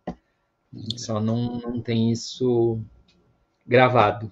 Só 0.98 1.20
não, 1.20 1.60
não 1.60 1.82
tem 1.82 2.12
isso 2.12 2.80
gravado. 3.66 4.32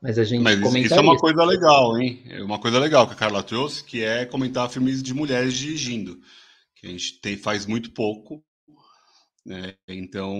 Mas 0.00 0.18
a 0.18 0.24
gente 0.24 0.42
Mas 0.42 0.58
isso 0.58 0.94
é 0.94 1.00
uma 1.00 1.14
isso. 1.14 1.20
coisa 1.22 1.44
legal, 1.44 1.98
hein? 1.98 2.22
É 2.28 2.42
uma 2.42 2.58
coisa 2.58 2.78
legal 2.78 3.06
que 3.06 3.14
a 3.14 3.16
Carla 3.16 3.42
trouxe, 3.42 3.82
que 3.82 4.02
é 4.02 4.26
comentar 4.26 4.68
filmes 4.68 5.02
de 5.02 5.14
mulheres 5.14 5.54
dirigindo. 5.54 6.20
Que 6.76 6.86
a 6.86 6.90
gente 6.90 7.20
tem, 7.20 7.38
faz 7.38 7.64
muito 7.64 7.90
pouco. 7.92 8.44
Né? 9.46 9.74
Então, 9.88 10.36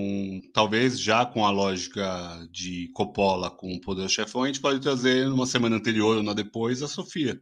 talvez 0.53 0.99
já 0.99 1.25
com 1.25 1.47
a 1.47 1.51
lógica 1.51 2.47
de 2.51 2.91
Coppola 2.95 3.51
com 3.51 3.73
o 3.73 3.81
Poder 3.81 4.09
Chefão, 4.09 4.43
a 4.43 4.47
gente 4.47 4.61
pode 4.61 4.81
trazer 4.81 5.27
numa 5.29 5.47
semana 5.47 5.77
anterior 5.77 6.19
ou 6.19 6.23
na 6.23 6.35
depois 6.35 6.83
a 6.83 6.89
Sofia. 6.89 7.41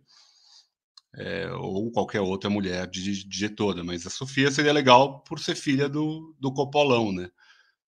É, 1.14 1.51
ou 1.52 1.90
qualquer 1.90 2.20
outra 2.20 2.48
mulher 2.48 2.89
diretora, 2.89 3.84
mas 3.84 4.06
a 4.06 4.10
Sofia 4.10 4.51
seria 4.51 4.72
legal 4.72 5.20
por 5.24 5.39
ser 5.39 5.55
filha 5.55 5.86
do, 5.86 6.34
do 6.40 6.52
Coppolão, 6.52 7.12
né? 7.12 7.30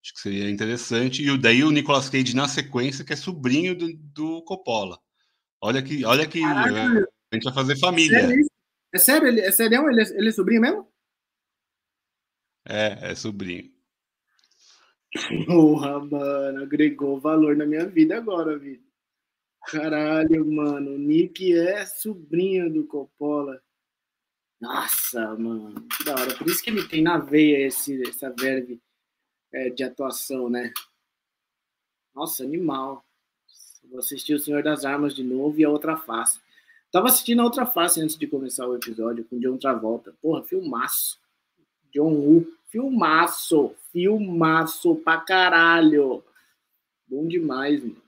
Acho 0.03 0.13
que 0.13 0.21
seria 0.21 0.51
interessante. 0.51 1.27
E 1.27 1.39
daí 1.39 1.65
o 1.65 1.71
Nicolas 1.71 2.11
Cage 2.11 2.37
na 2.37 2.47
sequência, 2.47 3.03
que 3.03 3.15
é 3.15 3.17
sobrinho 3.17 3.75
do, 3.75 3.97
do 3.97 4.43
Coppola. 4.43 4.99
Olha 5.59 5.83
que, 5.83 6.05
olha 6.05 6.27
que 6.27 6.43
né? 6.43 7.07
a 7.33 7.35
gente 7.35 7.45
vai 7.45 7.55
fazer 7.55 7.79
família. 7.79 8.19
É 8.93 8.99
sério? 8.99 9.27
Ele, 9.27 9.41
é 9.41 9.51
sério? 9.51 9.89
Ele, 9.89 10.03
é, 10.03 10.19
ele 10.19 10.29
é 10.29 10.33
sobrinho 10.33 10.61
mesmo? 10.61 10.87
É, 12.69 13.11
é 13.11 13.15
sobrinho. 13.15 13.73
Porra, 15.47 16.05
mano, 16.05 16.63
agregou 16.63 17.19
valor 17.19 17.57
na 17.57 17.65
minha 17.65 17.87
vida 17.87 18.19
agora, 18.19 18.59
vida. 18.59 18.84
Caralho, 19.67 20.45
mano, 20.47 20.99
Nick 20.99 21.57
é 21.57 21.87
sobrinho 21.87 22.73
do 22.73 22.87
Coppola. 22.87 23.61
Nossa, 24.61 25.35
mano, 25.37 25.87
que 25.89 26.05
da 26.05 26.13
hora. 26.15 26.35
Por 26.37 26.47
isso 26.47 26.63
que 26.63 26.71
ele 26.71 26.87
tem 26.87 27.03
na 27.03 27.19
veia 27.19 27.67
esse, 27.67 28.03
essa 28.09 28.31
verve 28.31 28.81
é, 29.53 29.71
de 29.71 29.83
atuação, 29.83 30.49
né? 30.49 30.73
Nossa, 32.15 32.45
animal. 32.45 33.05
Vou 33.91 33.99
assistir 33.99 34.35
O 34.35 34.39
Senhor 34.39 34.63
das 34.63 34.85
Armas 34.85 35.15
de 35.15 35.23
novo 35.23 35.59
e 35.61 35.65
a 35.65 35.71
outra 35.71 35.97
face. 35.97 36.41
Tava 36.91 37.09
assistindo 37.09 37.41
a 37.41 37.45
outra 37.45 37.67
face 37.67 38.01
antes 38.01 38.17
de 38.17 38.27
começar 38.27 38.67
o 38.67 38.77
episódio 38.77 39.25
com 39.25 39.39
John 39.39 39.59
Travolta. 39.59 40.15
Porra, 40.23 40.43
filmaço. 40.45 41.21
John 41.93 42.13
Woo. 42.13 42.47
Filmaço. 42.69 43.75
Filmaço 43.93 44.95
pra 44.97 45.21
caralho. 45.21 46.23
Bom 47.07 47.27
demais, 47.27 47.83
mano. 47.83 48.04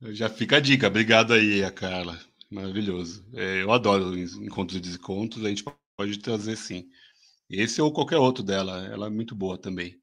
Já 0.00 0.28
fica 0.28 0.58
a 0.58 0.60
dica. 0.60 0.86
Obrigado 0.86 1.32
aí, 1.32 1.64
a 1.64 1.70
Carla. 1.70 2.18
Maravilhoso. 2.50 3.24
É, 3.34 3.62
eu 3.62 3.72
adoro 3.72 4.16
encontros 4.16 4.78
e 4.78 4.80
descontos. 4.80 5.44
A 5.44 5.48
gente 5.48 5.64
pode 5.96 6.18
trazer 6.20 6.56
sim. 6.56 6.88
Esse 7.50 7.80
ou 7.82 7.92
qualquer 7.92 8.18
outro 8.18 8.44
dela. 8.44 8.86
Ela 8.86 9.06
é 9.06 9.10
muito 9.10 9.34
boa 9.34 9.58
também. 9.58 10.00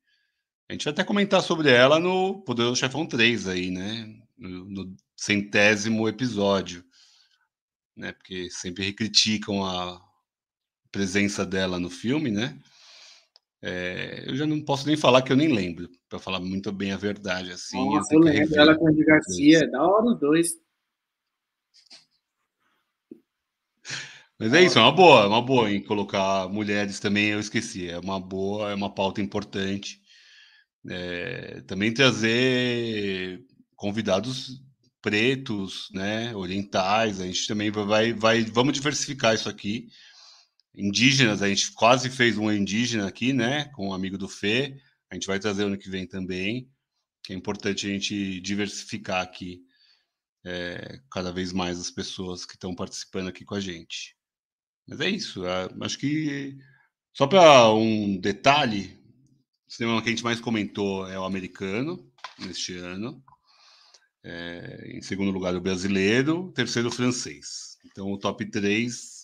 A 0.67 0.73
gente 0.73 0.83
vai 0.83 0.91
até 0.91 1.03
comentar 1.03 1.41
sobre 1.41 1.69
ela 1.69 1.99
no 1.99 2.41
Poderoso 2.41 2.75
Chefão 2.75 3.05
3 3.05 3.47
aí, 3.47 3.71
né? 3.71 4.13
No, 4.37 4.65
no 4.65 4.95
centésimo 5.15 6.09
episódio. 6.09 6.83
Né? 7.95 8.11
Porque 8.11 8.49
sempre 8.49 8.91
criticam 8.91 9.65
a 9.65 10.01
presença 10.91 11.45
dela 11.45 11.79
no 11.79 11.89
filme, 11.89 12.31
né? 12.31 12.59
É, 13.67 14.25
eu 14.27 14.35
já 14.35 14.45
não 14.45 14.61
posso 14.61 14.85
nem 14.85 14.95
falar 14.95 15.23
que 15.23 15.31
eu 15.31 15.35
nem 15.35 15.51
lembro, 15.51 15.89
para 16.07 16.19
falar 16.19 16.39
muito 16.39 16.71
bem 16.71 16.91
a 16.91 16.97
verdade. 16.97 17.51
Assim, 17.51 17.83
Nossa, 17.83 18.13
eu, 18.13 18.19
eu 18.19 18.25
lembro 18.25 18.59
ela 18.59 18.77
com 18.77 18.87
o 18.87 18.95
Garcia, 18.95 19.67
da 19.71 19.83
hora 19.83 20.05
os 20.05 20.19
dois. 20.19 20.51
Mas 24.37 24.53
é 24.53 24.61
isso, 24.61 24.77
é 24.77 24.81
uma 24.83 24.91
boa, 24.91 25.23
é 25.23 25.25
uma 25.25 25.41
boa 25.41 25.71
em 25.71 25.81
colocar 25.81 26.47
mulheres 26.47 26.99
também, 26.99 27.29
eu 27.29 27.39
esqueci, 27.39 27.89
é 27.89 27.97
uma 27.97 28.19
boa, 28.19 28.69
é 28.69 28.75
uma 28.75 28.93
pauta 28.93 29.19
importante. 29.19 29.99
É, 30.87 31.61
também 31.61 31.91
trazer 31.91 33.43
convidados 33.75 34.61
pretos, 35.01 35.89
né, 35.91 36.35
orientais, 36.35 37.19
a 37.19 37.25
gente 37.25 37.47
também 37.47 37.71
vai, 37.71 38.13
vai, 38.13 38.43
vamos 38.43 38.73
diversificar 38.73 39.33
isso 39.33 39.49
aqui. 39.49 39.87
Indígenas, 40.77 41.41
a 41.41 41.47
gente 41.47 41.71
quase 41.71 42.09
fez 42.09 42.37
um 42.37 42.51
indígena 42.51 43.07
aqui, 43.07 43.33
né, 43.33 43.65
com 43.75 43.89
um 43.89 43.93
amigo 43.93 44.17
do 44.17 44.27
Fê, 44.27 44.77
a 45.09 45.15
gente 45.15 45.27
vai 45.27 45.39
trazer 45.39 45.63
ano 45.63 45.77
que 45.77 45.89
vem 45.89 46.05
também, 46.05 46.69
que 47.23 47.33
é 47.33 47.35
importante 47.35 47.87
a 47.87 47.89
gente 47.89 48.39
diversificar 48.41 49.21
aqui 49.21 49.61
é, 50.45 50.99
cada 51.11 51.31
vez 51.31 51.51
mais 51.51 51.79
as 51.79 51.89
pessoas 51.89 52.45
que 52.45 52.53
estão 52.53 52.75
participando 52.75 53.27
aqui 53.27 53.43
com 53.43 53.55
a 53.55 53.59
gente. 53.59 54.15
Mas 54.87 54.99
é 54.99 55.09
isso. 55.09 55.43
Acho 55.81 55.97
que 55.97 56.55
só 57.13 57.25
para 57.25 57.73
um 57.73 58.17
detalhe, 58.17 58.99
o 59.67 59.71
cinema 59.71 60.01
que 60.01 60.09
a 60.09 60.11
gente 60.11 60.23
mais 60.23 60.39
comentou 60.39 61.07
é 61.07 61.17
o 61.17 61.23
americano 61.23 62.11
neste 62.37 62.75
ano. 62.75 63.23
É, 64.23 64.91
em 64.97 65.01
segundo 65.01 65.31
lugar, 65.31 65.55
o 65.55 65.61
brasileiro. 65.61 66.51
Terceiro, 66.51 66.89
o 66.89 66.91
francês. 66.91 67.77
Então, 67.85 68.11
o 68.11 68.17
top 68.17 68.45
3, 68.45 69.14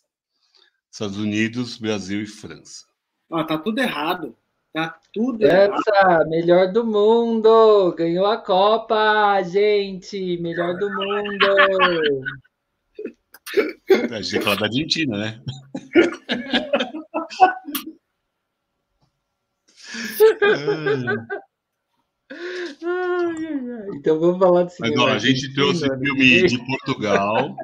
Estados 0.92 1.18
Unidos, 1.18 1.78
Brasil 1.78 2.22
e 2.22 2.28
França. 2.28 2.86
Ah, 3.32 3.46
tá 3.46 3.58
tudo 3.58 3.80
errado. 3.80 4.36
Tá 4.74 5.00
tudo 5.14 5.46
Essa, 5.46 5.82
errado. 5.96 6.30
melhor 6.30 6.72
do 6.72 6.86
mundo! 6.86 7.94
Ganhou 7.98 8.26
a 8.26 8.38
Copa, 8.38 9.42
gente! 9.44 10.38
Melhor 10.38 10.78
do 10.78 10.90
mundo! 10.90 11.46
A 14.12 14.22
gente 14.22 14.42
fala 14.44 14.56
da 14.58 14.66
Argentina, 14.66 15.18
né? 15.18 15.42
então 23.96 24.20
vamos 24.20 24.40
falar 24.40 24.64
de 24.64 24.74
cinema. 24.74 24.96
Mas, 24.96 25.06
ó, 25.06 25.10
a 25.14 25.20
gente 25.20 25.54
trouxe 25.54 25.90
né? 25.90 25.98
filme 25.98 26.48
de 26.48 26.66
Portugal. 26.66 27.56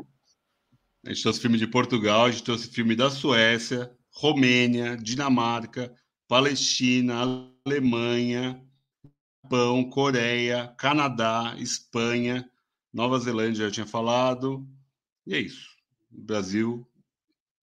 A 1.07 1.13
gente 1.13 1.21
trouxe 1.21 1.39
filme 1.39 1.57
de 1.57 1.65
Portugal, 1.65 2.25
a 2.25 2.31
gente 2.31 2.43
trouxe 2.43 2.67
filme 2.67 2.93
da 2.93 3.09
Suécia, 3.09 3.89
Romênia, 4.11 4.97
Dinamarca, 4.97 5.95
Palestina, 6.27 7.49
Alemanha, 7.65 8.61
Japão, 9.41 9.89
Coreia, 9.89 10.67
Canadá, 10.77 11.55
Espanha, 11.59 12.51
Nova 12.91 13.17
Zelândia, 13.19 13.67
já 13.67 13.71
tinha 13.71 13.85
falado. 13.87 14.67
E 15.25 15.33
é 15.33 15.39
isso. 15.39 15.69
Brasil, 16.09 16.85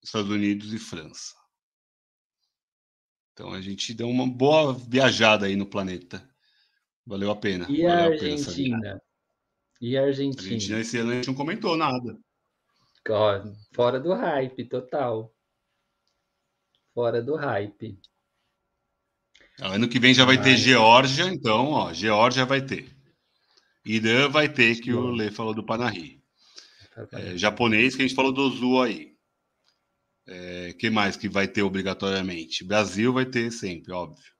Estados 0.03 0.31
Unidos 0.31 0.73
e 0.73 0.79
França. 0.79 1.35
Então 3.33 3.53
a 3.53 3.61
gente 3.61 3.93
deu 3.93 4.09
uma 4.09 4.27
boa 4.27 4.73
viajada 4.73 5.45
aí 5.45 5.55
no 5.55 5.67
planeta. 5.67 6.27
Valeu 7.05 7.29
a 7.29 7.35
pena. 7.35 7.67
E 7.69 7.85
a 7.85 8.05
Argentina? 8.05 8.99
E 9.79 9.95
a 9.95 10.01
Argentina? 10.01 10.41
A 10.41 10.45
Argentina 10.45 10.79
esse 10.79 10.97
ano 10.97 11.11
a 11.11 11.13
gente 11.13 11.27
não 11.27 11.35
comentou 11.35 11.77
nada. 11.77 12.17
Fora 13.73 13.99
do 13.99 14.13
hype, 14.13 14.65
total. 14.65 15.33
Fora 16.93 17.21
do 17.21 17.35
hype. 17.35 17.99
Ano 19.59 19.87
que 19.87 19.99
vem 19.99 20.13
já 20.13 20.25
vai 20.25 20.41
ter 20.41 20.57
Geórgia, 20.57 21.25
então, 21.25 21.71
ó, 21.71 21.93
Geórgia 21.93 22.45
vai 22.45 22.61
ter. 22.61 22.93
Irã 23.85 24.27
vai 24.27 24.49
ter, 24.49 24.79
que 24.81 24.91
o 24.91 25.11
Lê 25.11 25.29
falou 25.29 25.53
do 25.53 25.63
Panahi. 25.63 26.21
É, 27.11 27.37
japonês, 27.37 27.95
que 27.95 28.01
a 28.01 28.07
gente 28.07 28.15
falou 28.15 28.31
do 28.31 28.49
Zu 28.49 28.81
aí. 28.81 29.15
É, 30.27 30.73
que 30.73 30.89
mais 30.89 31.15
que 31.15 31.29
vai 31.29 31.47
ter 31.47 31.61
obrigatoriamente? 31.61 32.63
Brasil 32.63 33.13
vai 33.13 33.25
ter 33.25 33.51
sempre, 33.51 33.91
óbvio. 33.91 34.34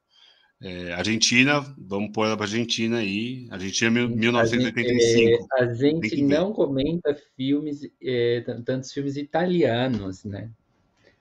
É, 0.61 0.93
Argentina, 0.93 1.59
vamos 1.77 2.11
pôr 2.11 2.25
ela 2.25 2.37
para 2.37 2.45
Argentina 2.45 2.97
aí. 2.97 3.47
Argentina 3.51 4.07
1985. 4.07 5.47
A 5.59 5.73
gente, 5.73 6.05
a 6.05 6.09
gente 6.09 6.23
não 6.23 6.53
comenta 6.53 7.15
filmes, 7.35 7.81
é, 8.01 8.41
tantos 8.65 8.91
filmes 8.91 9.17
italianos, 9.17 10.23
né? 10.23 10.49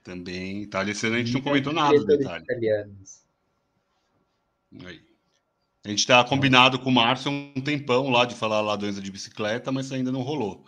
Também, 0.03 0.63
Itália, 0.63 0.95
ano 1.05 1.15
a 1.17 1.19
gente 1.19 1.33
não 1.33 1.41
comentou 1.41 1.73
nada 1.73 1.99
do 1.99 2.13
Itália. 2.13 2.43
Italianos. 2.43 3.25
Aí. 4.85 5.01
A 5.85 5.89
gente 5.91 5.99
está 5.99 6.25
combinado 6.25 6.79
com 6.79 6.89
o 6.89 6.93
Márcio 6.93 7.31
um 7.31 7.61
tempão 7.61 8.09
lá 8.09 8.25
de 8.25 8.35
falar 8.35 8.61
lá 8.63 8.75
doença 8.75 9.03
de 9.03 9.11
bicicleta, 9.11 9.71
mas 9.71 9.93
ainda 9.93 10.11
não 10.11 10.23
rolou. 10.23 10.65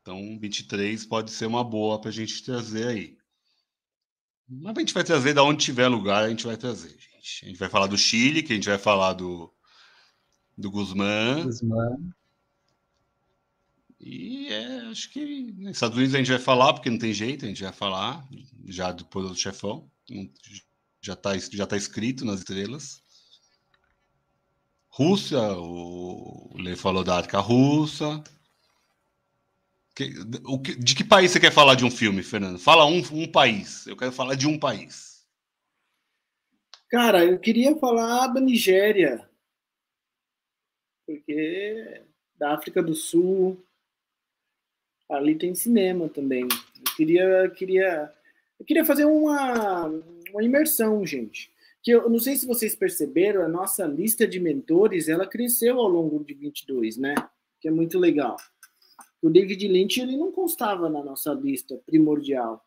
Então, 0.00 0.38
23 0.38 1.04
pode 1.06 1.30
ser 1.32 1.46
uma 1.46 1.64
boa 1.64 2.00
para 2.00 2.10
a 2.10 2.12
gente 2.12 2.42
trazer 2.44 2.86
aí. 2.86 3.18
Mas 4.48 4.76
a 4.76 4.80
gente 4.80 4.94
vai 4.94 5.04
trazer 5.04 5.34
da 5.34 5.42
onde 5.42 5.64
tiver 5.64 5.88
lugar, 5.88 6.24
a 6.24 6.28
gente 6.28 6.46
vai 6.46 6.56
trazer, 6.56 6.96
A 7.42 7.46
gente 7.46 7.58
vai 7.58 7.68
falar 7.68 7.86
do 7.86 7.98
Chile, 7.98 8.42
que 8.42 8.52
a 8.52 8.56
gente 8.56 8.68
vai 8.68 8.78
falar 8.78 9.12
do, 9.12 9.52
do 10.56 10.70
Guzmán. 10.70 11.44
Guzmán. 11.44 12.12
E 14.00 14.48
é, 14.48 14.80
acho 14.86 15.10
que 15.10 15.52
nos 15.52 15.72
Estados 15.72 15.96
Unidos 15.96 16.14
a 16.14 16.18
gente 16.18 16.30
vai 16.30 16.38
falar, 16.38 16.72
porque 16.72 16.88
não 16.88 16.98
tem 16.98 17.12
jeito, 17.12 17.44
a 17.44 17.48
gente 17.48 17.62
vai 17.62 17.72
falar 17.72 18.26
já 18.66 18.90
do 18.92 19.04
do 19.04 19.36
chefão. 19.36 19.90
Já 21.02 21.12
está 21.12 21.36
já 21.36 21.66
tá 21.66 21.76
escrito 21.76 22.24
nas 22.24 22.40
estrelas. 22.40 23.02
Rússia, 24.88 25.40
o 25.56 26.56
Lê 26.58 26.76
falou 26.76 27.04
da 27.04 27.18
África 27.18 27.38
Russa. 27.38 28.24
Que, 29.94 30.14
o 30.44 30.58
que, 30.58 30.74
de 30.74 30.94
que 30.94 31.04
país 31.04 31.30
você 31.30 31.38
quer 31.38 31.52
falar 31.52 31.74
de 31.74 31.84
um 31.84 31.90
filme, 31.90 32.22
Fernando? 32.22 32.58
Fala 32.58 32.86
um, 32.86 33.02
um 33.12 33.30
país. 33.30 33.86
Eu 33.86 33.96
quero 33.96 34.12
falar 34.12 34.34
de 34.34 34.46
um 34.46 34.58
país. 34.58 35.09
Cara, 36.90 37.24
eu 37.24 37.38
queria 37.38 37.76
falar 37.76 38.26
da 38.26 38.40
Nigéria. 38.40 39.24
Porque 41.06 42.02
da 42.36 42.52
África 42.54 42.82
do 42.82 42.94
Sul, 42.94 43.64
ali 45.08 45.36
tem 45.36 45.54
cinema 45.54 46.08
também. 46.08 46.42
Eu 46.42 46.96
queria, 46.96 47.50
queria, 47.50 48.12
eu 48.58 48.66
queria 48.66 48.84
fazer 48.84 49.04
uma, 49.04 49.86
uma 50.32 50.42
imersão, 50.42 51.06
gente. 51.06 51.52
Que 51.80 51.92
eu 51.92 52.10
não 52.10 52.18
sei 52.18 52.34
se 52.34 52.46
vocês 52.46 52.74
perceberam, 52.74 53.42
a 53.42 53.48
nossa 53.48 53.86
lista 53.86 54.26
de 54.26 54.40
mentores 54.40 55.08
ela 55.08 55.28
cresceu 55.28 55.78
ao 55.78 55.88
longo 55.88 56.24
de 56.24 56.34
22, 56.34 56.96
né? 56.96 57.14
Que 57.60 57.68
é 57.68 57.70
muito 57.70 58.00
legal. 58.00 58.36
O 59.22 59.30
David 59.30 59.68
Lynch 59.68 60.00
ele 60.00 60.16
não 60.16 60.32
constava 60.32 60.88
na 60.88 61.04
nossa 61.04 61.32
lista 61.34 61.80
primordial. 61.86 62.66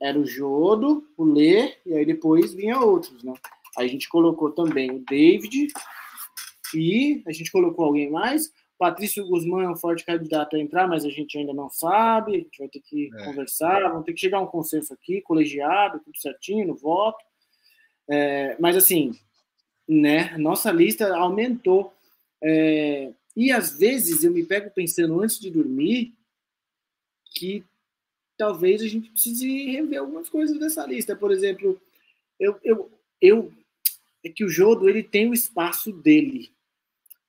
Era 0.00 0.18
o 0.18 0.26
Jodo, 0.26 1.08
o 1.16 1.24
Lê, 1.24 1.74
e 1.84 1.94
aí 1.94 2.04
depois 2.04 2.54
vinha 2.54 2.78
outros, 2.78 3.22
né? 3.22 3.32
A 3.76 3.86
gente 3.86 4.08
colocou 4.08 4.50
também 4.50 4.90
o 4.90 5.04
David, 5.08 5.68
e 6.74 7.22
a 7.26 7.32
gente 7.32 7.50
colocou 7.50 7.84
alguém 7.84 8.10
mais. 8.10 8.52
Patrício 8.78 9.26
Guzmán 9.26 9.64
é 9.64 9.68
um 9.68 9.76
forte 9.76 10.04
candidato 10.04 10.54
a 10.54 10.58
entrar, 10.58 10.86
mas 10.86 11.04
a 11.04 11.10
gente 11.10 11.36
ainda 11.36 11.52
não 11.52 11.68
sabe. 11.68 12.34
A 12.34 12.38
gente 12.38 12.58
vai 12.58 12.68
ter 12.68 12.80
que 12.80 13.10
é. 13.12 13.24
conversar, 13.24 13.88
vamos 13.88 14.04
ter 14.04 14.12
que 14.12 14.20
chegar 14.20 14.38
a 14.38 14.42
um 14.42 14.46
consenso 14.46 14.92
aqui, 14.92 15.20
colegiado, 15.20 16.00
tudo 16.04 16.16
certinho, 16.18 16.66
no 16.66 16.76
voto. 16.76 17.24
É, 18.08 18.56
mas 18.60 18.76
assim, 18.76 19.12
né? 19.88 20.36
Nossa 20.38 20.70
lista 20.70 21.14
aumentou. 21.16 21.92
É, 22.42 23.12
e 23.36 23.50
às 23.50 23.76
vezes 23.76 24.22
eu 24.22 24.32
me 24.32 24.44
pego 24.44 24.70
pensando 24.70 25.20
antes 25.20 25.40
de 25.40 25.50
dormir 25.50 26.14
que 27.34 27.64
talvez 28.38 28.80
a 28.80 28.86
gente 28.86 29.10
precise 29.10 29.66
rever 29.66 29.98
algumas 29.98 30.30
coisas 30.30 30.58
dessa 30.58 30.86
lista. 30.86 31.14
Por 31.16 31.32
exemplo, 31.32 31.78
eu, 32.38 32.58
eu, 32.62 32.90
eu 33.20 33.52
é 34.24 34.28
que 34.28 34.44
o 34.44 34.48
Jodo 34.48 34.88
ele 34.88 35.02
tem 35.02 35.28
o 35.28 35.34
espaço 35.34 35.92
dele. 35.92 36.50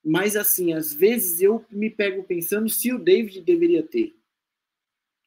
Mas 0.03 0.35
assim, 0.35 0.73
às 0.73 0.93
vezes 0.93 1.41
eu 1.41 1.65
me 1.69 1.89
pego 1.89 2.23
pensando 2.23 2.69
se 2.69 2.93
o 2.93 2.99
David 2.99 3.41
deveria 3.41 3.83
ter. 3.83 4.15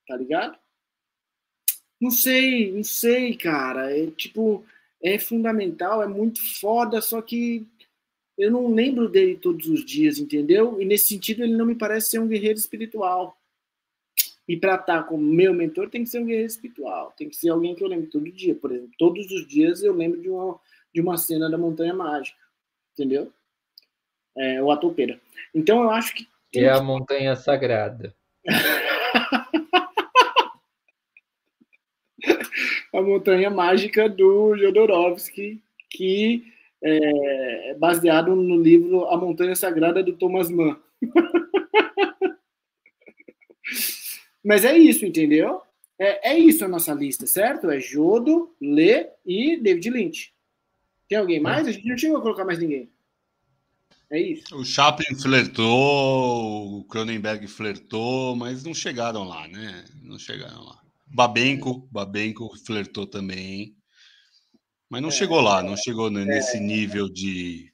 Tá 0.07 0.17
ligado? 0.17 0.59
Não 2.01 2.11
sei, 2.11 2.73
não 2.73 2.83
sei, 2.83 3.37
cara. 3.37 3.97
É 3.97 4.11
tipo, 4.11 4.65
é 5.03 5.19
fundamental, 5.19 6.03
é 6.03 6.07
muito 6.07 6.41
foda, 6.61 7.01
só 7.01 7.21
que 7.21 7.67
eu 8.39 8.51
não 8.51 8.75
lembro 8.75 9.09
dele 9.09 9.37
todos 9.37 9.69
os 9.69 9.85
dias, 9.85 10.19
entendeu? 10.19 10.81
E 10.81 10.85
nesse 10.85 11.09
sentido 11.09 11.43
ele 11.43 11.55
não 11.55 11.67
me 11.67 11.75
parece 11.75 12.11
ser 12.11 12.19
um 12.19 12.29
guerreiro 12.29 12.59
espiritual. 12.59 13.37
E 14.53 14.57
para 14.59 14.75
estar 14.75 15.05
como 15.05 15.23
meu 15.23 15.55
mentor 15.55 15.89
tem 15.89 16.05
que 16.05 16.11
ser 16.11 16.19
um 16.19 16.27
guerreiro 16.27 16.49
espiritual, 16.49 17.15
tem 17.17 17.27
que 17.27 17.37
ser 17.37 17.49
alguém 17.49 17.75
que 17.75 17.83
eu 17.83 17.89
lembro 17.89 18.11
todo 18.11 18.31
dia, 18.31 18.55
por 18.55 18.71
exemplo. 18.71 18.93
Todos 18.99 19.31
os 19.31 19.49
dias 19.49 19.83
eu 19.83 19.95
lembro 19.95 20.21
de 20.21 20.29
uma, 20.29 20.61
de 20.93 21.01
uma 21.01 21.17
cena 21.17 21.49
da 21.49 21.57
Montanha 21.57 21.95
Mágica, 21.95 22.37
entendeu? 22.93 23.33
É, 24.37 24.63
ou 24.63 24.71
a 24.71 24.77
topeira. 24.77 25.19
Então 25.55 25.83
eu 25.83 25.89
acho 25.89 26.15
que. 26.15 26.29
É 26.55 26.69
a 26.69 26.83
Montanha 26.83 27.35
Sagrada. 27.35 28.15
a 32.93 33.01
Montanha 33.01 33.49
Mágica 33.49 34.07
do 34.07 34.55
Jodorowsky, 34.55 35.63
que 35.89 36.45
é 36.85 37.75
baseado 37.79 38.37
no 38.37 38.61
livro 38.61 39.07
A 39.07 39.17
Montanha 39.17 39.57
Sagrada 39.57 40.03
do 40.03 40.13
Thomas 40.13 40.51
Mann. 40.51 40.77
Mas 44.45 44.65
é 44.65 44.77
isso, 44.77 45.05
entendeu? 45.05 45.61
É, 45.99 46.33
é 46.33 46.39
isso 46.39 46.65
a 46.65 46.69
nossa 46.69 46.93
lista, 46.93 47.27
certo? 47.27 47.71
É 47.71 47.79
Jodo, 47.79 48.55
Lê 48.61 49.09
e 49.25 49.57
David 49.57 49.91
Lynch. 49.91 50.33
Tem 51.09 51.19
alguém 51.19 51.41
mais? 51.41 51.67
A 51.69 51.73
gente 51.73 51.87
não 51.87 51.99
chegou 51.99 52.17
a 52.17 52.23
colocar 52.23 52.45
mais 52.45 52.59
ninguém. 52.59 52.91
É 54.11 54.21
isso. 54.21 54.55
O 54.57 54.65
Chaplin 54.65 55.15
flertou, 55.15 56.81
o 56.81 56.85
Cronenberg 56.85 57.47
flertou, 57.47 58.37
mas 58.37 58.63
não 58.63 58.75
chegaram 58.75 59.25
lá, 59.25 59.49
né? 59.49 59.85
Não 60.03 60.19
chegaram 60.19 60.63
lá. 60.65 60.83
Babenco, 61.07 61.89
Babenco 61.91 62.51
flertou 62.67 63.07
também. 63.07 63.77
Mas 64.91 65.01
não 65.01 65.09
é, 65.09 65.13
chegou 65.13 65.41
lá, 65.41 65.63
não 65.63 65.77
chegou 65.77 66.11
nesse 66.11 66.59
é, 66.59 66.61
nível 66.61 67.09
de. 67.09 67.73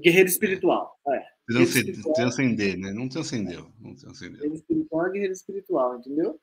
Guerreiro 0.00 0.28
espiritual. 0.28 0.96
É. 1.08 1.24
Transcender, 2.14 2.78
né? 2.78 2.92
Não 2.92 3.08
transcendeu. 3.08 3.70
Não 3.80 3.94
transcendeu. 3.94 4.40
Guerreiro 4.40 4.54
espiritual 4.54 5.06
é 5.06 5.10
guerreiro 5.10 5.32
espiritual, 5.32 5.98
entendeu? 5.98 6.40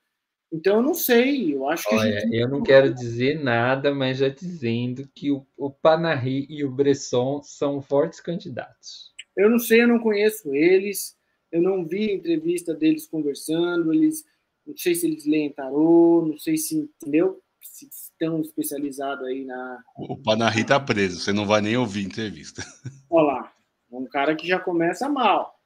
Então 0.52 0.76
eu 0.76 0.82
não 0.82 0.94
sei, 0.94 1.54
eu 1.54 1.68
acho 1.68 1.88
que. 1.88 1.94
Olha, 1.94 2.20
gente... 2.20 2.34
eu 2.34 2.48
não 2.48 2.62
quero 2.62 2.92
dizer 2.92 3.40
nada, 3.42 3.94
mas 3.94 4.18
já 4.18 4.28
dizendo 4.28 5.08
que 5.14 5.30
o, 5.30 5.46
o 5.56 5.70
Panahi 5.70 6.46
e 6.50 6.64
o 6.64 6.70
Bresson 6.70 7.40
são 7.42 7.80
fortes 7.80 8.20
candidatos. 8.20 9.12
Eu 9.36 9.48
não 9.48 9.60
sei, 9.60 9.82
eu 9.82 9.88
não 9.88 10.00
conheço 10.00 10.52
eles, 10.52 11.16
eu 11.52 11.62
não 11.62 11.86
vi 11.86 12.12
entrevista 12.12 12.74
deles 12.74 13.06
conversando, 13.06 13.92
eles 13.92 14.24
não 14.66 14.76
sei 14.76 14.94
se 14.94 15.06
eles 15.06 15.24
leem 15.24 15.52
tarô, 15.52 16.26
não 16.26 16.36
sei 16.36 16.56
se, 16.56 16.76
entendeu? 16.76 17.40
Se 17.62 17.86
estão 17.86 18.40
especializados 18.40 19.24
aí 19.26 19.44
na. 19.44 19.82
O 19.96 20.16
Panahi 20.16 20.64
tá 20.64 20.80
preso, 20.80 21.20
você 21.20 21.32
não 21.32 21.46
vai 21.46 21.60
nem 21.60 21.76
ouvir 21.76 22.04
entrevista. 22.04 22.62
Olha 23.08 23.26
lá, 23.26 23.52
um 23.90 24.06
cara 24.06 24.34
que 24.36 24.46
já 24.46 24.58
começa 24.58 25.08
mal, 25.08 25.58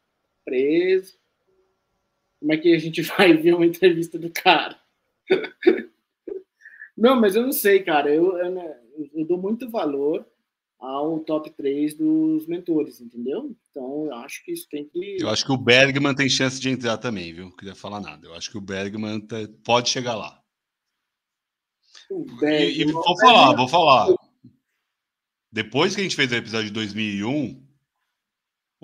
preso. 0.44 1.18
Como 2.40 2.52
é 2.52 2.56
que 2.56 2.74
a 2.74 2.78
gente 2.78 3.02
vai 3.16 3.34
ver 3.34 3.54
uma 3.54 3.66
entrevista 3.66 4.18
do 4.18 4.30
cara? 4.30 4.78
Não, 6.96 7.20
mas 7.20 7.34
eu 7.34 7.42
não 7.42 7.50
sei, 7.50 7.82
cara. 7.82 8.08
Eu, 8.14 8.38
eu, 8.38 8.76
eu 9.14 9.26
dou 9.26 9.36
muito 9.36 9.68
valor 9.68 10.24
ao 10.78 11.18
top 11.20 11.50
3 11.50 11.94
dos 11.94 12.46
mentores, 12.46 13.00
entendeu? 13.00 13.54
Então, 13.70 14.06
eu 14.06 14.14
acho 14.16 14.44
que 14.44 14.52
isso 14.52 14.68
tem 14.68 14.84
que. 14.84 15.16
Eu 15.20 15.28
acho 15.28 15.44
que 15.44 15.52
o 15.52 15.56
Bergman 15.56 16.14
tem 16.14 16.28
chance 16.28 16.60
de 16.60 16.68
entrar 16.68 16.98
também, 16.98 17.32
viu? 17.32 17.46
Não 17.46 17.56
queria 17.56 17.74
falar 17.74 18.00
nada. 18.00 18.26
Eu 18.26 18.34
acho 18.34 18.50
que 18.50 18.58
o 18.58 18.60
Bergman 18.60 19.20
tá, 19.20 19.36
pode 19.64 19.88
chegar 19.88 20.14
lá. 20.14 20.40
Bergman, 22.10 22.64
e, 22.64 22.82
e, 22.82 22.92
vou 22.92 23.18
falar, 23.18 23.56
vou 23.56 23.68
falar. 23.68 24.14
Depois 25.50 25.94
que 25.94 26.00
a 26.00 26.04
gente 26.04 26.16
fez 26.16 26.30
o 26.30 26.34
episódio 26.34 26.66
de 26.66 26.72
2001, 26.72 27.63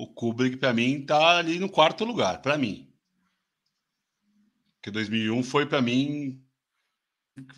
o 0.03 0.07
Kubrick, 0.07 0.57
para 0.57 0.73
mim, 0.73 1.05
tá 1.05 1.39
ali 1.39 1.59
no 1.59 1.69
quarto 1.69 2.05
lugar, 2.05 2.41
para 2.43 2.57
mim. 2.57 2.93
Porque 4.77 4.91
2001 4.91 5.43
foi 5.43 5.67
para 5.67 5.83
mim. 5.83 6.43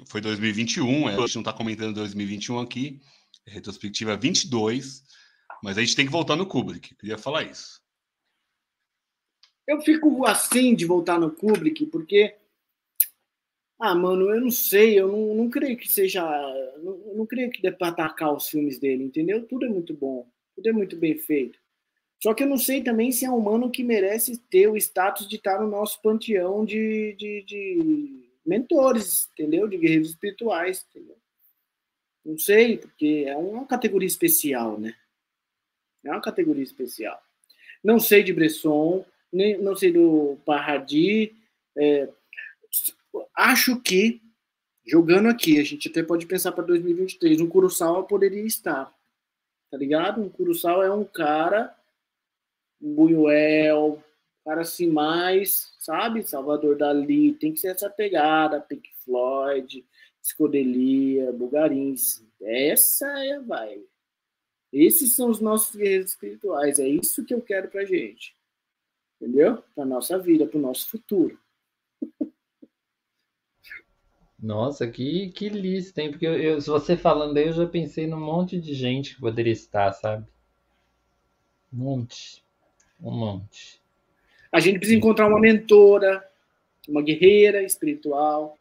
Foi 0.07 0.21
2021, 0.21 1.09
a 1.09 1.13
gente 1.13 1.35
não 1.35 1.43
está 1.43 1.53
comentando 1.53 1.95
2021 1.95 2.59
aqui 2.59 3.01
retrospectiva 3.47 4.17
22, 4.17 5.03
mas 5.63 5.77
a 5.77 5.81
gente 5.81 5.97
tem 5.97 6.07
que 6.07 6.13
voltar 6.13 6.37
no 6.37 6.47
Kubrick. 6.47 6.95
Queria 6.97 7.19
falar 7.19 7.45
isso. 7.45 7.81
Eu 9.67 9.81
fico 9.81 10.27
assim 10.27 10.75
de 10.75 10.85
voltar 10.85 11.19
no 11.19 11.31
Kubrick, 11.31 11.87
porque. 11.87 12.37
Ah, 13.79 13.95
mano, 13.95 14.31
eu 14.31 14.41
não 14.41 14.51
sei, 14.51 14.99
eu 14.99 15.09
não, 15.09 15.35
não 15.35 15.51
creio 15.51 15.77
que 15.77 15.89
seja. 15.89 16.23
Não, 16.83 16.99
não 17.17 17.27
creio 17.27 17.51
que 17.51 17.63
dê 17.63 17.73
para 17.73 17.89
atacar 17.89 18.33
os 18.33 18.49
filmes 18.49 18.79
dele, 18.79 19.05
entendeu? 19.05 19.47
Tudo 19.47 19.67
é 19.67 19.69
muito 19.69 19.95
bom, 19.95 20.31
tudo 20.55 20.69
é 20.69 20.73
muito 20.73 20.97
bem 20.97 21.17
feito. 21.17 21.59
Só 22.23 22.33
que 22.33 22.45
eu 22.45 22.47
não 22.47 22.57
sei 22.57 22.85
também 22.85 23.11
se 23.11 23.25
é 23.25 23.31
um 23.31 23.37
humano 23.37 23.69
que 23.69 23.83
merece 23.83 24.39
ter 24.49 24.69
o 24.69 24.77
status 24.77 25.27
de 25.27 25.35
estar 25.35 25.61
no 25.61 25.69
nosso 25.69 26.01
panteão 26.01 26.65
de, 26.65 27.17
de, 27.19 27.43
de 27.43 28.31
mentores, 28.47 29.29
entendeu? 29.33 29.67
De 29.67 29.77
guerreiros 29.77 30.11
espirituais, 30.11 30.87
entendeu? 30.89 31.17
Não 32.25 32.39
sei, 32.39 32.79
porque 32.79 33.25
é 33.27 33.37
uma 33.37 33.67
categoria 33.67 34.07
especial, 34.07 34.79
né? 34.79 34.95
É 36.05 36.13
uma 36.13 36.21
categoria 36.21 36.63
especial. 36.63 37.21
Não 37.83 37.99
sei 37.99 38.23
de 38.23 38.33
Bresson, 38.33 39.05
nem, 39.33 39.59
não 39.59 39.75
sei 39.75 39.91
do 39.91 40.39
Parradi. 40.47 41.35
É, 41.77 42.09
acho 43.35 43.81
que, 43.81 44.23
jogando 44.87 45.29
aqui, 45.29 45.59
a 45.59 45.65
gente 45.65 45.89
até 45.89 46.05
pode 46.05 46.27
pensar 46.27 46.53
para 46.53 46.63
2023, 46.63 47.41
um 47.41 47.49
Kurosawa 47.49 48.07
poderia 48.07 48.47
estar. 48.47 48.95
Tá 49.73 49.77
ligado? 49.77 50.23
Um 50.23 50.29
Kurosawa 50.29 50.85
é 50.85 50.93
um 50.93 51.05
cara, 51.05 51.77
Buñuel, 52.83 54.03
cara 54.45 54.63
assim 54.63 54.89
mais, 54.89 55.75
sabe? 55.79 56.23
Salvador 56.29 56.77
Dali, 56.77 57.35
tem 57.35 57.53
que 57.53 57.61
ser 57.61 57.69
essa 57.69 57.89
pegada, 57.89 58.61
Pink 58.61 58.91
Floyd, 59.05 59.85
Escodelia, 60.23 61.33
Bugarins. 61.33 62.25
Essa 62.41 63.07
é 63.25 63.37
a 63.37 63.41
vibe. 63.41 63.87
Esses 64.73 65.15
são 65.15 65.31
os 65.31 65.41
nossos 65.41 65.77
guerreiros 65.77 66.11
espirituais. 66.13 66.79
É 66.79 66.89
isso 66.89 67.25
que 67.25 67.35
eu 67.35 67.41
quero 67.41 67.69
pra 67.69 67.85
gente. 67.85 68.35
Entendeu? 69.21 69.63
Pra 69.75 69.85
nossa 69.85 70.19
vida, 70.19 70.47
pro 70.47 70.59
nosso 70.59 70.89
futuro. 70.89 71.39
Nossa, 74.43 74.89
que, 74.89 75.31
que 75.31 75.49
lista, 75.49 76.03
hein? 76.03 76.11
Porque 76.11 76.27
eu, 76.27 76.35
eu, 76.35 76.61
você 76.61 76.97
falando 76.97 77.37
aí, 77.37 77.47
eu 77.47 77.53
já 77.53 77.65
pensei 77.65 78.09
num 78.09 78.19
monte 78.19 78.61
de 78.61 78.75
gente 78.75 79.15
que 79.15 79.21
poderia 79.21 79.53
estar, 79.53 79.93
sabe? 79.93 80.27
Um 81.73 81.77
monte. 81.77 82.42
Um 83.03 83.11
monte. 83.11 83.81
A 84.51 84.61
gente 84.61 84.79
precisa 84.79 84.97
encontrar 84.97 85.27
uma 85.27 85.41
mentora, 85.41 86.23
uma 86.89 87.03
guerreira 87.03 87.63
espiritual, 87.63 88.59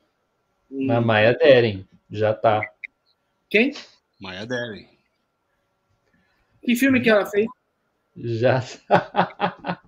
na 0.71 1.01
Maia 1.01 1.33
Deren, 1.33 1.85
já 2.09 2.33
tá. 2.33 2.61
Quem? 3.49 3.73
Maia 4.19 4.45
Deren. 4.45 4.87
Que 6.63 6.75
filme 6.75 7.01
que 7.01 7.09
ela 7.09 7.25
fez? 7.25 7.45
Já. 8.15 8.63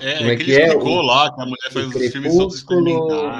É, 0.00 0.16
Como 0.16 0.30
é 0.30 0.36
que, 0.36 0.44
que 0.44 0.52
ele 0.52 0.62
é? 0.62 0.74
o, 0.74 1.02
lá 1.02 1.32
que 1.32 1.42
a 1.42 1.44
mulher 1.44 1.70
faz 1.70 1.86
os 1.86 2.12
filmes 2.12 2.34
todos. 2.34 2.64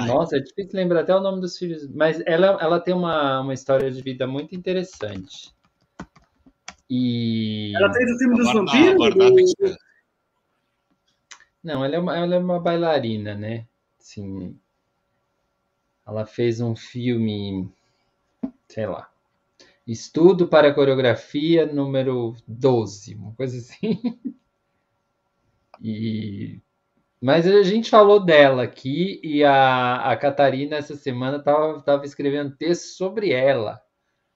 Nossa, 0.05 0.37
é 0.37 0.39
difícil 0.39 0.71
lembrar 0.73 1.01
até 1.01 1.15
o 1.15 1.19
nome 1.19 1.41
dos 1.41 1.57
filhos, 1.57 1.87
mas 1.91 2.21
ela, 2.27 2.57
ela 2.61 2.79
tem 2.79 2.93
uma, 2.93 3.41
uma 3.41 3.53
história 3.53 3.89
de 3.89 3.99
vida 4.01 4.27
muito 4.27 4.55
interessante. 4.55 5.51
E... 6.87 7.73
Ela 7.75 7.91
fez 7.91 8.11
o 8.11 8.17
filme 8.19 8.37
dos 8.37 8.53
vampiros? 8.53 9.15
Do... 9.15 9.75
Não, 11.63 11.83
ela 11.83 11.95
é, 11.95 11.99
uma, 11.99 12.17
ela 12.17 12.35
é 12.35 12.39
uma 12.39 12.59
bailarina, 12.59 13.35
né? 13.35 13.67
Sim, 13.99 14.59
ela 16.05 16.25
fez 16.25 16.59
um 16.61 16.75
filme, 16.75 17.71
sei 18.67 18.85
lá, 18.87 19.11
Estudo 19.87 20.47
para 20.47 20.73
Coreografia 20.73 21.65
número 21.65 22.35
12, 22.47 23.15
uma 23.15 23.33
coisa 23.35 23.57
assim. 23.57 23.99
E 25.83 26.61
mas 27.21 27.47
a 27.47 27.63
gente 27.63 27.89
falou 27.89 28.19
dela 28.23 28.63
aqui 28.63 29.19
e 29.23 29.43
a, 29.43 30.11
a 30.11 30.17
Catarina 30.17 30.77
essa 30.77 30.95
semana 30.95 31.37
estava 31.37 31.81
tava 31.81 32.05
escrevendo 32.05 32.55
texto 32.57 32.95
sobre 32.97 33.31
ela. 33.31 33.81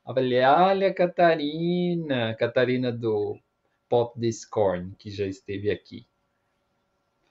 Eu 0.07 0.13
falei, 0.15 0.41
olha, 0.43 0.93
Catarina, 0.93 2.35
Catarina 2.35 2.91
do 2.91 3.39
Pop 3.89 4.19
Discord, 4.19 4.95
que 4.97 5.11
já 5.11 5.27
esteve 5.27 5.71
aqui. 5.71 6.07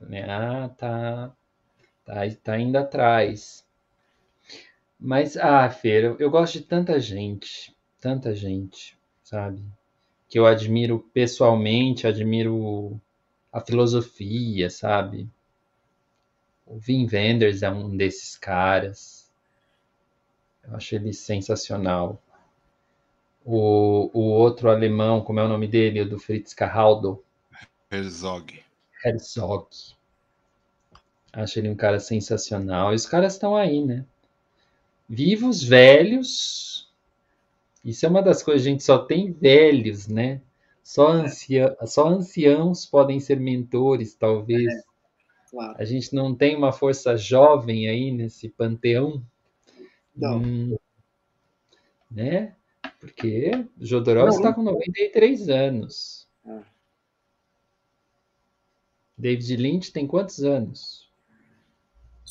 Falei, 0.04 0.22
ah, 0.22 0.68
tá, 0.76 1.32
tá, 2.04 2.14
tá 2.42 2.58
indo 2.58 2.76
atrás. 2.76 3.64
Mas, 4.98 5.36
ah, 5.36 5.68
Feira, 5.68 6.16
eu 6.18 6.30
gosto 6.30 6.54
de 6.54 6.64
tanta 6.64 6.98
gente, 6.98 7.76
tanta 8.00 8.34
gente, 8.34 8.96
sabe? 9.22 9.62
Que 10.28 10.38
eu 10.38 10.46
admiro 10.46 10.98
pessoalmente, 11.12 12.06
admiro 12.06 13.00
a 13.52 13.60
filosofia, 13.60 14.70
sabe? 14.70 15.28
O 16.66 16.78
Vin 16.78 17.06
Wenders 17.10 17.62
é 17.62 17.70
um 17.70 17.96
desses 17.96 18.36
caras. 18.36 19.30
Eu 20.66 20.74
acho 20.76 20.94
ele 20.94 21.12
sensacional. 21.12 22.20
O, 23.44 24.10
o 24.18 24.22
outro 24.32 24.70
alemão, 24.70 25.20
como 25.20 25.38
é 25.38 25.44
o 25.44 25.48
nome 25.48 25.68
dele? 25.68 26.00
O 26.00 26.08
do 26.08 26.18
Fritz 26.18 26.54
Carraldo. 26.54 27.22
Herzog. 27.92 28.64
Herzog. 29.04 29.93
Acho 31.34 31.58
ele 31.58 31.68
um 31.68 31.74
cara 31.74 32.00
sensacional. 32.00 32.92
E 32.92 32.96
os 32.96 33.06
caras 33.06 33.34
estão 33.34 33.56
aí, 33.56 33.84
né? 33.84 34.04
vivos, 35.08 35.62
velhos. 35.62 36.90
Isso 37.84 38.06
é 38.06 38.08
uma 38.08 38.22
das 38.22 38.42
coisas, 38.42 38.66
a 38.66 38.70
gente 38.70 38.82
só 38.82 38.98
tem 38.98 39.32
velhos, 39.32 40.08
né? 40.08 40.40
Só, 40.82 41.08
ancia, 41.08 41.76
só 41.86 42.08
anciãos 42.08 42.86
podem 42.86 43.20
ser 43.20 43.38
mentores, 43.40 44.14
talvez. 44.14 44.72
É, 44.72 44.82
claro. 45.50 45.74
A 45.78 45.84
gente 45.84 46.14
não 46.14 46.34
tem 46.34 46.56
uma 46.56 46.72
força 46.72 47.16
jovem 47.16 47.88
aí 47.88 48.10
nesse 48.10 48.48
panteão. 48.48 49.22
Não. 50.14 50.38
Hum, 50.38 50.76
né? 52.10 52.54
Porque 53.00 53.66
Jodorowsky 53.78 54.36
está 54.36 54.52
com 54.52 54.62
93 54.62 55.48
anos. 55.48 56.28
Ah. 56.46 56.62
David 59.16 59.56
Lynch 59.56 59.92
tem 59.92 60.06
quantos 60.06 60.42
anos? 60.42 61.03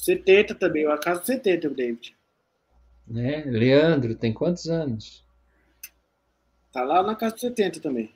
70 0.04 0.56
também, 0.56 0.86
o 0.86 0.92
acaso 0.92 1.26
70, 1.26 1.68
o 1.68 1.74
David. 1.74 2.16
Né? 3.08 3.44
Leandro 3.46 4.16
tem 4.16 4.34
quantos 4.34 4.68
anos? 4.68 5.24
Tá 6.72 6.84
lá 6.84 7.04
na 7.04 7.16
casa 7.16 7.36
de 7.36 7.42
70 7.42 7.80
também. 7.80 8.12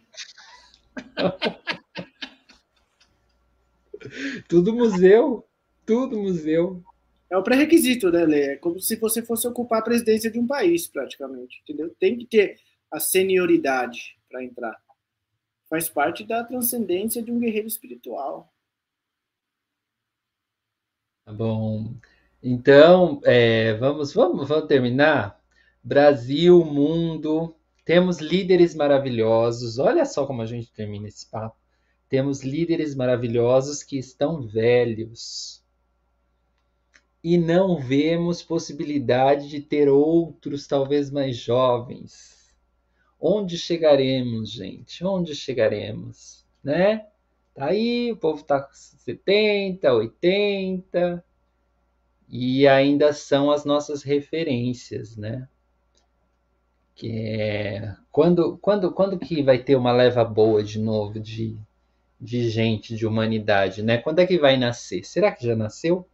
Tudo 4.48 4.74
museu. 4.74 5.46
Tudo 5.86 6.20
museu. 6.20 6.84
É 7.30 7.38
o 7.38 7.44
pré-requisito, 7.44 8.10
né, 8.12 8.26
Lê? 8.26 8.54
É 8.54 8.58
como 8.58 8.80
se 8.80 8.96
você 8.96 9.22
fosse 9.22 9.48
ocupar 9.48 9.80
a 9.80 9.84
presidência 9.84 10.32
de 10.32 10.40
um 10.40 10.48
país, 10.48 10.88
praticamente. 10.88 11.62
Entendeu? 11.62 11.94
Tem 12.00 12.18
que 12.18 12.26
ter 12.26 12.58
a 12.92 13.00
senioridade 13.00 14.18
para 14.30 14.44
entrar. 14.44 14.76
Faz 15.70 15.88
parte 15.90 16.26
da 16.26 16.44
transcendência 16.44 17.22
de 17.22 17.32
um 17.32 17.40
guerreiro 17.40 17.68
espiritual. 17.68 18.52
Tá 21.28 21.34
bom. 21.34 21.94
Então, 22.42 23.20
é, 23.26 23.74
vamos, 23.74 24.14
vamos, 24.14 24.48
vamos 24.48 24.66
terminar? 24.66 25.38
Brasil, 25.84 26.64
mundo, 26.64 27.54
temos 27.84 28.20
líderes 28.20 28.74
maravilhosos. 28.74 29.78
Olha 29.78 30.06
só 30.06 30.26
como 30.26 30.42
a 30.42 30.46
gente 30.46 30.72
termina 30.72 31.06
esse 31.06 31.30
papo. 31.30 31.58
Temos 32.08 32.44
líderes 32.44 32.96
maravilhosos 32.96 33.84
que 33.84 33.98
estão 33.98 34.48
velhos. 34.48 35.62
E 37.22 37.38
não 37.38 37.78
vemos 37.78 38.42
possibilidade 38.42 39.50
de 39.50 39.60
ter 39.60 39.90
outros, 39.90 40.66
talvez 40.66 41.12
mais 41.12 41.36
jovens. 41.36 42.56
Onde 43.20 43.58
chegaremos, 43.58 44.50
gente? 44.50 45.04
Onde 45.04 45.36
chegaremos? 45.36 46.46
Né? 46.64 47.06
Tá 47.58 47.66
aí, 47.66 48.12
o 48.12 48.18
povo 48.18 48.44
tá 48.44 48.62
com 48.62 48.74
70, 48.74 49.92
80, 49.92 51.26
e 52.30 52.68
ainda 52.68 53.12
são 53.12 53.52
as 53.52 53.66
nossas 53.66 54.04
referências, 54.04 55.18
né? 55.18 55.48
que 56.98 57.12
é 57.12 57.96
quando, 58.12 58.58
quando, 58.58 58.92
quando 58.92 59.20
que 59.20 59.44
vai 59.44 59.60
ter 59.60 59.76
uma 59.76 59.92
leva 59.92 60.26
boa 60.26 60.64
de 60.64 60.80
novo 60.80 61.20
de, 61.20 61.56
de 62.20 62.50
gente, 62.50 62.96
de 62.96 63.06
humanidade, 63.06 63.84
né? 63.84 64.00
Quando 64.00 64.20
é 64.20 64.26
que 64.26 64.40
vai 64.40 64.58
nascer? 64.58 65.04
Será 65.04 65.32
que 65.32 65.46
já 65.46 65.56
nasceu? 65.56 66.08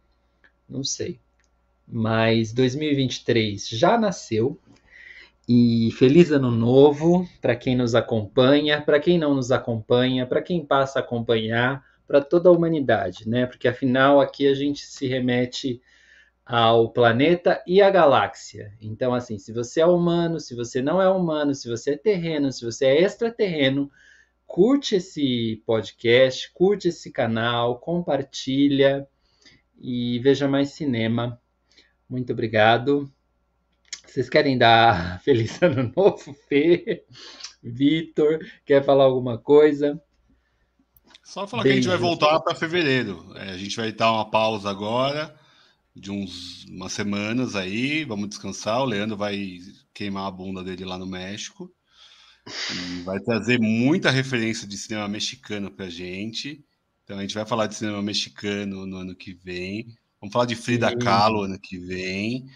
Não 0.68 0.84
sei. 0.84 1.18
Mas 1.88 2.52
2023 2.52 3.68
já 3.70 3.96
nasceu. 3.96 4.58
E 5.46 5.90
feliz 5.92 6.30
ano 6.30 6.50
novo 6.50 7.28
para 7.40 7.54
quem 7.54 7.76
nos 7.76 7.94
acompanha, 7.94 8.80
para 8.80 8.98
quem 8.98 9.18
não 9.18 9.34
nos 9.34 9.52
acompanha, 9.52 10.26
para 10.26 10.40
quem 10.40 10.64
passa 10.64 10.98
a 10.98 11.02
acompanhar, 11.02 11.84
para 12.06 12.20
toda 12.20 12.48
a 12.48 12.52
humanidade, 12.52 13.28
né? 13.28 13.46
Porque 13.46 13.68
afinal 13.68 14.20
aqui 14.20 14.46
a 14.46 14.54
gente 14.54 14.86
se 14.86 15.06
remete 15.06 15.82
ao 16.46 16.90
planeta 16.90 17.62
e 17.66 17.80
à 17.82 17.90
galáxia. 17.90 18.72
Então, 18.80 19.14
assim, 19.14 19.38
se 19.38 19.52
você 19.52 19.80
é 19.80 19.86
humano, 19.86 20.38
se 20.40 20.54
você 20.54 20.82
não 20.82 21.00
é 21.00 21.08
humano, 21.08 21.54
se 21.54 21.68
você 21.68 21.92
é 21.92 21.96
terreno, 21.96 22.52
se 22.52 22.64
você 22.64 22.86
é 22.86 23.02
extraterreno, 23.02 23.90
curte 24.46 24.96
esse 24.96 25.62
podcast, 25.66 26.50
curte 26.52 26.88
esse 26.88 27.10
canal, 27.10 27.78
compartilha 27.78 29.06
e 29.78 30.18
veja 30.20 30.46
mais 30.46 30.70
cinema. 30.70 31.40
Muito 32.08 32.32
obrigado. 32.32 33.10
Vocês 34.06 34.28
querem 34.28 34.56
dar 34.58 35.20
feliz 35.24 35.60
ano 35.62 35.92
novo, 35.96 36.34
Fê? 36.48 37.04
Vitor, 37.62 38.38
quer 38.64 38.84
falar 38.84 39.04
alguma 39.04 39.38
coisa? 39.38 40.00
Só 41.22 41.46
falar 41.46 41.62
Beijo. 41.62 41.74
que 41.74 41.78
a 41.78 41.82
gente 41.92 42.00
vai 42.00 42.08
voltar 42.08 42.40
para 42.40 42.54
fevereiro. 42.54 43.32
É, 43.36 43.50
a 43.50 43.56
gente 43.56 43.76
vai 43.76 43.90
dar 43.90 44.12
uma 44.12 44.30
pausa 44.30 44.68
agora 44.70 45.34
de 45.94 46.10
uns 46.10 46.64
umas 46.64 46.92
semanas 46.92 47.54
aí, 47.54 48.04
vamos 48.04 48.28
descansar. 48.28 48.80
O 48.80 48.84
Leandro 48.84 49.16
vai 49.16 49.58
queimar 49.92 50.26
a 50.26 50.30
bunda 50.30 50.62
dele 50.62 50.84
lá 50.84 50.98
no 50.98 51.06
México. 51.06 51.72
E 52.46 53.02
vai 53.02 53.20
trazer 53.20 53.58
muita 53.58 54.10
referência 54.10 54.66
de 54.66 54.76
cinema 54.76 55.08
mexicano 55.08 55.70
pra 55.70 55.88
gente. 55.88 56.62
Então 57.04 57.18
a 57.18 57.22
gente 57.22 57.34
vai 57.34 57.46
falar 57.46 57.66
de 57.66 57.74
cinema 57.74 58.02
mexicano 58.02 58.86
no 58.86 58.96
ano 58.96 59.14
que 59.14 59.32
vem. 59.32 59.86
Vamos 60.20 60.32
falar 60.32 60.46
de 60.46 60.56
Frida 60.56 60.90
Sim. 60.90 60.98
Kahlo 60.98 61.42
ano 61.42 61.58
que 61.58 61.78
vem. 61.78 62.46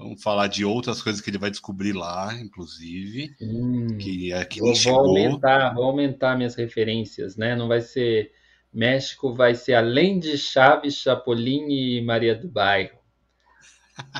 Vamos 0.00 0.22
falar 0.22 0.46
de 0.46 0.64
outras 0.64 1.02
coisas 1.02 1.20
que 1.20 1.28
ele 1.28 1.38
vai 1.38 1.50
descobrir 1.50 1.92
lá, 1.92 2.34
inclusive. 2.40 3.36
Hum, 3.40 3.98
que 3.98 4.32
é 4.32 4.44
que 4.44 4.60
vou, 4.60 4.74
vou 4.74 4.98
aumentar, 4.98 5.74
vou 5.74 5.84
aumentar 5.84 6.36
minhas 6.36 6.54
referências, 6.54 7.36
né? 7.36 7.54
Não 7.54 7.68
vai 7.68 7.82
ser 7.82 8.32
México 8.72 9.34
vai 9.34 9.54
ser 9.54 9.74
além 9.74 10.18
de 10.18 10.38
Chaves, 10.38 10.94
Chapolin 10.94 11.68
e 11.68 12.00
Maria 12.02 12.34
do 12.34 12.48
Bairro. 12.48 12.98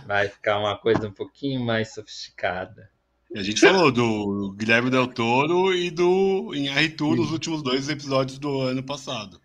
Vai 0.07 0.29
ficar 0.29 0.59
uma 0.59 0.77
coisa 0.77 1.09
um 1.09 1.13
pouquinho 1.13 1.61
mais 1.65 1.95
sofisticada. 1.95 2.91
A 3.35 3.43
gente 3.43 3.61
falou 3.61 3.93
do 3.93 4.53
Guilherme 4.59 4.91
Del 4.91 5.07
Toro 5.07 5.73
e 5.73 5.89
do 5.89 6.51
Arthur 6.77 7.17
nos 7.17 7.31
últimos 7.31 7.63
dois 7.63 7.89
episódios 7.89 8.39
do 8.39 8.61
ano 8.61 8.83
passado. 8.83 9.41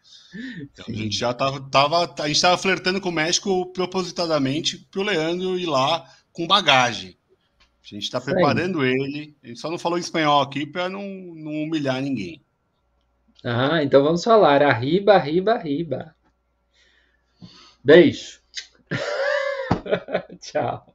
Então, 0.60 0.86
a 0.90 0.92
gente 0.92 1.16
já 1.16 1.34
tava, 1.34 1.62
tava, 1.70 2.14
a 2.20 2.28
gente 2.28 2.42
tava 2.42 2.58
flertando 2.58 3.00
com 3.00 3.10
o 3.10 3.12
México 3.12 3.72
propositadamente 3.72 4.80
para 4.92 5.02
o 5.02 5.04
Leandro 5.04 5.58
ir 5.58 5.68
lá 5.68 6.04
com 6.36 6.46
bagagem. 6.46 7.18
A 7.82 7.88
gente 7.88 8.04
está 8.04 8.20
preparando 8.20 8.84
ele. 8.84 9.36
A 9.44 9.48
gente 9.48 9.60
só 9.60 9.70
não 9.70 9.78
falou 9.78 9.98
espanhol 9.98 10.42
aqui 10.42 10.66
para 10.66 10.90
não, 10.90 11.02
não 11.02 11.64
humilhar 11.64 12.02
ninguém. 12.02 12.44
Ah, 13.44 13.82
então 13.84 14.04
vamos 14.04 14.24
falar. 14.24 14.62
Arriba, 14.62 15.14
arriba, 15.14 15.54
arriba. 15.54 16.16
Beijo. 17.84 18.42
Tchau. 20.42 20.95